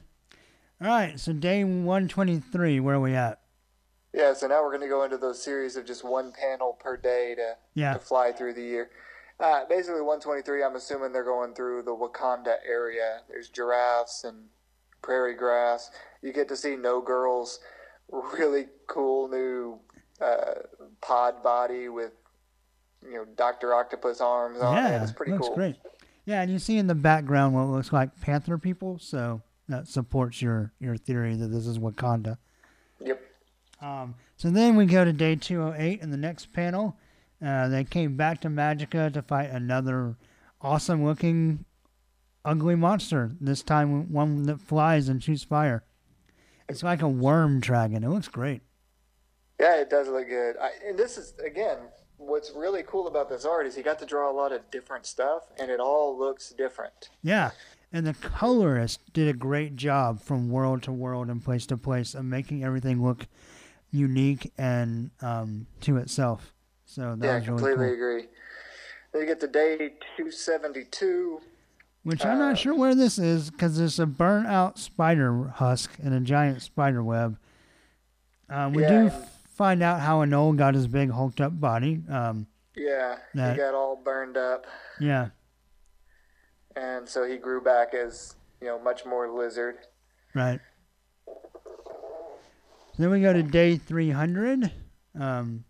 All 0.80 0.88
right, 0.88 1.18
so 1.18 1.32
day 1.32 1.64
123, 1.64 2.80
where 2.80 2.96
are 2.96 3.00
we 3.00 3.14
at? 3.14 3.40
Yeah, 4.12 4.34
so 4.34 4.46
now 4.46 4.62
we're 4.62 4.70
going 4.70 4.82
to 4.82 4.88
go 4.88 5.04
into 5.04 5.16
those 5.16 5.42
series 5.42 5.76
of 5.76 5.86
just 5.86 6.04
one 6.04 6.32
panel 6.32 6.74
per 6.78 6.96
day 6.96 7.34
to, 7.36 7.54
Yeah. 7.74 7.94
to 7.94 7.98
fly 7.98 8.32
through 8.32 8.54
the 8.54 8.62
year. 8.62 8.90
Uh, 9.40 9.64
basically, 9.68 10.00
123, 10.00 10.62
I'm 10.62 10.76
assuming 10.76 11.12
they're 11.12 11.24
going 11.24 11.54
through 11.54 11.82
the 11.82 11.94
Wakanda 11.94 12.56
area. 12.66 13.20
There's 13.28 13.48
giraffes 13.48 14.24
and 14.24 14.44
prairie 15.02 15.34
grass. 15.34 15.90
You 16.22 16.32
get 16.32 16.48
to 16.48 16.56
see 16.56 16.76
No 16.76 17.00
Girl's 17.00 17.60
really 18.10 18.66
cool 18.86 19.28
new 19.28 19.78
uh, 20.24 20.62
pod 21.02 21.42
body 21.42 21.88
with, 21.88 22.12
you 23.02 23.14
know, 23.14 23.24
Dr. 23.36 23.74
Octopus 23.74 24.20
arms 24.20 24.60
on 24.60 24.76
it. 24.76 24.80
yeah, 24.80 25.02
It's 25.02 25.12
pretty 25.12 25.32
looks 25.32 25.46
cool. 25.48 25.56
great. 25.56 25.76
Yeah, 26.24 26.40
and 26.42 26.50
you 26.50 26.58
see 26.58 26.76
in 26.78 26.86
the 26.86 26.94
background 26.94 27.54
what 27.54 27.64
looks 27.64 27.92
like 27.92 28.18
panther 28.20 28.56
people, 28.58 28.98
so 28.98 29.42
that 29.68 29.88
supports 29.88 30.40
your, 30.40 30.72
your 30.78 30.96
theory 30.96 31.34
that 31.34 31.48
this 31.48 31.66
is 31.66 31.78
Wakanda. 31.78 32.38
Yep. 33.04 33.20
Um, 33.80 34.14
so 34.36 34.50
then 34.50 34.76
we 34.76 34.86
go 34.86 35.04
to 35.04 35.12
day 35.12 35.36
208 35.36 36.00
in 36.00 36.10
the 36.10 36.16
next 36.16 36.52
panel. 36.52 36.96
Uh, 37.44 37.68
they 37.68 37.84
came 37.84 38.16
back 38.16 38.40
to 38.40 38.48
Magica 38.48 39.12
to 39.12 39.22
fight 39.22 39.50
another 39.50 40.16
awesome 40.60 41.04
looking 41.04 41.64
ugly 42.44 42.74
monster. 42.74 43.32
This 43.40 43.62
time 43.62 44.12
one 44.12 44.44
that 44.44 44.60
flies 44.60 45.08
and 45.08 45.22
shoots 45.22 45.42
fire. 45.42 45.84
It's 46.68 46.82
like 46.82 47.02
a 47.02 47.08
worm 47.08 47.60
dragon. 47.60 48.02
It 48.02 48.08
looks 48.08 48.28
great. 48.28 48.62
Yeah, 49.60 49.76
it 49.80 49.90
does 49.90 50.08
look 50.08 50.28
good. 50.28 50.56
I, 50.60 50.70
and 50.86 50.98
this 50.98 51.16
is 51.18 51.34
again, 51.44 51.78
what's 52.16 52.52
really 52.54 52.82
cool 52.82 53.06
about 53.08 53.28
this 53.28 53.44
art 53.44 53.66
is 53.66 53.74
he 53.74 53.82
got 53.82 53.98
to 53.98 54.06
draw 54.06 54.30
a 54.30 54.34
lot 54.34 54.52
of 54.52 54.70
different 54.70 55.06
stuff, 55.06 55.44
and 55.58 55.70
it 55.70 55.80
all 55.80 56.18
looks 56.18 56.50
different. 56.50 57.10
Yeah. 57.22 57.50
And 57.92 58.06
the 58.06 58.14
colorist 58.14 59.00
did 59.12 59.28
a 59.28 59.32
great 59.32 59.76
job 59.76 60.20
from 60.20 60.50
world 60.50 60.82
to 60.84 60.92
world 60.92 61.28
and 61.28 61.42
place 61.42 61.66
to 61.66 61.76
place 61.76 62.14
of 62.14 62.24
making 62.24 62.62
everything 62.64 63.02
look 63.02 63.26
unique 63.90 64.52
and 64.58 65.10
um, 65.22 65.66
to 65.82 65.96
itself. 65.96 66.52
So 66.84 67.16
yeah, 67.20 67.36
was 67.38 67.46
really 67.46 67.46
completely 67.46 67.86
cool. 67.86 67.94
agree. 67.94 68.24
Then 69.12 69.22
you 69.22 69.26
get 69.28 69.40
to 69.40 69.46
day 69.48 69.92
two 70.16 70.30
seventy 70.30 70.84
two. 70.84 71.40
Which 72.02 72.24
I'm 72.24 72.40
Uh, 72.40 72.50
not 72.50 72.58
sure 72.58 72.74
where 72.74 72.94
this 72.94 73.18
is 73.18 73.50
because 73.50 73.78
there's 73.78 73.98
a 73.98 74.06
burnt 74.06 74.46
out 74.46 74.78
spider 74.78 75.48
husk 75.56 75.92
and 76.02 76.12
a 76.14 76.20
giant 76.20 76.62
spider 76.62 77.02
web. 77.02 77.36
Um, 78.48 78.74
we 78.74 78.82
Yeah, 78.82 79.04
do 79.04 79.10
find 79.54 79.82
out 79.82 80.00
how 80.00 80.20
Anole 80.22 80.56
got 80.56 80.74
his 80.74 80.86
big 80.86 81.10
hulked 81.10 81.40
up 81.40 81.58
body. 81.58 82.02
Um, 82.08 82.46
Yeah, 82.76 83.16
That- 83.34 83.56
he 83.56 83.58
got 83.62 83.74
all 83.74 83.96
burned 83.96 84.36
up, 84.36 84.66
yeah, 85.00 85.30
and 86.76 87.08
so 87.08 87.24
he 87.26 87.36
grew 87.36 87.60
back 87.60 87.94
as 87.94 88.36
you 88.60 88.68
know 88.68 88.78
much 88.78 89.04
more 89.04 89.28
lizard. 89.30 89.76
right. 90.34 90.60
Then 92.98 93.10
we 93.10 93.20
go 93.20 93.32
to 93.32 93.42
day 93.42 93.76
300. 93.76 94.72
Um, 95.20 95.64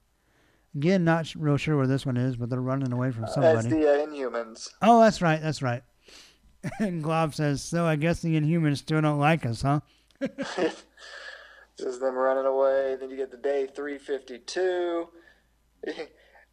again, 0.76 1.02
not 1.04 1.34
real 1.34 1.56
sure 1.56 1.76
where 1.76 1.88
this 1.88 2.06
one 2.06 2.16
is, 2.16 2.36
but 2.36 2.50
they're 2.50 2.60
running 2.60 2.92
away 2.92 3.10
from 3.10 3.22
That's 3.22 3.34
somebody. 3.34 3.68
the 3.68 3.88
uh, 3.88 4.06
Inhumans. 4.06 4.68
Oh, 4.80 5.00
that's 5.00 5.20
right. 5.20 5.42
That's 5.42 5.60
right. 5.60 5.82
and 6.78 7.02
Glob 7.02 7.34
says, 7.34 7.62
So 7.62 7.84
I 7.84 7.96
guess 7.96 8.20
the 8.22 8.38
Inhumans 8.40 8.76
still 8.78 9.00
don't 9.00 9.18
like 9.18 9.44
us, 9.44 9.62
huh? 9.62 9.80
Just 11.78 12.00
them 12.00 12.14
running 12.14 12.46
away. 12.46 12.96
Then 12.98 13.10
you 13.10 13.16
get 13.16 13.32
the 13.32 13.36
day 13.36 13.66
352. 13.74 15.08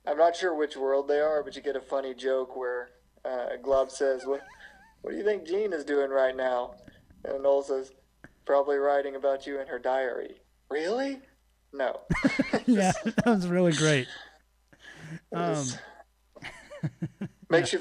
I'm 0.08 0.18
not 0.18 0.36
sure 0.36 0.56
which 0.56 0.76
world 0.76 1.08
they 1.08 1.20
are, 1.20 1.44
but 1.44 1.56
you 1.56 1.62
get 1.62 1.76
a 1.76 1.82
funny 1.82 2.14
joke 2.16 2.58
where 2.58 2.90
uh, 3.26 3.58
Glob 3.62 3.92
says, 3.92 4.26
what, 4.26 4.42
what 5.02 5.12
do 5.12 5.18
you 5.18 5.24
think 5.24 5.46
Jean 5.48 5.74
is 5.74 5.84
doing 5.84 6.10
right 6.10 6.36
now? 6.36 6.76
And 7.26 7.40
Anole 7.40 7.64
says, 7.64 7.92
Probably 8.46 8.76
writing 8.76 9.16
about 9.16 9.48
you 9.48 9.62
in 9.62 9.68
her 9.68 9.80
diary. 9.80 10.36
Really? 10.70 11.20
No. 11.72 12.02
yeah, 12.66 12.92
that 13.04 13.26
was 13.26 13.48
really 13.48 13.72
great. 13.72 14.08
Um, 15.34 15.66
makes 17.50 17.72
you. 17.72 17.80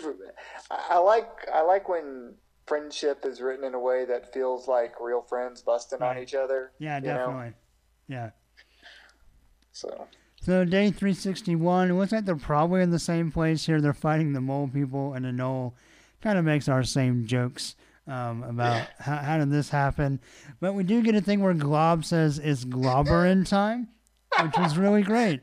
I 0.71 0.87
I 0.91 0.99
like 0.99 1.29
I 1.53 1.63
like 1.63 1.89
when 1.89 2.35
friendship 2.67 3.25
is 3.25 3.41
written 3.41 3.65
in 3.65 3.75
a 3.75 3.81
way 3.81 4.05
that 4.05 4.33
feels 4.33 4.69
like 4.69 5.01
real 5.01 5.21
friends 5.21 5.63
busting 5.63 6.01
on 6.01 6.19
each 6.19 6.35
other. 6.35 6.73
Yeah, 6.79 6.97
you 6.97 7.09
know? 7.09 7.17
definitely. 7.17 7.53
Yeah. 8.07 8.31
So 9.73 10.07
So 10.45 10.65
day 10.65 10.91
361, 10.91 11.91
it 11.91 11.95
looks 11.95 12.11
like 12.11 12.25
they're 12.25 12.35
probably 12.35 12.83
in 12.83 12.91
the 12.91 12.99
same 12.99 13.31
place 13.31 13.65
here. 13.65 13.81
They're 13.81 13.93
fighting 13.95 14.33
the 14.33 14.41
mole 14.41 14.69
people, 14.73 15.15
and 15.15 15.25
the 15.25 15.29
Anole 15.29 15.73
kind 16.21 16.37
of 16.37 16.45
makes 16.45 16.69
our 16.69 16.83
same 16.83 17.27
jokes 17.27 17.77
um, 18.09 18.43
about 18.43 18.89
how, 18.99 19.17
how 19.19 19.39
did 19.39 19.51
this 19.53 19.69
happen. 19.69 20.19
But 20.61 20.73
we 20.75 20.83
do 20.83 21.01
get 21.01 21.15
a 21.15 21.21
thing 21.21 21.43
where 21.43 21.55
Glob 21.55 22.05
says 22.05 22.41
it's 22.41 22.65
Globber 22.65 23.31
in 23.31 23.45
time, 23.45 23.89
which 24.43 24.57
was 24.59 24.77
really 24.77 25.03
great. 25.03 25.43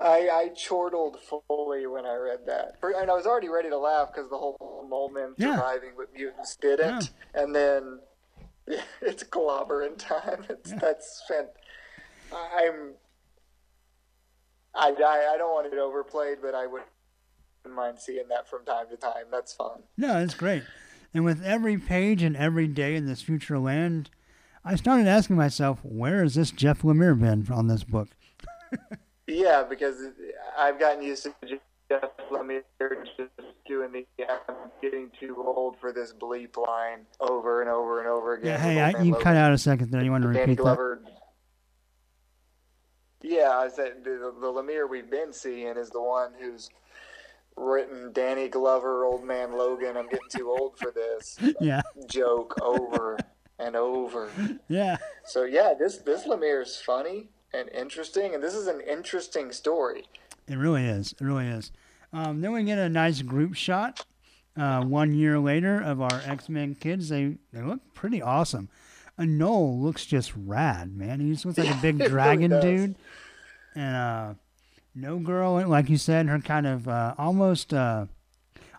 I 0.00 0.28
I 0.28 0.48
chortled 0.56 1.18
fully 1.20 1.86
when 1.86 2.04
I 2.04 2.16
read 2.16 2.40
that, 2.46 2.74
and 2.82 3.08
I 3.08 3.14
was 3.14 3.26
already 3.26 3.48
ready 3.48 3.68
to 3.70 3.78
laugh 3.78 4.08
because 4.12 4.28
the 4.28 4.36
whole 4.36 4.84
mole 4.90 5.10
men 5.10 5.34
Yeah. 5.38 5.54
surviving 5.54 5.90
but 5.96 6.12
mutants 6.12 6.56
didn't, 6.56 7.12
and 7.34 7.54
then 7.54 8.00
yeah, 8.66 8.82
it's 9.00 9.22
clobber 9.22 9.84
in 9.84 9.94
time. 9.94 10.44
It's 10.50 10.72
that's 10.72 11.22
fan- 11.28 11.46
I'm. 12.32 12.94
I, 14.74 14.88
I 14.90 15.34
I 15.34 15.38
don't 15.38 15.52
want 15.52 15.72
it 15.72 15.78
overplayed, 15.78 16.38
but 16.42 16.54
I 16.54 16.66
wouldn't 16.66 16.88
mind 17.68 17.98
seeing 17.98 18.28
that 18.28 18.48
from 18.48 18.64
time 18.64 18.86
to 18.90 18.96
time. 18.96 19.26
That's 19.30 19.52
fun. 19.52 19.82
No, 19.96 20.18
it's 20.18 20.34
great. 20.34 20.62
And 21.12 21.24
with 21.24 21.42
every 21.44 21.78
page 21.78 22.22
and 22.22 22.36
every 22.36 22.66
day 22.66 22.96
in 22.96 23.06
this 23.06 23.22
future 23.22 23.58
land, 23.58 24.10
I 24.64 24.74
started 24.76 25.06
asking 25.06 25.36
myself, 25.36 25.78
where 25.84 26.22
has 26.22 26.34
this 26.34 26.50
Jeff 26.50 26.82
Lemire 26.82 27.18
been 27.18 27.46
on 27.52 27.68
this 27.68 27.84
book? 27.84 28.08
Yeah, 29.26 29.64
because 29.68 29.96
I've 30.58 30.78
gotten 30.78 31.02
used 31.02 31.22
to 31.22 31.34
Jeff 31.88 32.10
Lemire 32.30 32.62
just 33.16 33.30
doing 33.66 33.92
the 33.92 34.06
"I'm 34.28 34.70
getting 34.82 35.10
too 35.18 35.36
old 35.38 35.78
for 35.80 35.92
this 35.92 36.12
bleep" 36.12 36.56
line 36.56 37.06
over 37.20 37.62
and 37.62 37.70
over 37.70 38.00
and 38.00 38.08
over 38.08 38.34
again. 38.34 38.48
Yeah, 38.48 38.58
hey, 38.58 38.80
I, 38.80 39.02
you 39.02 39.14
cut 39.14 39.36
out 39.36 39.52
a 39.52 39.58
second 39.58 39.90
there. 39.90 40.02
You 40.04 40.10
want 40.10 40.24
to 40.24 40.32
Danny 40.32 40.52
repeat 40.52 40.62
that? 40.62 40.98
Yeah, 43.24 43.50
I 43.56 43.68
said 43.68 44.04
the, 44.04 44.32
the 44.40 44.46
Lemire 44.46 44.88
we've 44.88 45.10
been 45.10 45.32
seeing 45.32 45.76
is 45.78 45.88
the 45.88 46.02
one 46.02 46.32
who's 46.38 46.68
written 47.56 48.12
Danny 48.12 48.48
Glover, 48.48 49.04
Old 49.04 49.24
Man 49.24 49.56
Logan. 49.56 49.96
I'm 49.96 50.08
getting 50.08 50.28
too 50.28 50.50
old 50.50 50.78
for 50.78 50.90
this 50.90 51.38
Yeah, 51.60 51.80
joke 52.06 52.54
over 52.60 53.18
and 53.58 53.76
over. 53.76 54.28
yeah. 54.68 54.98
So 55.24 55.44
yeah, 55.44 55.72
this 55.78 55.98
this 55.98 56.26
Lemire 56.26 56.62
is 56.62 56.76
funny 56.76 57.28
and 57.54 57.68
interesting, 57.70 58.34
and 58.34 58.42
this 58.42 58.54
is 58.54 58.66
an 58.66 58.80
interesting 58.80 59.52
story. 59.52 60.04
It 60.46 60.56
really 60.58 60.84
is. 60.84 61.12
It 61.12 61.24
really 61.24 61.46
is. 61.46 61.72
Um, 62.12 62.42
then 62.42 62.52
we 62.52 62.62
get 62.64 62.78
a 62.78 62.88
nice 62.90 63.22
group 63.22 63.54
shot 63.54 64.04
uh, 64.56 64.84
one 64.84 65.14
year 65.14 65.38
later 65.38 65.80
of 65.80 66.02
our 66.02 66.20
X 66.26 66.50
Men 66.50 66.74
kids. 66.74 67.08
They 67.08 67.36
they 67.52 67.62
look 67.62 67.80
pretty 67.94 68.20
awesome. 68.20 68.68
Anole 69.18 69.80
looks 69.80 70.04
just 70.06 70.32
rad, 70.36 70.96
man. 70.96 71.20
He 71.20 71.32
just 71.32 71.44
looks 71.44 71.58
like 71.58 71.70
a 71.70 71.80
big 71.80 71.98
dragon 72.08 72.50
does. 72.50 72.64
dude. 72.64 72.94
And 73.74 73.96
uh, 73.96 74.34
no 74.94 75.18
girl, 75.18 75.66
like 75.68 75.88
you 75.88 75.96
said, 75.96 76.26
her 76.26 76.38
kind 76.40 76.66
of 76.66 76.88
uh, 76.88 77.14
almost 77.18 77.72
uh, 77.74 78.06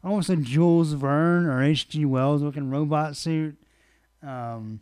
almost 0.03 0.29
a 0.29 0.35
Jules 0.35 0.93
Verne 0.93 1.45
or 1.45 1.61
H.G. 1.63 2.05
Wells 2.05 2.41
looking 2.41 2.69
robot 2.69 3.15
suit. 3.15 3.57
Um, 4.23 4.81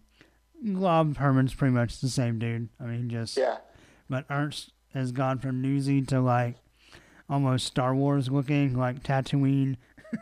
Glob 0.73 1.17
Herman's 1.17 1.53
pretty 1.53 1.73
much 1.73 1.99
the 1.99 2.09
same 2.09 2.39
dude. 2.39 2.69
I 2.80 2.85
mean, 2.85 3.09
just 3.09 3.38
Yeah, 3.38 3.57
but 4.09 4.25
Ernst 4.30 4.71
has 4.93 5.11
gone 5.11 5.39
from 5.39 5.61
newsy 5.61 6.01
to 6.03 6.21
like 6.21 6.55
almost 7.30 7.65
Star 7.67 7.93
Wars 7.95 8.30
looking, 8.30 8.77
like 8.77 9.03
Tatooine. 9.03 9.77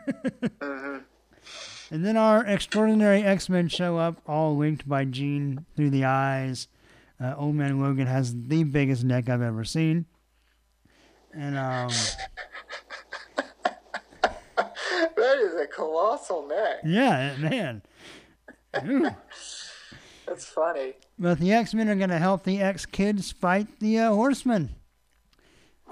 hmm 0.62 0.98
And 1.92 2.04
then 2.06 2.16
our 2.16 2.42
extraordinary 2.46 3.22
X 3.22 3.50
Men 3.50 3.68
show 3.68 3.98
up, 3.98 4.22
all 4.26 4.56
linked 4.56 4.88
by 4.88 5.04
Jean 5.04 5.66
through 5.76 5.90
the 5.90 6.06
eyes. 6.06 6.66
Uh, 7.22 7.34
Old 7.36 7.54
Man 7.54 7.82
Logan 7.82 8.06
has 8.06 8.34
the 8.46 8.64
biggest 8.64 9.04
neck 9.04 9.28
I've 9.28 9.42
ever 9.42 9.62
seen. 9.62 10.06
And 11.34 11.58
um, 11.58 11.90
that 14.24 15.36
is 15.38 15.54
a 15.54 15.66
colossal 15.66 16.48
neck. 16.48 16.78
yeah, 16.82 17.36
man. 17.36 17.82
That's 20.26 20.46
funny. 20.46 20.94
But 21.18 21.40
the 21.40 21.52
X 21.52 21.74
Men 21.74 21.90
are 21.90 21.96
going 21.96 22.08
to 22.08 22.18
help 22.18 22.44
the 22.44 22.62
X 22.62 22.86
Kids 22.86 23.30
fight 23.32 23.80
the 23.80 23.98
uh, 23.98 24.14
Horsemen. 24.14 24.70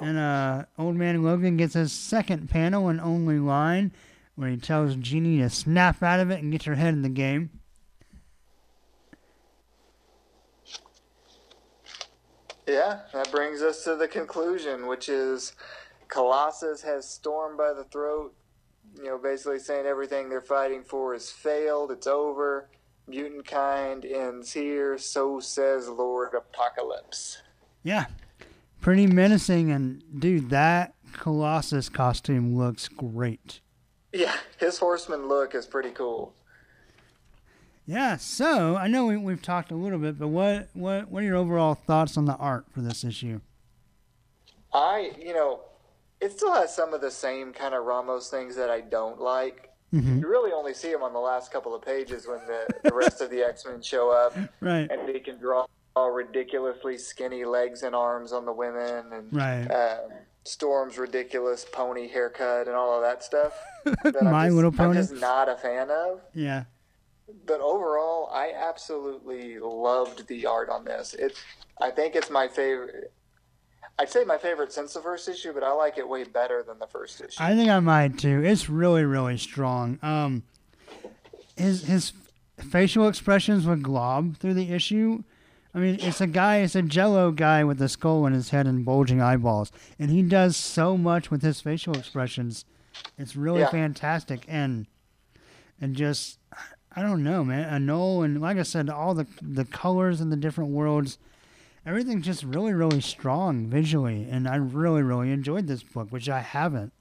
And 0.01 0.16
uh, 0.16 0.64
Old 0.78 0.97
Man 0.97 1.22
Logan 1.22 1.59
gets 1.59 1.74
his 1.74 1.93
second 1.93 2.48
panel 2.48 2.89
and 2.89 3.02
only 3.02 3.39
line 3.39 3.93
where 4.36 4.48
he 4.48 4.57
tells 4.57 4.97
Jeannie 4.97 5.39
to 5.39 5.51
snap 5.51 6.02
out 6.02 6.20
of 6.20 6.31
it 6.31 6.43
and 6.43 6.52
get 6.52 6.65
her 6.65 6.77
head 6.77 6.94
in 6.94 7.02
the 7.02 7.09
game. 7.09 7.51
Yeah, 12.66 13.01
that 13.12 13.31
brings 13.32 13.62
us 13.62 13.82
to 13.85 13.97
the 13.97 14.07
conclusion, 14.07 14.86
which 14.86 15.09
is 15.09 15.55
Colossus 16.09 16.82
has 16.82 17.09
stormed 17.09 17.59
by 17.59 17.73
the 17.73 17.85
throat, 17.85 18.35
you 18.97 19.05
know, 19.05 19.19
basically 19.19 19.59
saying 19.59 19.86
everything 19.86 20.28
they're 20.28 20.40
fighting 20.40 20.85
for 20.85 21.15
is 21.15 21.31
failed, 21.31 21.90
it's 21.90 22.07
over. 22.07 22.69
mutant 23.11 23.44
kind 23.44 24.05
ends 24.05 24.52
here. 24.52 24.97
So 24.97 25.40
says 25.40 25.89
Lord 25.89 26.35
Apocalypse. 26.35 27.39
Yeah, 27.82 28.07
pretty 28.81 29.07
menacing, 29.07 29.70
and 29.70 30.02
dude, 30.19 30.51
that 30.51 30.94
Colossus 31.12 31.89
costume 31.89 32.57
looks 32.57 32.89
great. 32.89 33.61
Yeah, 34.12 34.37
his 34.59 34.78
horseman 34.78 35.28
look 35.28 35.55
is 35.55 35.66
pretty 35.66 35.91
cool. 35.91 36.35
Yeah, 37.87 38.16
so 38.16 38.77
I 38.77 38.87
know 38.87 39.07
we, 39.07 39.16
we've 39.16 39.43
talked 39.43 39.70
a 39.70 39.74
little 39.74 39.99
bit, 39.99 40.19
but 40.19 40.28
what, 40.28 40.69
what 40.74 41.11
what 41.11 41.23
are 41.23 41.27
your 41.27 41.37
overall 41.37 41.74
thoughts 41.74 42.16
on 42.16 42.24
the 42.24 42.37
art 42.37 42.66
for 42.73 42.81
this 42.81 43.05
issue? 43.05 43.41
I, 44.73 45.12
you 45.19 45.35
know, 45.35 45.61
it 46.20 46.32
still 46.32 46.55
has 46.55 46.74
some 46.74 46.95
of 46.95 47.01
the 47.01 47.11
same 47.11 47.53
kind 47.53 47.74
of 47.74 47.85
Ramos 47.85 48.31
things 48.31 48.55
that 48.57 48.70
I 48.70 48.81
don't 48.81 49.20
like. 49.20 49.70
Mhm. 49.93 50.20
You 50.20 50.28
really 50.28 50.53
only 50.53 50.73
see 50.73 50.93
them 50.93 51.03
on 51.03 51.12
the 51.12 51.19
last 51.19 51.51
couple 51.51 51.74
of 51.74 51.82
pages 51.82 52.28
when 52.28 52.39
the, 52.47 52.66
the 52.85 52.95
rest 52.95 53.20
of 53.20 53.31
the 53.31 53.43
X 53.43 53.65
Men 53.66 53.82
show 53.82 54.11
up, 54.11 54.37
Right, 54.61 54.89
and 54.89 55.09
they 55.09 55.19
can 55.19 55.39
draw 55.39 55.66
ridiculously 55.97 56.97
skinny 56.97 57.45
legs 57.45 57.82
and 57.82 57.95
arms 57.95 58.32
on 58.32 58.45
the 58.45 58.53
women, 58.53 59.12
and 59.12 59.32
right. 59.32 59.66
um, 59.66 60.12
Storm's 60.44 60.98
ridiculous 60.98 61.66
pony 61.70 62.08
haircut 62.08 62.66
and 62.66 62.76
all 62.76 62.94
of 62.96 63.02
that 63.02 63.22
stuff. 63.22 63.52
That 64.04 64.22
My 64.22 64.46
just, 64.46 64.56
Little 64.56 64.74
I'm 64.78 64.92
just 64.92 65.14
not 65.14 65.48
a 65.48 65.56
fan 65.56 65.90
of. 65.90 66.20
Yeah, 66.34 66.64
But 67.46 67.60
overall, 67.60 68.28
I 68.30 68.52
absolutely 68.54 69.58
loved 69.58 70.26
the 70.28 70.44
art 70.44 70.68
on 70.68 70.84
this. 70.84 71.14
It, 71.14 71.32
I 71.80 71.90
think 71.90 72.14
it's 72.14 72.28
my 72.28 72.46
favorite. 72.46 73.12
I'd 73.98 74.10
say 74.10 74.24
my 74.24 74.36
favorite 74.36 74.72
since 74.72 74.92
the 74.92 75.00
first 75.00 75.28
issue, 75.28 75.54
but 75.54 75.62
I 75.62 75.72
like 75.72 75.96
it 75.96 76.06
way 76.06 76.24
better 76.24 76.62
than 76.62 76.78
the 76.78 76.86
first 76.86 77.20
issue. 77.20 77.42
I 77.42 77.54
think 77.54 77.70
I 77.70 77.80
might 77.80 78.18
too. 78.18 78.42
It's 78.44 78.68
really, 78.68 79.04
really 79.04 79.38
strong. 79.38 79.98
Um, 80.02 80.42
his 81.56 81.84
his 81.84 82.12
facial 82.58 83.08
expressions 83.08 83.66
with 83.66 83.82
Glob 83.82 84.36
through 84.36 84.54
the 84.54 84.72
issue. 84.72 85.22
I 85.74 85.78
mean, 85.78 85.98
it's 86.01 86.20
a 86.20 86.26
guy, 86.26 86.59
it's 86.59 86.74
a 86.74 86.82
Jello 86.82 87.30
guy 87.30 87.62
with 87.64 87.80
a 87.80 87.88
skull 87.88 88.26
in 88.26 88.32
his 88.32 88.51
head 88.51 88.66
and 88.66 88.84
bulging 88.84 89.20
eyeballs, 89.20 89.70
and 89.98 90.10
he 90.10 90.22
does 90.22 90.56
so 90.56 90.97
much 90.97 91.30
with 91.30 91.42
his 91.42 91.60
facial 91.60 91.97
expressions. 91.97 92.64
It's 93.16 93.36
really 93.36 93.60
Yeah. 93.60 93.70
fantastic, 93.70 94.44
and 94.48 94.86
and 95.80 95.94
just 95.94 96.38
I 96.97 97.02
don't 97.02 97.22
know, 97.22 97.44
man. 97.44 97.68
Anole 97.72 98.24
and 98.24 98.40
like 98.40 98.56
I 98.59 98.64
said, 98.64 98.90
all 98.90 99.14
the 99.14 99.26
the 99.40 99.64
colors 99.64 100.20
and 100.20 100.32
the 100.32 100.36
different 100.36 100.70
worlds. 100.70 101.18
Everything's 101.86 102.26
just 102.26 102.42
really, 102.44 102.74
really 102.74 103.01
strong 103.01 103.66
visually, 103.68 104.28
and 104.30 104.47
I 104.47 104.56
really, 104.56 105.02
really 105.02 105.30
enjoyed 105.32 105.66
this 105.66 105.82
book, 105.82 106.09
which 106.10 106.28
I 106.28 106.40
haven't 106.40 106.92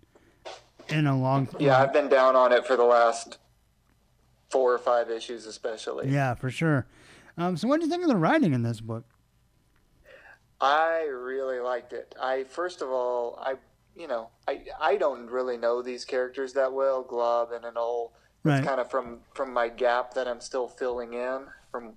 in 0.87 1.05
a 1.05 1.19
long 1.19 1.47
time. 1.47 1.59
yeah, 1.61 1.81
I've 1.81 1.91
been 1.91 2.07
down 2.07 2.35
on 2.37 2.53
it 2.53 2.65
for 2.65 2.77
the 2.77 2.85
last 2.85 3.39
four 4.49 4.73
or 4.73 4.77
five 4.77 5.09
issues, 5.09 5.45
especially. 5.47 6.09
Yeah, 6.09 6.33
for 6.33 6.49
sure. 6.49 6.85
Um, 7.39 7.55
so, 7.55 7.69
what 7.69 7.79
do 7.79 7.85
you 7.85 7.89
think 7.89 8.03
of 8.03 8.09
the 8.09 8.17
writing 8.17 8.53
in 8.53 8.63
this 8.63 8.81
book? 8.81 9.05
I 10.59 11.07
really 11.09 11.59
liked 11.61 11.93
it. 11.93 12.13
I 12.21 12.43
first 12.43 12.81
of 12.81 12.89
all, 12.89 13.39
I 13.41 13.55
you 13.95 14.07
know, 14.09 14.29
I 14.45 14.65
I 14.79 14.97
don't 14.97 15.27
really 15.27 15.55
know 15.57 15.81
these 15.81 16.03
characters 16.03 16.51
that 16.53 16.73
well, 16.73 17.01
Glob 17.01 17.53
and 17.53 17.63
Anole. 17.63 18.11
Right. 18.43 18.57
It's 18.59 18.67
kind 18.67 18.81
of 18.81 18.91
from 18.91 19.21
from 19.33 19.53
my 19.53 19.69
gap 19.69 20.13
that 20.15 20.27
I'm 20.27 20.41
still 20.41 20.67
filling 20.67 21.13
in 21.13 21.45
from 21.71 21.93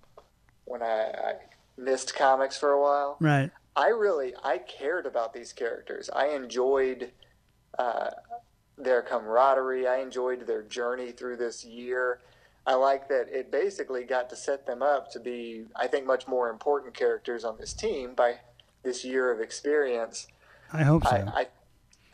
when 0.65 0.81
I, 0.81 1.11
I 1.11 1.35
missed 1.77 2.15
comics 2.15 2.57
for 2.57 2.71
a 2.71 2.81
while. 2.81 3.17
Right. 3.21 3.51
I 3.75 3.89
really 3.89 4.35
I 4.45 4.59
cared 4.59 5.07
about 5.07 5.35
these 5.35 5.53
characters. 5.53 6.09
I 6.15 6.29
enjoyed 6.29 7.11
uh, 7.81 8.11
their 8.79 9.03
camaraderie. 9.03 9.89
I 9.89 9.97
enjoyed 9.97 10.47
their 10.47 10.63
journey 10.63 11.11
through 11.11 11.39
this 11.39 11.65
year. 11.65 12.21
I 12.67 12.75
like 12.75 13.09
that 13.09 13.29
it 13.29 13.51
basically 13.51 14.05
got 14.05 14.31
to 14.31 14.37
set 14.37 14.67
them 14.67 14.83
up 14.83 15.11
to 15.13 15.21
be, 15.21 15.65
I 15.75 15.89
think, 15.89 16.07
much 16.07 16.29
more 16.29 16.49
important 16.49 16.95
characters 16.95 17.45
on 17.45 17.57
this 17.59 17.73
team 17.73 18.15
by 18.15 18.37
this 18.83 19.05
year 19.05 19.33
of 19.33 19.41
experience. 19.41 20.29
I 20.73 20.85
hope 20.85 21.05
so. 21.05 21.11
I, 21.11 21.41
I, 21.41 21.47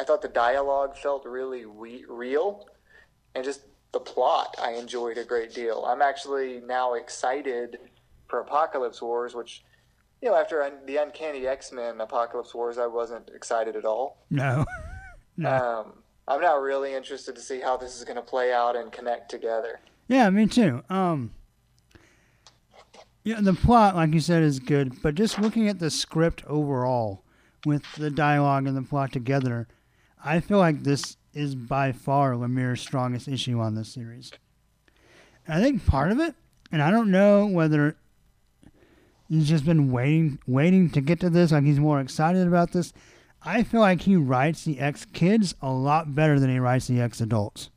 I 0.00 0.04
thought 0.04 0.22
the 0.22 0.28
dialogue 0.28 0.96
felt 0.96 1.26
really 1.26 1.66
we, 1.66 2.04
real, 2.08 2.66
and 3.34 3.44
just 3.44 3.60
the 3.92 4.00
plot 4.00 4.56
I 4.60 4.72
enjoyed 4.72 5.18
a 5.18 5.24
great 5.24 5.54
deal. 5.54 5.84
I'm 5.86 6.02
actually 6.02 6.60
now 6.60 6.94
excited 6.94 7.78
for 8.26 8.40
Apocalypse 8.40 9.02
Wars, 9.02 9.34
which, 9.34 9.64
you 10.22 10.30
know, 10.30 10.36
after 10.36 10.62
un- 10.62 10.86
the 10.86 10.96
Uncanny 10.96 11.46
X 11.46 11.72
Men 11.72 12.00
Apocalypse 12.00 12.54
Wars, 12.54 12.78
I 12.78 12.86
wasn't 12.86 13.30
excited 13.34 13.76
at 13.76 13.84
all. 13.84 14.18
no. 14.30 14.64
no. 15.36 15.50
Um, 15.50 15.92
I'm 16.26 16.42
now 16.42 16.58
really 16.58 16.92
interested 16.92 17.34
to 17.36 17.40
see 17.40 17.60
how 17.60 17.78
this 17.78 17.96
is 17.96 18.04
going 18.04 18.16
to 18.16 18.22
play 18.22 18.52
out 18.52 18.76
and 18.76 18.92
connect 18.92 19.30
together. 19.30 19.80
Yeah, 20.08 20.28
me 20.30 20.46
too. 20.46 20.82
Um, 20.90 21.30
yeah, 23.24 23.40
the 23.40 23.54
plot, 23.54 23.94
like 23.94 24.12
you 24.12 24.20
said, 24.20 24.42
is 24.42 24.58
good, 24.58 25.00
but 25.02 25.14
just 25.14 25.38
looking 25.38 25.68
at 25.68 25.78
the 25.78 25.90
script 25.90 26.42
overall, 26.46 27.22
with 27.64 27.82
the 27.96 28.10
dialogue 28.10 28.66
and 28.66 28.76
the 28.76 28.82
plot 28.82 29.12
together, 29.12 29.68
I 30.24 30.40
feel 30.40 30.58
like 30.58 30.82
this 30.82 31.16
is 31.34 31.54
by 31.54 31.92
far 31.92 32.32
Lemire's 32.32 32.80
strongest 32.80 33.28
issue 33.28 33.60
on 33.60 33.74
this 33.74 33.92
series. 33.92 34.32
And 35.46 35.54
I 35.56 35.62
think 35.62 35.84
part 35.86 36.10
of 36.10 36.18
it, 36.18 36.34
and 36.72 36.82
I 36.82 36.90
don't 36.90 37.10
know 37.10 37.46
whether 37.46 37.96
he's 39.28 39.48
just 39.48 39.64
been 39.64 39.90
waiting, 39.90 40.38
waiting 40.46 40.90
to 40.90 41.00
get 41.00 41.20
to 41.20 41.30
this, 41.30 41.52
like 41.52 41.64
he's 41.64 41.80
more 41.80 42.00
excited 42.00 42.46
about 42.46 42.72
this. 42.72 42.92
I 43.42 43.62
feel 43.62 43.80
like 43.80 44.02
he 44.02 44.16
writes 44.16 44.64
the 44.64 44.80
ex 44.80 45.04
kids 45.04 45.54
a 45.62 45.70
lot 45.70 46.14
better 46.14 46.40
than 46.40 46.50
he 46.50 46.58
writes 46.58 46.88
the 46.88 47.00
ex 47.00 47.20
adults. 47.20 47.70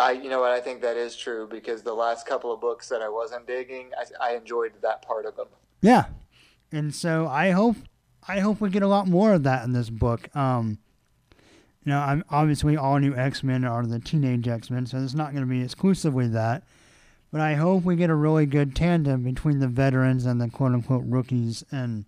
I, 0.00 0.12
you 0.12 0.30
know 0.30 0.40
what, 0.40 0.50
I 0.50 0.60
think 0.60 0.80
that 0.82 0.96
is 0.96 1.14
true 1.14 1.46
because 1.46 1.82
the 1.82 1.92
last 1.92 2.26
couple 2.26 2.52
of 2.52 2.60
books 2.60 2.88
that 2.88 3.02
I 3.02 3.08
wasn't 3.08 3.46
digging, 3.46 3.90
I, 3.98 4.30
I 4.30 4.36
enjoyed 4.36 4.72
that 4.82 5.02
part 5.02 5.26
of 5.26 5.36
them. 5.36 5.48
Yeah, 5.82 6.06
and 6.72 6.94
so 6.94 7.26
I 7.26 7.50
hope 7.50 7.76
I 8.26 8.40
hope 8.40 8.60
we 8.60 8.70
get 8.70 8.82
a 8.82 8.88
lot 8.88 9.06
more 9.06 9.34
of 9.34 9.42
that 9.42 9.64
in 9.64 9.72
this 9.72 9.90
book. 9.90 10.34
Um, 10.34 10.78
you 11.84 11.92
know, 11.92 12.00
I'm 12.00 12.24
obviously 12.30 12.76
all 12.76 12.98
new 12.98 13.14
X 13.14 13.42
Men 13.42 13.64
are 13.64 13.86
the 13.86 13.98
teenage 13.98 14.48
X 14.48 14.70
Men, 14.70 14.86
so 14.86 14.98
it's 14.98 15.14
not 15.14 15.32
going 15.32 15.44
to 15.44 15.50
be 15.50 15.62
exclusively 15.62 16.28
that. 16.28 16.62
But 17.30 17.42
I 17.42 17.54
hope 17.54 17.84
we 17.84 17.96
get 17.96 18.10
a 18.10 18.14
really 18.14 18.46
good 18.46 18.74
tandem 18.74 19.24
between 19.24 19.58
the 19.58 19.68
veterans 19.68 20.24
and 20.24 20.40
the 20.40 20.48
quote 20.48 20.72
unquote 20.72 21.04
rookies, 21.04 21.64
and 21.70 22.06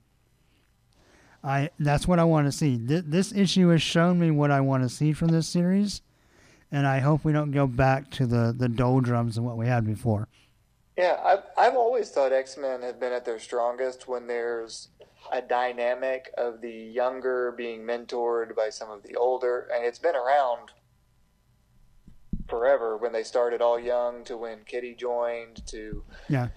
I 1.44 1.70
that's 1.78 2.08
what 2.08 2.18
I 2.18 2.24
want 2.24 2.46
to 2.46 2.52
see. 2.52 2.78
Th- 2.78 3.04
this 3.06 3.32
issue 3.32 3.68
has 3.68 3.82
shown 3.82 4.18
me 4.18 4.30
what 4.30 4.50
I 4.50 4.60
want 4.60 4.82
to 4.84 4.88
see 4.88 5.12
from 5.12 5.28
this 5.28 5.46
series, 5.46 6.00
and 6.72 6.86
I 6.86 7.00
hope 7.00 7.24
we 7.24 7.32
don't 7.32 7.52
go 7.52 7.66
back 7.66 8.10
to 8.12 8.26
the 8.26 8.54
the 8.56 8.68
doldrums 8.68 9.38
of 9.38 9.44
what 9.44 9.56
we 9.56 9.66
had 9.66 9.86
before. 9.86 10.28
Yeah, 10.96 11.20
I've, 11.22 11.42
I've 11.58 11.76
always 11.76 12.10
thought 12.10 12.32
X 12.32 12.56
Men 12.56 12.82
have 12.82 12.98
been 12.98 13.12
at 13.12 13.24
their 13.24 13.38
strongest 13.38 14.08
when 14.08 14.26
there's 14.26 14.88
a 15.30 15.42
dynamic 15.42 16.30
of 16.38 16.60
the 16.60 16.70
younger 16.70 17.52
being 17.56 17.82
mentored 17.82 18.54
by 18.56 18.70
some 18.70 18.90
of 18.90 19.02
the 19.02 19.16
older, 19.16 19.68
and 19.74 19.84
it's 19.84 19.98
been 19.98 20.16
around 20.16 20.70
forever 22.48 22.96
when 22.96 23.12
they 23.12 23.24
started 23.24 23.60
all 23.60 23.78
young 23.78 24.22
to 24.24 24.36
when 24.36 24.60
Kitty 24.64 24.94
joined 24.94 25.66
to 25.66 26.04
Yeah, 26.28 26.48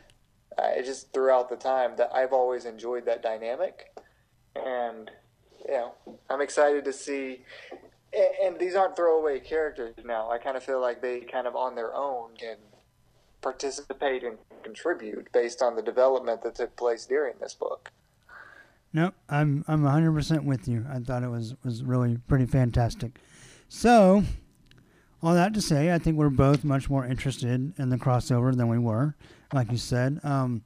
uh, 0.57 0.68
it 0.77 0.86
just 0.86 1.11
throughout 1.14 1.49
the 1.49 1.56
time 1.56 1.95
that 1.98 2.11
I've 2.14 2.34
always 2.34 2.65
enjoyed 2.65 3.06
that 3.06 3.22
dynamic, 3.22 3.88
and 4.56 5.11
you 5.65 5.73
know 5.73 5.94
I'm 6.30 6.41
excited 6.41 6.86
to 6.86 6.94
see. 6.94 7.44
And, 8.14 8.53
and 8.53 8.60
these 8.60 8.76
aren't 8.76 8.95
throwaway 8.95 9.40
characters 9.40 9.94
now. 10.03 10.30
I 10.31 10.38
kind 10.38 10.57
of 10.57 10.64
feel 10.64 10.81
like 10.81 11.02
they 11.02 11.22
kind 11.22 11.48
of 11.48 11.56
on 11.56 11.76
their 11.76 11.94
own 11.95 12.31
can 12.38 12.57
participate 13.41 14.23
and 14.23 14.38
contribute 14.64 15.31
based 15.31 15.61
on 15.61 15.76
the 15.76 15.81
development 15.81 16.44
that 16.44 16.56
took 16.56 16.76
place 16.76 17.06
during 17.06 17.34
this 17.40 17.53
book. 17.53 17.91
No, 18.91 19.11
I'm 19.30 19.64
I'm 19.68 19.84
100% 19.84 20.44
with 20.45 20.68
you. 20.68 20.86
I 20.91 20.99
thought 20.99 21.22
it 21.23 21.30
was 21.30 21.56
was 21.64 21.84
really 21.84 22.18
pretty 22.27 22.48
fantastic. 22.48 23.19
So, 23.68 24.23
all 25.22 25.36
that 25.36 25.53
to 25.53 25.61
say, 25.61 25.94
I 25.94 25.99
think 25.99 26.18
we're 26.18 26.30
both 26.30 26.64
much 26.64 26.90
more 26.90 27.06
interested 27.06 27.73
in 27.77 27.90
the 27.90 27.98
crossover 27.98 28.56
than 28.56 28.68
we 28.68 28.80
were, 28.80 29.15
like 29.53 29.69
you 29.72 29.77
said. 29.77 30.19
Um, 30.23 30.64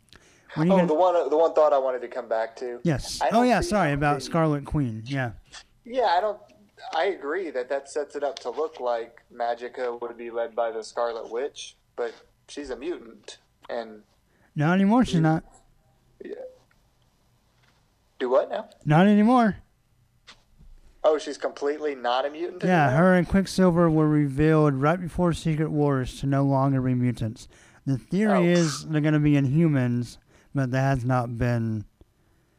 you 0.56 0.64
Oh, 0.64 0.66
gonna- 0.78 0.88
the 0.88 0.94
one 0.94 1.30
the 1.30 1.36
one 1.38 1.54
thought 1.54 1.74
I 1.74 1.78
wanted 1.80 2.00
to 2.02 2.08
come 2.08 2.30
back 2.30 2.56
to. 2.58 2.80
yes. 2.84 3.20
Oh 3.34 3.42
yeah, 3.44 3.60
sorry 3.60 3.92
about 3.92 4.24
Scarlet 4.24 4.64
Queen. 4.64 5.04
Yeah. 5.06 5.32
Yeah, 5.84 6.04
I 6.18 6.22
don't. 6.22 6.40
I 6.96 7.06
agree 7.06 7.50
that 7.52 7.70
that 7.70 7.90
sets 7.90 8.16
it 8.16 8.24
up 8.24 8.40
to 8.40 8.50
look 8.50 8.80
like 8.80 9.22
Magica 9.34 10.00
would 10.02 10.18
be 10.18 10.30
led 10.30 10.56
by 10.56 10.72
the 10.72 10.84
Scarlet 10.84 11.32
Witch, 11.32 11.76
but 11.96 12.14
she's 12.48 12.70
a 12.70 12.76
mutant 12.76 13.38
and 13.70 14.04
Not 14.56 14.74
anymore. 14.74 15.06
She's 15.06 15.20
mm. 15.20 15.24
not. 15.24 15.44
Yeah. 16.24 16.36
do 18.20 18.30
what 18.30 18.50
now? 18.50 18.70
Not 18.86 19.08
anymore. 19.08 19.58
Oh, 21.04 21.18
she's 21.18 21.38
completely 21.38 21.96
not 21.96 22.26
a 22.26 22.30
mutant. 22.30 22.64
Yeah, 22.64 22.88
anymore? 22.88 23.00
her 23.00 23.14
and 23.16 23.28
Quicksilver 23.28 23.90
were 23.90 24.08
revealed 24.08 24.76
right 24.76 25.00
before 25.00 25.34
Secret 25.34 25.70
Wars 25.70 26.20
to 26.22 26.28
no 26.28 26.44
longer 26.44 26.82
be 26.82 26.94
mutants. 26.94 27.48
The 27.86 27.98
theory 27.98 28.50
Oh. 28.50 28.54
is 28.54 28.86
they're 28.86 29.02
going 29.02 29.14
to 29.14 29.20
be 29.20 29.34
Inhumans, 29.34 30.18
but 30.56 30.72
that 30.72 30.82
has 30.82 31.06
not 31.06 31.38
been 31.38 31.84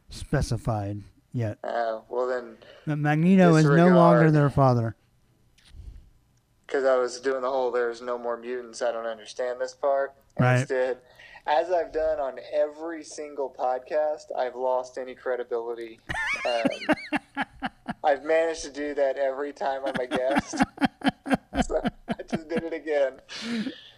specified 0.09 1.01
yet. 1.35 1.59
Uh, 1.63 1.99
well 2.09 2.25
then, 2.27 2.57
But 2.87 2.97
Magneto 2.97 3.55
is 3.55 3.65
no 3.65 3.89
longer 3.89 4.31
their 4.31 4.49
father. 4.49 4.95
because 6.65 6.83
I 6.85 6.95
was 6.97 7.19
doing 7.19 7.41
the 7.41 7.49
whole 7.51 7.71
"there's 7.71 8.01
no 8.01 8.17
more 8.17 8.37
mutants, 8.37 8.81
I 8.81 8.91
don't 8.91 9.05
understand 9.05 9.61
this" 9.61 9.73
part. 9.75 10.13
Right. 10.39 10.59
Instead, 10.61 10.97
as 11.47 11.69
I've 11.71 11.91
done 11.93 12.19
on 12.19 12.39
every 12.53 13.03
single 13.03 13.53
podcast, 13.57 14.35
I've 14.35 14.55
lost 14.55 14.97
any 14.97 15.13
credibility. 15.13 15.99
Um, 16.45 17.45
I've 18.03 18.23
managed 18.23 18.63
to 18.63 18.71
do 18.71 18.93
that 18.95 19.17
every 19.17 19.53
time 19.53 19.81
I'm 19.85 19.95
a 19.95 20.07
guest. 20.07 20.57
so 21.67 21.81
I 22.09 22.23
just 22.29 22.49
did 22.49 22.63
it 22.63 22.73
again. 22.73 23.19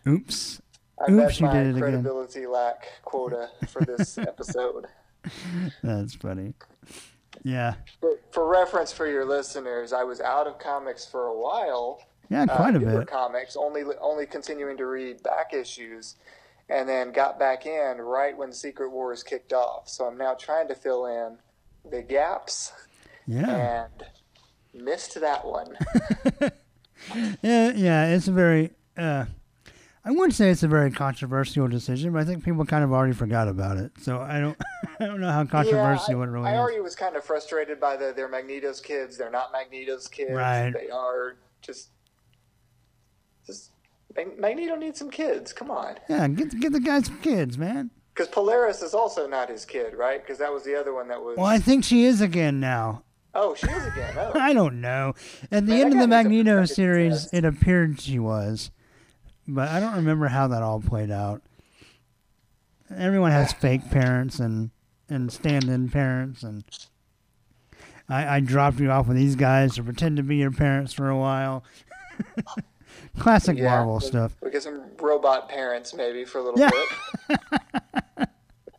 Oops. 0.07 0.61
I 0.99 1.11
Oops, 1.11 1.39
you 1.39 1.45
my 1.45 1.53
did 1.53 1.67
it 1.67 1.69
again. 1.71 1.79
credibility 1.81 2.47
lack 2.47 2.87
quota 3.03 3.49
for 3.69 3.83
this 3.85 4.17
episode. 4.17 4.87
That's 5.83 6.15
funny. 6.15 6.53
Yeah. 7.43 7.75
For, 8.01 8.17
for 8.31 8.47
reference 8.47 8.91
for 8.91 9.07
your 9.07 9.25
listeners, 9.25 9.93
I 9.93 10.03
was 10.03 10.21
out 10.21 10.47
of 10.47 10.59
comics 10.59 11.05
for 11.05 11.27
a 11.27 11.37
while. 11.37 12.01
Yeah, 12.29 12.43
uh, 12.43 12.55
quite 12.57 12.75
a 12.75 12.79
newer 12.79 12.99
bit. 12.99 13.07
comics, 13.07 13.55
only 13.55 13.83
only 14.01 14.25
continuing 14.25 14.75
to 14.77 14.85
read 14.85 15.23
back 15.23 15.53
issues, 15.53 16.15
and 16.69 16.87
then 16.89 17.11
got 17.13 17.39
back 17.39 17.65
in 17.65 17.97
right 17.99 18.37
when 18.37 18.51
Secret 18.51 18.89
Wars 18.91 19.23
kicked 19.23 19.53
off. 19.53 19.87
So 19.87 20.05
I'm 20.05 20.17
now 20.17 20.33
trying 20.33 20.67
to 20.67 20.75
fill 20.75 21.05
in 21.05 21.37
the 21.89 22.01
gaps 22.01 22.73
Yeah. 23.27 23.85
and 24.73 24.83
missed 24.83 25.19
that 25.21 25.45
one. 25.45 25.77
Yeah, 27.43 27.71
yeah, 27.73 28.07
it's 28.07 28.27
a 28.27 28.31
very 28.31 28.71
uh 28.97 29.25
I 30.07 30.11
wouldn't 30.11 30.35
say 30.35 30.49
it's 30.49 30.63
a 30.63 30.69
very 30.69 30.89
controversial 30.89 31.67
decision, 31.67 32.13
but 32.13 32.21
I 32.21 32.23
think 32.23 32.45
people 32.45 32.65
kind 32.65 32.81
of 32.81 32.93
already 32.93 33.11
forgot 33.11 33.49
about 33.49 33.75
it. 33.75 33.91
So 33.99 34.19
I 34.21 34.39
don't 34.39 34.57
I 35.01 35.05
don't 35.05 35.19
know 35.19 35.29
how 35.29 35.43
controversial 35.43 36.13
yeah, 36.13 36.19
I, 36.19 36.23
it 36.23 36.27
really 36.27 36.47
I 36.47 36.53
is. 36.53 36.59
already 36.59 36.79
was 36.79 36.95
kind 36.95 37.17
of 37.17 37.25
frustrated 37.25 37.77
by 37.81 37.97
the 37.97 38.13
they're 38.15 38.29
Magneto's 38.29 38.79
kids. 38.79 39.17
They're 39.17 39.29
not 39.29 39.51
Magneto's 39.51 40.07
kids. 40.07 40.31
Right. 40.31 40.71
They 40.71 40.89
are 40.89 41.35
just 41.61 41.89
just 43.45 43.71
Magneto 44.15 44.75
needs 44.75 44.97
some 44.97 45.11
kids. 45.11 45.51
Come 45.51 45.69
on. 45.69 45.95
Yeah, 46.07 46.25
get 46.29 46.57
get 46.57 46.71
the 46.71 46.79
guy 46.79 47.01
some 47.01 47.19
kids, 47.19 47.57
man. 47.57 47.91
Because 48.13 48.29
Polaris 48.29 48.81
is 48.81 48.93
also 48.93 49.27
not 49.27 49.49
his 49.49 49.65
kid, 49.65 49.93
right? 49.93 50.23
Because 50.23 50.37
that 50.39 50.53
was 50.53 50.63
the 50.63 50.79
other 50.79 50.93
one 50.93 51.09
that 51.09 51.21
was. 51.21 51.35
Well, 51.35 51.47
I 51.47 51.59
think 51.59 51.83
she 51.83 52.05
is 52.05 52.21
again 52.21 52.61
now. 52.61 53.03
Oh, 53.33 53.53
she 53.55 53.67
is 53.67 53.85
again. 53.85 54.15
Oh. 54.17 54.31
I 54.39 54.53
don't 54.53 54.79
know. 54.79 55.13
At 55.51 55.65
the 55.65 55.73
Man, 55.73 55.81
end 55.81 55.93
of 55.93 55.99
the 55.99 56.07
guy 56.07 56.23
needs 56.23 56.31
a 56.31 56.43
Magneto 56.43 56.65
series, 56.65 57.29
it 57.33 57.43
appeared 57.45 57.99
she 57.99 58.17
was, 58.17 58.71
but 59.47 59.69
I 59.69 59.79
don't 59.79 59.95
remember 59.95 60.27
how 60.27 60.47
that 60.49 60.61
all 60.61 60.79
played 60.81 61.11
out. 61.11 61.41
Everyone 62.95 63.31
has 63.31 63.51
fake 63.53 63.89
parents 63.91 64.39
and 64.39 64.71
and 65.09 65.31
stand-in 65.31 65.89
parents, 65.89 66.43
and 66.43 66.63
I, 68.09 68.37
I 68.37 68.39
dropped 68.41 68.79
you 68.79 68.91
off 68.91 69.07
with 69.07 69.15
these 69.17 69.35
guys 69.35 69.75
to 69.75 69.83
pretend 69.83 70.17
to 70.17 70.23
be 70.23 70.37
your 70.37 70.51
parents 70.51 70.91
for 70.93 71.09
a 71.09 71.17
while. 71.17 71.63
Classic 73.19 73.57
Yeah, 73.57 73.65
Marvel 73.69 73.99
stuff. 73.99 74.35
We 74.41 74.51
get 74.51 74.63
some 74.63 74.81
robot 74.99 75.49
parents 75.49 75.93
maybe 75.93 76.25
for 76.25 76.39
a 76.39 76.43
little 76.43 76.59
Yeah. 76.59 76.69
bit. 77.29 77.39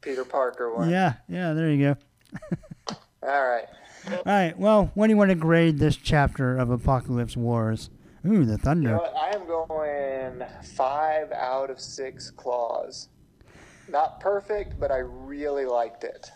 Peter 0.00 0.24
Parker 0.24 0.74
one. 0.74 0.90
Yeah, 0.90 1.14
yeah. 1.28 1.52
There 1.54 1.70
you 1.70 1.94
go. 1.94 2.96
All 3.22 3.46
right. 3.48 3.66
All 4.10 4.22
right. 4.26 4.58
Well, 4.58 4.90
when 4.94 5.08
do 5.08 5.12
you 5.14 5.16
want 5.18 5.30
to 5.30 5.34
grade 5.34 5.78
this 5.78 5.96
chapter 5.96 6.56
of 6.56 6.70
Apocalypse 6.70 7.36
Wars? 7.36 7.90
Ooh, 8.28 8.44
the 8.44 8.52
You 8.52 8.58
thunder. 8.58 8.90
know? 8.90 9.04
I 9.20 9.34
am 9.34 9.46
going 9.46 10.42
five 10.74 11.32
out 11.32 11.70
of 11.70 11.80
six 11.80 12.30
claws. 12.30 13.08
Not 13.88 14.20
perfect, 14.20 14.78
but 14.78 14.90
I 14.90 14.98
really 14.98 15.64
liked 15.64 16.04
it. 16.04 16.30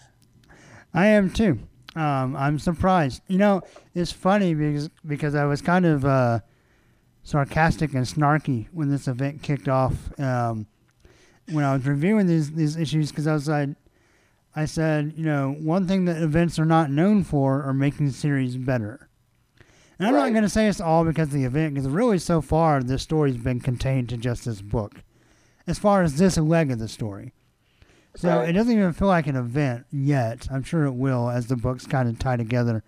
I 0.94 1.06
am 1.06 1.31
too. 1.31 1.59
Um, 1.94 2.35
I'm 2.36 2.59
surprised. 2.59 3.23
You 3.28 3.39
know, 3.39 3.62
it's 3.94 4.12
funny 4.12 4.55
because 4.55 4.89
because 5.06 5.35
I 5.35 5.44
was 5.44 5.60
kind 5.60 5.85
of 5.85 6.05
uh, 6.05 6.40
sarcastic 7.23 7.93
and 7.94 8.06
snarky 8.06 8.69
when 8.73 8.89
this 8.89 9.09
event 9.09 9.43
kicked 9.43 9.69
off. 9.69 10.19
Um, 10.19 10.66
when 11.51 11.64
I 11.64 11.74
was 11.74 11.86
reviewing 11.86 12.27
these 12.27 12.52
these 12.52 12.77
issues, 12.77 13.10
because 13.10 13.27
I 13.27 13.35
was 13.35 13.48
like, 13.48 13.70
I 14.56 14.64
said, 14.64 15.12
you 15.16 15.24
know, 15.24 15.52
one 15.60 15.86
thing 15.86 16.06
that 16.06 16.23
events 16.23 16.59
are 16.59 16.64
not 16.64 16.90
known 16.90 17.24
for 17.24 17.62
are 17.62 17.74
making 17.74 18.06
the 18.06 18.12
series 18.12 18.56
better. 18.56 19.09
And 20.06 20.16
I'm 20.16 20.22
not 20.22 20.30
going 20.32 20.42
to 20.42 20.48
say 20.48 20.68
it's 20.68 20.80
all 20.80 21.04
because 21.04 21.28
of 21.28 21.34
the 21.34 21.44
event, 21.44 21.74
because 21.74 21.88
really 21.88 22.18
so 22.18 22.40
far 22.40 22.82
this 22.82 23.02
story's 23.02 23.36
been 23.36 23.60
contained 23.60 24.08
to 24.10 24.16
just 24.16 24.44
this 24.44 24.60
book, 24.60 25.02
as 25.66 25.78
far 25.78 26.02
as 26.02 26.18
this 26.18 26.36
leg 26.36 26.70
of 26.70 26.78
the 26.78 26.88
story. 26.88 27.32
So 28.16 28.28
Right. 28.28 28.48
it 28.48 28.52
doesn't 28.52 28.72
even 28.72 28.92
feel 28.92 29.08
like 29.08 29.26
an 29.26 29.36
event 29.36 29.86
yet. 29.90 30.46
I'm 30.50 30.62
sure 30.62 30.84
it 30.84 30.92
will 30.92 31.30
as 31.30 31.46
the 31.46 31.56
books 31.56 31.86
kind 31.86 32.08
of 32.08 32.18
tie 32.18 32.36
together. 32.36 32.82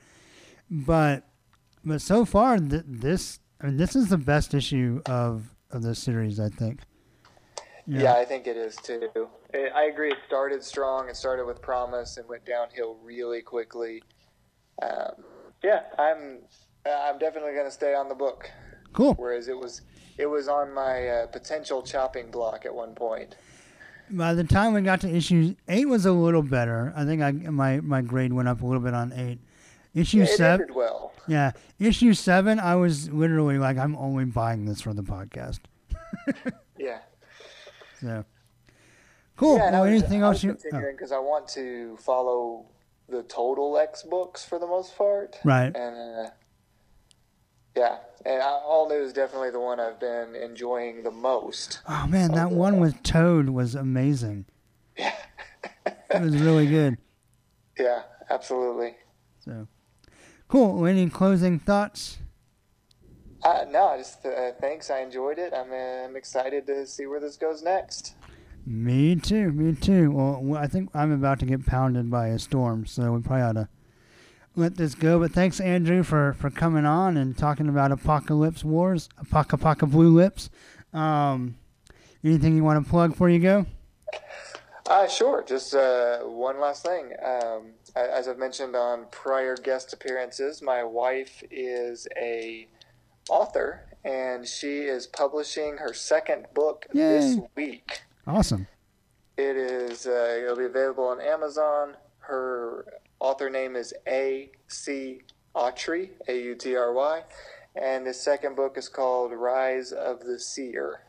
But 0.70 1.24
but 1.84 2.00
so 2.02 2.24
far 2.24 2.58
th- 2.58 2.82
this 2.86 3.38
I 3.60 3.66
mean 3.66 3.76
this 3.76 3.94
is 3.96 4.08
the 4.08 4.18
best 4.18 4.52
issue 4.54 5.00
of 5.06 5.54
of 5.70 5.82
this 5.82 5.98
series 5.98 6.38
I 6.40 6.48
think. 6.50 6.80
Know, 7.86 8.02
Yeah, 8.02 8.14
I 8.14 8.24
think 8.24 8.46
it 8.46 8.56
is 8.56 8.76
too. 8.76 9.08
I 9.54 9.68
I 9.74 9.82
agree. 9.84 10.10
It 10.10 10.18
started 10.26 10.62
strong. 10.62 11.08
It 11.08 11.16
started 11.16 11.46
with 11.46 11.62
promise 11.62 12.16
and 12.18 12.28
went 12.28 12.44
downhill 12.44 12.96
really 13.02 13.40
quickly. 13.40 14.02
Um, 14.82 15.22
yeah, 15.62 15.82
I'm. 15.98 16.40
I'm 16.86 17.19
definitely 17.19 17.52
going 17.52 17.66
to 17.66 17.70
stay 17.70 17.94
on 17.94 18.09
the 18.09 18.15
book. 18.15 18.51
Cool. 18.93 19.15
Whereas 19.15 19.48
it 19.48 19.59
was, 19.59 19.82
it 20.19 20.27
was 20.27 20.48
on 20.48 20.73
my 20.73 21.09
uh, 21.09 21.27
potential 21.28 21.82
chopping 21.82 22.31
block 22.31 22.65
at 22.66 22.74
one 22.74 22.94
point. 22.94 23.36
By 24.11 24.35
the 24.35 24.44
time 24.44 24.74
we 24.74 24.82
got 24.82 25.01
to 25.01 25.09
issue 25.09 25.55
eight 25.66 25.89
was 25.89 26.05
a 26.05 26.12
little 26.12 26.43
better. 26.43 26.93
I 26.94 27.05
think 27.06 27.23
I 27.23 27.32
my 27.32 27.81
my 27.81 28.02
grade 28.02 28.35
went 28.35 28.48
up 28.48 28.61
a 28.61 28.66
little 28.66 28.82
bit 28.82 28.93
on 28.93 29.12
eight. 29.15 29.39
Issue 29.94 30.19
Yeah, 30.19 30.24
it 30.24 30.36
seven, 30.36 30.74
well. 30.74 31.12
yeah, 31.27 31.52
issue 31.78 32.12
seven. 32.12 32.61
I 32.61 32.74
was 32.77 33.09
literally 33.11 33.59
like, 33.59 33.78
I'm 33.78 33.97
only 33.97 34.27
buying 34.27 34.66
this 34.66 34.81
for 34.82 34.93
the 34.93 35.02
podcast. 35.02 35.61
Yeah. 36.78 36.98
So 38.01 38.24
cool. 39.36 39.56
Yeah, 39.56 39.70
well, 39.70 39.82
was, 39.82 39.90
anything 40.02 40.23
I 40.23 40.27
else 40.27 40.43
you? 40.43 40.51
oh, 40.51 40.55
continuing 40.55 40.97
because 40.97 41.12
I 41.12 41.19
want 41.19 41.48
to 41.48 41.97
follow 41.98 42.66
the 43.09 43.23
Total 43.23 43.78
X 43.78 44.02
books 44.02 44.44
for 44.44 44.59
the 44.59 44.66
most 44.66 44.97
part. 44.98 45.36
right. 45.44 45.74
And 45.74 46.27
uh, 46.27 46.31
yeah, 47.76 47.96
and 48.24 48.40
All 48.42 48.88
New 48.88 49.02
is 49.02 49.12
definitely 49.12 49.51
the 49.51 49.60
one 49.60 49.80
I've 49.80 50.01
been 50.01 50.34
enjoying 50.34 51.02
the 51.02 51.10
most. 51.10 51.80
Oh 51.88 52.06
man, 52.06 52.32
that 52.32 52.51
one 52.51 52.78
with 52.78 53.02
Toad 53.02 53.48
was 53.51 53.74
amazing. 53.74 54.46
Yeah. 54.96 55.14
It 55.86 56.22
was 56.22 56.36
really 56.36 56.66
good. 56.66 56.98
Yeah, 57.76 58.02
absolutely. 58.30 58.94
So 59.40 59.66
cool. 60.46 60.86
Any 60.86 61.10
closing 61.10 61.59
thoughts? 61.59 62.18
Uh, 63.42 63.64
no, 63.68 63.96
just 63.98 64.24
uh, 64.24 64.52
thanks. 64.60 64.90
I 64.90 65.01
enjoyed 65.01 65.40
it. 65.40 65.52
I'm, 65.52 65.72
uh, 65.72 66.05
I'm 66.05 66.14
excited 66.14 66.68
to 66.68 66.86
see 66.86 67.06
where 67.06 67.18
this 67.18 67.36
goes 67.36 67.64
next. 67.64 68.14
Me 68.64 69.16
too. 69.16 69.51
Me 69.51 69.74
too. 69.74 70.12
Well, 70.12 70.38
well, 70.40 70.62
I 70.62 70.68
think 70.68 70.88
I'm 70.94 71.10
about 71.10 71.40
to 71.40 71.46
get 71.46 71.66
pounded 71.66 72.12
by 72.12 72.28
a 72.28 72.38
storm, 72.38 72.86
so 72.86 73.10
we 73.10 73.20
probably 73.22 73.42
ought 73.42 73.52
to 73.55 73.68
let 74.56 74.76
this 74.76 74.94
go. 74.94 75.18
But 75.18 75.32
thanks, 75.32 75.60
Andrew, 75.60 76.02
for 76.02 76.35
for 76.35 76.51
coming 76.51 76.86
on 76.86 77.16
and 77.16 77.36
talking 77.36 77.68
about 77.68 77.93
Apocalypse 77.93 78.64
Wars, 78.64 79.09
Apoca 79.22 79.59
Apoca 79.59 79.90
Blue 79.90 80.14
Lips. 80.14 80.51
Um, 80.93 81.56
anything 82.22 82.56
you 82.56 82.64
want 82.64 82.85
to 82.85 82.90
plug 82.90 83.10
before 83.10 83.28
you 83.28 83.40
go? 83.40 83.66
Uh, 84.89 85.09
sure. 85.09 85.43
Just 85.47 85.74
uh, 85.74 86.18
one 86.20 86.60
last 86.60 86.85
thing. 86.85 87.12
Um, 87.24 87.72
as 87.97 88.28
I've 88.28 88.39
mentioned 88.39 88.76
on 88.76 89.06
prior 89.10 89.56
guest 89.56 89.93
appearances, 89.93 90.60
my 90.60 90.82
wife 90.82 91.43
is 91.51 92.06
a 92.16 92.68
author, 93.31 93.86
and 94.05 94.47
she 94.47 94.81
is 94.81 95.06
publishing 95.06 95.78
her 95.78 95.94
second 95.94 96.47
book 96.55 96.86
this 96.93 97.39
week. 97.56 98.02
Awesome. 98.26 98.66
It 99.36 99.56
is. 99.56 100.06
Uh, 100.06 100.40
it'll 100.43 100.56
be 100.56 100.64
available 100.64 101.05
on 101.05 101.20
Amazon. 101.20 101.97
Her 102.18 102.86
author 103.20 103.50
name 103.50 103.76
is 103.76 103.94
A. 104.06 104.50
C. 104.68 105.22
Autry, 105.54 106.10
A 106.28 106.36
U 106.36 106.54
T 106.54 106.74
R 106.76 106.92
Y, 106.92 107.22
and 107.76 108.06
the 108.06 108.14
second 108.14 108.56
book 108.56 108.76
is 108.76 108.88
called 108.88 109.32
Rise 109.32 109.92
of 109.92 110.20
the 110.20 110.38
Seer. 110.38 111.02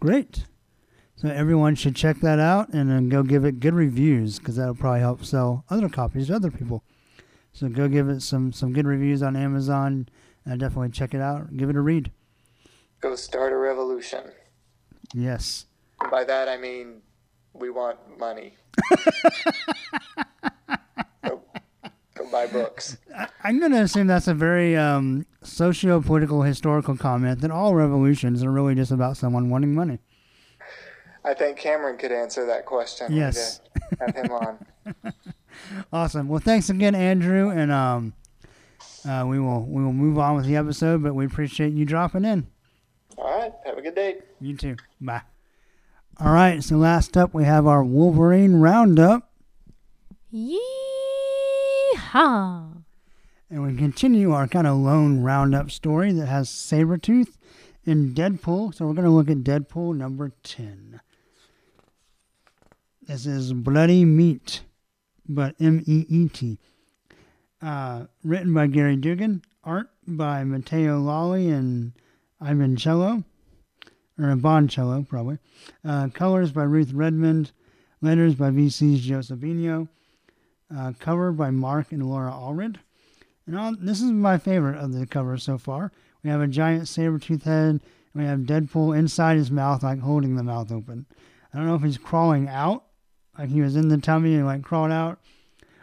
Great. 0.00 0.44
So 1.16 1.28
everyone 1.28 1.74
should 1.76 1.96
check 1.96 2.20
that 2.20 2.38
out 2.38 2.68
and 2.74 2.90
then 2.90 3.08
go 3.08 3.22
give 3.22 3.46
it 3.46 3.58
good 3.58 3.72
reviews 3.72 4.38
because 4.38 4.56
that'll 4.56 4.74
probably 4.74 5.00
help 5.00 5.24
sell 5.24 5.64
other 5.70 5.88
copies 5.88 6.26
to 6.26 6.34
other 6.34 6.50
people. 6.50 6.84
So 7.52 7.68
go 7.70 7.88
give 7.88 8.10
it 8.10 8.20
some 8.20 8.52
some 8.52 8.74
good 8.74 8.86
reviews 8.86 9.22
on 9.22 9.34
Amazon 9.34 10.10
and 10.44 10.60
definitely 10.60 10.90
check 10.90 11.14
it 11.14 11.22
out. 11.22 11.56
Give 11.56 11.70
it 11.70 11.76
a 11.76 11.80
read. 11.80 12.12
Go 13.00 13.16
start 13.16 13.54
a 13.54 13.56
revolution. 13.56 14.24
Yes. 15.14 15.64
And 16.02 16.10
by 16.10 16.24
that 16.24 16.50
I 16.50 16.58
mean 16.58 17.00
we 17.54 17.70
want 17.70 17.96
money. 18.18 18.56
go, 22.42 22.48
go 22.52 22.58
buy 22.58 22.64
books. 22.64 22.98
I, 23.16 23.28
I'm 23.44 23.58
going 23.58 23.72
to 23.72 23.82
assume 23.82 24.06
that's 24.06 24.28
a 24.28 24.34
very 24.34 24.76
um, 24.76 25.26
socio-political 25.42 26.42
historical 26.42 26.96
comment 26.96 27.40
that 27.40 27.50
all 27.50 27.74
revolutions 27.74 28.42
are 28.42 28.50
really 28.50 28.74
just 28.74 28.90
about 28.90 29.16
someone 29.16 29.50
wanting 29.50 29.74
money. 29.74 29.98
I 31.24 31.34
think 31.34 31.56
Cameron 31.58 31.98
could 31.98 32.12
answer 32.12 32.46
that 32.46 32.66
question. 32.66 33.12
Yes. 33.12 33.60
Have 34.00 34.14
him 34.14 34.30
on. 34.30 34.66
Awesome. 35.92 36.28
Well, 36.28 36.40
thanks 36.40 36.70
again, 36.70 36.94
Andrew, 36.94 37.50
and 37.50 37.72
um, 37.72 38.12
uh, 39.08 39.24
we 39.26 39.38
will 39.38 39.64
we 39.64 39.82
will 39.82 39.92
move 39.92 40.18
on 40.18 40.36
with 40.36 40.46
the 40.46 40.56
episode. 40.56 41.02
But 41.02 41.14
we 41.14 41.26
appreciate 41.26 41.72
you 41.72 41.84
dropping 41.84 42.24
in. 42.24 42.46
All 43.16 43.38
right. 43.38 43.52
Have 43.64 43.78
a 43.78 43.82
good 43.82 43.94
day. 43.94 44.18
You 44.40 44.56
too. 44.56 44.76
Bye. 45.00 45.22
All 46.20 46.32
right. 46.32 46.62
So 46.62 46.76
last 46.76 47.16
up, 47.16 47.34
we 47.34 47.44
have 47.44 47.66
our 47.66 47.82
Wolverine 47.82 48.56
roundup, 48.56 49.30
Yeehaw! 52.16 52.82
and 53.50 53.62
we 53.62 53.76
continue 53.76 54.32
our 54.32 54.48
kind 54.48 54.66
of 54.66 54.78
lone 54.78 55.20
roundup 55.20 55.70
story 55.70 56.12
that 56.12 56.26
has 56.26 56.48
Sabretooth 56.48 57.36
and 57.84 58.14
Deadpool. 58.14 58.74
So 58.74 58.86
we're 58.86 58.94
going 58.94 59.04
to 59.04 59.10
look 59.10 59.28
at 59.28 59.44
Deadpool 59.44 59.94
number 59.94 60.32
ten. 60.42 61.00
This 63.02 63.26
is 63.26 63.52
Bloody 63.52 64.06
Meat, 64.06 64.62
but 65.28 65.56
M 65.60 65.82
E 65.86 66.06
E 66.08 66.28
T. 66.28 66.58
Uh, 67.60 68.06
written 68.24 68.54
by 68.54 68.66
Gerry 68.66 68.96
Duggan, 68.96 69.42
art 69.62 69.90
by 70.06 70.42
Matteo 70.42 70.98
Lolli 70.98 71.50
and 71.50 71.92
Iban 72.40 72.76
Coello, 72.76 73.24
or 74.18 74.36
Boncello, 74.36 75.06
probably. 75.06 75.38
Uh, 75.84 76.08
colors 76.14 76.50
by 76.50 76.62
Ruth 76.62 76.92
Redmond, 76.92 77.52
letters 78.00 78.34
by 78.34 78.50
VC's 78.50 79.02
Joe 79.04 79.18
Sabino, 79.18 79.88
uh, 80.74 80.92
cover 80.98 81.32
by 81.32 81.50
Mark 81.50 81.92
and 81.92 82.08
Laura 82.08 82.30
Allred. 82.30 82.76
And 83.46 83.58
all, 83.58 83.74
this 83.78 84.00
is 84.00 84.10
my 84.10 84.38
favorite 84.38 84.78
of 84.78 84.92
the 84.92 85.06
covers 85.06 85.42
so 85.42 85.58
far. 85.58 85.92
We 86.22 86.30
have 86.30 86.40
a 86.40 86.48
giant 86.48 86.88
saber-tooth 86.88 87.44
head, 87.44 87.68
and 87.68 87.80
we 88.14 88.24
have 88.24 88.40
Deadpool 88.40 88.96
inside 88.98 89.36
his 89.36 89.50
mouth, 89.50 89.82
like 89.82 90.00
holding 90.00 90.34
the 90.34 90.42
mouth 90.42 90.72
open. 90.72 91.06
I 91.54 91.58
don't 91.58 91.66
know 91.66 91.76
if 91.76 91.82
he's 91.82 91.98
crawling 91.98 92.48
out, 92.48 92.84
like 93.38 93.50
he 93.50 93.60
was 93.60 93.76
in 93.76 93.88
the 93.88 93.98
tummy 93.98 94.34
and 94.34 94.46
like 94.46 94.62
crawled 94.62 94.90
out, 94.90 95.20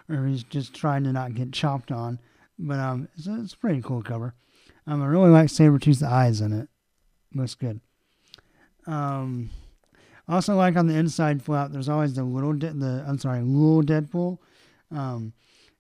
or 0.10 0.26
he's 0.26 0.44
just 0.44 0.74
trying 0.74 1.04
to 1.06 1.14
not 1.14 1.36
get 1.36 1.54
chopped 1.54 1.92
on. 1.92 2.20
But 2.60 2.80
um, 2.80 3.08
it's 3.16 3.28
a, 3.28 3.40
it's 3.42 3.54
a 3.54 3.58
pretty 3.58 3.82
cool 3.82 4.04
cover. 4.04 4.36
Um, 4.86 5.02
I 5.02 5.06
really 5.06 5.30
like 5.30 5.48
Sabretooth's 5.48 6.04
eyes 6.04 6.42
in 6.42 6.52
it. 6.52 6.68
Looks 7.34 7.56
good. 7.56 7.80
Um, 8.86 9.50
also 10.28 10.56
like 10.56 10.76
on 10.76 10.88
the 10.88 10.98
inside 10.98 11.42
flap, 11.42 11.72
there's 11.72 11.90
always 11.90 12.16
the 12.16 12.24
little, 12.24 12.54
de- 12.54 12.74
the 12.74 13.06
I'm 13.08 13.18
sorry, 13.18 13.42
little 13.42 13.82
Deadpool. 13.82 14.40
Um, 14.94 15.34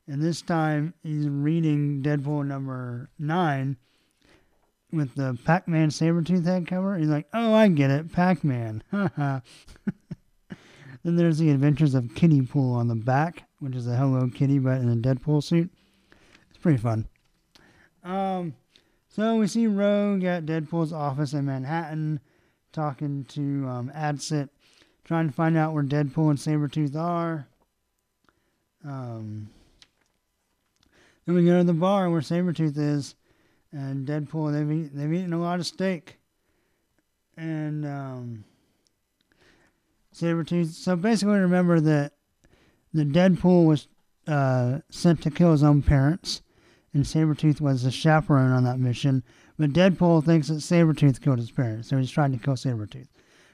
and 0.08 0.22
this 0.22 0.42
time 0.42 0.94
he's 1.04 1.28
reading 1.28 2.02
Deadpool 2.02 2.46
number 2.46 3.10
nine 3.18 3.78
with 4.92 5.16
the 5.16 5.38
Pac-Man 5.46 5.90
Sabretooth 5.90 6.46
head 6.46 6.68
cover. 6.68 6.98
He's 6.98 7.08
like, 7.08 7.28
"Oh, 7.34 7.54
I 7.54 7.68
get 7.70 7.90
it, 7.90 8.12
Pac-Man." 8.12 8.84
Haha. 8.92 9.40
then 11.04 11.16
there's 11.16 11.38
the 11.38 11.50
Adventures 11.50 11.96
of 11.96 12.16
Kitty 12.16 12.42
Pool 12.42 12.76
on 12.76 12.88
the 12.88 12.96
back, 12.96 13.48
which 13.60 13.76
is 13.76 13.88
a 13.88 13.96
Hello 13.96 14.30
Kitty 14.34 14.60
but 14.60 14.82
in 14.82 14.90
a 14.90 14.96
Deadpool 14.96 15.44
suit. 15.44 15.72
It's 16.50 16.60
pretty 16.60 16.78
fun. 16.78 17.08
Um, 18.04 18.56
so 19.08 19.38
we 19.38 19.48
see 19.48 19.68
Rogue 19.68 20.24
at 20.24 20.46
Deadpool's 20.46 20.94
office 20.94 21.34
in 21.34 21.46
Manhattan, 21.46 22.20
talking 22.72 23.26
to 23.26 23.68
um, 23.68 23.92
Adsit, 23.96 24.50
trying 25.04 25.28
to 25.28 25.34
find 25.34 25.56
out 25.56 25.74
where 25.74 25.84
Deadpool 25.84 26.30
and 26.30 26.40
Sabretooth 26.40 26.96
are. 26.96 27.48
Um, 28.86 29.50
then 31.26 31.36
we 31.36 31.46
go 31.46 31.58
to 31.58 31.64
the 31.64 31.74
bar 31.74 32.10
where 32.10 32.22
Sabretooth 32.22 32.78
is, 32.78 33.16
and 33.72 34.08
Deadpool, 34.08 34.52
they've, 34.52 34.94
they've 34.94 35.14
eaten 35.14 35.34
a 35.34 35.42
lot 35.42 35.60
of 35.60 35.66
steak. 35.66 36.20
And 37.38 37.86
um, 37.86 38.44
Sabretooth, 40.14 40.74
so 40.74 40.96
basically 40.96 41.40
remember 41.40 41.80
that 41.80 42.14
the 42.94 43.06
Deadpool 43.06 43.66
was 43.66 43.88
uh, 44.28 44.80
sent 44.90 45.22
to 45.24 45.32
kill 45.32 45.52
his 45.52 45.64
own 45.64 45.82
parents, 45.82 46.42
and 46.94 47.04
Sabretooth 47.04 47.60
was 47.60 47.84
the 47.84 47.92
chaperone 47.92 48.52
on 48.52 48.64
that 48.66 48.80
mission. 48.80 49.24
But 49.58 49.74
Deadpool 49.74 50.26
thinks 50.26 50.50
that 50.50 50.56
Sabretooth 50.56 51.22
killed 51.22 51.40
his 51.40 51.52
parents, 51.52 51.90
so 51.90 51.98
he's 51.98 52.12
trying 52.12 52.32
to 52.32 52.44
kill 52.44 52.56
Sabretooth. 52.56 53.08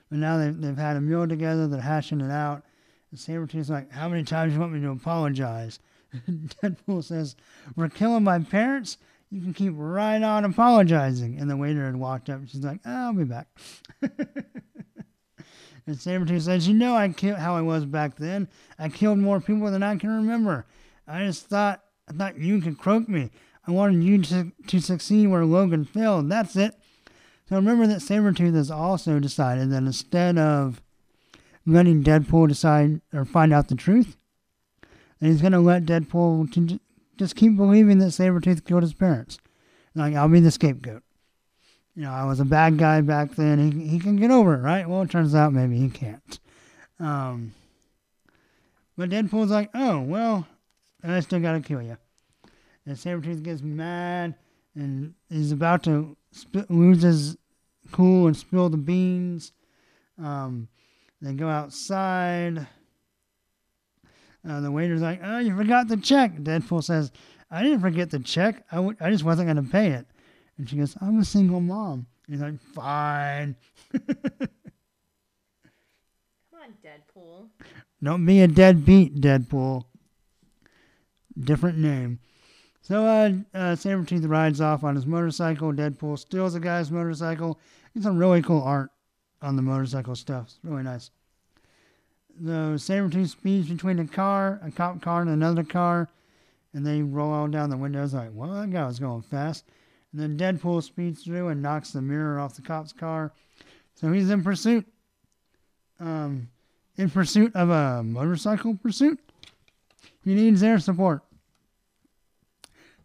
But 0.10 0.20
now 0.20 0.38
they've, 0.38 0.60
they've 0.60 0.78
had 0.78 0.98
a 0.98 1.02
meal 1.02 1.28
together, 1.28 1.68
they're 1.68 1.82
hashing 1.82 2.20
it 2.20 2.32
out. 2.32 2.64
And 3.12 3.20
Sabretooth's 3.20 3.70
like, 3.70 3.92
How 3.92 4.10
many 4.10 4.24
times 4.24 4.52
do 4.52 4.56
you 4.56 4.62
want 4.62 4.74
me 4.74 4.82
to 4.82 4.92
apologize? 4.92 5.80
Deadpool 6.30 7.04
says, 7.04 7.36
We're 7.76 7.90
killing 7.90 8.24
my 8.24 8.40
parents? 8.40 8.98
You 9.32 9.42
can 9.42 9.54
keep 9.54 9.74
right 9.76 10.22
on 10.22 10.44
apologizing. 10.44 11.40
And 11.40 11.50
the 11.50 11.58
waiter 11.58 11.86
had 11.86 11.96
walked 11.96 12.30
up. 12.30 12.42
She's 12.48 12.64
like, 12.64 12.80
ah, 12.86 13.08
I'll 13.08 13.14
be 13.14 13.26
back. 13.26 13.48
and 14.02 14.12
Sabretooth 15.88 16.42
says, 16.42 16.68
You 16.68 16.74
know 16.74 16.96
I 16.96 17.10
killed 17.10 17.38
how 17.38 17.56
I 17.56 17.62
was 17.62 17.86
back 17.86 18.16
then. 18.16 18.48
I 18.80 18.90
killed 18.90 19.20
more 19.20 19.40
people 19.40 19.70
than 19.72 19.84
I 19.84 19.96
can 19.98 20.10
remember. 20.10 20.66
I 21.08 21.26
just 21.26 21.46
thought 21.46 21.84
I 22.08 22.14
thought 22.14 22.40
you 22.40 22.60
could 22.60 22.78
croak 22.78 23.08
me. 23.08 23.30
I 23.68 23.72
wanted 23.72 24.04
you 24.04 24.22
to, 24.24 24.52
to 24.68 24.80
succeed 24.80 25.28
where 25.28 25.46
Logan 25.46 25.86
failed. 25.86 26.30
That's 26.30 26.56
it. 26.56 26.74
So 27.48 27.56
remember 27.56 27.86
that 27.88 28.00
Sabretooth 28.00 28.56
has 28.56 28.72
also 28.72 29.20
decided 29.20 29.70
that 29.72 29.84
instead 29.84 30.40
of 30.40 30.82
letting 31.70 32.04
Deadpool 32.04 32.48
decide 32.48 33.02
or 33.14 33.26
find 33.26 33.54
out 33.54 33.68
the 33.68 33.76
truth, 33.76 34.18
And 35.20 35.30
he's 35.32 35.42
going 35.42 35.54
to 35.54 35.60
let 35.60 35.86
Deadpool 35.86 36.52
to 36.54 36.80
just 37.18 37.36
keep 37.36 37.56
believing 37.56 38.00
that 38.00 38.08
Sabretooth 38.08 38.66
killed 38.66 38.84
his 38.84 38.94
parents. 38.94 39.38
Like, 39.96 40.16
I'll 40.16 40.30
be 40.30 40.40
the 40.40 40.52
scapegoat. 40.52 41.04
You 41.96 42.04
know, 42.04 42.12
I 42.12 42.24
was 42.24 42.40
a 42.40 42.46
bad 42.46 42.78
guy 42.78 43.02
back 43.02 43.36
then. 43.36 43.72
He, 43.72 43.88
he 43.88 44.00
can 44.00 44.16
get 44.16 44.32
over 44.32 44.56
it, 44.56 44.62
right? 44.62 44.88
Well, 44.88 45.02
it 45.02 45.10
turns 45.10 45.36
out 45.36 45.52
maybe 45.52 45.78
he 45.78 45.90
can't. 45.90 46.40
Um, 47.00 47.54
but 48.98 49.10
Deadpool's 49.10 49.52
like, 49.52 49.70
oh, 49.74 50.00
well, 50.02 50.48
I 51.04 51.20
still 51.20 51.40
got 51.40 51.54
to 51.54 51.62
kill 51.62 51.82
you. 51.82 51.98
And 52.86 52.96
Sabretooth 52.96 53.44
gets 53.44 53.62
mad 53.62 54.36
and 54.76 55.14
he's 55.30 55.52
about 55.52 55.84
to 55.84 56.16
sp- 56.32 56.70
lose 56.70 57.02
his 57.02 57.38
cool 57.92 58.28
and 58.28 58.38
spill 58.38 58.70
the 58.70 58.78
beans. 58.78 59.52
Um, 60.18 60.70
they 61.22 61.34
go 61.34 61.48
outside. 61.50 62.68
Uh, 64.48 64.62
the 64.62 64.72
waiter's 64.72 65.02
like, 65.02 65.20
"Oh, 65.24 65.40
you 65.40 65.56
forgot 65.56 65.88
the 65.88 65.98
check." 65.98 66.38
Deadpool 66.38 66.84
says, 66.84 67.12
"I 67.52 67.62
didn't 67.62 67.82
forget 67.82 68.10
the 68.10 68.20
check. 68.20 68.66
I, 68.72 68.78
w- 68.78 68.96
I 69.02 69.12
just 69.12 69.24
wasn't 69.24 69.48
going 69.48 69.64
to 69.64 69.72
pay 69.72 69.92
it." 69.92 70.08
And 70.58 70.70
she 70.70 70.78
goes, 70.78 70.96
"I'm 71.02 71.20
a 71.20 71.26
single 71.26 71.60
mom." 71.60 72.08
And 72.28 72.36
he's 72.36 72.42
like, 72.42 72.60
"Fine. 72.74 73.56
Come 73.92 74.02
on, 76.54 76.74
Deadpool. 76.84 77.50
Don't 78.02 78.26
be 78.26 78.42
a 78.42 78.48
deadbeat, 78.48 79.20
Deadpool." 79.20 79.84
Different 81.38 81.78
name. 81.78 82.20
So 82.82 83.06
uh, 83.06 83.32
uh, 83.54 83.76
Sabretooth 83.76 84.28
rides 84.28 84.62
off 84.62 84.84
on 84.84 84.96
his 84.96 85.06
motorcycle. 85.06 85.72
Deadpool 85.74 86.18
steals 86.18 86.56
a 86.56 86.60
guy's 86.60 86.90
motorcycle. 86.90 87.60
It's 87.94 88.06
some 88.06 88.18
really 88.18 88.42
cool 88.42 88.62
art 88.64 88.90
on 89.42 89.56
the 89.56 89.62
motorcycle 89.62 90.16
stuff. 90.16 90.46
It's 90.48 90.60
really 90.64 90.84
nice. 90.84 91.12
The 92.40 92.76
Sabretooth 92.76 93.30
speeds 93.30 93.70
between 93.70 94.00
a 94.00 94.08
car, 94.08 94.60
a 94.64 94.72
cop 94.72 95.02
car, 95.02 95.22
and 95.22 95.30
another 95.30 95.64
car, 95.64 96.10
and 96.74 96.86
they 96.86 97.02
roll 97.02 97.34
all 97.34 97.48
down 97.48 97.70
the 97.70 97.78
windows 97.78 98.14
like, 98.14 98.30
well, 98.34 98.54
that 98.54 98.72
guy 98.72 98.86
was 98.86 99.00
going 99.00 99.22
fast. 99.24 99.66
And 100.12 100.22
then 100.22 100.38
Deadpool 100.38 100.84
speeds 100.84 101.24
through 101.24 101.50
and 101.50 101.62
knocks 101.62 101.92
the 101.92 102.02
mirror 102.02 102.40
off 102.40 102.56
the 102.56 102.62
cop's 102.62 102.94
car. 102.94 103.34
So 103.96 104.12
he's 104.12 104.30
in 104.30 104.44
pursuit. 104.44 104.86
Um, 106.00 106.50
in 107.00 107.10
pursuit 107.10 107.56
of 107.56 107.70
a 107.70 108.04
motorcycle 108.04 108.76
pursuit. 108.76 109.20
He 110.24 110.36
needs 110.36 110.60
their 110.60 110.80
support. 110.80 111.22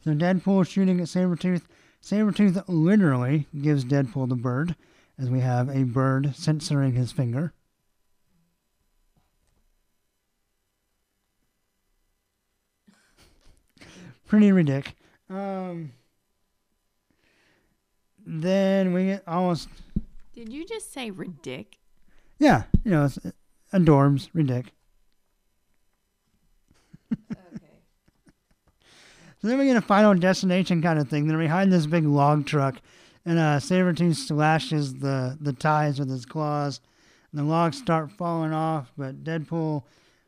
So 0.02 0.10
Deadpool 0.10 0.68
shooting 0.68 1.00
at 1.00 1.06
Sabretooth. 1.06 1.62
Sabretooth 2.02 2.62
literally 2.66 3.46
gives 3.62 3.84
Deadpool 3.84 4.28
the 4.28 4.34
bird, 4.34 4.74
as 5.18 5.30
we 5.30 5.40
have 5.40 5.68
a 5.68 5.84
bird 5.84 6.34
censoring 6.34 6.94
his 6.94 7.12
finger. 7.12 7.52
Pretty 14.26 14.52
ridiculous. 14.52 14.94
Um, 15.30 15.92
then 18.26 18.92
we 18.92 19.06
get 19.06 19.22
almost, 19.26 19.68
Did 20.34 20.52
you 20.52 20.64
just 20.66 20.92
say 20.92 21.10
ridic? 21.10 21.66
yeah, 22.38 22.64
you 22.84 22.90
know, 22.90 23.04
it's 23.06 23.18
adorbs, 23.72 24.30
ridic. 24.34 24.68
Okay. 27.12 27.40
So 29.40 29.48
then 29.48 29.58
we 29.58 29.66
get 29.66 29.76
a 29.76 29.82
final 29.82 30.14
destination 30.14 30.80
kind 30.80 30.98
of 30.98 31.06
thing. 31.10 31.26
They're 31.26 31.36
behind 31.36 31.70
this 31.70 31.84
big 31.84 32.04
log 32.06 32.46
truck, 32.46 32.76
and 33.26 33.38
uh, 33.38 33.58
Sabretooth 33.58 34.16
slashes 34.16 34.94
the, 34.94 35.36
the 35.40 35.52
ties 35.52 35.98
with 35.98 36.10
his 36.10 36.26
claws. 36.26 36.80
And 37.32 37.40
the 37.40 37.44
logs 37.44 37.78
start 37.78 38.12
falling 38.12 38.52
off, 38.52 38.92
but 38.96 39.24
Deadpool 39.24 39.82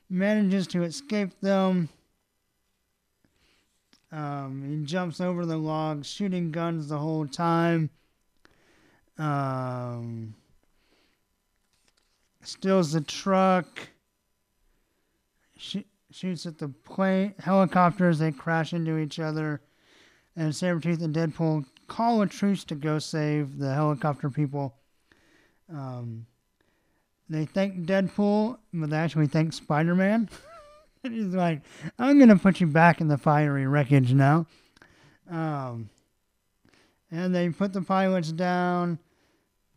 manages 0.08 0.66
to 0.68 0.82
escape 0.82 1.40
them. 1.40 1.88
Um, 4.10 4.64
he 4.68 4.84
jumps 4.84 5.20
over 5.20 5.44
the 5.44 5.56
logs, 5.56 6.08
shooting 6.08 6.50
guns 6.50 6.88
the 6.88 6.98
whole 6.98 7.26
time. 7.26 7.90
Um, 9.18 10.34
steals 12.42 12.92
the 12.92 13.02
truck. 13.02 13.66
Sh- 15.56 15.78
shoots 16.10 16.46
at 16.46 16.58
the 16.58 16.68
plane 16.68 17.34
helicopters. 17.38 18.18
They 18.18 18.32
crash 18.32 18.72
into 18.72 18.98
each 18.98 19.18
other, 19.18 19.60
and 20.34 20.52
Sabretooth 20.52 21.02
and 21.02 21.14
Deadpool 21.14 21.66
call 21.86 22.22
a 22.22 22.26
truce 22.26 22.64
to 22.64 22.74
go 22.74 22.98
save 22.98 23.58
the 23.58 23.72
helicopter 23.74 24.30
people. 24.30 24.74
Um, 25.72 26.26
they 27.28 27.44
thank 27.44 27.86
Deadpool, 27.86 28.58
but 28.72 28.90
they 28.90 28.96
actually 28.96 29.26
thank 29.26 29.52
Spider 29.52 29.94
Man. 29.94 30.28
he's 31.02 31.34
like, 31.34 31.62
I'm 31.98 32.18
going 32.18 32.28
to 32.28 32.36
put 32.36 32.60
you 32.60 32.66
back 32.66 33.00
in 33.00 33.08
the 33.08 33.18
fiery 33.18 33.66
wreckage 33.66 34.12
now. 34.12 34.46
Um, 35.30 35.90
and 37.10 37.34
they 37.34 37.48
put 37.50 37.72
the 37.72 37.82
pilots 37.82 38.32
down. 38.32 38.98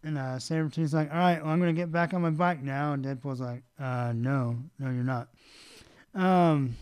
And 0.03 0.17
uh, 0.17 0.37
Sabretooth's 0.37 0.93
like, 0.93 1.11
all 1.11 1.17
right, 1.17 1.43
well, 1.43 1.51
I'm 1.51 1.59
going 1.59 1.75
to 1.75 1.79
get 1.79 1.91
back 1.91 2.13
on 2.13 2.21
my 2.21 2.29
bike 2.29 2.61
now. 2.61 2.93
And 2.93 3.03
Deadpool's 3.03 3.41
like, 3.41 3.63
uh, 3.79 4.13
no, 4.15 4.57
no, 4.77 4.89
you're 4.89 5.03
not. 5.03 5.27
Um, 6.15 6.75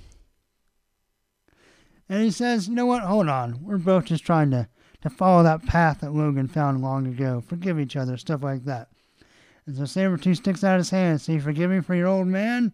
and 2.10 2.24
he 2.24 2.32
says, 2.32 2.68
you 2.68 2.76
know 2.76 2.86
what? 2.86 3.04
Hold 3.04 3.28
on. 3.28 3.64
We're 3.64 3.78
both 3.78 4.06
just 4.06 4.24
trying 4.24 4.52
to, 4.52 4.68
to 5.02 5.10
follow 5.10 5.44
that 5.44 5.66
path 5.66 6.02
that 6.02 6.14
Logan 6.14 6.48
found 6.48 6.82
long 6.82 7.08
ago. 7.08 7.44
Forgive 7.48 7.80
each 7.80 7.96
other, 7.96 8.18
stuff 8.18 8.44
like 8.44 8.66
that. 8.66 8.90
And 9.66 9.76
so 9.76 9.84
Sabretooth 9.84 10.38
sticks 10.38 10.64
out 10.64 10.78
his 10.78 10.90
hand. 10.90 11.28
You 11.28 11.42
forgive 11.42 11.70
me 11.70 11.82
for 11.82 11.94
your 11.94 12.08
old 12.08 12.28
man? 12.28 12.72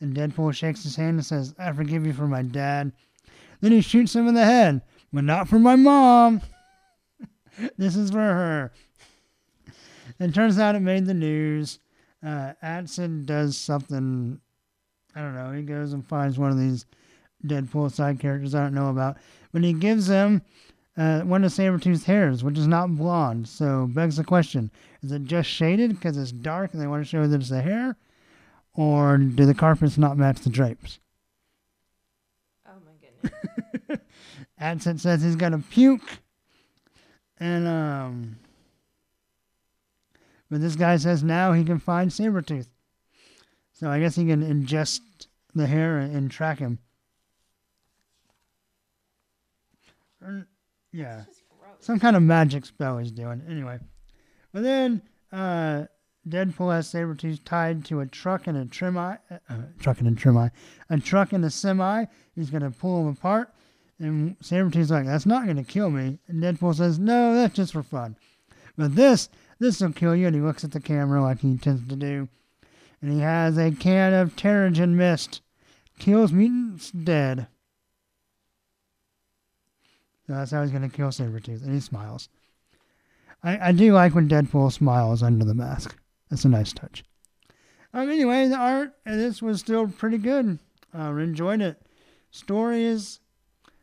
And 0.00 0.14
Deadpool 0.14 0.54
shakes 0.54 0.82
his 0.82 0.96
hand 0.96 1.16
and 1.16 1.26
says, 1.26 1.54
I 1.58 1.72
forgive 1.72 2.06
you 2.06 2.12
for 2.12 2.26
my 2.26 2.42
dad. 2.42 2.92
Then 3.60 3.72
he 3.72 3.80
shoots 3.80 4.14
him 4.14 4.28
in 4.28 4.34
the 4.34 4.44
head. 4.44 4.82
But 5.12 5.24
not 5.24 5.48
for 5.48 5.58
my 5.58 5.76
mom. 5.76 6.40
this 7.78 7.96
is 7.96 8.10
for 8.10 8.18
her. 8.18 8.72
And 10.18 10.34
turns 10.34 10.58
out 10.58 10.74
it 10.74 10.80
made 10.80 11.06
the 11.06 11.14
news. 11.14 11.78
Uh, 12.24 12.54
Adson 12.62 13.24
does 13.24 13.56
something, 13.56 14.40
I 15.14 15.20
don't 15.20 15.34
know. 15.34 15.52
He 15.52 15.62
goes 15.62 15.92
and 15.92 16.06
finds 16.06 16.38
one 16.38 16.50
of 16.50 16.58
these 16.58 16.86
Deadpool 17.44 17.92
side 17.92 18.20
characters 18.20 18.54
I 18.54 18.62
don't 18.62 18.74
know 18.74 18.88
about. 18.88 19.18
But 19.52 19.64
he 19.64 19.72
gives 19.72 20.08
him 20.08 20.42
uh, 20.96 21.20
one 21.22 21.42
of 21.44 21.52
Sabretooth's 21.52 22.04
hairs, 22.04 22.44
which 22.44 22.58
is 22.58 22.68
not 22.68 22.94
blonde. 22.96 23.48
So 23.48 23.88
begs 23.92 24.16
the 24.16 24.24
question 24.24 24.70
is 25.02 25.12
it 25.12 25.24
just 25.24 25.48
shaded 25.48 25.90
because 25.90 26.16
it's 26.16 26.32
dark 26.32 26.72
and 26.72 26.80
they 26.80 26.86
want 26.86 27.04
to 27.04 27.08
show 27.08 27.26
that 27.26 27.40
it's 27.40 27.48
the 27.48 27.62
hair? 27.62 27.96
Or 28.74 29.18
do 29.18 29.46
the 29.46 29.54
carpets 29.54 29.98
not 29.98 30.16
match 30.16 30.40
the 30.40 30.50
drapes? 30.50 30.98
Oh 32.66 32.78
my 32.84 33.30
goodness. 33.88 34.00
Adson 34.58 34.98
says 34.98 35.22
he's 35.22 35.36
gonna 35.36 35.62
puke. 35.70 36.20
And 37.38 37.66
um 37.66 38.36
but 40.50 40.60
this 40.60 40.76
guy 40.76 40.96
says 40.96 41.24
now 41.24 41.52
he 41.52 41.64
can 41.64 41.80
find 41.80 42.10
Sabretooth. 42.10 42.68
So 43.72 43.90
I 43.90 43.98
guess 43.98 44.14
he 44.14 44.26
can 44.26 44.42
ingest 44.42 45.00
the 45.54 45.66
hair 45.66 45.98
and, 45.98 46.14
and 46.14 46.30
track 46.30 46.60
him. 46.60 46.78
Yeah. 50.94 51.24
Some 51.80 51.98
kind 51.98 52.16
of 52.16 52.22
magic 52.22 52.64
spell 52.64 52.98
he's 52.98 53.10
doing. 53.10 53.42
Anyway. 53.48 53.78
But 54.52 54.62
then 54.62 55.02
uh 55.32 55.84
Deadpool 56.26 56.72
has 56.72 56.90
Sabretooth 56.90 57.44
tied 57.44 57.84
to 57.86 58.00
a 58.00 58.06
truck 58.06 58.46
and 58.46 58.56
a 58.56 58.64
trim 58.64 58.96
uh, 58.96 59.16
truck 59.78 60.00
and 60.00 60.08
a 60.08 60.18
trim 60.18 60.38
a 60.38 61.00
truck 61.00 61.34
and 61.34 61.44
a 61.44 61.50
semi. 61.50 62.06
He's 62.34 62.48
gonna 62.48 62.70
pull 62.70 63.02
him 63.02 63.08
apart. 63.08 63.52
And 63.98 64.38
Sabretooth's 64.40 64.90
like, 64.90 65.06
that's 65.06 65.26
not 65.26 65.44
going 65.44 65.56
to 65.56 65.62
kill 65.62 65.90
me. 65.90 66.18
And 66.26 66.42
Deadpool 66.42 66.74
says, 66.74 66.98
no, 66.98 67.34
that's 67.34 67.54
just 67.54 67.72
for 67.72 67.82
fun. 67.82 68.16
But 68.76 68.96
this, 68.96 69.28
this 69.60 69.80
will 69.80 69.92
kill 69.92 70.16
you. 70.16 70.26
And 70.26 70.34
he 70.34 70.42
looks 70.42 70.64
at 70.64 70.72
the 70.72 70.80
camera 70.80 71.22
like 71.22 71.40
he 71.40 71.56
tends 71.56 71.88
to 71.88 71.96
do. 71.96 72.28
And 73.00 73.12
he 73.12 73.20
has 73.20 73.56
a 73.56 73.70
can 73.70 74.12
of 74.12 74.34
Terrigen 74.34 74.94
Mist. 74.94 75.42
Kills 75.98 76.32
mutants 76.32 76.90
dead. 76.90 77.46
That's 80.28 80.50
how 80.50 80.62
he's 80.62 80.70
going 80.70 80.88
to 80.88 80.94
kill 80.94 81.08
Sabretooth. 81.08 81.62
And 81.62 81.74
he 81.74 81.80
smiles. 81.80 82.28
I, 83.42 83.68
I 83.68 83.72
do 83.72 83.92
like 83.92 84.14
when 84.14 84.28
Deadpool 84.28 84.72
smiles 84.72 85.22
under 85.22 85.44
the 85.44 85.54
mask. 85.54 85.96
That's 86.30 86.44
a 86.44 86.48
nice 86.48 86.72
touch. 86.72 87.04
Um, 87.92 88.10
anyway, 88.10 88.48
the 88.48 88.56
art 88.56 88.92
and 89.06 89.20
this 89.20 89.40
was 89.40 89.60
still 89.60 89.86
pretty 89.86 90.18
good. 90.18 90.58
I 90.92 91.08
uh, 91.08 91.16
enjoyed 91.16 91.60
it. 91.60 91.80
Story 92.30 92.84
is 92.84 93.20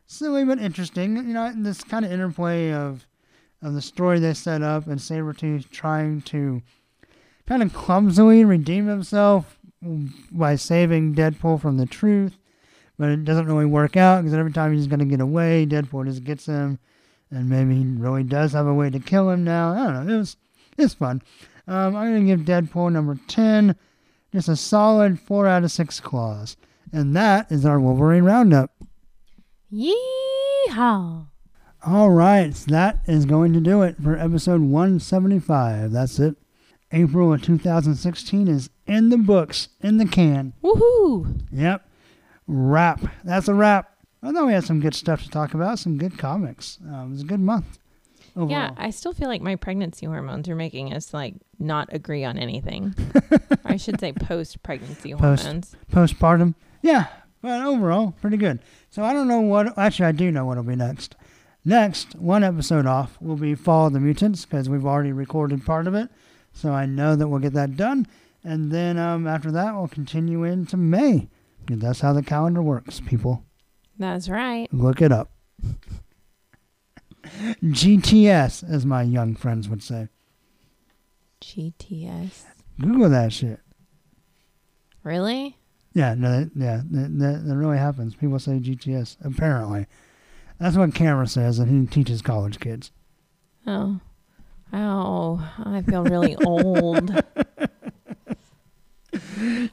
silly 0.06 0.44
but 0.44 0.58
interesting. 0.58 1.16
You 1.16 1.22
know, 1.22 1.52
this 1.56 1.82
kind 1.84 2.04
of 2.04 2.12
interplay 2.12 2.72
of 2.72 3.06
of 3.62 3.74
the 3.74 3.80
story 3.80 4.18
they 4.18 4.34
set 4.34 4.60
up 4.60 4.86
and 4.86 4.98
Sabretooth 4.98 5.70
trying 5.70 6.20
to 6.22 6.62
kind 7.46 7.62
of 7.62 7.72
clumsily 7.72 8.44
redeem 8.44 8.86
himself 8.86 9.58
by 10.30 10.56
saving 10.56 11.14
Deadpool 11.14 11.60
from 11.60 11.76
the 11.76 11.86
truth. 11.86 12.36
But 12.98 13.10
it 13.10 13.24
doesn't 13.24 13.46
really 13.46 13.66
work 13.66 13.96
out 13.96 14.22
because 14.22 14.34
every 14.34 14.52
time 14.52 14.72
he's 14.72 14.86
going 14.86 15.00
to 15.00 15.04
get 15.04 15.20
away, 15.20 15.66
Deadpool 15.66 16.06
just 16.06 16.24
gets 16.24 16.46
him. 16.46 16.78
And 17.30 17.48
maybe 17.48 17.74
he 17.74 17.84
really 17.84 18.22
does 18.22 18.52
have 18.52 18.66
a 18.66 18.74
way 18.74 18.90
to 18.90 19.00
kill 19.00 19.30
him 19.30 19.44
now. 19.44 19.72
I 19.72 19.92
don't 19.92 20.06
know. 20.06 20.14
It 20.14 20.18
was, 20.18 20.36
it's 20.76 20.94
fun. 20.94 21.22
Um, 21.66 21.96
I'm 21.96 22.12
going 22.12 22.26
to 22.26 22.36
give 22.36 22.46
Deadpool 22.46 22.92
number 22.92 23.18
10 23.28 23.74
just 24.32 24.48
a 24.48 24.56
solid 24.56 25.18
4 25.18 25.46
out 25.46 25.64
of 25.64 25.72
6 25.72 26.00
claws. 26.00 26.56
And 26.92 27.16
that 27.16 27.50
is 27.50 27.64
our 27.64 27.80
Wolverine 27.80 28.24
Roundup. 28.24 28.70
Yeehaw. 29.72 31.26
All 31.84 32.10
right, 32.10 32.54
so 32.54 32.70
that 32.70 33.00
is 33.06 33.24
going 33.24 33.52
to 33.54 33.60
do 33.60 33.82
it 33.82 33.96
for 34.00 34.16
episode 34.16 34.60
175. 34.60 35.90
That's 35.90 36.18
it. 36.18 36.36
April 36.92 37.32
of 37.32 37.42
2016 37.42 38.46
is 38.46 38.70
in 38.86 39.08
the 39.08 39.16
books, 39.16 39.68
in 39.80 39.96
the 39.96 40.04
can. 40.04 40.52
Woohoo. 40.62 41.40
Yep. 41.50 41.88
Wrap. 42.46 43.00
That's 43.24 43.48
a 43.48 43.54
wrap. 43.54 43.92
I 44.22 44.32
thought 44.32 44.46
we 44.46 44.52
had 44.52 44.64
some 44.64 44.80
good 44.80 44.94
stuff 44.94 45.22
to 45.24 45.28
talk 45.28 45.54
about, 45.54 45.78
some 45.78 45.98
good 45.98 46.16
comics. 46.18 46.78
Um, 46.86 47.08
it 47.08 47.10
was 47.10 47.22
a 47.22 47.26
good 47.26 47.40
month. 47.40 47.78
Overall. 48.34 48.50
Yeah, 48.50 48.70
I 48.76 48.90
still 48.90 49.12
feel 49.12 49.28
like 49.28 49.42
my 49.42 49.56
pregnancy 49.56 50.06
hormones 50.06 50.48
are 50.48 50.54
making 50.54 50.94
us 50.94 51.12
like 51.12 51.34
not 51.58 51.88
agree 51.92 52.24
on 52.24 52.38
anything. 52.38 52.94
I 53.64 53.76
should 53.76 54.00
say 54.00 54.12
post 54.12 54.62
pregnancy 54.62 55.14
Post. 55.14 55.42
hormones. 55.44 55.76
Postpartum. 55.92 56.54
Yeah, 56.80 57.08
but 57.42 57.62
overall, 57.62 58.14
pretty 58.22 58.38
good. 58.38 58.60
So 58.90 59.04
I 59.04 59.12
don't 59.12 59.28
know 59.28 59.40
what. 59.40 59.76
Actually, 59.76 60.06
I 60.06 60.12
do 60.12 60.30
know 60.30 60.46
what'll 60.46 60.62
be 60.62 60.76
next. 60.76 61.14
Next, 61.64 62.14
one 62.16 62.42
episode 62.42 62.86
off 62.86 63.20
will 63.20 63.36
be 63.36 63.54
Fall 63.54 63.88
of 63.88 63.92
the 63.92 64.00
Mutants 64.00 64.44
because 64.46 64.68
we've 64.68 64.86
already 64.86 65.12
recorded 65.12 65.64
part 65.66 65.86
of 65.86 65.94
it. 65.94 66.08
So 66.52 66.72
I 66.72 66.86
know 66.86 67.14
that 67.16 67.28
we'll 67.28 67.38
get 67.38 67.52
that 67.52 67.76
done. 67.76 68.06
And 68.44 68.72
then 68.72 68.98
um, 68.98 69.26
after 69.26 69.50
that, 69.52 69.74
we'll 69.74 69.88
continue 69.88 70.42
into 70.44 70.76
May. 70.76 71.28
That's 71.68 72.00
how 72.00 72.12
the 72.12 72.22
calendar 72.22 72.62
works, 72.62 73.00
people. 73.00 73.44
That's 73.98 74.28
right. 74.28 74.68
Look 74.72 75.00
it 75.00 75.12
up. 75.12 75.30
GTS, 77.24 78.68
as 78.68 78.84
my 78.84 79.02
young 79.02 79.34
friends 79.34 79.68
would 79.68 79.82
say. 79.82 80.08
GTS. 81.40 82.44
Google 82.80 83.10
that 83.10 83.32
shit. 83.32 83.60
Really? 85.04 85.56
Yeah, 85.94 86.14
no, 86.14 86.40
that, 86.40 86.50
yeah, 86.54 86.82
that, 86.90 87.18
that, 87.18 87.46
that 87.46 87.56
really 87.56 87.78
happens. 87.78 88.14
People 88.14 88.38
say 88.38 88.52
GTS, 88.52 89.16
apparently. 89.24 89.86
That's 90.58 90.76
what 90.76 90.94
Cameron 90.94 91.26
says, 91.26 91.58
and 91.58 91.70
he 91.70 91.86
teaches 91.86 92.22
college 92.22 92.60
kids. 92.60 92.90
Oh. 93.66 94.00
Oh, 94.72 95.52
I 95.64 95.82
feel 95.82 96.04
really 96.04 96.36
old. 96.36 97.22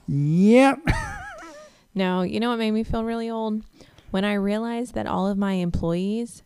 Yep. 0.07 0.79
No, 1.95 2.21
you 2.21 2.39
know 2.39 2.49
what 2.49 2.59
made 2.59 2.71
me 2.71 2.83
feel 2.83 3.03
really 3.03 3.29
old? 3.29 3.63
When 4.11 4.25
I 4.25 4.33
realized 4.33 4.95
that 4.95 5.07
all 5.07 5.27
of 5.27 5.37
my 5.37 5.53
employees 5.53 6.43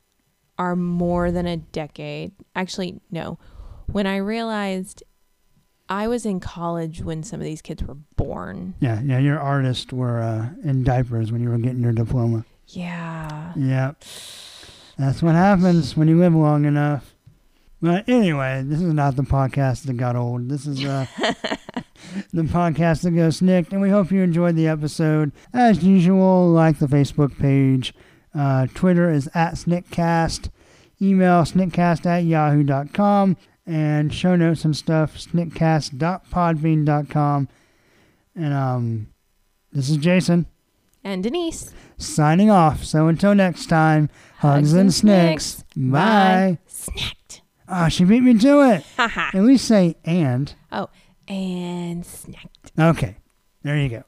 are 0.58 0.76
more 0.76 1.32
than 1.32 1.48
a 1.48 1.58
decade. 1.58 2.34
Actually, 2.56 3.00
no. 3.10 3.38
When 3.88 4.08
I 4.08 4.18
realized 4.18 5.04
I 5.90 6.08
was 6.08 6.26
in 6.26 6.40
college 6.40 7.02
when 7.02 7.24
some 7.24 7.40
of 7.40 7.46
these 7.46 7.62
kids 7.62 7.84
were 7.84 7.98
born. 8.16 8.76
Yeah, 8.80 9.02
yeah, 9.04 9.20
your 9.20 9.40
artists 9.40 9.92
were 9.92 10.22
uh, 10.22 10.50
in 10.64 10.84
diapers 10.84 11.32
when 11.32 11.42
you 11.42 11.50
were 11.50 11.58
getting 11.58 11.82
your 11.82 11.92
diploma. 11.92 12.46
Yeah. 12.68 13.54
Yep. 13.56 14.04
That's 14.98 15.22
what 15.22 15.36
happens 15.36 15.98
when 15.98 16.08
you 16.08 16.18
live 16.20 16.34
long 16.36 16.66
enough. 16.66 17.13
But 17.84 18.08
anyway, 18.08 18.64
this 18.66 18.82
is 18.82 18.94
not 18.94 19.18
the 19.18 19.24
podcast 19.24 19.84
that 19.88 19.98
got 19.98 20.16
old. 20.16 20.48
This 20.48 20.66
is 20.66 20.86
uh, 20.86 21.06
the 22.32 22.44
podcast 22.44 23.02
that 23.04 23.12
goes 23.12 23.42
SNIKT, 23.42 23.74
and 23.74 23.82
we 23.82 23.90
hope 23.90 24.10
you 24.10 24.22
enjoyed 24.22 24.56
the 24.56 24.70
episode. 24.70 25.34
As 25.54 25.84
usual, 25.84 26.50
like 26.50 26.80
the 26.80 26.86
Facebook 26.88 27.38
page. 27.38 27.94
Uh, 28.34 28.68
Twitter 28.74 29.12
is 29.12 29.28
at 29.36 29.56
Sniktcast. 29.56 30.50
Email 31.02 31.42
sniktcast 31.44 32.06
at 32.06 32.24
yahoo.com. 32.24 33.36
And 33.66 34.14
show 34.14 34.38
notes 34.38 34.64
and 34.64 34.78
stuff, 34.78 35.18
sniktcast.podbean.com. 35.18 37.50
And 38.36 38.54
um, 38.54 39.08
this 39.74 39.90
is 39.90 39.98
Jason 39.98 40.46
And 41.04 41.22
Denise. 41.22 41.74
signing 41.98 42.50
off. 42.50 42.86
So 42.86 43.08
until 43.08 43.36
next 43.36 43.66
time, 43.68 44.10
hugs, 44.38 44.72
and, 44.74 44.94
snicks. 44.94 45.66
Bye. 45.76 46.60
Snacked. 46.70 47.42
Ah, 47.68 47.88
she 47.88 48.04
beat 48.04 48.22
me 48.22 48.38
to 48.40 48.62
it. 48.72 48.86
At 48.98 49.34
least 49.36 49.66
say 49.68 49.96
and. 50.04 50.54
oh, 50.72 50.90
and 51.28 52.04
snacked. 52.04 52.72
Okay, 52.78 53.18
there 53.64 53.78
you 53.78 53.90
go. 53.90 54.04